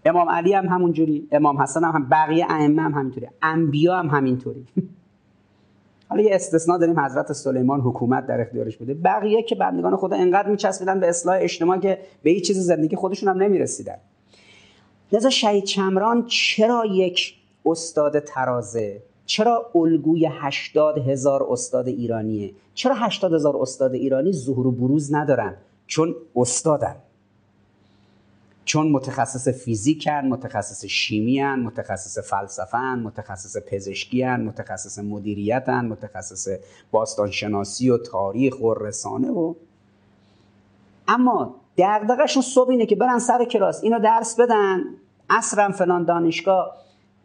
امام 0.05 0.31
علی 0.31 0.53
هم 0.53 0.67
همونجوری 0.67 1.29
امام 1.33 1.63
حسن 1.63 1.85
هم, 1.85 1.91
هم 1.91 2.09
بقیه 2.09 2.47
ائمه 2.51 2.83
هم 2.83 2.95
همینطوری 2.95 3.27
انبیا 3.43 3.97
هم 3.97 4.07
همینطوری. 4.07 4.67
حالا 6.09 6.23
یه 6.23 6.35
استثناء 6.35 6.79
داریم 6.79 7.01
حضرت 7.01 7.33
سلیمان 7.33 7.81
حکومت 7.81 8.27
در 8.27 8.41
اختیارش 8.41 8.77
بوده. 8.77 8.95
بقیه 8.95 9.43
که 9.43 9.55
بندگان 9.55 9.97
خدا 9.97 10.17
انقدر 10.17 10.49
میچسبیدن 10.49 11.01
به 11.01 11.09
اصلاح 11.09 11.39
اجتماع 11.41 11.79
که 11.79 11.99
به 12.23 12.31
هیچ 12.31 12.47
چیز 12.47 12.59
زندگی 12.59 12.97
خودشون 12.97 13.29
هم 13.29 13.43
نمی‌رسیدن. 13.43 13.97
لذا 15.13 15.31
شهید 15.31 15.65
چمران 15.65 16.27
چرا 16.27 16.85
یک 16.87 17.35
استاد 17.67 18.19
ترازه؟ 18.19 19.03
چرا 19.27 19.71
الگوی 19.75 20.29
هشتاد 20.41 20.99
هزار 20.99 21.47
استاد 21.51 21.89
ایرانیه؟ 21.89 22.51
چرا 22.75 22.95
هشتاد 22.95 23.35
هزار 23.35 23.57
استاد 23.57 23.95
ایرانی 23.95 24.33
ظهور 24.33 24.67
و 24.67 24.71
بروز 24.71 25.15
ندارن؟ 25.15 25.55
چون 25.87 26.15
استادن. 26.37 26.97
چون 28.75 28.89
متخصص 28.89 29.49
فیزیکن 29.49 30.27
متخصص 30.27 30.85
شیمیان 30.85 31.61
متخصص 31.61 32.19
فلسفهن 32.19 32.99
متخصص 32.99 33.57
پزشکیان 33.67 34.45
متخصص 34.45 34.99
مدیریتن 34.99 35.85
متخصص 35.85 36.49
باستانشناسی 36.91 37.91
و 37.91 37.99
تاریخ 37.99 38.61
و 38.61 38.75
رسانه 38.75 39.31
و 39.31 39.55
اما 41.09 41.55
دغدغه‌شون 41.79 42.43
صبح 42.43 42.71
اینه 42.71 42.87
که 42.87 42.97
برن 42.97 43.19
سر 43.19 43.45
کلاس 43.45 43.85
اینو 43.85 43.99
درس 43.99 44.41
بدن 44.41 44.85
عصرم 45.31 45.73
فلان 45.73 46.05
دانشگاه. 46.05 46.77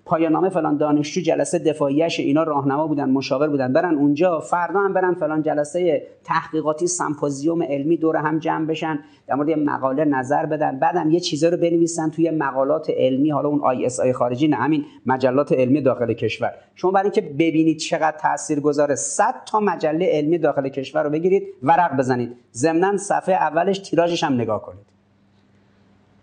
پایان 0.10 0.49
فلان 0.49 0.77
دانشجو 0.77 1.22
جلسه 1.22 1.60
دفاعیش 1.60 2.19
اینا 2.19 2.44
راهنما 2.44 2.88
بودن 2.88 3.10
مشاور 3.10 3.48
بودن. 3.48 3.73
برن 3.73 3.95
اونجا 3.95 4.40
فردا 4.40 4.80
هم 4.80 4.94
برن 4.94 5.14
فلان 5.14 5.41
جلسه 5.41 6.07
تحقیقاتی 6.23 6.88
سمپوزیوم 6.88 7.64
علمی 7.64 7.98
دور 7.98 8.18
هم 8.18 8.40
جمع 8.40 8.65
بشن 8.65 8.99
در 9.27 9.36
مورد 9.36 9.49
مقاله 9.49 10.06
نظر 10.06 10.45
بدن. 10.45 10.80
بعدم 10.80 11.10
یه 11.10 11.19
چیزا 11.19 11.49
رو 11.49 11.57
بنویسن 11.57 12.10
توی 12.10 12.31
مقالات 12.31 12.90
علمی 12.90 13.30
حالا 13.30 13.49
اون 13.49 13.61
ISI 13.61 14.14
خارجی 14.14 14.48
نه 14.48 14.56
همین 14.56 14.86
مجلات 15.06 15.52
علمی 15.52 15.81
داخل 15.81 16.14
کشور. 16.14 16.52
شما 16.76 16.91
برای 16.91 17.03
اینکه 17.03 17.22
ببینید 17.22 17.77
چقدر 17.77 18.18
تاثیر 18.18 18.60
گذاره 18.60 18.95
100 18.95 19.36
تا 19.45 19.60
مجله 19.60 20.06
علمی 20.11 20.38
داخل 20.38 20.69
کشور 20.69 21.03
رو 21.03 21.10
بگیرید 21.10 21.44
ورق 21.64 21.98
بزنید. 21.98 22.36
ضمن 22.53 22.98
صفحه 22.98 23.36
اولش 23.36 23.80
تیراژش 23.80 24.23
هم 24.23 24.34
نگاه 24.34 24.61
کنید. 24.61 24.99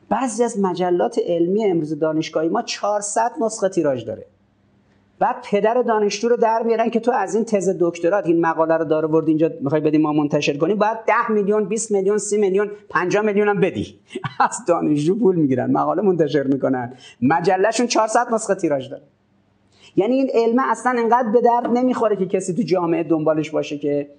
بعضی 0.08 0.44
از 0.44 0.60
مجلات 0.60 1.18
علمی 1.26 1.64
امروز 1.64 1.98
دانشگاهی 1.98 2.48
ما 2.48 2.62
400 2.62 3.32
نسخه 3.40 3.68
تیراژ 3.68 4.04
داره. 4.04 4.26
بعد 5.18 5.36
پدر 5.50 5.82
دانشجو 5.82 6.28
رو 6.28 6.36
در 6.36 6.62
میارن 6.62 6.90
که 6.90 7.00
تو 7.00 7.12
از 7.12 7.34
این 7.34 7.44
تز 7.44 7.76
دکترات 7.80 8.26
این 8.26 8.40
مقاله 8.40 8.76
رو 8.76 8.84
داره 8.84 9.08
ورد 9.08 9.28
اینجا 9.28 9.50
می‌خوای 9.60 9.80
بدی 9.80 9.98
ما 9.98 10.12
منتشر 10.12 10.56
کنیم 10.56 10.76
بعد 10.76 11.04
10 11.06 11.32
میلیون 11.32 11.64
20 11.64 11.90
میلیون 11.92 12.18
30 12.18 12.36
میلیون 12.36 12.70
50 12.88 13.24
میلیون 13.24 13.48
هم 13.48 13.60
بدی. 13.60 13.98
از 14.50 14.64
دانشجو 14.68 15.18
پول 15.18 15.36
می‌گیرن 15.36 15.70
مقاله 15.70 16.02
منتشر 16.02 16.42
می‌کنن. 16.42 16.94
مجلهشون 17.22 17.86
400 17.86 18.34
نسخه 18.34 18.54
تیراژ 18.54 18.88
داره. 18.88 19.02
یعنی 19.96 20.14
این 20.14 20.30
علم 20.34 20.58
اصلا 20.58 20.94
انقدر 20.98 21.28
به 21.28 21.40
درد 21.40 21.66
نمی‌خوره 21.66 22.16
که 22.16 22.26
کسی 22.26 22.54
تو 22.54 22.62
جامعه 22.62 23.02
دنبالش 23.02 23.50
باشه 23.50 23.78
که 23.78 24.10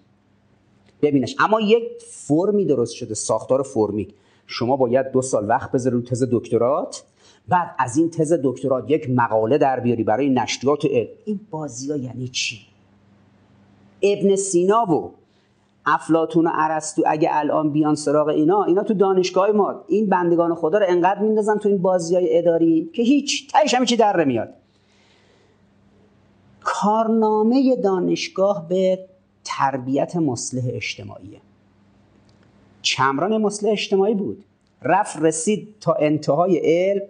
ببینش. 1.01 1.35
اما 1.39 1.61
یک 1.61 1.83
فرمی 2.11 2.65
درست 2.65 2.93
شده 2.93 3.13
ساختار 3.13 3.63
فرمی. 3.63 4.07
شما 4.47 4.77
باید 4.77 5.11
دو 5.11 5.21
سال 5.21 5.49
وقت 5.49 5.71
بذاری 5.71 5.95
رو 5.95 6.01
تز 6.01 6.23
دکترات 6.31 7.03
بعد 7.47 7.75
از 7.79 7.97
این 7.97 8.09
تز 8.09 8.39
دکترات 8.43 8.89
یک 8.89 9.09
مقاله 9.09 9.57
در 9.57 9.79
بیاری 9.79 10.03
برای 10.03 10.29
نشریات 10.29 10.85
علم. 10.85 11.07
این 11.25 11.39
بازی 11.51 11.91
ها 11.91 11.97
یعنی 11.97 12.27
چی؟ 12.27 12.57
ابن 14.01 14.35
سینا 14.35 14.85
و 14.85 15.13
افلاتون 15.85 16.47
و 16.47 16.51
ارسطو 16.53 17.03
اگه 17.05 17.29
الان 17.31 17.71
بیان 17.71 17.95
سراغ 17.95 18.27
اینا 18.27 18.63
اینا 18.63 18.83
تو 18.83 18.93
دانشگاه 18.93 19.51
ما. 19.51 19.83
این 19.87 20.09
بندگان 20.09 20.55
خدا 20.55 20.77
رو 20.77 20.85
انقدر 20.89 21.19
میندازن 21.19 21.57
تو 21.57 21.69
این 21.69 21.77
بازی 21.77 22.15
های 22.15 22.37
اداری 22.37 22.89
که 22.93 23.03
هیچ 23.03 23.51
تایش 23.51 23.73
همه 23.73 23.85
چی 23.85 23.95
در 23.97 24.23
نمیاد. 24.23 24.53
کارنامه 26.61 27.75
دانشگاه 27.75 28.67
به 28.67 28.99
تربیت 29.43 30.15
مصلح 30.15 30.63
اجتماعیه. 30.73 31.41
چمران 32.87 33.37
مصلح 33.37 33.71
اجتماعی 33.71 34.13
بود. 34.13 34.43
رفت 34.81 35.17
رسید 35.21 35.75
تا 35.79 35.93
انتهای 35.93 36.57
علم. 36.57 37.01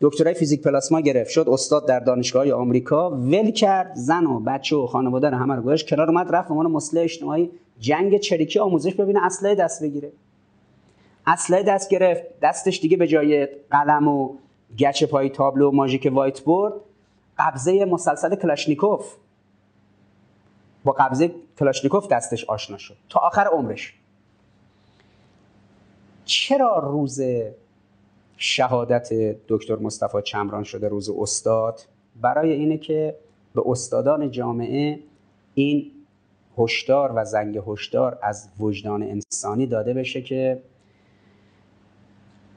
دکترای 0.00 0.34
فیزیک 0.34 0.62
پلاسما 0.62 1.00
گرفت. 1.00 1.30
شد 1.30 1.48
استاد 1.48 1.88
در 1.88 2.00
دانشگاه 2.00 2.52
آمریکا. 2.52 3.10
ول 3.10 3.50
کرد 3.50 3.94
زن 3.94 4.26
و 4.26 4.40
بچه 4.40 4.76
و 4.76 4.86
خانواده 4.86 5.30
رو 5.30 5.36
همه 5.36 5.54
رو 5.54 5.62
گذاشت 5.62 5.88
کنار 5.88 6.08
اومد 6.08 6.34
رفت 6.34 6.50
عنوان 6.50 6.66
مصلح 6.66 7.02
اجتماعی 7.02 7.50
جنگ 7.78 8.18
چریکی 8.18 8.58
آموزش 8.58 8.94
ببینه 8.94 9.24
اسلحه 9.24 9.54
دست 9.54 9.82
بگیره. 9.82 10.12
اسلحه 11.26 11.62
دست 11.62 11.90
گرفت. 11.90 12.22
دستش 12.42 12.80
دیگه 12.80 12.96
به 12.96 13.06
جای 13.06 13.48
قلم 13.70 14.08
و 14.08 14.34
گچ 14.78 15.04
پای 15.04 15.30
تابلو 15.30 15.68
و 15.68 15.72
ماژیک 15.72 16.10
وایت 16.12 16.40
بورد 16.40 16.72
قبضه 17.38 17.84
مسلسل 17.84 18.34
کلاشنیکوف. 18.34 19.14
با 20.84 20.92
قبضه 20.92 21.30
کلاشنیکوف 21.58 22.08
دستش 22.08 22.44
آشنا 22.44 22.78
شد. 22.78 22.96
تا 23.08 23.20
آخر 23.20 23.44
عمرش. 23.44 23.94
چرا 26.24 26.78
روز 26.78 27.20
شهادت 28.36 29.08
دکتر 29.48 29.76
مصطفی 29.76 30.22
چمران 30.24 30.64
شده 30.64 30.88
روز 30.88 31.10
استاد؟ 31.10 31.80
برای 32.20 32.52
اینه 32.52 32.78
که 32.78 33.16
به 33.54 33.62
استادان 33.66 34.30
جامعه 34.30 34.98
این 35.54 35.90
هشدار 36.58 37.12
و 37.16 37.24
زنگ 37.24 37.60
هشدار 37.66 38.18
از 38.22 38.48
وجدان 38.58 39.02
انسانی 39.02 39.66
داده 39.66 39.94
بشه 39.94 40.22
که 40.22 40.62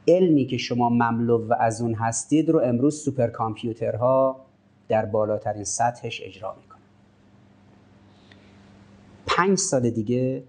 علمی 0.07 0.45
که 0.45 0.57
شما 0.57 0.89
مملو 0.89 1.47
و 1.47 1.53
از 1.59 1.81
اون 1.81 1.93
هستید 1.93 2.49
رو 2.49 2.59
امروز 2.59 3.03
سوپر 3.03 3.27
کامپیوترها 3.27 4.45
در 4.87 5.05
بالاترین 5.05 5.63
سطحش 5.63 6.21
اجرا 6.25 6.55
می‌کنن. 6.61 6.79
پنج 9.25 9.57
سال 9.57 9.89
دیگه 9.89 10.43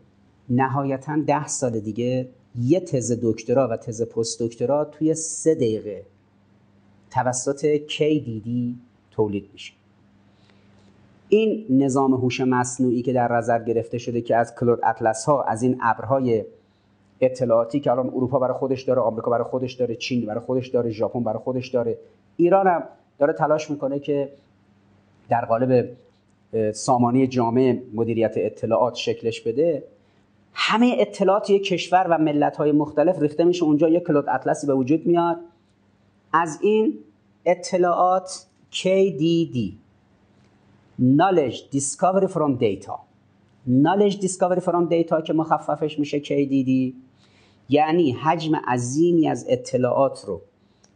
نهایتا 0.48 1.16
ده 1.26 1.47
سال 1.47 1.80
دیگه 1.80 2.28
یه 2.60 2.80
تز 2.80 3.18
دکترا 3.22 3.68
و 3.68 3.76
تز 3.76 4.02
پست 4.02 4.42
دکترا 4.42 4.84
توی 4.84 5.14
سه 5.14 5.54
دقیقه 5.54 6.02
توسط 7.10 7.76
KDD 7.88 8.48
تولید 9.10 9.48
میشه. 9.52 9.72
این 11.28 11.66
نظام 11.70 12.14
هوش 12.14 12.40
مصنوعی 12.40 13.02
که 13.02 13.12
در 13.12 13.32
نظر 13.32 13.64
گرفته 13.64 13.98
شده 13.98 14.20
که 14.20 14.36
از 14.36 14.54
کلود 14.54 14.78
اطلس 14.82 15.24
ها 15.24 15.42
از 15.42 15.62
این 15.62 15.78
ابرهای 15.82 16.44
اطلاعاتی 17.20 17.80
که 17.80 17.90
الان 17.90 18.06
اروپا 18.06 18.38
برای 18.38 18.54
خودش 18.58 18.82
داره 18.82 19.00
آمریکا 19.00 19.30
برای 19.30 19.44
خودش 19.44 19.72
داره 19.72 19.94
چین 19.94 20.26
برای 20.26 20.40
خودش 20.40 20.68
داره 20.68 20.90
ژاپن 20.90 21.22
برای 21.22 21.38
خودش 21.38 21.68
داره 21.68 21.98
ایران 22.36 22.66
هم 22.66 22.82
داره 23.18 23.32
تلاش 23.32 23.70
می‌کنه 23.70 23.98
که 23.98 24.32
در 25.28 25.44
قالب 25.44 25.96
سامانه 26.72 27.26
جامعه 27.26 27.82
مدیریت 27.94 28.32
اطلاعات 28.36 28.94
شکلش 28.94 29.40
بده. 29.40 29.82
همه 30.58 30.96
اطلاعات 30.98 31.50
یک 31.50 31.64
کشور 31.64 32.06
و 32.10 32.18
ملت 32.18 32.56
های 32.56 32.72
مختلف 32.72 33.22
ریخته 33.22 33.44
میشه. 33.44 33.64
اونجا 33.64 33.88
یک 33.88 34.02
کلود 34.06 34.28
اطلسی 34.28 34.66
به 34.66 34.74
وجود 34.74 35.06
میاد. 35.06 35.36
از 36.32 36.58
این 36.62 36.98
اطلاعات 37.46 38.46
KDD 38.72 39.72
Knowledge 41.00 41.56
Discovery 41.76 42.28
from 42.28 42.58
Data. 42.60 42.96
Knowledge 43.68 44.16
Discovery 44.20 44.60
from 44.60 44.90
Data 44.90 45.22
که 45.26 45.32
مخففش 45.32 45.98
میشه 45.98 46.20
KDD 46.20 46.94
یعنی 47.68 48.12
حجم 48.12 48.56
عظیمی 48.56 49.28
از 49.28 49.46
اطلاعات 49.48 50.24
رو. 50.26 50.40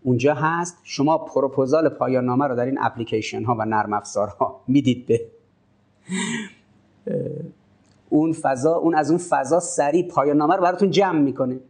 اونجا 0.03 0.35
هست. 0.35 0.79
شما 0.83 1.19
پروپوزال 1.19 1.89
پایان 1.89 2.25
نامه 2.25 2.47
رو 2.47 2.57
در 2.57 2.67
این 2.67 2.79
اپلیکیشن 2.81 3.45
ها 3.45 3.57
و 3.59 3.65
نرم 3.65 3.93
افزارها 3.93 4.61
می‌دید 4.69 5.07
به. 5.07 5.21
اون 8.11 8.33
فضا 8.33 8.75
اون 8.75 8.95
از 8.95 9.11
اون 9.11 9.19
فضا 9.19 9.61
سریع 9.61 10.09
پایان 10.09 10.37
نامه 10.37 10.57
رو 10.57 10.63
براتون 10.63 10.91
جمع 10.91 11.21
می‌کنه. 11.21 11.61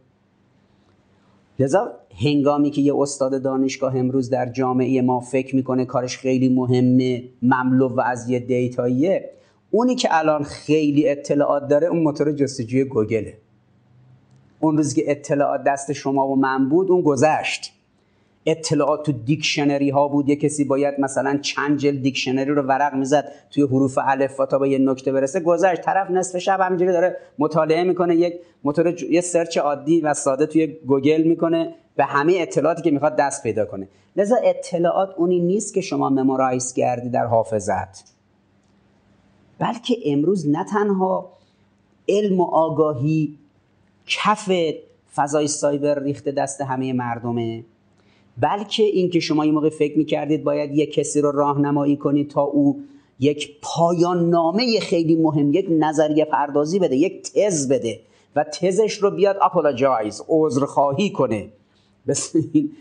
لذا 1.59 1.91
هنگامی 2.25 2.71
که 2.71 2.81
یه 2.81 2.95
استاد 2.97 3.41
دانشگاه 3.41 3.97
امروز 3.97 4.29
در 4.29 4.49
جامعه 4.49 5.01
ما 5.01 5.19
فکر 5.19 5.55
می‌کنه 5.55 5.85
کارش 5.85 6.17
خیلی 6.17 6.49
مهمه 6.49 7.23
مملو 7.41 7.89
و 7.89 8.01
از 8.01 8.29
یه 8.29 8.39
دیتاییه 8.39 9.29
اونی 9.71 9.95
که 9.95 10.09
الان 10.11 10.43
خیلی 10.43 11.09
اطلاعات 11.09 11.67
داره 11.67 11.87
اون 11.87 12.03
موتور 12.03 12.31
جستجوی 12.31 12.83
گوگله. 12.83 13.37
اون 14.59 14.77
روزی 14.77 15.01
که 15.01 15.11
اطلاعات 15.11 15.63
دست 15.63 15.93
شما 15.93 16.27
و 16.27 16.35
من 16.35 16.69
بود 16.69 16.91
اون 16.91 17.01
گذشت. 17.01 17.73
اطلاعات 18.45 19.05
تو 19.05 19.11
دیکشنری 19.11 19.89
ها 19.89 20.07
بود. 20.07 20.29
یه 20.29 20.35
کسی 20.35 20.63
باید 20.63 20.99
مثلا 20.99 21.37
چند 21.37 21.77
جلد 21.77 22.01
دیکشنری 22.01 22.51
رو 22.51 22.61
ورق 22.61 22.93
می‌زد 22.93 23.31
توی 23.51 23.63
حروف 23.63 23.99
الف 24.01 24.37
تا 24.37 24.59
به 24.59 24.69
یه 24.69 24.77
نکته 24.77 25.11
برسه. 25.11 25.39
گذشت. 25.39 25.81
طرف 25.81 26.11
نصف 26.11 26.37
شب 26.37 26.59
همینجوری 26.61 26.91
داره 26.91 27.17
مطالعه 27.39 27.83
می‌کنه. 27.83 28.15
یک 28.15 28.33
موتور 28.63 29.01
یه 29.03 29.21
search 29.21 29.57
عادی 29.57 30.01
و 30.01 30.13
ساده 30.13 30.45
توی 30.45 30.67
گوگل 30.67 31.23
می‌کنه. 31.23 31.75
به 31.95 32.03
همه 32.03 32.33
اطلاعاتی 32.37 32.81
که 32.81 32.91
می‌خواد 32.91 33.15
دست 33.15 33.43
پیدا 33.43 33.65
کنه. 33.65 33.87
لذا 34.15 34.35
اطلاعات 34.43 35.09
اونی 35.17 35.39
نیست 35.39 35.73
که 35.73 35.81
شما 35.81 36.09
memorize 36.09 36.73
کردی 36.73 37.09
در 37.09 37.25
حافظت. 37.25 38.13
بلکه 39.59 39.95
امروز 40.05 40.49
نه 40.49 40.65
تنها 40.65 41.31
علم 42.09 42.41
و 42.41 42.43
آگاهی 42.43 43.37
کف 44.07 44.51
فضای 45.15 45.47
سایبر 45.47 45.99
ریخته 45.99 46.31
دست 46.31 46.61
همه 46.61 46.93
مردمه 46.93 47.63
بلکه 48.37 48.83
اینکه 48.83 49.19
شما 49.19 49.45
یه 49.45 49.51
موقع 49.51 49.69
فکر 49.69 49.97
می‌کردید 49.97 50.43
باید 50.43 50.77
یک 50.77 50.93
کسی 50.93 51.21
رو 51.21 51.31
راهنمایی 51.31 51.97
کنید 51.97 52.29
تا 52.29 52.41
او 52.41 52.83
یک 53.19 53.59
پایان 53.61 54.29
نامه 54.29 54.79
خیلی 54.79 55.15
مهم 55.15 55.53
یک 55.53 55.67
نظریه 55.69 56.25
پردازی 56.25 56.79
بده 56.79 56.95
یک 56.95 57.21
تز 57.21 57.71
بده 57.71 57.99
و 58.35 58.43
تزش 58.43 58.93
رو 58.93 59.11
بیاد 59.11 59.37
apologize 59.41 60.21
عذرخواهی 60.27 61.09
کنه. 61.09 61.49
پس 62.07 62.35
این 62.53 62.71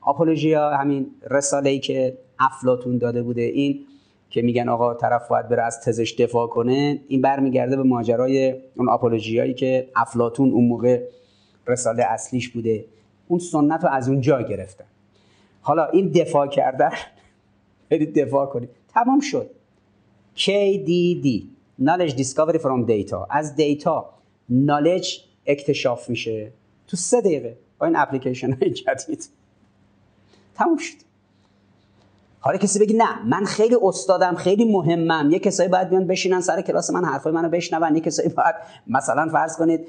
apologia 0.00 0.70
همین 0.70 1.06
رساله 1.30 1.70
ای 1.70 1.78
که 1.78 2.18
افلاطون 2.38 2.98
داده 2.98 3.22
بوده 3.22 3.42
این 3.42 3.86
که 4.30 4.42
میگن 4.42 4.68
آقا 4.68 4.94
طرف 4.94 5.28
باید 5.28 5.48
بره 5.48 5.62
از 5.62 5.80
تزش 5.80 6.14
دفاع 6.18 6.46
کنه 6.46 7.00
این 7.08 7.20
برمیگرده 7.20 7.76
به 7.76 7.82
ماجرای 7.82 8.54
اون 8.76 8.88
آپولوژیایی 8.88 9.54
که 9.54 9.88
افلاتون 9.96 10.50
اون 10.50 10.64
موقع 10.64 11.02
رساله 11.66 12.04
اصلیش 12.04 12.48
بوده. 12.48 12.84
اون 13.28 13.38
سنت 13.38 13.84
رو 13.84 13.90
از 13.90 14.08
اونجا 14.08 14.42
گرفتن 14.42 14.84
حالا 15.60 15.86
این 15.86 16.08
دفاع 16.08 16.46
کردن 16.46 16.90
برید 17.90 18.18
دفاع 18.18 18.46
کنید. 18.46 18.68
تمام 18.88 19.20
شد. 19.20 19.50
KDD 20.36 21.42
Knowledge 21.82 22.12
Discovery 22.12 22.58
from 22.58 22.88
Data. 22.88 23.26
از 23.30 23.56
دیتا 23.56 24.10
نالج 24.48 25.20
اکتشاف 25.46 26.10
میشه 26.10 26.52
تو 26.86 26.96
سه 26.96 27.20
دقیقه 27.20 27.56
با 27.78 27.86
این 27.86 27.96
اپلیکیشن 27.96 28.52
های 28.52 28.70
جدید. 28.70 29.28
تموم 30.54 30.76
شد. 30.76 30.96
حالا 32.40 32.58
کسی 32.58 32.78
بگی 32.78 32.94
نه 32.94 33.24
من 33.24 33.44
خیلی 33.44 33.76
استادم 33.82 34.34
خیلی 34.34 34.72
مهمم. 34.72 35.30
یه 35.30 35.38
کسایی 35.38 35.68
باید 35.68 35.90
بیان 35.90 36.06
بشینن 36.06 36.40
سر 36.40 36.62
کلاس 36.62 36.90
من 36.90 37.04
حرفای 37.04 37.32
منو 37.32 37.48
بشنون. 37.48 37.94
یه 37.94 38.00
کسایی 38.00 38.28
باید 38.28 38.54
مثلا 38.86 39.28
فرض 39.32 39.56
کنید 39.56 39.80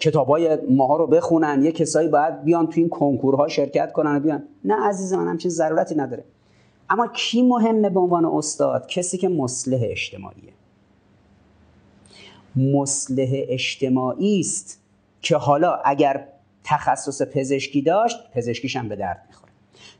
کتابای 0.00 0.58
ماها 0.70 0.96
رو 0.96 1.06
بخونن 1.06 1.62
یه 1.64 1.72
کسایی 1.72 2.08
باید 2.08 2.44
بیان 2.44 2.66
تو 2.66 2.80
این 2.80 2.88
کنکورها 2.88 3.48
شرکت 3.48 3.92
کنن 3.92 4.16
و 4.16 4.20
بیان. 4.20 4.42
نه 4.64 4.74
عزیز 4.88 5.12
من 5.12 5.28
همچین 5.28 5.50
ضرورتی 5.50 5.94
نداره. 5.94 6.24
اما 6.90 7.06
کی 7.06 7.42
مهمه 7.42 7.90
به 7.90 8.00
عنوان 8.00 8.24
استاد؟ 8.24 8.86
کسی 8.86 9.18
که 9.18 9.28
مصلح 9.28 9.80
اجتماعیه. 9.82 10.52
مصلح 12.56 13.28
اجتماعی 13.32 14.40
است 14.40 14.80
که 15.22 15.36
حالا 15.36 15.74
اگر 15.84 16.26
تخصص 16.64 17.22
پزشکی 17.22 17.82
داشت 17.82 18.16
پزشکیش 18.34 18.76
هم 18.76 18.88
به 18.88 18.96
درد 18.96 19.24
می‌خوره. 19.28 19.52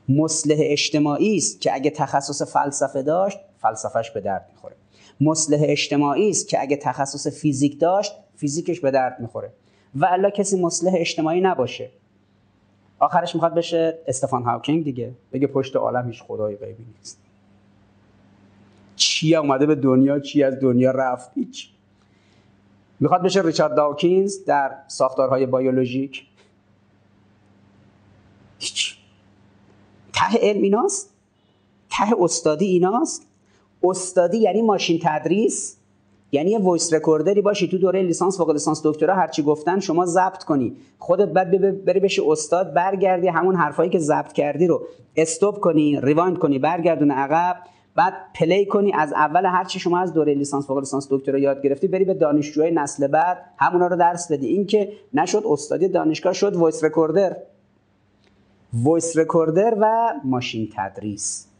مصلح 0.09 0.57
اجتماعی 0.59 1.37
است 1.37 1.61
که 1.61 1.73
اگه 1.73 1.89
تخصص 1.89 2.41
فلسفه 2.41 3.01
داشت 3.01 3.37
فلسفهش 3.57 4.11
به 4.11 4.21
درد 4.21 4.45
می‌خوره. 4.49 4.75
مصلح 5.21 5.59
اجتماعی 5.61 6.29
است 6.29 6.47
که 6.47 6.61
اگه 6.61 6.75
تخصص 6.75 7.27
فیزیک 7.27 7.79
داشت 7.79 8.13
فیزیکش 8.41 8.79
به 8.79 8.91
درد 8.91 9.19
می‌خوره. 9.19 9.53
و 9.95 10.05
الا 10.05 10.29
کسی 10.29 10.61
مصلح 10.61 10.93
اجتماعی 10.95 11.41
نباشه. 11.41 11.91
آخرش 12.99 13.35
می‌خواد 13.35 13.53
بشه 13.53 13.99
استفان 14.07 14.43
هاوکینگ 14.43 14.83
دیگه. 14.83 15.13
بگه 15.33 15.47
پشت 15.47 15.75
عالم 15.75 16.07
هیچ 16.07 16.23
خدای 16.23 16.55
غیبی 16.55 16.85
نیست. 16.97 17.21
چی 18.95 19.35
اومده 19.35 19.65
به 19.65 19.75
دنیا؟ 19.75 20.19
چی 20.19 20.43
از 20.43 20.59
دنیا 20.59 20.91
رفت؟ 20.91 21.31
هیچ. 21.35 21.69
می‌خواد 22.99 23.21
بشه 23.21 23.41
ریچارد 23.41 23.75
داوکینز 23.75 24.45
در 24.45 24.77
ساختارهای 24.87 25.45
بیولوژیک. 25.45 26.27
هیچ. 28.59 28.97
ته 30.13 30.39
علم 30.41 30.61
ایناست؟ 30.61 31.13
ته 31.89 32.15
استادی 32.19 32.65
ایناست؟ 32.65 33.27
استادی 33.83 34.37
یعنی 34.37 34.61
ماشین 34.61 34.99
تدریس؟ 35.03 35.77
یعنی 36.31 36.51
یه 36.51 36.59
voice 36.59 36.93
recorder 36.93 37.36
ی 37.36 37.41
باشی 37.41 37.67
تو 37.67 37.77
دوره 37.77 38.01
لیسانس 38.01 38.37
فوق 38.37 38.49
لیسانس 38.49 38.81
دکترا 38.83 39.15
هرچی 39.15 39.43
گفتن 39.43 39.79
شما 39.79 40.05
ضبط 40.05 40.43
کنی. 40.43 40.75
خودت 40.99 41.29
بعد 41.29 41.85
بری 41.85 41.99
بشی 41.99 42.21
استاد 42.27 42.73
برگردی 42.73 43.27
همون 43.27 43.55
حرفایی 43.55 43.89
که 43.89 43.99
ضبط 43.99 44.33
کردی 44.33 44.67
رو 44.67 44.81
stop 45.15 45.59
کنی 45.59 45.99
rewind 46.01 46.37
کنی 46.37 46.59
برگردون 46.59 47.11
عقب 47.11 47.55
بعد 47.95 48.13
play 48.35 48.65
کنی. 48.65 48.93
از 48.93 49.13
اول 49.13 49.45
هرچی 49.45 49.79
شما 49.79 49.99
از 49.99 50.13
دوره 50.13 50.33
لیسانس 50.33 50.67
فوق 50.67 50.79
لیسانس 50.79 51.07
دکترا 51.09 51.39
یاد 51.39 51.61
گرفتی 51.61 51.87
بری 51.87 52.05
به 52.05 52.13
دانشجوهای 52.13 52.71
نسل 52.71 53.07
بعد 53.07 53.37
همونا 53.57 53.87
رو 53.87 53.95
درس 53.95 54.31
بدی. 54.31 54.47
این 54.47 54.65
که 54.65 54.91
نشد 55.13 55.43
استادی 55.45 55.87
دانشگاه 55.87 56.33
شد 56.33 56.55
voice 56.55 56.83
recorder 56.83 57.35
voice 58.73 59.17
recorder 59.17 59.77
و 59.79 60.13
ماشین 60.23 60.69
تدریس. 60.75 61.50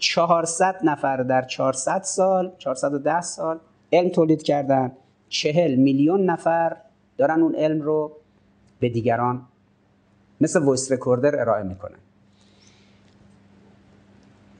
400 0.00 0.76
نفر 0.84 1.16
در 1.16 1.42
400 1.42 2.02
سال 2.02 2.52
410 2.58 3.20
سال 3.20 3.58
علم 3.92 4.08
تولید 4.08 4.42
کردن. 4.42 4.92
40 5.28 5.74
میلیون 5.74 6.24
نفر 6.24 6.76
دارن 7.18 7.42
اون 7.42 7.54
علم 7.54 7.82
رو 7.82 8.12
به 8.80 8.88
دیگران 8.88 9.42
مثل 10.40 10.62
voice 10.62 10.92
recorder 10.92 11.40
ارائه 11.40 11.62
می‌کنن. 11.62 11.98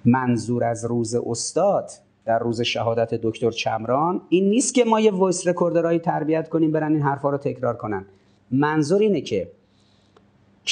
منظور 0.04 0.64
از 0.64 0.84
روز 0.84 1.14
استاد 1.14 1.90
در 2.24 2.38
روز 2.38 2.60
شهادت 2.60 3.14
دکتر 3.14 3.50
چمران 3.50 4.20
این 4.28 4.50
نیست 4.50 4.74
که 4.74 4.84
ما 4.84 5.00
یه 5.00 5.10
voice 5.10 5.46
recorder 5.46 5.84
هایی 5.84 5.98
تربیت 5.98 6.48
کنیم 6.48 6.72
برن 6.72 6.92
این 6.92 7.02
حرفا 7.02 7.30
رو 7.30 7.38
تکرار 7.38 7.76
کنن. 7.76 8.04
منظور 8.50 9.00
اینه 9.00 9.20
که 9.20 9.50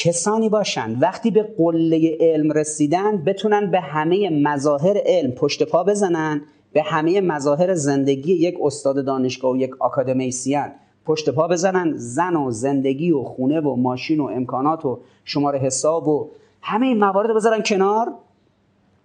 کسانی 0.04 0.48
باشن 0.48 0.98
وقتی 0.98 1.30
به 1.30 1.42
قله 1.42 2.16
علم 2.20 2.52
رسیدن 2.52 3.24
بتونن 3.24 3.70
به 3.70 3.80
همه 3.80 4.30
مظاهر 4.30 5.02
علم 5.06 5.30
پشت 5.30 5.62
پا 5.62 5.84
بزنن 5.84 6.42
به 6.72 6.82
همه 6.82 7.20
مظاهر 7.20 7.74
زندگی 7.74 8.32
یک 8.32 8.54
استاد 8.62 9.04
دانشگاه 9.04 9.52
و 9.52 9.56
یک 9.56 9.70
academician 9.78 10.70
پشت 11.04 11.30
پا 11.30 11.48
بزنن. 11.48 11.92
زن 11.96 12.36
و 12.36 12.50
زندگی 12.50 13.10
و 13.10 13.22
خونه 13.22 13.60
و 13.60 13.76
ماشین 13.76 14.20
و 14.20 14.24
امکانات 14.24 14.84
و 14.84 15.00
شماره 15.24 15.58
حساب 15.58 16.08
و 16.08 16.30
همه 16.62 16.86
این 16.86 16.98
موارد 16.98 17.36
بذارن 17.36 17.62
کنار. 17.62 18.14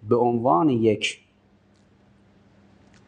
به 0.10 0.16
عنوان 0.16 0.70
یک 0.70 1.20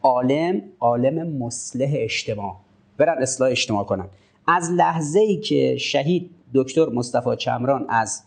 عالم 0.02 0.62
عالم 0.80 1.36
مصلح 1.38 1.90
اجتماع. 1.92 2.56
برن 2.96 3.22
اصلاح 3.22 3.50
اجتماع 3.50 3.84
کنن. 3.84 4.06
از 4.46 4.70
لحظه 4.70 5.20
ای 5.20 5.36
که 5.36 5.76
شهید 5.76 6.30
دکتر 6.54 6.88
مصطفی 6.88 7.36
چمران 7.36 7.86
از 7.88 8.22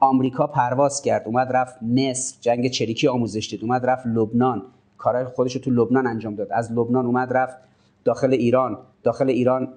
آمریکا 0.00 0.46
پرواز 0.46 1.02
کرد. 1.02 1.26
اومد 1.26 1.48
رفت 1.52 1.82
مصر 1.82 2.36
جنگ 2.40 2.70
چریکی 2.70 3.08
آموزش 3.08 3.48
دید 3.50 3.62
اومد 3.62 3.86
رفت 3.86 4.06
لبنان. 4.06 4.62
کارهای 4.98 5.24
خودش 5.24 5.54
رو 5.54 5.60
تو 5.60 5.70
لبنان 5.70 6.06
انجام 6.06 6.34
داد. 6.34 6.52
از 6.52 6.72
لبنان 6.72 7.06
اومد 7.06 7.32
رفت 7.32 7.56
داخل 8.04 8.32
ایران. 8.32 8.78
داخل 9.02 9.28
ایران 9.28 9.68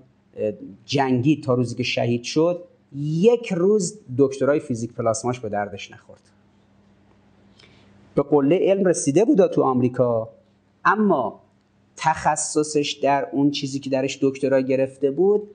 جنگی 0.86 1.42
تا 1.42 1.54
روزی 1.54 1.76
که 1.76 1.84
شهید 1.84 2.24
شد. 2.24 2.64
یک 2.96 3.54
روز 3.54 4.00
دکترای 4.18 4.60
فیزیک 4.60 4.94
پلاسماش 4.94 5.40
به 5.40 5.50
دردش 5.50 5.92
نخورد. 5.92 6.22
به 8.16 8.24
قله 8.24 8.60
علم 8.62 8.86
رسیده 8.86 9.26
بود 9.26 9.48
تو 9.48 9.64
آمریکا. 9.64 10.30
اما 10.86 11.40
تخصصش 11.98 12.92
در 12.92 13.28
اون 13.32 13.52
چیزی 13.52 13.80
که 13.80 13.90
درش 13.90 14.20
دکترا 14.22 14.62
گرفته 14.62 15.12
بود 15.12 15.50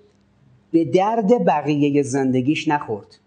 به 0.73 0.85
درد 0.85 1.45
بقیه 1.45 2.03
زندگیش 2.03 2.69
نخورد. 2.69 3.19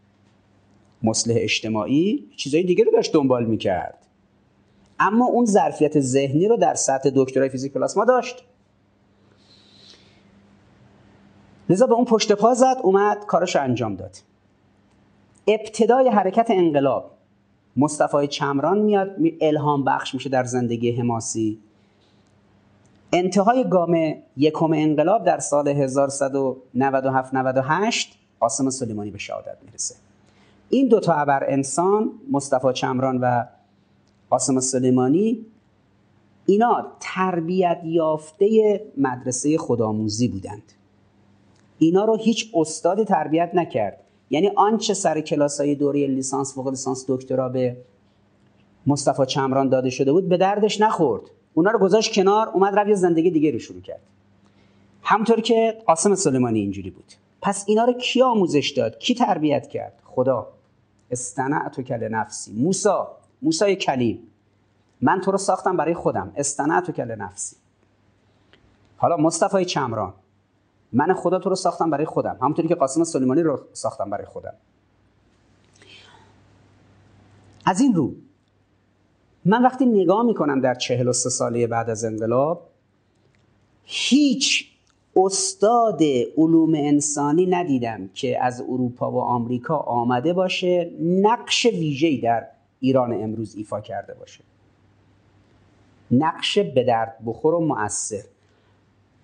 مصلح 1.04 1.36
اجتماعی 1.38 2.30
چیزای 2.36 2.64
دیگه 2.64 2.84
رو 2.84 2.92
داشت 2.92 3.14
دنبال 3.14 3.46
می‌کرد. 3.46 3.98
اما 5.00 5.26
اون 5.26 5.46
ظرفیت 5.46 6.00
ذهنی 6.00 6.48
رو 6.48 6.58
در 6.58 6.74
سطح 6.74 7.10
دکترای 7.16 7.50
فیزیک 7.50 7.74
پلاسما 7.74 8.06
داشت. 8.06 8.44
لذا 11.70 11.88
به 11.88 11.94
اون 11.94 12.06
پشت 12.06 12.32
پا 12.32 12.54
زد 12.54 12.78
اومد 12.84 13.26
کارش 13.26 13.56
انجام 13.56 13.96
داد. 13.96 14.18
ابتدای 15.48 16.10
حرکت 16.10 16.48
انقلاب 16.50 17.12
مصطفی 17.78 18.28
چمران 18.28 18.80
میاد 18.80 19.16
الهام 19.42 19.84
بخش 19.84 20.14
میشه 20.14 20.30
در 20.30 20.44
زندگی 20.44 20.92
حماسی. 20.92 21.60
انتهای 23.14 23.64
گام 23.70 24.14
یکم 24.38 24.74
انقلاب 24.74 25.24
در 25.24 25.40
سال 25.40 25.68
1197 25.68 27.34
98 27.34 28.18
قاسم 28.40 28.70
سلیمانی 28.70 29.12
به 29.12 29.18
شهادت 29.18 29.58
می‌رسه. 29.66 29.96
این 30.70 30.88
دو 30.88 31.00
تا 31.00 31.14
ابر 31.14 31.44
انسان 31.48 32.12
مصطفی 32.32 32.74
چمران 32.74 33.18
و 33.18 33.46
قاسم 34.30 34.60
سلیمانی 34.60 35.46
اینا 36.46 36.88
تربیت 37.00 37.82
یافته 37.84 38.82
مدرسه 38.98 39.58
خودآموزی 39.58 40.28
بودند. 40.28 40.64
اینا 41.80 42.06
رو 42.06 42.16
هیچ 42.16 42.52
استادی 42.54 43.06
تربیت 43.06 43.52
نکرد. 43.54 44.04
یعنی 44.30 44.52
آنچه 44.56 44.94
سر 44.94 45.22
کلاس 45.22 45.60
های 45.60 45.76
دوره 45.76 46.08
لیسانس 46.08 46.56
فوق 46.56 46.68
لیسانس 46.68 47.06
دکترا 47.08 47.50
به 47.50 47.78
مصطفی 48.88 49.26
چمران 49.26 49.70
داده 49.70 49.90
شده 49.90 50.12
بود 50.12 50.30
به 50.30 50.38
دردش 50.38 50.82
نخورد. 50.82 51.22
اونا 51.54 51.72
رو 51.72 51.80
گذاشت 51.80 52.14
کنار 52.14 52.50
اومد 52.50 52.76
رفت 52.76 52.90
یه 52.90 52.96
زندگی 52.96 53.32
دیگه 53.32 53.52
رو 53.52 53.60
شروع 53.60 53.82
کرد. 53.82 54.02
همطور 55.04 55.42
که 55.42 55.78
قاسم 55.88 56.16
سلیمانی 56.16 56.60
اینجوری 56.60 56.90
بود. 56.90 57.14
پس 57.42 57.64
اینا 57.68 57.86
رو 57.86 57.94
کی 57.94 58.22
آموزش 58.22 58.70
داد؟ 58.70 59.00
کی 59.00 59.16
تربیت 59.16 59.68
کرد؟ 59.68 60.02
خدا. 60.06 60.48
استنعت 61.12 61.82
کل 61.82 62.08
نفسی. 62.08 62.54
موسا 62.54 63.18
موسای 63.42 63.76
کلیم. 63.76 64.20
من 65.02 65.22
تو 65.22 65.32
رو 65.32 65.38
ساختم 65.38 65.78
برای 65.78 65.94
خودم. 65.94 66.32
استنعت 66.36 66.92
کل 66.92 67.16
نفسی. 67.16 67.56
حالا 68.98 69.18
مصطفی 69.18 69.66
چمران. 69.66 70.14
من 70.94 71.14
خدا 71.14 71.40
تو 71.40 71.50
رو 71.50 71.56
ساختم 71.56 71.90
برای 71.90 72.06
خودم. 72.06 72.38
همونطوری 72.42 72.68
که 72.68 72.76
قاسم 72.76 73.04
سلیمانی 73.04 73.42
رو 73.42 73.62
ساختم 73.74 74.10
برای 74.10 74.26
خودم. 74.26 74.54
از 77.66 77.82
این 77.82 77.96
رو 77.96 78.16
من 79.46 79.64
وقتی 79.64 79.86
نگاه 79.86 80.24
می‌کنم 80.24 80.62
در 80.62 80.74
چهل 80.74 81.08
و 81.08 81.14
سه 81.14 81.30
ساله 81.30 81.68
بعد 81.68 81.90
از 81.90 82.06
انقلاب 82.06 82.70
هیچ 83.84 84.72
استاد 85.16 86.04
علوم 86.38 86.76
انسانی 86.76 87.46
ندیدم 87.46 88.10
که 88.14 88.44
از 88.44 88.62
اروپا 88.62 89.12
و 89.12 89.20
آمریکا 89.20 89.78
آمده 89.78 90.34
باشه 90.34 90.92
نقش 91.02 91.66
ویژه‌ای 91.66 92.18
در 92.18 92.48
ایران 92.80 93.24
امروز 93.24 93.56
ایفا 93.56 93.82
کرده 93.82 94.14
باشه. 94.14 94.44
نقش 96.12 96.60
به 96.60 96.84
درد 96.84 97.18
بخور 97.26 97.56
و 97.56 97.60
مؤثر. 97.60 98.24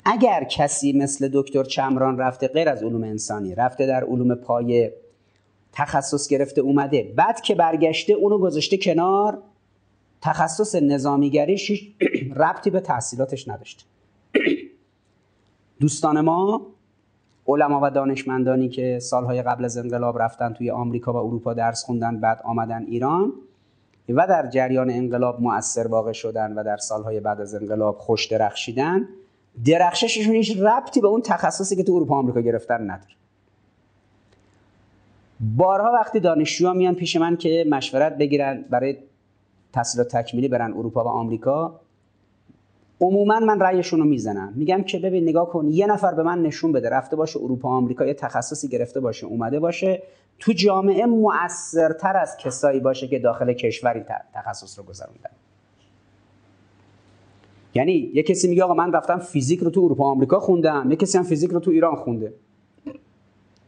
اگر 0.06 0.44
کسی 0.44 0.94
مثل 0.94 1.30
دکتر 1.34 1.64
چمران 1.64 2.18
رفته 2.18 2.48
غیر 2.48 2.70
از 2.70 2.84
علوم 2.84 3.04
انسانی 3.04 3.56
رفته 3.56 3.86
در 3.86 4.04
علوم 4.04 4.36
پایه 4.36 4.94
تخصص 5.74 6.28
گرفته 6.28 6.62
اومده 6.62 7.14
بعد 7.16 7.42
که 7.42 7.56
برگشته 7.56 8.14
اونو 8.14 8.38
گذاشته 8.38 8.78
کنار 8.78 9.44
تخصص 10.22 10.76
نظامیگریش 10.76 11.92
ربطی 12.42 12.70
به 12.70 12.80
تحصیلاتش 12.80 13.48
نداشته 13.48 13.84
دوستان 15.82 16.22
ما 16.22 16.62
علما 17.48 17.80
و 17.84 17.90
دانشمندانی 17.92 18.70
که 18.70 19.00
سالهای 19.00 19.42
قبل 19.42 19.66
از 19.66 19.78
انقلاب 19.78 20.22
رفتن 20.22 20.54
توی 20.54 20.72
آمریکا 20.72 21.14
و 21.14 21.16
اروپا 21.16 21.54
درس 21.54 21.84
خوندن 21.84 22.20
بعد 22.20 22.42
آمدن 22.44 22.84
ایران 22.84 23.34
و 24.10 24.28
در 24.28 24.48
جریان 24.48 24.90
انقلاب 24.90 25.42
مؤثر 25.42 25.88
واقع 25.88 26.12
شدن 26.12 26.54
و 26.54 26.64
در 26.64 26.78
سالهای 26.78 27.20
بعد 27.20 27.42
از 27.42 27.56
انقلاب 27.56 27.98
خوش 27.98 28.26
درخشیدن 28.26 29.08
درخشششون 29.66 30.36
هیچ 30.36 30.58
ربطی 30.58 31.02
به 31.02 31.08
اون 31.08 31.22
تخصصی 31.22 31.76
که 31.76 31.84
تو 31.84 31.94
اروپا 31.94 32.16
آمریکا 32.16 32.42
گرفتن 32.42 32.82
نداره. 32.82 33.14
بارها 35.40 35.92
وقتی 35.92 36.20
دانشجوها 36.20 36.74
میان 36.74 36.96
پیش 36.96 37.16
من 37.16 37.38
که 37.38 37.66
مشورت 37.70 38.18
بگیرن 38.18 38.66
برای 38.70 38.98
تحصیلات 39.78 40.16
تکمیلی 40.16 40.48
برن 40.48 40.74
اروپا 40.74 41.04
و 41.04 41.08
آمریکا 41.08 41.80
عموما 43.02 43.40
من 43.40 43.60
رأیشون 43.60 44.00
رو 44.00 44.06
می‌زنم. 44.06 44.54
میگم 44.56 44.84
که 44.84 45.00
ببین 45.00 45.24
نگاه 45.24 45.50
کن 45.50 45.68
یه 45.68 45.88
نفر 45.88 46.14
به 46.14 46.24
من 46.24 46.42
نشون 46.42 46.72
بده 46.72 46.90
رفته 46.90 47.16
باشه 47.16 47.40
اروپا 47.40 47.70
آمریکا 47.70 48.06
یه 48.06 48.14
تخصصی 48.14 48.68
گرفته 48.68 49.00
باشه 49.00 49.26
اومده 49.26 49.60
باشه. 49.60 50.04
تو 50.40 50.54
جامعه 50.54 51.06
مؤثرتر 51.06 52.18
از 52.18 52.38
کسایی 52.38 52.80
باشه 52.80 53.08
که 53.08 53.20
داخل 53.20 53.54
کشوری 53.54 54.04
تخصص 54.34 54.80
رو 54.80 54.86
گذروندن. 54.86 55.30
یعنی 57.76 58.12
یه 58.14 58.24
کسی 58.24 58.48
میگه 58.48 58.64
آقا 58.64 58.74
من 58.74 58.94
رفتم 58.94 59.18
فیزیک 59.18 59.60
رو 59.60 59.70
تو 59.70 59.82
اروپا 59.82 60.06
آمریکا 60.06 60.40
خوندم. 60.40 60.88
یه 60.90 60.96
کسی 60.96 61.18
هم 61.18 61.24
فیزیک 61.24 61.52
رو 61.52 61.60
تو 61.60 61.72
ایران 61.72 61.96
خونده. 61.96 62.34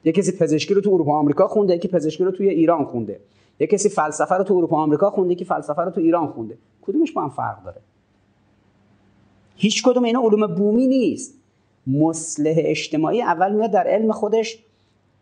یه 0.04 0.12
کسی 0.12 0.32
پزشکی 0.32 0.74
رو 0.74 0.82
تو 0.82 0.94
اروپا 0.94 1.18
آمریکا 1.20 1.48
خونده. 1.48 1.76
یکی 1.76 1.88
پزشکی 1.88 2.24
رو 2.24 2.32
توی 2.32 2.50
ایران 2.50 2.86
خونده. 2.86 3.20
یه 3.60 3.68
کسی 3.68 3.90
فلسفه 3.90 4.36
رو 4.36 4.44
تو 4.44 4.54
اروپا 4.54 4.78
آمریکا 4.78 5.10
خونده 5.10 5.34
یکی 5.34 5.46
فلسفه 5.46 5.82
رو 5.82 5.92
تو 5.92 6.02
ایران 6.02 6.28
خونده. 6.28 6.58
کدومش 6.82 7.12
با 7.12 7.22
هم 7.22 7.30
فرق 7.30 7.64
داره؟ 7.64 7.82
هیچ 9.56 9.84
کدوم 9.84 10.04
اینا 10.04 10.22
علوم 10.22 10.48
بومی 10.48 10.88
نیست. 10.88 11.34
مصلح 11.88 12.56
اجتماعی 12.58 13.22
اول 13.22 13.56
میاد 13.56 13.72
در 13.72 13.88
علم 13.88 14.12
خودش 14.12 14.60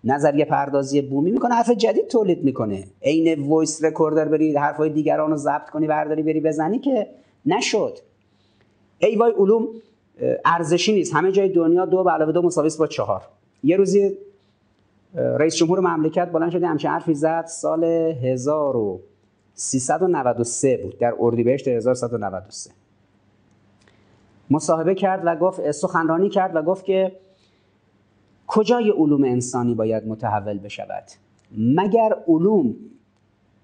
نظریه 0.03 0.45
پردازی 0.45 1.01
بومی 1.01 1.31
می‌کنه 1.31 1.55
حرف 1.55 1.69
جدید 1.69 2.07
تولید 2.07 2.43
می‌کنه. 2.43 2.84
عین 3.01 3.47
voice 3.47 3.84
recorder 3.84 4.26
بری 4.26 4.55
حرفای 4.55 4.89
دیگران 4.89 5.31
رو 5.31 5.38
ضبط 5.38 5.69
کنی 5.69 5.88
برداری 5.88 6.23
بری 6.23 6.41
بزنی 6.41 6.80
که 6.80 7.07
نشد. 7.45 7.97
ای 8.99 9.15
وای 9.15 9.31
علوم 9.31 9.68
ارزشی 10.45 10.93
نیست. 10.93 11.15
همه 11.15 11.31
جای 11.31 11.49
دنیا 11.49 11.85
دو 11.85 12.03
به 12.03 12.11
علاوه 12.11 12.31
دو 12.31 12.41
مساوی 12.41 12.69
با 12.80 12.88
چهار. 12.88 13.22
یه 13.64 13.77
روزی 13.77 14.18
رئیس 15.15 15.55
جمهور 15.55 15.79
مملکت 15.79 16.31
بلند 16.31 16.51
شده 16.51 16.67
همچین 16.67 16.91
حرفی 16.91 17.13
زد. 17.13 17.45
سال 17.45 17.84
1393 17.84 20.77
بود. 20.77 20.97
در 20.97 21.13
اردیبهشت 21.19 21.67
1193 21.67 22.71
مصاحبه 24.49 24.95
کرد 24.95 25.21
و 25.25 25.35
گفت 25.35 25.71
سخنرانی 25.71 26.29
کرد 26.29 26.55
و 26.55 26.61
گفت 26.61 26.85
که 26.85 27.11
کجای 28.47 28.89
علوم 28.89 29.23
انسانی 29.23 29.75
باید 29.75 30.07
متحول 30.07 30.59
بشود؟ 30.59 31.03
مگر 31.57 32.15
علوم 32.27 32.75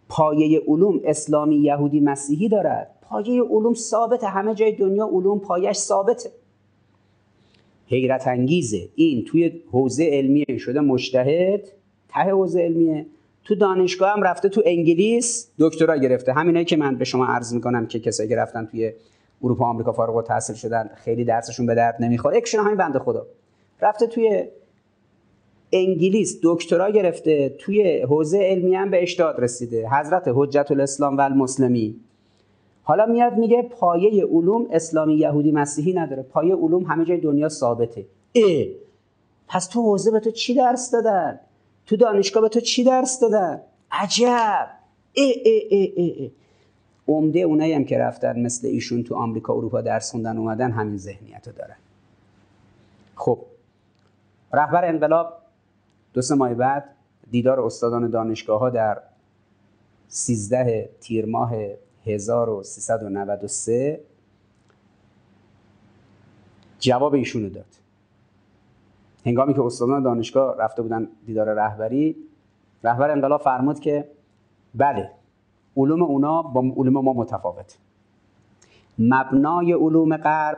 پایه 0.10 0.61
علوم 0.68 0.99
اسلامی 1.03 1.56
یهودی 1.56 1.99
مسیحی 1.99 2.49
دارد؟ 2.49 2.95
پایه 3.02 3.44
علوم 3.44 3.74
ثابت 3.74 4.24
همه 4.24 4.56
جای 4.56 4.72
دنیا 4.72 5.06
علوم 5.06 5.40
پایش 5.40 5.78
ثابته. 5.78 6.32
حیرت 7.88 8.28
انگیزه 8.28 8.90
این 8.96 9.26
توی 9.26 9.62
حوزه 9.72 10.10
علمیه 10.12 10.58
شده 10.58 10.80
مجتهد 10.80 11.72
ته 12.10 12.20
حوزه 12.20 12.62
علمیه. 12.62 13.06
تو 13.44 13.56
دانشگاه 13.56 14.14
هم 14.14 14.24
رفته 14.24 14.50
تو 14.50 14.62
انگلیس 14.66 15.52
دکترا 15.60 15.98
گرفته. 15.98 16.34
همینایی 16.34 16.66
که 16.66 16.78
من 16.78 16.96
به 16.96 17.06
شما 17.06 17.26
عرض 17.26 17.54
می‌کنم 17.54 17.86
که 17.88 18.00
کسایی 18.00 18.30
که 18.30 18.36
رفتن 18.36 18.66
توی 18.66 18.92
اروپا 19.44 19.66
آمریکا 19.66 19.92
فارغ 19.92 20.16
التحصیل 20.16 20.56
شدن 20.56 20.90
خیلی 20.96 21.24
درسشون 21.24 21.66
به 21.66 21.76
درد 21.76 21.96
نمی‌خوره. 22.00 22.38
یکشون 22.38 22.66
همین 22.66 22.78
بنده 22.78 23.00
خدا. 23.00 23.28
رفته 23.82 24.08
توی 24.08 24.44
انگلیس 25.72 26.40
دکترا 26.44 26.90
گرفته 26.90 27.56
توی 27.60 28.02
حوزه 28.02 28.38
علمی 28.38 28.76
هم 28.76 28.90
به 28.92 29.04
اشتاد 29.04 29.36
رسیده. 29.40 29.90
حضرت 29.90 30.32
حجت 30.36 30.72
الاسلام 30.72 31.18
و 31.18 31.22
المسلمی 31.22 31.96
حالا 32.84 33.06
میاد 33.06 33.38
میگه 33.38 33.62
پایه 33.62 34.26
علوم 34.26 34.68
اسلامی 34.72 35.16
یهودی 35.16 35.52
مسیحی 35.52 35.94
نداره. 35.94 36.24
پایه 36.24 36.56
علوم 36.56 36.84
همه 36.84 37.06
جای 37.06 37.18
دنیا 37.18 37.50
ثابته. 37.50 38.06
اه 38.36 38.66
پس 39.48 39.68
تو 39.68 39.82
حوزه 39.82 40.12
به 40.12 40.20
تو 40.20 40.32
چی 40.32 40.54
درس 40.54 40.92
دادن؟ 40.92 41.40
تو 41.86 41.96
دانشگاه 41.96 42.44
به 42.44 42.50
تو 42.50 42.60
چی 42.60 42.84
درس 42.84 43.20
دادن؟ 43.20 43.62
عجب. 43.92 44.68
ای 45.14 45.34
ای 45.46 45.68
ای 45.70 45.94
ای, 45.96 46.10
ای. 46.10 46.32
عمده 47.08 47.40
اونایی 47.40 47.74
هم 47.74 47.86
که 47.86 47.98
رفتن 47.98 48.40
مثل 48.40 48.68
ایشون 48.68 49.04
تو 49.04 49.16
آمریکا 49.16 49.54
اروپا 49.54 49.82
درس 49.82 50.12
خوندن 50.12 50.38
اومدن 50.38 50.72
همین 50.72 50.98
ذهنیت 50.98 51.48
رو 51.48 51.54
دارن. 51.54 51.76
خب 53.16 53.40
رهبر 54.54 54.86
انقلاب 54.86 55.34
دو 56.14 56.22
سه 56.22 56.36
ماه 56.36 56.54
بعد 56.54 56.90
دیدار 57.32 57.60
استادان 57.60 58.10
دانشگاه 58.10 58.60
ها 58.60 58.70
در 58.70 59.02
13 60.08 60.90
تیر 61.02 61.26
ماه 61.26 61.54
1393 62.06 64.00
جواب 66.80 67.14
ایشونو 67.14 67.50
داد. 67.50 67.66
هنگامی 69.26 69.54
که 69.54 69.62
استادان 69.62 70.04
دانشگاه 70.04 70.58
رفته 70.58 70.82
بودن 70.82 71.08
دیدار 71.26 71.54
رهبری 71.54 72.16
رهبر 72.84 73.12
انقلاب 73.12 73.42
فرمود 73.42 73.80
که 73.80 74.10
بله 74.76 75.12
علوم 75.78 76.04
اونا 76.04 76.42
با 76.42 76.62
علوم 76.78 76.94
ما 76.94 77.14
متفاوت. 77.14 77.78
مبنای 79.00 79.74
علوم 79.74 80.18
غرب 80.18 80.58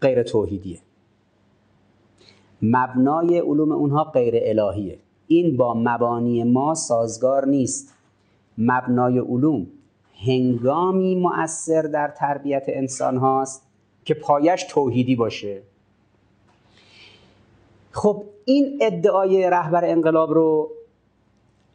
غیر 0.00 0.22
توحیدیه. 0.22 0.78
مبنای 2.62 3.38
علوم 3.38 3.72
اونها 3.72 4.04
غیر 4.04 4.34
الهیه. 4.36 4.98
این 5.26 5.56
با 5.56 5.74
مبانی 5.74 6.44
ما 6.44 6.74
سازگار 6.74 7.46
نیست. 7.46 7.94
مبنای 8.58 9.18
علوم 9.18 9.66
هنگامی 10.26 11.14
مؤثر 11.14 11.82
در 11.82 12.08
تربیت 12.08 12.64
انسان 12.68 13.16
هاست 13.16 13.66
که 14.04 14.14
پایش 14.14 14.64
توحیدی 14.64 15.16
باشه. 15.16 15.62
خب 17.90 18.24
این 18.44 18.78
ادعای 18.80 19.50
رهبر 19.50 19.84
انقلاب 19.84 20.30
رو 20.34 20.70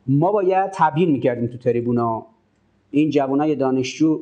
ما 0.07 0.31
باید 0.31 0.71
تبیین 0.73 1.11
می‌کردیم 1.11 1.47
تو 1.47 1.57
تریبونا. 1.57 2.25
این 2.91 3.09
جوانای 3.09 3.55
دانشجو 3.55 4.21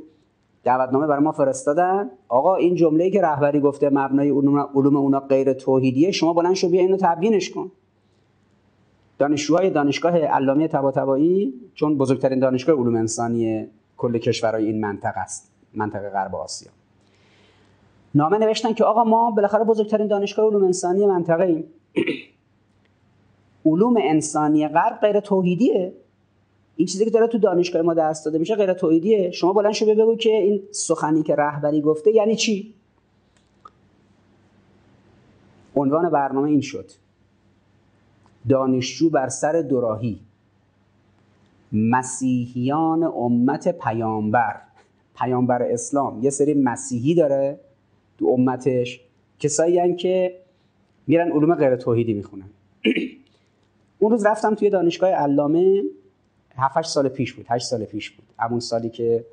دعوتنامه 0.63 1.07
برای 1.07 1.23
ما 1.23 1.31
فرستادن. 1.31 2.09
آقا 2.27 2.55
این 2.55 2.75
جمله 2.75 3.09
که 3.09 3.21
رهبری 3.21 3.59
گفته 3.59 3.89
مبنای 3.89 4.29
علوم, 4.29 4.95
اونا 4.97 5.19
غیر 5.19 5.53
توحیدیه 5.53 6.11
شما 6.11 6.33
بلند 6.33 6.53
شو 6.53 6.69
بیا 6.69 6.81
اینو 6.81 6.97
تبیینش 7.01 7.49
کن. 7.49 7.71
دانشجوهای 9.17 9.69
دانشگاه 9.69 10.17
علامه 10.17 10.67
طباطبایی 10.67 11.53
چون 11.73 11.97
بزرگترین 11.97 12.39
دانشگاه 12.39 12.75
علوم 12.75 12.95
انسانی 12.95 13.67
کل 13.97 14.17
کشورهای 14.17 14.65
این 14.65 14.81
منطقه 14.81 15.19
است. 15.19 15.51
منطقه 15.73 16.09
غرب 16.09 16.35
آسیا. 16.35 16.71
نامه 18.15 18.37
نوشتن 18.37 18.73
که 18.73 18.83
آقا 18.83 19.03
ما 19.03 19.31
بالاخره 19.31 19.63
بزرگترین 19.63 20.07
دانشگاه 20.07 20.45
علوم 20.45 20.63
انسانی 20.63 21.05
منطقه 21.05 21.43
ایم. 21.43 21.63
علوم 23.65 23.95
انسانی 24.01 24.67
غرب 24.67 24.99
غیر 25.01 25.19
توحیدیه. 25.19 25.93
این 26.75 26.87
چیزی 26.87 27.05
که 27.05 27.11
داره 27.11 27.27
تو 27.27 27.37
دانشگاه 27.37 27.81
ما 27.81 27.93
درس 27.93 28.23
داده 28.23 28.37
میشه 28.37 28.55
غیر 28.55 28.73
توحیدیه. 28.73 29.31
شما 29.31 29.53
بلند 29.53 29.73
شو 29.73 29.85
بگو 29.85 30.15
که 30.15 30.29
این 30.29 30.63
سخنی 30.71 31.23
که 31.23 31.35
رهبری 31.35 31.81
گفته 31.81 32.11
یعنی 32.11 32.35
چی؟ 32.35 32.73
عنوان 35.75 36.09
برنامه 36.09 36.49
این 36.49 36.61
شد. 36.61 36.91
دانشجو 38.49 39.09
بر 39.09 39.29
سر 39.29 39.61
دوراهی. 39.61 40.19
مسیحیان 41.75 43.03
امت 43.03 43.79
پیامبر 43.79 44.55
پیامبر 45.15 45.63
اسلام. 45.63 46.23
یه 46.23 46.29
سری 46.29 46.53
مسیحی 46.53 47.15
داره 47.15 47.59
تو 48.17 48.27
امتش 48.27 49.01
کسایی 49.39 49.95
که 49.95 50.35
میرن 51.07 51.31
علوم 51.31 51.55
غیر 51.55 51.75
توحیدی 51.75 52.13
می‌خونن. 52.13 52.49
اون 53.99 54.11
روز 54.11 54.25
رفتم 54.25 54.55
توی 54.55 54.69
دانشگاه 54.69 55.09
علامه 55.09 55.83
7 56.57 56.81
سال 56.81 57.09
پیش 57.09 57.33
بود 57.33 57.45
8 57.49 57.65
سال 57.65 57.85
پیش 57.85 58.11
بود. 58.11 58.25
همون 58.39 58.59
سالی 58.59 58.89
که 58.89 59.25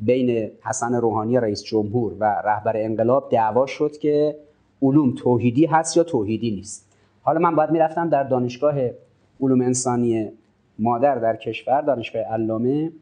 بین 0.00 0.50
حسن 0.64 0.94
روحانی 0.94 1.38
رئیس 1.38 1.62
جمهور 1.62 2.16
و 2.20 2.24
رهبر 2.24 2.76
انقلاب 2.76 3.28
دعوا 3.30 3.66
شد 3.66 3.98
که 3.98 4.36
علوم 4.82 5.14
توحیدی 5.14 5.66
هست 5.66 5.96
یا 5.96 6.04
توحیدی 6.04 6.50
نیست. 6.50 6.88
حالا 7.22 7.38
من 7.38 7.56
باید 7.56 7.70
می‌رفتم 7.70 8.08
در 8.08 8.22
دانشگاه 8.22 8.74
علوم 9.40 9.60
انسانی 9.60 10.32
مادر 10.82 11.14
در 11.14 11.36
کشور 11.36 11.80
دانشگاه 11.80 12.22
علامه 12.22 12.92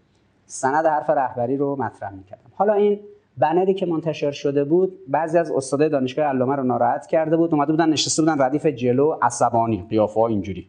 سند 0.47 0.87
حرف 0.87 1.11
رهبری 1.11 1.57
رو 1.57 1.77
مطرح 1.77 2.13
می‌کردم. 2.13 2.51
حالا 2.55 2.73
این 2.73 3.01
بنری 3.39 3.75
که 3.75 3.87
منتشر 3.87 4.31
شده 4.31 4.65
بود 4.65 4.99
بعضی 5.09 5.39
از 5.39 5.51
استادای 5.51 5.89
دانشگاه 5.89 6.25
علامه 6.25 6.57
رو 6.57 6.63
ناراحت 6.63 7.07
کرده 7.07 7.37
بود 7.37 7.55
اومده 7.55 7.73
بودن 7.73 7.89
نشسته 7.89 8.23
بودن 8.23 8.43
ردیف 8.43 8.67
جلو 8.67 9.17
عصبانی 9.23 9.87
قیافه 9.91 10.21
اینجوری. 10.21 10.67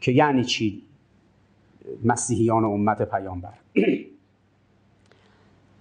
که 0.00 0.12
یعنی 0.12 0.44
چی؟ 0.44 0.82
مسیحیان 2.04 2.64
امت 2.64 3.02
پیامبر. 3.02 3.52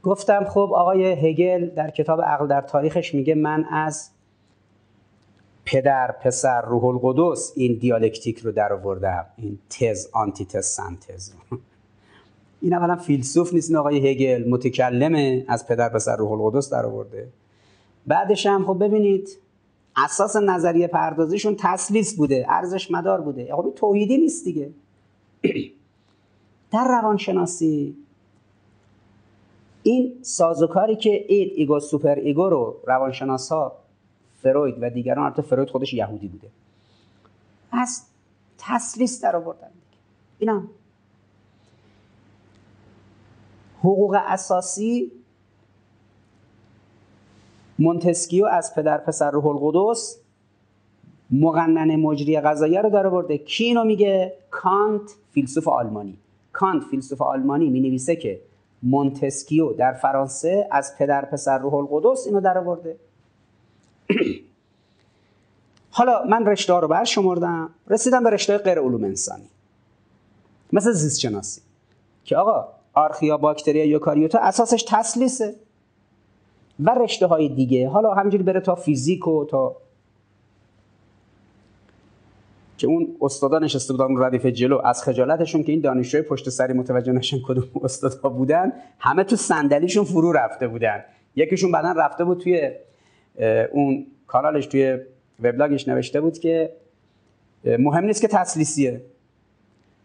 گفتم 0.03 0.43
خب 0.43 0.71
آقای 0.75 1.05
هگل 1.05 1.69
در 1.69 1.89
کتاب 1.89 2.21
عقل 2.21 2.47
در 2.47 2.61
تاریخش 2.61 3.15
میگه 3.15 3.35
من 3.35 3.65
از 3.71 4.09
پدر 5.65 6.11
پسر 6.11 6.61
روح 6.61 6.85
القدس 6.85 7.53
این 7.55 7.77
دیالکتیک 7.77 8.39
رو 8.39 8.51
در 8.51 8.73
آوردم 8.73 9.25
این 9.37 9.59
تز 9.69 10.07
آنتی 10.13 10.45
تز 10.45 10.65
سنتز. 10.65 11.31
این 12.61 12.73
اولا 12.73 12.95
فیلسوف 12.95 13.53
نیست 13.53 13.69
این 13.69 13.77
آقای 13.77 14.09
هگل 14.09 14.49
متکلمه 14.49 15.45
از 15.47 15.67
پدر 15.67 15.89
پسر 15.89 16.15
روح 16.15 16.31
القدس 16.31 16.69
در 16.69 16.85
آورده. 16.85 17.27
بعدش 18.07 18.45
هم 18.45 18.65
خب 18.65 18.83
ببینید 18.83 19.37
اساس 19.95 20.35
نظریه 20.35 20.87
پردازیشون 20.87 21.55
تثلیث 21.59 22.15
بوده 22.15 22.45
ارزش 22.49 22.91
مدار 22.91 23.21
بوده. 23.21 23.55
خب 23.55 23.73
توحیدی 23.75 24.17
نیست 24.17 24.45
دیگه. 24.45 24.69
در 26.71 26.87
روانشناسی 26.87 27.95
این 29.83 30.13
سازوکاری 30.21 30.95
که 30.95 31.25
id 31.27 31.51
ego 31.55 31.79
super 31.79 32.15
ego 32.15 32.49
رو 32.49 32.75
روانشناس 32.87 33.51
ها 33.51 33.82
فروید 34.43 34.75
و 34.81 34.89
دیگران 34.89 35.25
البته 35.25 35.41
فروید 35.41 35.69
خودش 35.69 35.93
یهودی 35.93 36.27
بوده. 36.27 36.47
از 37.71 38.01
تثلیث 38.57 39.21
در 39.21 39.35
آوردن 39.35 39.69
اینا. 40.39 40.63
حقوق 43.79 44.17
اساسی 44.25 45.11
مونتسکیو 47.79 48.45
از 48.45 48.75
پدر 48.75 48.97
پسر 48.97 49.31
روح 49.31 49.45
القدس 49.45 50.19
مقنن 51.31 51.95
مجری 51.95 52.39
قضاییه 52.39 52.81
رو 52.81 52.89
در 52.89 53.09
آورده 53.09 53.37
کی 53.37 53.63
اینو 53.63 53.83
میگه؟ 53.83 54.33
کانت 54.51 55.01
فیلسوف 55.31 55.67
آلمانی. 55.67 56.17
کانت 56.53 56.83
فیلسوف 56.83 57.21
آلمانی 57.21 57.69
می 57.69 57.79
نویسه 57.79 58.15
که 58.15 58.41
مونتسکیو 58.83 59.73
در 59.73 59.93
فرانسه 59.93 60.67
از 60.71 60.97
پدر 60.97 61.25
پسر 61.25 61.57
روح 61.57 61.73
القدس 61.73 62.27
اینو 62.27 62.41
در 62.41 62.61
آورده 62.61 62.95
حالا 65.95 66.23
من 66.23 66.45
رشته 66.45 66.73
ها 66.73 66.79
رو 66.79 66.87
برشمردم 66.87 67.69
رسیدم 67.87 68.23
به 68.23 68.29
رشته 68.29 68.57
غیر 68.57 68.79
علوم 68.79 69.03
انسانی. 69.03 69.49
مثل 70.73 70.91
زیست 70.91 71.19
شناسی 71.19 71.61
که 72.23 72.37
آقا 72.37 72.67
آرخیا 72.93 73.37
باکتریا 73.37 73.85
یوکاریوتا 73.85 74.39
اساسش 74.39 74.85
تسلیسه 74.87 75.55
و 76.79 76.89
رشته 76.89 77.27
های 77.27 77.49
دیگه. 77.49 77.89
حالا 77.89 78.13
همینجوری 78.13 78.43
بره 78.43 78.59
تا 78.59 78.75
فیزیک 78.75 79.27
و 79.27 79.45
تا 79.45 79.75
که 82.77 82.87
اون 82.87 83.15
استادا 83.21 83.59
نشسته 83.59 83.93
بودن 83.93 84.23
ردیف 84.23 84.45
جلو. 84.45 84.81
از 84.83 85.03
خجالتشون 85.03 85.63
که 85.63 85.71
این 85.71 85.81
دانشجوی 85.81 86.21
پشت 86.21 86.49
سری 86.49 86.73
متوجه 86.73 87.11
نشن 87.11 87.37
کدوم 87.47 87.83
استادا 87.83 88.29
بودن 88.29 88.73
همه 88.99 89.23
تو 89.23 89.35
صندلیشون 89.35 90.03
فرو 90.03 90.31
رفته 90.31 90.67
بودن. 90.67 91.03
یکیشون 91.35 91.71
بعدا 91.71 91.91
رفته 91.91 92.23
بود 92.23 92.39
توی 92.39 92.71
اون 93.71 94.05
کانالش 94.27 94.65
توی 94.65 94.97
وبلاگش 95.43 95.87
نوشته 95.87 96.21
بود 96.21 96.39
که 96.39 96.73
مهم 97.65 98.05
نیست 98.05 98.21
که 98.21 98.27
تسلیسیه. 98.27 99.01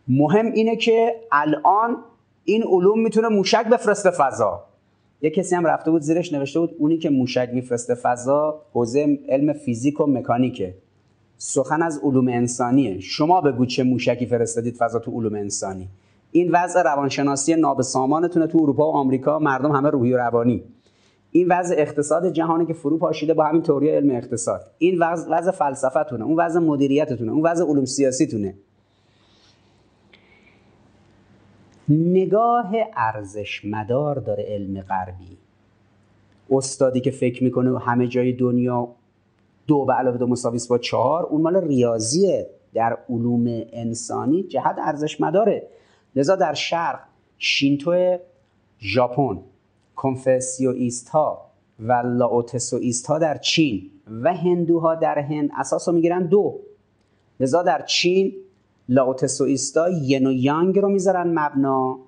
مهم 0.09 0.53
اینه 0.53 0.77
که 0.77 1.15
الان 1.33 1.97
این 2.45 2.63
علوم 2.63 3.01
می‌تونه 3.01 3.29
موشک 3.29 3.67
بفرسته 3.67 4.11
فضا. 4.11 4.65
یه 5.23 5.31
کسی 5.31 5.55
هم 5.55 5.67
رفته 5.67 5.91
بود 5.91 6.03
زیرش 6.03 6.33
نوشته 6.33 6.61
بود 6.61 6.75
اونی 6.79 6.99
که 6.99 7.11
موشک 7.11 7.51
میفرسته 7.53 7.95
فضا 7.95 8.63
حوزه 8.73 9.19
علم 9.29 9.53
فیزیک 9.53 10.01
و 10.01 10.07
مکانیکه. 10.07 10.75
سخن 11.39 11.83
از 11.83 12.01
علوم 12.03 12.29
انسانیه. 12.29 13.01
شما 13.01 13.41
بگو 13.41 13.67
چه 13.67 13.83
موشکی 13.83 14.27
فرستادید 14.27 14.77
فضا 14.77 14.99
تو 14.99 15.11
علوم 15.11 15.35
انسانی. 15.35 15.89
این 16.33 16.51
وضع 16.51 16.83
روانشناسی 16.83 17.55
نابسامانتونه 17.55 18.47
تو 18.47 18.59
اروپا 18.63 18.93
و 18.93 18.95
آمریکا. 18.95 19.39
مردم 19.39 19.73
همه 19.73 19.91
روحی 19.91 20.13
و 20.13 20.17
روانی. 20.17 20.63
این 21.31 21.49
وضع 21.49 21.75
اقتصاد 21.79 22.33
جهانی 22.33 22.67
که 22.67 22.73
فرو 22.73 22.99
پاشیده 22.99 23.35
با 23.35 23.45
همین 23.45 23.63
تئوری 23.63 23.91
علم 23.91 24.11
اقتصاد. 24.11 24.61
این 24.79 24.99
وضع 24.99 25.31
وضع 25.31 25.51
فلسفتونه 25.51 26.25
اون 26.25 26.37
وضع 26.37 26.61
مدیریتتونه 26.61 27.33
اون 27.33 27.43
وضع 27.43 27.65
علوم 27.65 27.85
سیاسیتونه. 27.85 28.55
نگاه 31.89 32.73
ارزش 32.97 33.65
مدار 33.65 34.17
داره 34.17 34.45
علم 34.49 34.81
غربی. 34.81 35.39
استادی 36.51 37.01
که 37.01 37.11
فکر 37.11 37.45
می‌کنه 37.45 37.79
همه 37.79 38.07
جای 38.07 38.33
دنیا 38.33 38.89
دو 39.67 39.85
به 39.85 39.93
علاوه 39.93 40.19
دو 40.19 40.27
مساویس 40.27 40.69
با 40.69 40.79
چهار 40.79 41.27
اون 41.27 41.43
مال 41.43 41.57
ریاضیه 41.57 42.51
در 42.75 42.99
علوم 43.09 43.47
انسانی 43.73 44.43
جهت 44.43 44.77
ارزش 44.79 45.21
مداره 45.21 45.69
لذا 46.17 46.37
در 46.37 46.55
شرق 46.55 47.01
شینتو 47.39 48.17
ژاپن. 48.81 49.39
کنفسیویست 49.99 51.09
ها 51.09 51.51
و 51.81 51.93
لاوتسویست 51.93 53.07
ها 53.07 53.19
در 53.19 53.37
چین 53.37 53.91
و 54.23 54.35
هندوها 54.35 54.95
در 54.95 55.19
هند 55.19 55.51
اساس 55.59 55.89
رو 55.89 55.95
می‌گیرن 55.95 56.27
دو. 56.27 56.59
لذا 57.41 57.63
در 57.63 57.83
چین 57.83 58.33
لاوتسویستا 58.89 59.89
ین 59.89 60.27
و 60.27 60.33
یانگ 60.33 60.79
رو 60.79 60.89
می‌ذارن 60.89 61.39
مبنا. 61.39 61.99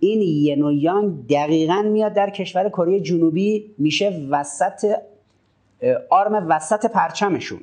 این 0.00 0.20
ین 0.22 0.62
و 0.62 0.72
یانگ 0.72 1.26
دقیقا 1.26 1.82
میاد 1.82 2.12
در 2.12 2.30
کشور 2.30 2.68
کره 2.68 3.00
جنوبی. 3.00 3.74
میشه 3.78 4.26
وسط 4.30 4.96
آرم 6.10 6.46
وسط 6.48 6.86
پرچمشون. 6.86 7.60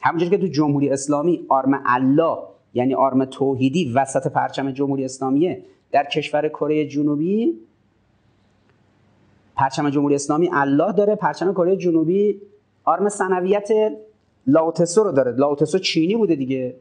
همونجور 0.00 0.28
که 0.28 0.38
تو 0.38 0.46
جمهوری 0.46 0.90
اسلامی 0.90 1.46
آرم 1.48 1.82
الله 1.86 2.38
یعنی 2.74 2.94
آرم 2.94 3.24
توحیدی 3.24 3.92
وسط 3.92 4.26
پرچم 4.26 4.70
جمهوری 4.70 5.04
اسلامیه 5.04 5.62
در 5.92 6.04
کشور 6.04 6.48
کره 6.48 6.86
جنوبی 6.86 7.58
پرچم 9.62 9.90
جمهوری 9.90 10.14
اسلامی 10.14 10.50
الله 10.52 10.92
داره 10.92 11.14
پرچم 11.14 11.52
کره 11.52 11.76
جنوبی 11.76 12.40
آرم 12.84 13.08
سنویت 13.08 13.68
لاوتسو 14.46 15.04
رو 15.04 15.12
داره. 15.12 15.32
لاوتسو 15.32 15.78
چینی 15.78 16.16
بوده 16.16 16.36
دیگه. 16.36 16.76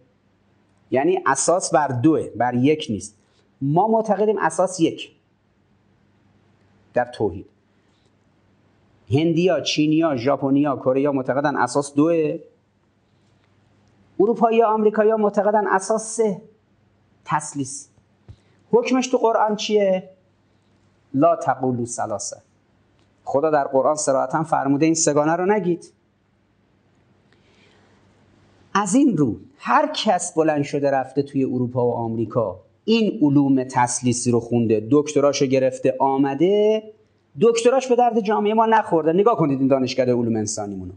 یعنی 0.92 1.20
اساس 1.26 1.74
بر 1.74 1.88
دوه 1.88 2.30
بر 2.30 2.54
یک 2.54 2.88
نیست. 2.90 3.18
ما 3.62 3.88
معتقدیم 3.88 4.38
اساس 4.40 4.80
یک. 4.80 5.12
در 6.94 7.06
توحید. 7.06 7.46
هندیا 9.10 9.62
چینیا 9.62 10.16
ژاپنیا 10.16 10.76
کره 10.76 11.10
معتقدن 11.10 11.56
اساس 11.56 11.94
دوه. 11.94 12.40
اروپایی 14.20 14.64
آمریکایی 14.64 15.14
معتقدن 15.14 15.68
اساس 15.68 16.16
سه. 16.16 16.42
تسلیس. 17.26 17.90
حکمش 18.72 19.08
تو 19.08 19.18
قرآن 19.18 19.56
چیه؟ 19.56 20.10
لا 21.14 21.36
تقولو 21.36 21.86
سلاسه 21.86 22.42
خدا 23.24 23.50
در 23.50 23.64
قرآن 23.64 23.96
صراحتا 23.96 24.44
فرموده 24.44 24.86
این 24.86 24.96
سگانه 24.96 25.36
رو 25.36 25.46
نگید. 25.46 25.94
از 28.74 28.96
این 28.96 29.18
رو 29.18 29.36
هر 29.58 29.92
کس 29.94 30.34
بلند 30.34 30.64
شده 30.64 30.92
رفته 30.92 31.22
توی 31.22 31.44
اروپا 31.44 31.88
و 31.88 31.94
آمریکا 31.94 32.60
این 32.86 33.20
علوم 33.22 33.64
تسلیسی 33.64 34.32
رو 34.32 34.40
خونده 34.40 34.88
دکتراشو 34.92 35.46
گرفته 35.46 35.96
آمده 36.00 36.84
دکتراش 37.42 37.88
به 37.88 37.96
درد 37.96 38.20
جامعه 38.20 38.54
ما 38.54 38.66
نخورده. 38.66 39.14
نگاه 39.14 39.38
کنید 39.38 39.60
این 39.60 39.68
دانشکده 39.68 40.14
علوم 40.14 40.36
انسانیمونو. 40.36 40.92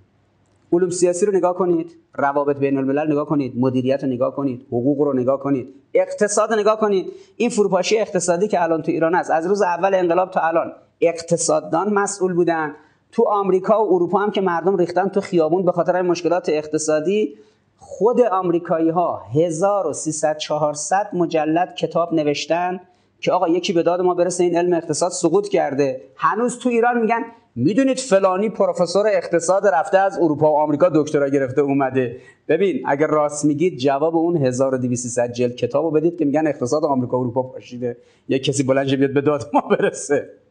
علوم 0.72 0.90
سیاسی 0.90 1.26
رو 1.26 1.32
نگاه 1.32 1.54
کنید 1.54 1.96
روابط 2.14 2.58
بین 2.58 2.78
الملل 2.78 3.12
نگاه 3.12 3.26
کنید 3.26 3.52
مدیریت 3.58 4.04
رو 4.04 4.10
نگاه 4.10 4.36
کنید 4.36 4.66
حقوق 4.68 5.00
رو 5.00 5.12
نگاه 5.12 5.40
کنید 5.40 5.68
اقتصاد 5.94 6.52
رو 6.52 6.58
نگاه 6.60 6.78
کنید. 6.80 7.12
این 7.36 7.50
فروپاشی 7.50 7.98
اقتصادی 7.98 8.48
که 8.48 8.62
الان 8.62 8.82
تو 8.82 8.90
ایران 8.90 9.14
هست 9.14 9.30
از 9.30 9.46
روز 9.46 9.62
اول 9.62 9.94
انقلاب 9.94 10.30
تا 10.30 10.40
الان 10.40 10.72
اقتصاددان 11.00 11.92
مسئول 11.92 12.32
بودن. 12.32 12.74
تو 13.12 13.24
آمریکا 13.28 13.84
و 13.84 13.94
اروپا 13.94 14.18
هم 14.18 14.30
که 14.30 14.40
مردم 14.40 14.76
ریختن 14.76 15.08
تو 15.08 15.20
خیابون 15.20 15.64
به 15.64 15.72
خاطر 15.72 16.02
مشکلات 16.02 16.48
اقتصادی. 16.48 17.34
خود 17.78 18.20
آمریکایی 18.20 18.90
ها 18.90 19.22
1300 19.34 20.36
400 20.38 21.10
مجلد 21.12 21.74
کتاب 21.74 22.14
نوشتن 22.14 22.80
که 23.20 23.32
آقا 23.32 23.48
یکی 23.48 23.72
به 23.72 23.82
داد 23.82 24.00
ما 24.00 24.14
برسه 24.14 24.44
این 24.44 24.56
علم 24.56 24.72
اقتصاد 24.72 25.10
سقوط 25.10 25.48
کرده. 25.48 26.00
هنوز 26.16 26.58
تو 26.58 26.68
ایران 26.68 27.00
میگن 27.00 27.24
می‌دونید 27.56 27.98
فلانی 27.98 28.48
پروفسور 28.48 29.06
اقتصاد 29.06 29.66
رفته 29.66 29.98
از 29.98 30.18
اروپا 30.18 30.52
و 30.52 30.56
آمریکا 30.56 30.88
دکترا 30.88 31.28
گرفته 31.28 31.60
اومده. 31.60 32.16
ببین 32.48 32.82
اگر 32.86 33.06
راست 33.06 33.44
میگید 33.44 33.78
جواب 33.78 34.16
اون 34.16 34.36
1200 34.36 35.32
جلد 35.32 35.54
کتابو 35.54 35.90
بدید 35.90 36.18
که 36.18 36.24
میگن 36.24 36.46
اقتصاد 36.46 36.84
آمریکا 36.84 37.18
و 37.18 37.20
اروپا 37.20 37.42
پاشیده. 37.42 37.96
یک 38.28 38.44
کسی 38.44 38.62
بلند 38.62 38.94
بیاد 38.94 39.12
به 39.14 39.20
داد 39.20 39.50
ما 39.54 39.60
برسه. 39.60 40.43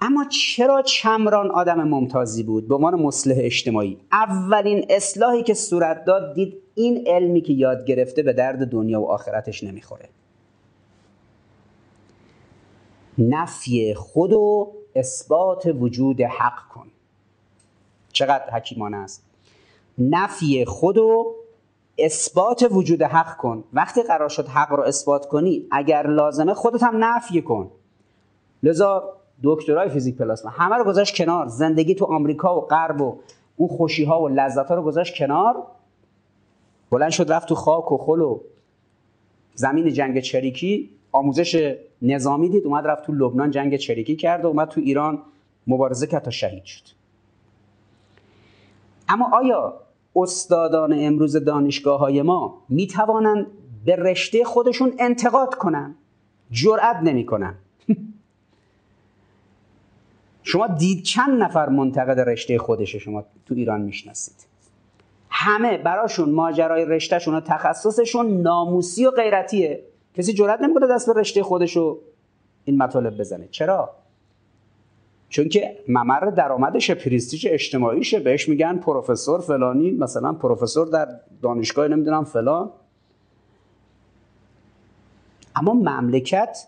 اما 0.00 0.24
چرا 0.24 0.82
چمران 0.82 1.50
آدم 1.50 1.88
ممتازی 1.88 2.42
بود؟ 2.42 2.68
به 2.68 2.74
عنوان 2.74 2.94
مصلح 2.94 3.36
اجتماعی. 3.38 3.98
اولین 4.12 4.86
اصلاحی 4.90 5.42
که 5.42 5.54
صورت 5.54 6.04
داد 6.04 6.34
دید 6.34 6.54
این 6.74 7.04
علمی 7.06 7.40
که 7.40 7.52
یاد 7.52 7.86
گرفته 7.86 8.22
به 8.22 8.32
درد 8.32 8.66
دنیا 8.66 9.00
و 9.00 9.10
آخرتش 9.10 9.64
نمی‌خوره. 9.64 10.08
نفی 13.18 13.94
خود 13.94 14.32
و 14.32 14.72
اثبات 14.94 15.70
وجود 15.80 16.20
حق 16.20 16.68
کن. 16.68 16.86
چقدر 18.12 18.50
حکیمانه 18.50 18.96
است. 18.96 19.24
نفی 19.98 20.64
خود 20.64 20.98
و 20.98 21.34
اثبات 21.98 22.68
وجود 22.70 23.02
حق 23.02 23.36
کن. 23.36 23.64
وقتی 23.72 24.02
قرار 24.02 24.28
شد 24.28 24.48
حق 24.48 24.72
رو 24.72 24.82
اثبات 24.82 25.26
کنی 25.26 25.66
اگر 25.70 26.06
لازمه 26.06 26.54
خودت 26.54 26.82
هم 26.82 27.04
نفی 27.04 27.42
کن. 27.42 27.70
لذا 28.62 29.19
دکترای 29.42 29.88
فیزیک 29.88 30.16
پلاسما 30.16 30.50
همه 30.50 30.76
رو 30.76 30.84
گذاشت 30.84 31.16
کنار. 31.16 31.46
زندگی 31.46 31.94
تو 31.94 32.04
آمریکا 32.04 32.56
و 32.56 32.60
غرب 32.60 33.00
و 33.00 33.18
اون 33.56 33.68
خوشی 33.68 34.04
ها 34.04 34.22
و 34.22 34.28
لذت 34.28 34.68
ها 34.68 34.74
رو 34.74 34.82
گذاشت 34.82 35.16
کنار. 35.16 35.66
بلند 36.90 37.10
شد 37.10 37.32
رفت 37.32 37.48
تو 37.48 37.54
خاک 37.54 37.92
و 37.92 37.98
خل 37.98 38.20
و 38.20 38.40
زمین 39.54 39.92
جنگ 39.92 40.20
چریکی. 40.20 40.90
آموزش 41.12 41.76
نظامی 42.02 42.48
دید 42.48 42.66
اومد 42.66 42.86
رفت 42.86 43.04
تو 43.04 43.12
لبنان 43.12 43.50
جنگ 43.50 43.76
چریکی 43.76 44.16
کرد 44.16 44.44
و 44.44 44.48
اومد 44.48 44.68
تو 44.68 44.80
ایران 44.80 45.22
مبارزه 45.66 46.06
کرد 46.06 46.22
تا 46.22 46.30
شهید 46.30 46.64
شد. 46.64 46.84
اما 49.08 49.30
آیا 49.32 49.74
استادان 50.16 50.94
امروز 50.98 51.36
دانشگاه 51.36 52.00
های 52.00 52.22
ما 52.22 52.62
می 52.68 52.86
توانند 52.86 53.46
به 53.84 53.96
رشته 53.96 54.44
خودشون 54.44 54.92
انتقاد 54.98 55.54
کنن؟ 55.54 55.94
جرأت 56.50 56.96
نمی‌کنن. 57.02 57.54
شما 60.42 60.66
دید 60.66 61.02
چند 61.02 61.42
نفر 61.42 61.68
منتقد 61.68 62.20
رشته 62.20 62.58
خودش 62.58 62.96
شما 62.96 63.24
تو 63.46 63.54
ایران 63.54 63.80
می‌شناسید؟ 63.80 64.34
همه 65.30 65.78
براشون 65.78 66.30
ماجرای 66.30 66.84
رشتهشون 66.84 67.34
و 67.34 67.40
تخصصشون 67.40 68.40
ناموسی 68.40 69.06
و 69.06 69.10
غیرتیه. 69.10 69.84
کسی 70.14 70.32
جرئت 70.32 70.60
نمی‌کنه 70.60 70.86
دست 70.86 71.14
به 71.14 71.20
رشته 71.20 71.42
خودشو 71.42 71.98
این 72.64 72.76
مطالب 72.82 73.18
بزنه. 73.18 73.48
چرا؟ 73.50 73.90
چون 75.28 75.48
که 75.48 75.78
ممر 75.88 76.20
درآمدش 76.20 76.90
پریستیژ 76.90 77.46
اجتماعیشه. 77.50 78.20
بهش 78.20 78.48
میگن 78.48 78.76
پروفسور 78.76 79.40
فلانی 79.40 79.90
مثلا 79.90 80.32
پروفسور 80.32 80.86
در 80.86 81.08
دانشگاه 81.42 81.88
نمی‌دونم 81.88 82.24
فلان. 82.24 82.70
اما 85.56 85.74
مملکت 85.74 86.58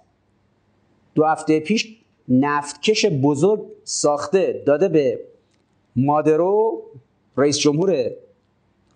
دو 1.14 1.24
هفته 1.24 1.60
پیش 1.60 2.01
نفتکش 2.28 3.06
بزرگ 3.06 3.60
ساخته 3.84 4.62
داده 4.66 4.88
به 4.88 5.20
مادرو 5.96 6.82
رئیس 7.36 7.58
جمهور 7.58 8.10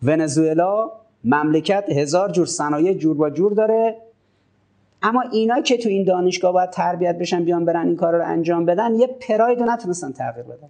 ونزوئلا 0.03 0.91
مملکت 1.25 1.85
هزار 1.89 2.31
جور 2.31 2.47
صنایع 2.47 2.93
جور 2.93 3.17
با 3.17 3.31
جور 3.31 3.53
داره. 3.53 3.97
اما 5.03 5.21
اینا 5.33 5.61
که 5.61 5.77
تو 5.77 5.89
این 5.89 6.05
دانشگاه 6.05 6.53
باید 6.53 6.71
تربیت 6.71 7.19
بشن 7.19 7.45
بیان 7.45 7.65
برن 7.65 7.87
این 7.87 7.97
کار 7.97 8.15
رو 8.15 8.25
انجام 8.27 8.65
بدن 8.65 8.95
یه 8.95 9.07
پراید 9.07 9.61
رو 9.61 9.67
نتونستن 9.67 10.13
تغییر 10.13 10.47
بدن. 10.47 10.69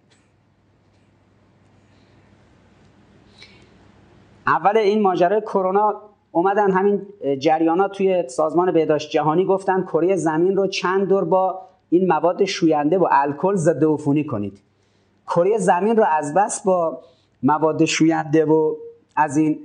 اول 4.47 4.77
این 4.77 5.03
ماجرای 5.03 5.41
کرونا 5.41 6.03
اومدن 6.33 6.70
همین 6.70 7.07
جریانات 7.39 7.93
توی 7.93 8.28
سازمان 8.28 8.73
بهداشت 8.73 9.11
جهانی 9.11 9.45
گفتن 9.45 9.83
کره 9.83 10.16
زمین 10.16 10.57
رو 10.57 10.66
چند 10.66 11.09
دور 11.09 11.24
با 11.24 11.61
این 11.90 12.06
مواد 12.06 12.44
شوینده 12.44 12.98
و 12.98 13.08
الکل 13.10 13.54
ضد 13.54 13.84
عفونی 13.84 14.24
کنید. 14.24 14.60
کره 15.26 15.58
زمین 15.58 15.96
رو 15.96 16.04
از 16.10 16.34
بس 16.34 16.62
با 16.62 17.00
مواد 17.42 17.84
شوینده 17.84 18.44
و 18.44 18.74
از 19.16 19.36
این 19.36 19.58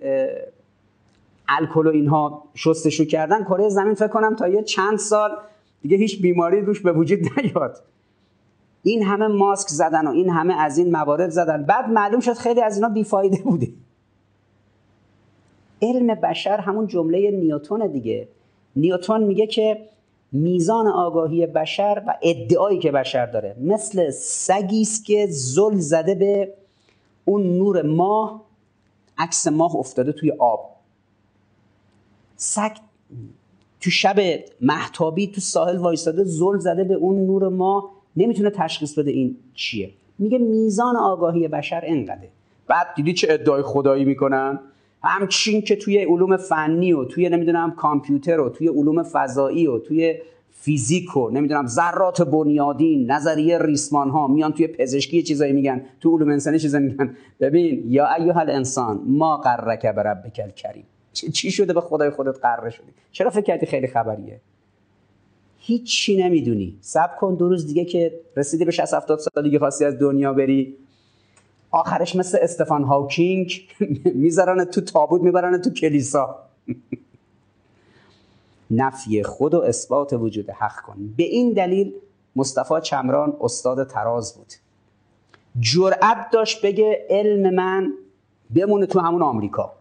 الکل 1.49 1.87
و 1.87 1.89
اینها 1.89 2.43
شستشو 2.55 3.05
کردن 3.05 3.43
کره 3.43 3.69
زمین 3.69 3.93
فکر 3.93 4.07
کنم 4.07 4.35
تا 4.35 4.47
یه 4.47 4.63
چند 4.63 4.97
سال 4.97 5.37
دیگه 5.81 5.97
هیچ 5.97 6.21
بیماری 6.21 6.61
روش 6.61 6.81
به 6.81 6.91
وجود 6.91 7.19
نیاد. 7.37 7.77
این 8.83 9.03
همه 9.03 9.27
ماسک 9.27 9.67
زدن 9.69 10.07
و 10.07 10.11
این 10.11 10.29
همه 10.29 10.53
از 10.53 10.77
این 10.77 10.91
موارد 10.91 11.29
زدن. 11.29 11.63
بعد 11.63 11.89
معلوم 11.89 12.19
شد 12.19 12.33
خیلی 12.33 12.61
از 12.61 12.75
اینا 12.75 12.89
بیفایده 12.89 13.37
بوده. 13.43 13.67
علم 15.81 16.07
بشر 16.07 16.57
همون 16.57 16.87
جمله 16.87 17.31
نیوتون 17.31 17.87
دیگه. 17.87 18.27
نیوتون 18.75 19.23
میگه 19.23 19.47
که 19.47 19.89
میزان 20.31 20.87
آگاهی 20.87 21.47
بشر 21.47 22.03
و 22.07 22.17
ادعایی 22.21 22.79
که 22.79 22.91
بشر 22.91 23.25
داره. 23.25 23.55
مثل 23.59 24.09
سگی 24.09 24.81
است 24.81 25.05
که 25.05 25.27
زل 25.29 25.75
زده 25.75 26.15
به 26.15 26.53
اون 27.25 27.57
نور 27.57 27.81
ماه 27.81 28.43
عکس 29.17 29.47
ماه 29.47 29.75
افتاده 29.75 30.11
توی 30.11 30.31
آب. 30.31 30.75
سگ 32.35 32.71
تو 33.79 33.89
شب 33.89 34.15
محتابی 34.61 35.27
تو 35.27 35.41
ساحل 35.41 35.77
وایستاده 35.77 36.23
زل 36.23 36.57
زده 36.57 36.83
به 36.83 36.93
اون 36.93 37.25
نور 37.25 37.49
ماه. 37.49 37.89
نمی‌تونه 38.15 38.49
تشخیص 38.49 38.99
بده 38.99 39.11
این 39.11 39.37
چیه. 39.53 39.91
میگه 40.19 40.37
میزان 40.37 40.97
آگاهی 40.97 41.47
بشر 41.47 41.81
انقدره. 41.85 42.29
بعد 42.67 42.87
دیدی 42.95 43.13
چه 43.13 43.27
ادعای 43.31 43.63
خدایی 43.63 44.05
می‌کنن؟ 44.05 44.59
همچین 45.03 45.61
که 45.61 45.75
توی 45.75 45.97
علوم 45.97 46.37
فنی 46.37 46.93
و 46.93 47.05
توی 47.05 47.29
نمی‌دونم 47.29 47.71
کامپیوتر 47.71 48.39
و 48.39 48.49
توی 48.49 48.67
علوم 48.67 49.03
فضایی 49.03 49.67
و 49.67 49.79
توی 49.79 50.15
فیزیک 50.49 51.17
و 51.17 51.29
نمی‌دونم 51.29 51.67
ذرات 51.67 52.21
بنیادین 52.21 53.11
نظریه 53.11 53.59
ریسمان 53.59 54.09
ها 54.09 54.27
میان 54.27 54.51
توی 54.51 54.67
پزشکی 54.67 55.23
چیزایی 55.23 55.53
میگن 55.53 55.85
تو 55.99 56.17
علوم 56.17 56.29
انسانی 56.29 56.59
چیزایی 56.59 56.85
میگن. 56.85 57.15
ببین 57.39 57.83
یا 57.87 58.13
ایها 58.13 58.39
الانسان 58.39 59.01
ما 59.07 59.37
قرک 59.37 59.85
بربک 59.85 60.55
کریم 60.55 60.83
چی 61.33 61.51
شده 61.51 61.73
به 61.73 61.81
خدای 61.81 62.09
خودت 62.09 62.39
قره 62.41 62.69
شدی 62.69 62.91
چرا 63.11 63.29
فکر 63.29 63.41
کردی 63.41 63.65
خیلی 63.65 63.87
خبریه؟ 63.87 64.41
هیچی 65.57 66.23
نمی‌دونی. 66.23 66.77
سب 66.81 67.17
کن 67.19 67.35
دو 67.35 67.49
روز 67.49 67.67
دیگه 67.67 67.85
که 67.85 68.19
رسیدی 68.37 68.65
به 68.65 68.71
60 68.71 68.93
70 68.93 69.19
سال 69.19 69.43
دیگه 69.43 69.59
خواستی 69.59 69.85
از 69.85 69.99
دنیا 69.99 70.33
بری. 70.33 70.77
آخرش 71.71 72.15
مثل 72.15 72.37
استفان 72.41 72.83
هاوکینگ 72.83 73.51
می‌ذارن 74.23 74.65
تو 74.65 74.81
تابوت 74.81 75.21
می‌برن 75.21 75.61
تو 75.61 75.69
کلیسا. 75.69 76.39
نفی 78.71 79.23
خود 79.23 79.53
و 79.53 79.61
اثبات 79.61 80.13
وجود 80.13 80.49
حق 80.49 80.81
کن. 80.81 81.13
به 81.17 81.23
این 81.23 81.53
دلیل 81.53 81.93
مصطفی 82.35 82.73
چمران 82.81 83.37
استاد 83.41 83.87
تراز 83.87 84.35
بود. 84.35 84.53
جرأت 85.59 86.29
داشت 86.31 86.65
بگه 86.65 87.05
علم 87.09 87.53
من 87.53 87.93
بمونه 88.55 88.85
تو 88.85 88.99
همون 88.99 89.21
آمریکا. 89.21 89.73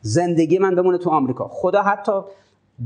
زندگی 0.00 0.58
من 0.58 0.74
بمونه 0.74 0.98
تو 0.98 1.10
آمریکا. 1.10 1.48
خدا 1.48 1.82
حتی 1.82 2.12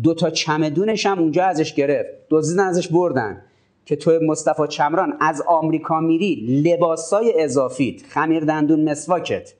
دو 0.02 0.14
تا 0.14 0.30
چمدونش 0.30 1.06
هم 1.06 1.18
اونجا 1.18 1.44
ازش 1.44 1.74
گرفت. 1.74 2.10
دزدیدن 2.30 2.64
ازش 2.64 2.88
بردن. 2.88 3.42
که 3.84 3.96
تو 3.96 4.18
مصطفی 4.22 4.66
چمران 4.68 5.16
از 5.20 5.42
آمریکا 5.46 6.00
میری 6.00 6.62
لباسای 6.64 7.42
اضافیت 7.42 8.02
خمیر 8.02 8.44
دندون 8.44 8.90
مسواکت. 8.90 9.54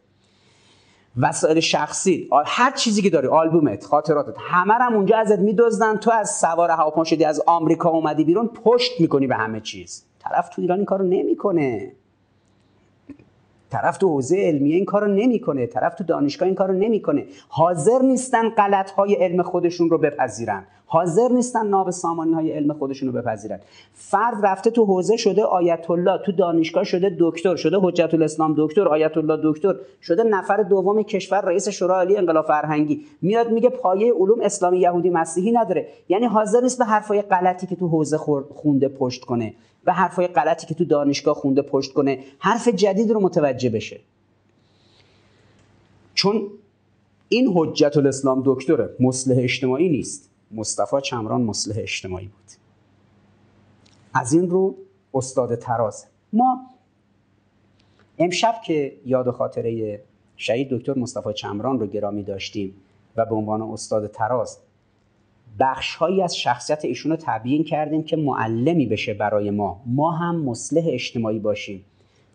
وسایل 1.20 1.60
شخصی 1.60 2.28
هر 2.46 2.70
چیزی 2.70 3.02
که 3.02 3.10
داری 3.10 3.26
آلبومت 3.26 3.84
خاطراتت 3.84 4.34
همه 4.38 4.74
هم 4.74 4.94
اونجا 4.94 5.16
ازت 5.16 5.38
میدزدن. 5.38 5.96
تو 5.96 6.10
از 6.10 6.30
سوار 6.30 6.70
هواپیما 6.70 7.04
شدی 7.04 7.24
از 7.24 7.42
آمریکا 7.46 7.88
اومدی 7.90 8.24
بیرون 8.24 8.48
پشت 8.48 9.00
می‌کنی 9.00 9.26
به 9.26 9.34
همه 9.34 9.60
چیز. 9.60 10.04
طرف 10.18 10.48
تو 10.48 10.62
ایران 10.62 10.78
این 10.78 10.86
کارو 10.86 11.04
نمی‌کنه. 11.04 11.92
طرف 13.74 13.98
تو 13.98 14.08
حوزه 14.08 14.36
علمیه 14.36 14.76
این 14.76 14.84
کارو 14.84 15.06
نمی‌کنه 15.06 15.66
طرف 15.66 15.94
تو 15.94 16.04
دانشگاه 16.04 16.46
این 16.46 16.54
کارو 16.54 16.74
نمی‌کنه. 16.74 17.26
حاضر 17.48 17.98
نیستن 18.02 18.48
غلط 18.48 18.90
های 18.90 19.14
علم 19.14 19.42
خودشون 19.42 19.90
رو 19.90 19.98
بپذیرن. 19.98 20.64
حاضر 20.86 21.28
نیستن 21.28 21.66
ناب 21.66 21.90
سامانی 21.90 22.32
های 22.32 22.52
علم 22.52 22.72
خودشون 22.72 23.12
رو 23.12 23.20
بپذیرن. 23.20 23.60
فرد 23.92 24.46
رفته 24.46 24.70
تو 24.70 24.84
حوزه 24.84 25.16
شده 25.16 25.44
آیت 25.44 25.90
الله 25.90 26.18
تو 26.26 26.32
دانشگاه 26.32 26.84
شده 26.84 27.16
دکتر 27.20 27.56
شده 27.56 27.76
حجت 27.82 28.14
الاسلام 28.14 28.54
دکتر 28.58 28.88
آیت 28.88 29.16
الله 29.16 29.38
دکتر 29.44 29.74
شده 30.02 30.22
نفر 30.22 30.56
دوم 30.56 31.02
کشور 31.02 31.40
رئیس 31.40 31.68
شورای 31.68 31.96
عالی 31.96 32.16
انقلاب 32.16 32.46
فرهنگی. 32.46 33.00
میاد 33.22 33.50
میگه 33.50 33.68
پایه 33.68 34.12
علوم 34.12 34.40
اسلامی 34.40 34.78
یهودی 34.78 35.10
مسیحی 35.10 35.52
نداره. 35.52 35.86
یعنی 36.08 36.26
حاضر 36.26 36.60
نیست 36.60 36.78
به 36.78 36.84
حرفای 36.84 37.22
غلطی 37.22 37.66
که 37.66 37.76
تو 37.76 37.88
حوزه 37.88 38.18
خونده 38.54 38.88
پشت 38.88 39.24
کنه. 39.24 39.54
به 39.84 39.92
حرفای 39.92 40.26
غلطی 40.26 40.66
که 40.66 40.74
تو 40.74 40.84
دانشگاه 40.84 41.34
خونده 41.34 41.62
پشت 41.62 41.92
کنه 41.92 42.24
حرف 42.38 42.68
جدید 42.68 43.10
رو 43.10 43.20
متوجه 43.20 43.70
بشه. 43.70 44.00
چون 46.14 46.50
این 47.28 47.52
حجت 47.54 47.96
الاسلام 47.96 48.42
دکتره 48.46 48.96
مصلح 49.00 49.36
اجتماعی 49.38 49.88
نیست. 49.88 50.30
مصطفی 50.50 51.00
چمران 51.00 51.42
مصلح 51.42 51.76
اجتماعی 51.78 52.26
بود. 52.26 52.44
از 54.14 54.32
این 54.32 54.50
رو 54.50 54.76
استاد 55.14 55.54
تراز. 55.54 56.06
ما 56.32 56.60
امشب 58.18 58.54
که 58.66 58.96
یاد 59.06 59.30
خاطره 59.30 60.00
شهید 60.36 60.68
دکتر 60.70 60.98
مصطفی 60.98 61.32
چمران 61.32 61.80
رو 61.80 61.86
گرامی 61.86 62.22
داشتیم 62.22 62.74
و 63.16 63.26
به 63.26 63.34
عنوان 63.34 63.62
استاد 63.62 64.06
تراز 64.06 64.58
بخشهایی 65.60 66.22
از 66.22 66.36
شخصیت 66.36 66.84
ایشون 66.84 67.12
رو 67.12 67.18
تبیین 67.20 67.64
کردیم 67.64 68.02
که 68.02 68.16
معلمی 68.16 68.86
بشه 68.86 69.14
برای 69.14 69.50
ما. 69.50 69.82
ما 69.86 70.10
هم 70.10 70.40
مصلح 70.44 70.82
اجتماعی 70.86 71.38
باشیم. 71.38 71.84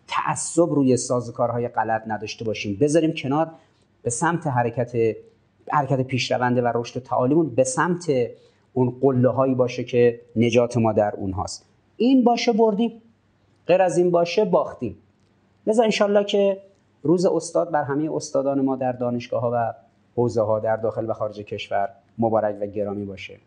تعصب 0.07 0.69
روی 0.69 0.97
سازوکارهای 0.97 1.67
غلط 1.67 2.03
نداشته 2.07 2.45
باشیم. 2.45 2.77
بذاریم 2.81 3.13
کنار 3.13 3.51
به 4.01 4.09
سمت 4.09 4.47
حرکت 4.47 4.91
حرکت 5.71 6.01
پیشرونده 6.01 6.61
و 6.61 6.71
رشد 6.75 7.03
تعالیمون 7.03 7.49
به 7.49 7.63
سمت 7.63 8.11
اون 8.73 8.97
قله 9.01 9.29
هایی 9.29 9.55
باشه 9.55 9.83
که 9.83 10.21
نجات 10.35 10.77
ما 10.77 10.93
در 10.93 11.15
اونهاست. 11.15 11.65
این 11.97 12.23
باشه 12.23 12.53
بردیم. 12.53 13.01
غیر 13.67 13.81
از 13.81 13.97
این 13.97 14.11
باشه 14.11 14.45
باختیم. 14.45 14.97
لذا 15.67 15.83
انشالله 15.83 16.23
که 16.23 16.61
روز 17.03 17.25
استاد 17.25 17.71
بر 17.71 17.83
همه 17.83 18.15
استادان 18.15 18.61
ما 18.61 18.75
در 18.75 18.91
دانشگاه 18.91 19.41
ها 19.41 19.51
و 19.53 19.73
حوزه 20.15 20.41
ها 20.41 20.59
در 20.59 20.75
داخل 20.75 21.09
و 21.09 21.13
خارج 21.13 21.39
کشور 21.39 21.89
مبارک 22.19 22.57
و 22.61 22.65
گرامی 22.65 23.05
باشه. 23.05 23.39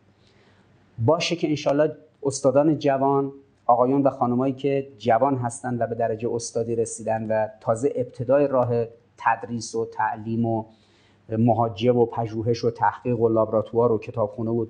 باشه 1.05 1.35
که 1.35 1.49
انشالله 1.49 1.95
استادان 2.23 2.79
جوان 2.79 3.31
آقایون 3.65 4.01
و 4.01 4.09
خانمایی 4.09 4.53
که 4.53 4.87
جوان 4.97 5.37
هستند 5.37 5.81
و 5.81 5.87
به 5.87 5.95
درجه 5.95 6.29
استادی 6.33 6.75
رسیدن 6.75 7.27
و 7.27 7.47
تازه 7.61 7.93
ابتدای 7.95 8.47
راه 8.47 8.85
تدریس 9.17 9.75
و 9.75 9.85
تعلیم 9.85 10.45
و 10.45 10.65
مهاجه 11.29 11.91
و 11.91 12.05
پژوهش 12.05 12.63
و 12.63 12.71
تحقیق 12.71 13.19
و 13.19 13.29
لابراتوار 13.29 13.91
و 13.91 13.97
کتابخونه 13.97 14.51
و 14.51 14.65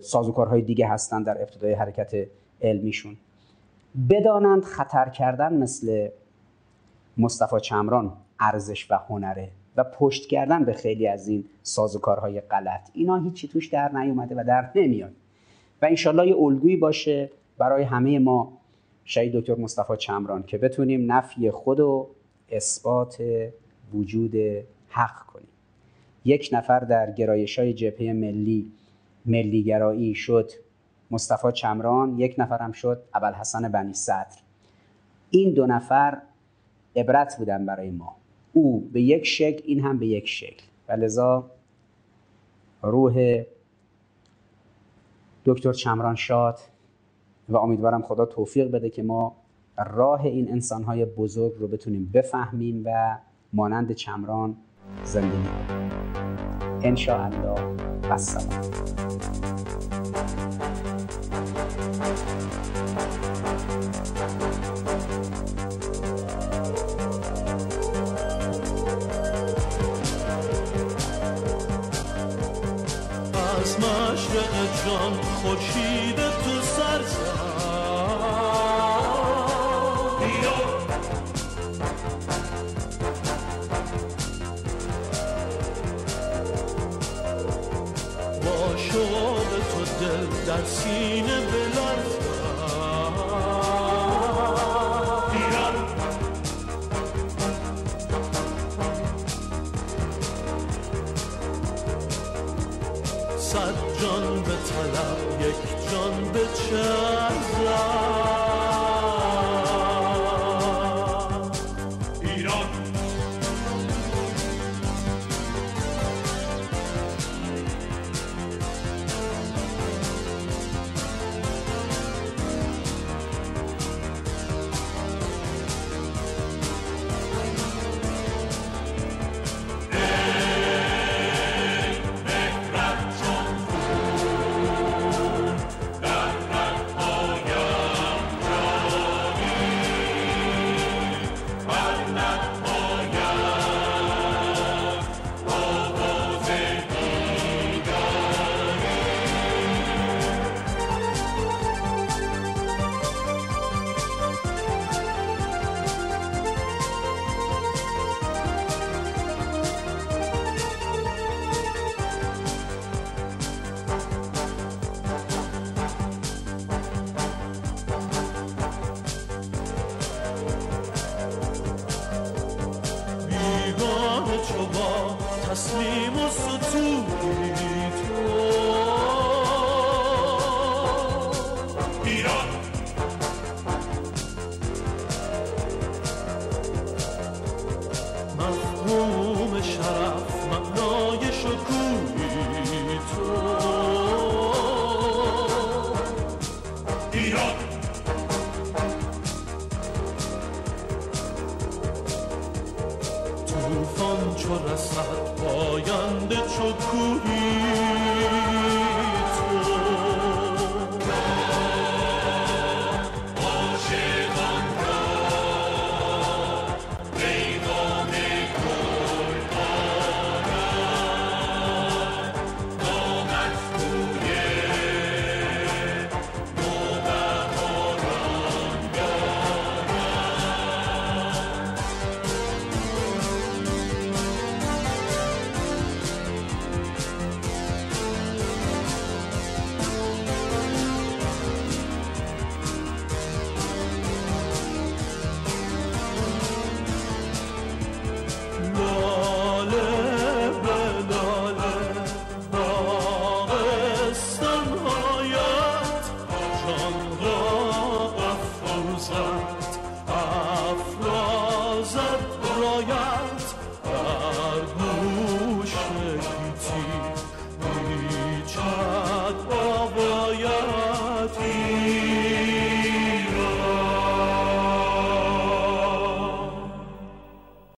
سازوکارهای 0.00 0.62
دیگه 0.62 0.88
هستند 0.88 1.26
در 1.26 1.42
ابتدای 1.42 1.72
حرکت 1.72 2.28
علمیشون. 2.62 3.16
بدانند 4.10 4.64
خطر 4.64 5.08
کردن 5.08 5.52
مثل 5.52 6.08
مصطفی 7.18 7.60
چمران 7.60 8.12
ارزش 8.40 8.90
و 8.90 8.94
هنره. 9.08 9.50
و 9.76 9.84
پشت 9.84 10.26
کردن 10.26 10.64
به 10.64 10.72
خیلی 10.72 11.06
از 11.06 11.28
این 11.28 11.44
سازوکارهای 11.62 12.40
غلط. 12.40 12.90
اینا 12.92 13.16
هیچی 13.16 13.48
توش 13.48 13.68
در 13.68 13.92
نیومده 13.92 14.34
و 14.34 14.44
در 14.46 14.70
نمیاد. 14.74 15.12
و 15.82 15.86
انشالله 15.86 16.26
یه 16.26 16.36
الگویی 16.36 16.76
باشه 16.76 17.30
برای 17.58 17.82
همه 17.82 18.18
ما 18.18 18.52
شهید 19.04 19.32
دکتر 19.32 19.54
مصطفی 19.54 19.96
چمران 19.96 20.42
که 20.42 20.58
بتونیم 20.58 21.12
نفی 21.12 21.50
خود 21.50 21.80
و 21.80 22.08
اثبات 22.48 23.22
وجود 23.94 24.34
حق 24.88 25.26
کنیم. 25.26 25.48
یک 26.24 26.50
نفر 26.52 26.80
در 26.80 27.10
گرایش 27.10 27.58
های 27.58 27.74
جبهه 27.74 28.12
ملی 28.12 28.72
ملیگرایی 29.26 30.14
شد 30.14 30.50
مصطفی 31.10 31.52
چمران 31.52 32.18
یک 32.18 32.34
نفر 32.38 32.58
هم 32.58 32.72
شد 32.72 33.02
ابوالحسن 33.14 33.68
بنی 33.68 33.94
صدر. 33.94 34.38
این 35.30 35.54
دو 35.54 35.66
نفر 35.66 36.18
عبرت 36.96 37.38
بودن 37.38 37.66
برای 37.66 37.90
ما. 37.90 38.16
او 38.52 38.90
به 38.92 39.02
یک 39.02 39.26
شکل 39.26 39.62
این 39.64 39.80
هم 39.80 39.98
به 39.98 40.06
یک 40.06 40.28
شکل. 40.28 40.64
و 40.88 40.92
لذا 40.92 41.50
روح 42.82 43.44
دکتر 45.44 45.72
چمران 45.72 46.14
شاد 46.14 46.58
و 47.48 47.56
امیدوارم 47.56 48.02
خدا 48.02 48.26
توفیق 48.26 48.70
بده 48.70 48.90
که 48.90 49.02
ما 49.02 49.36
راه 49.86 50.24
این 50.24 50.50
انسانهای 50.50 51.04
بزرگ 51.04 51.52
رو 51.58 51.68
بتونیم 51.68 52.10
بفهمیم 52.14 52.82
و 52.84 53.18
مانند 53.52 53.92
چمران 53.92 54.56
زندگی 55.04 55.30
کنیم. 55.30 55.90
انشاءالله. 56.82 57.92
و 58.10 58.16
جان 58.16 59.31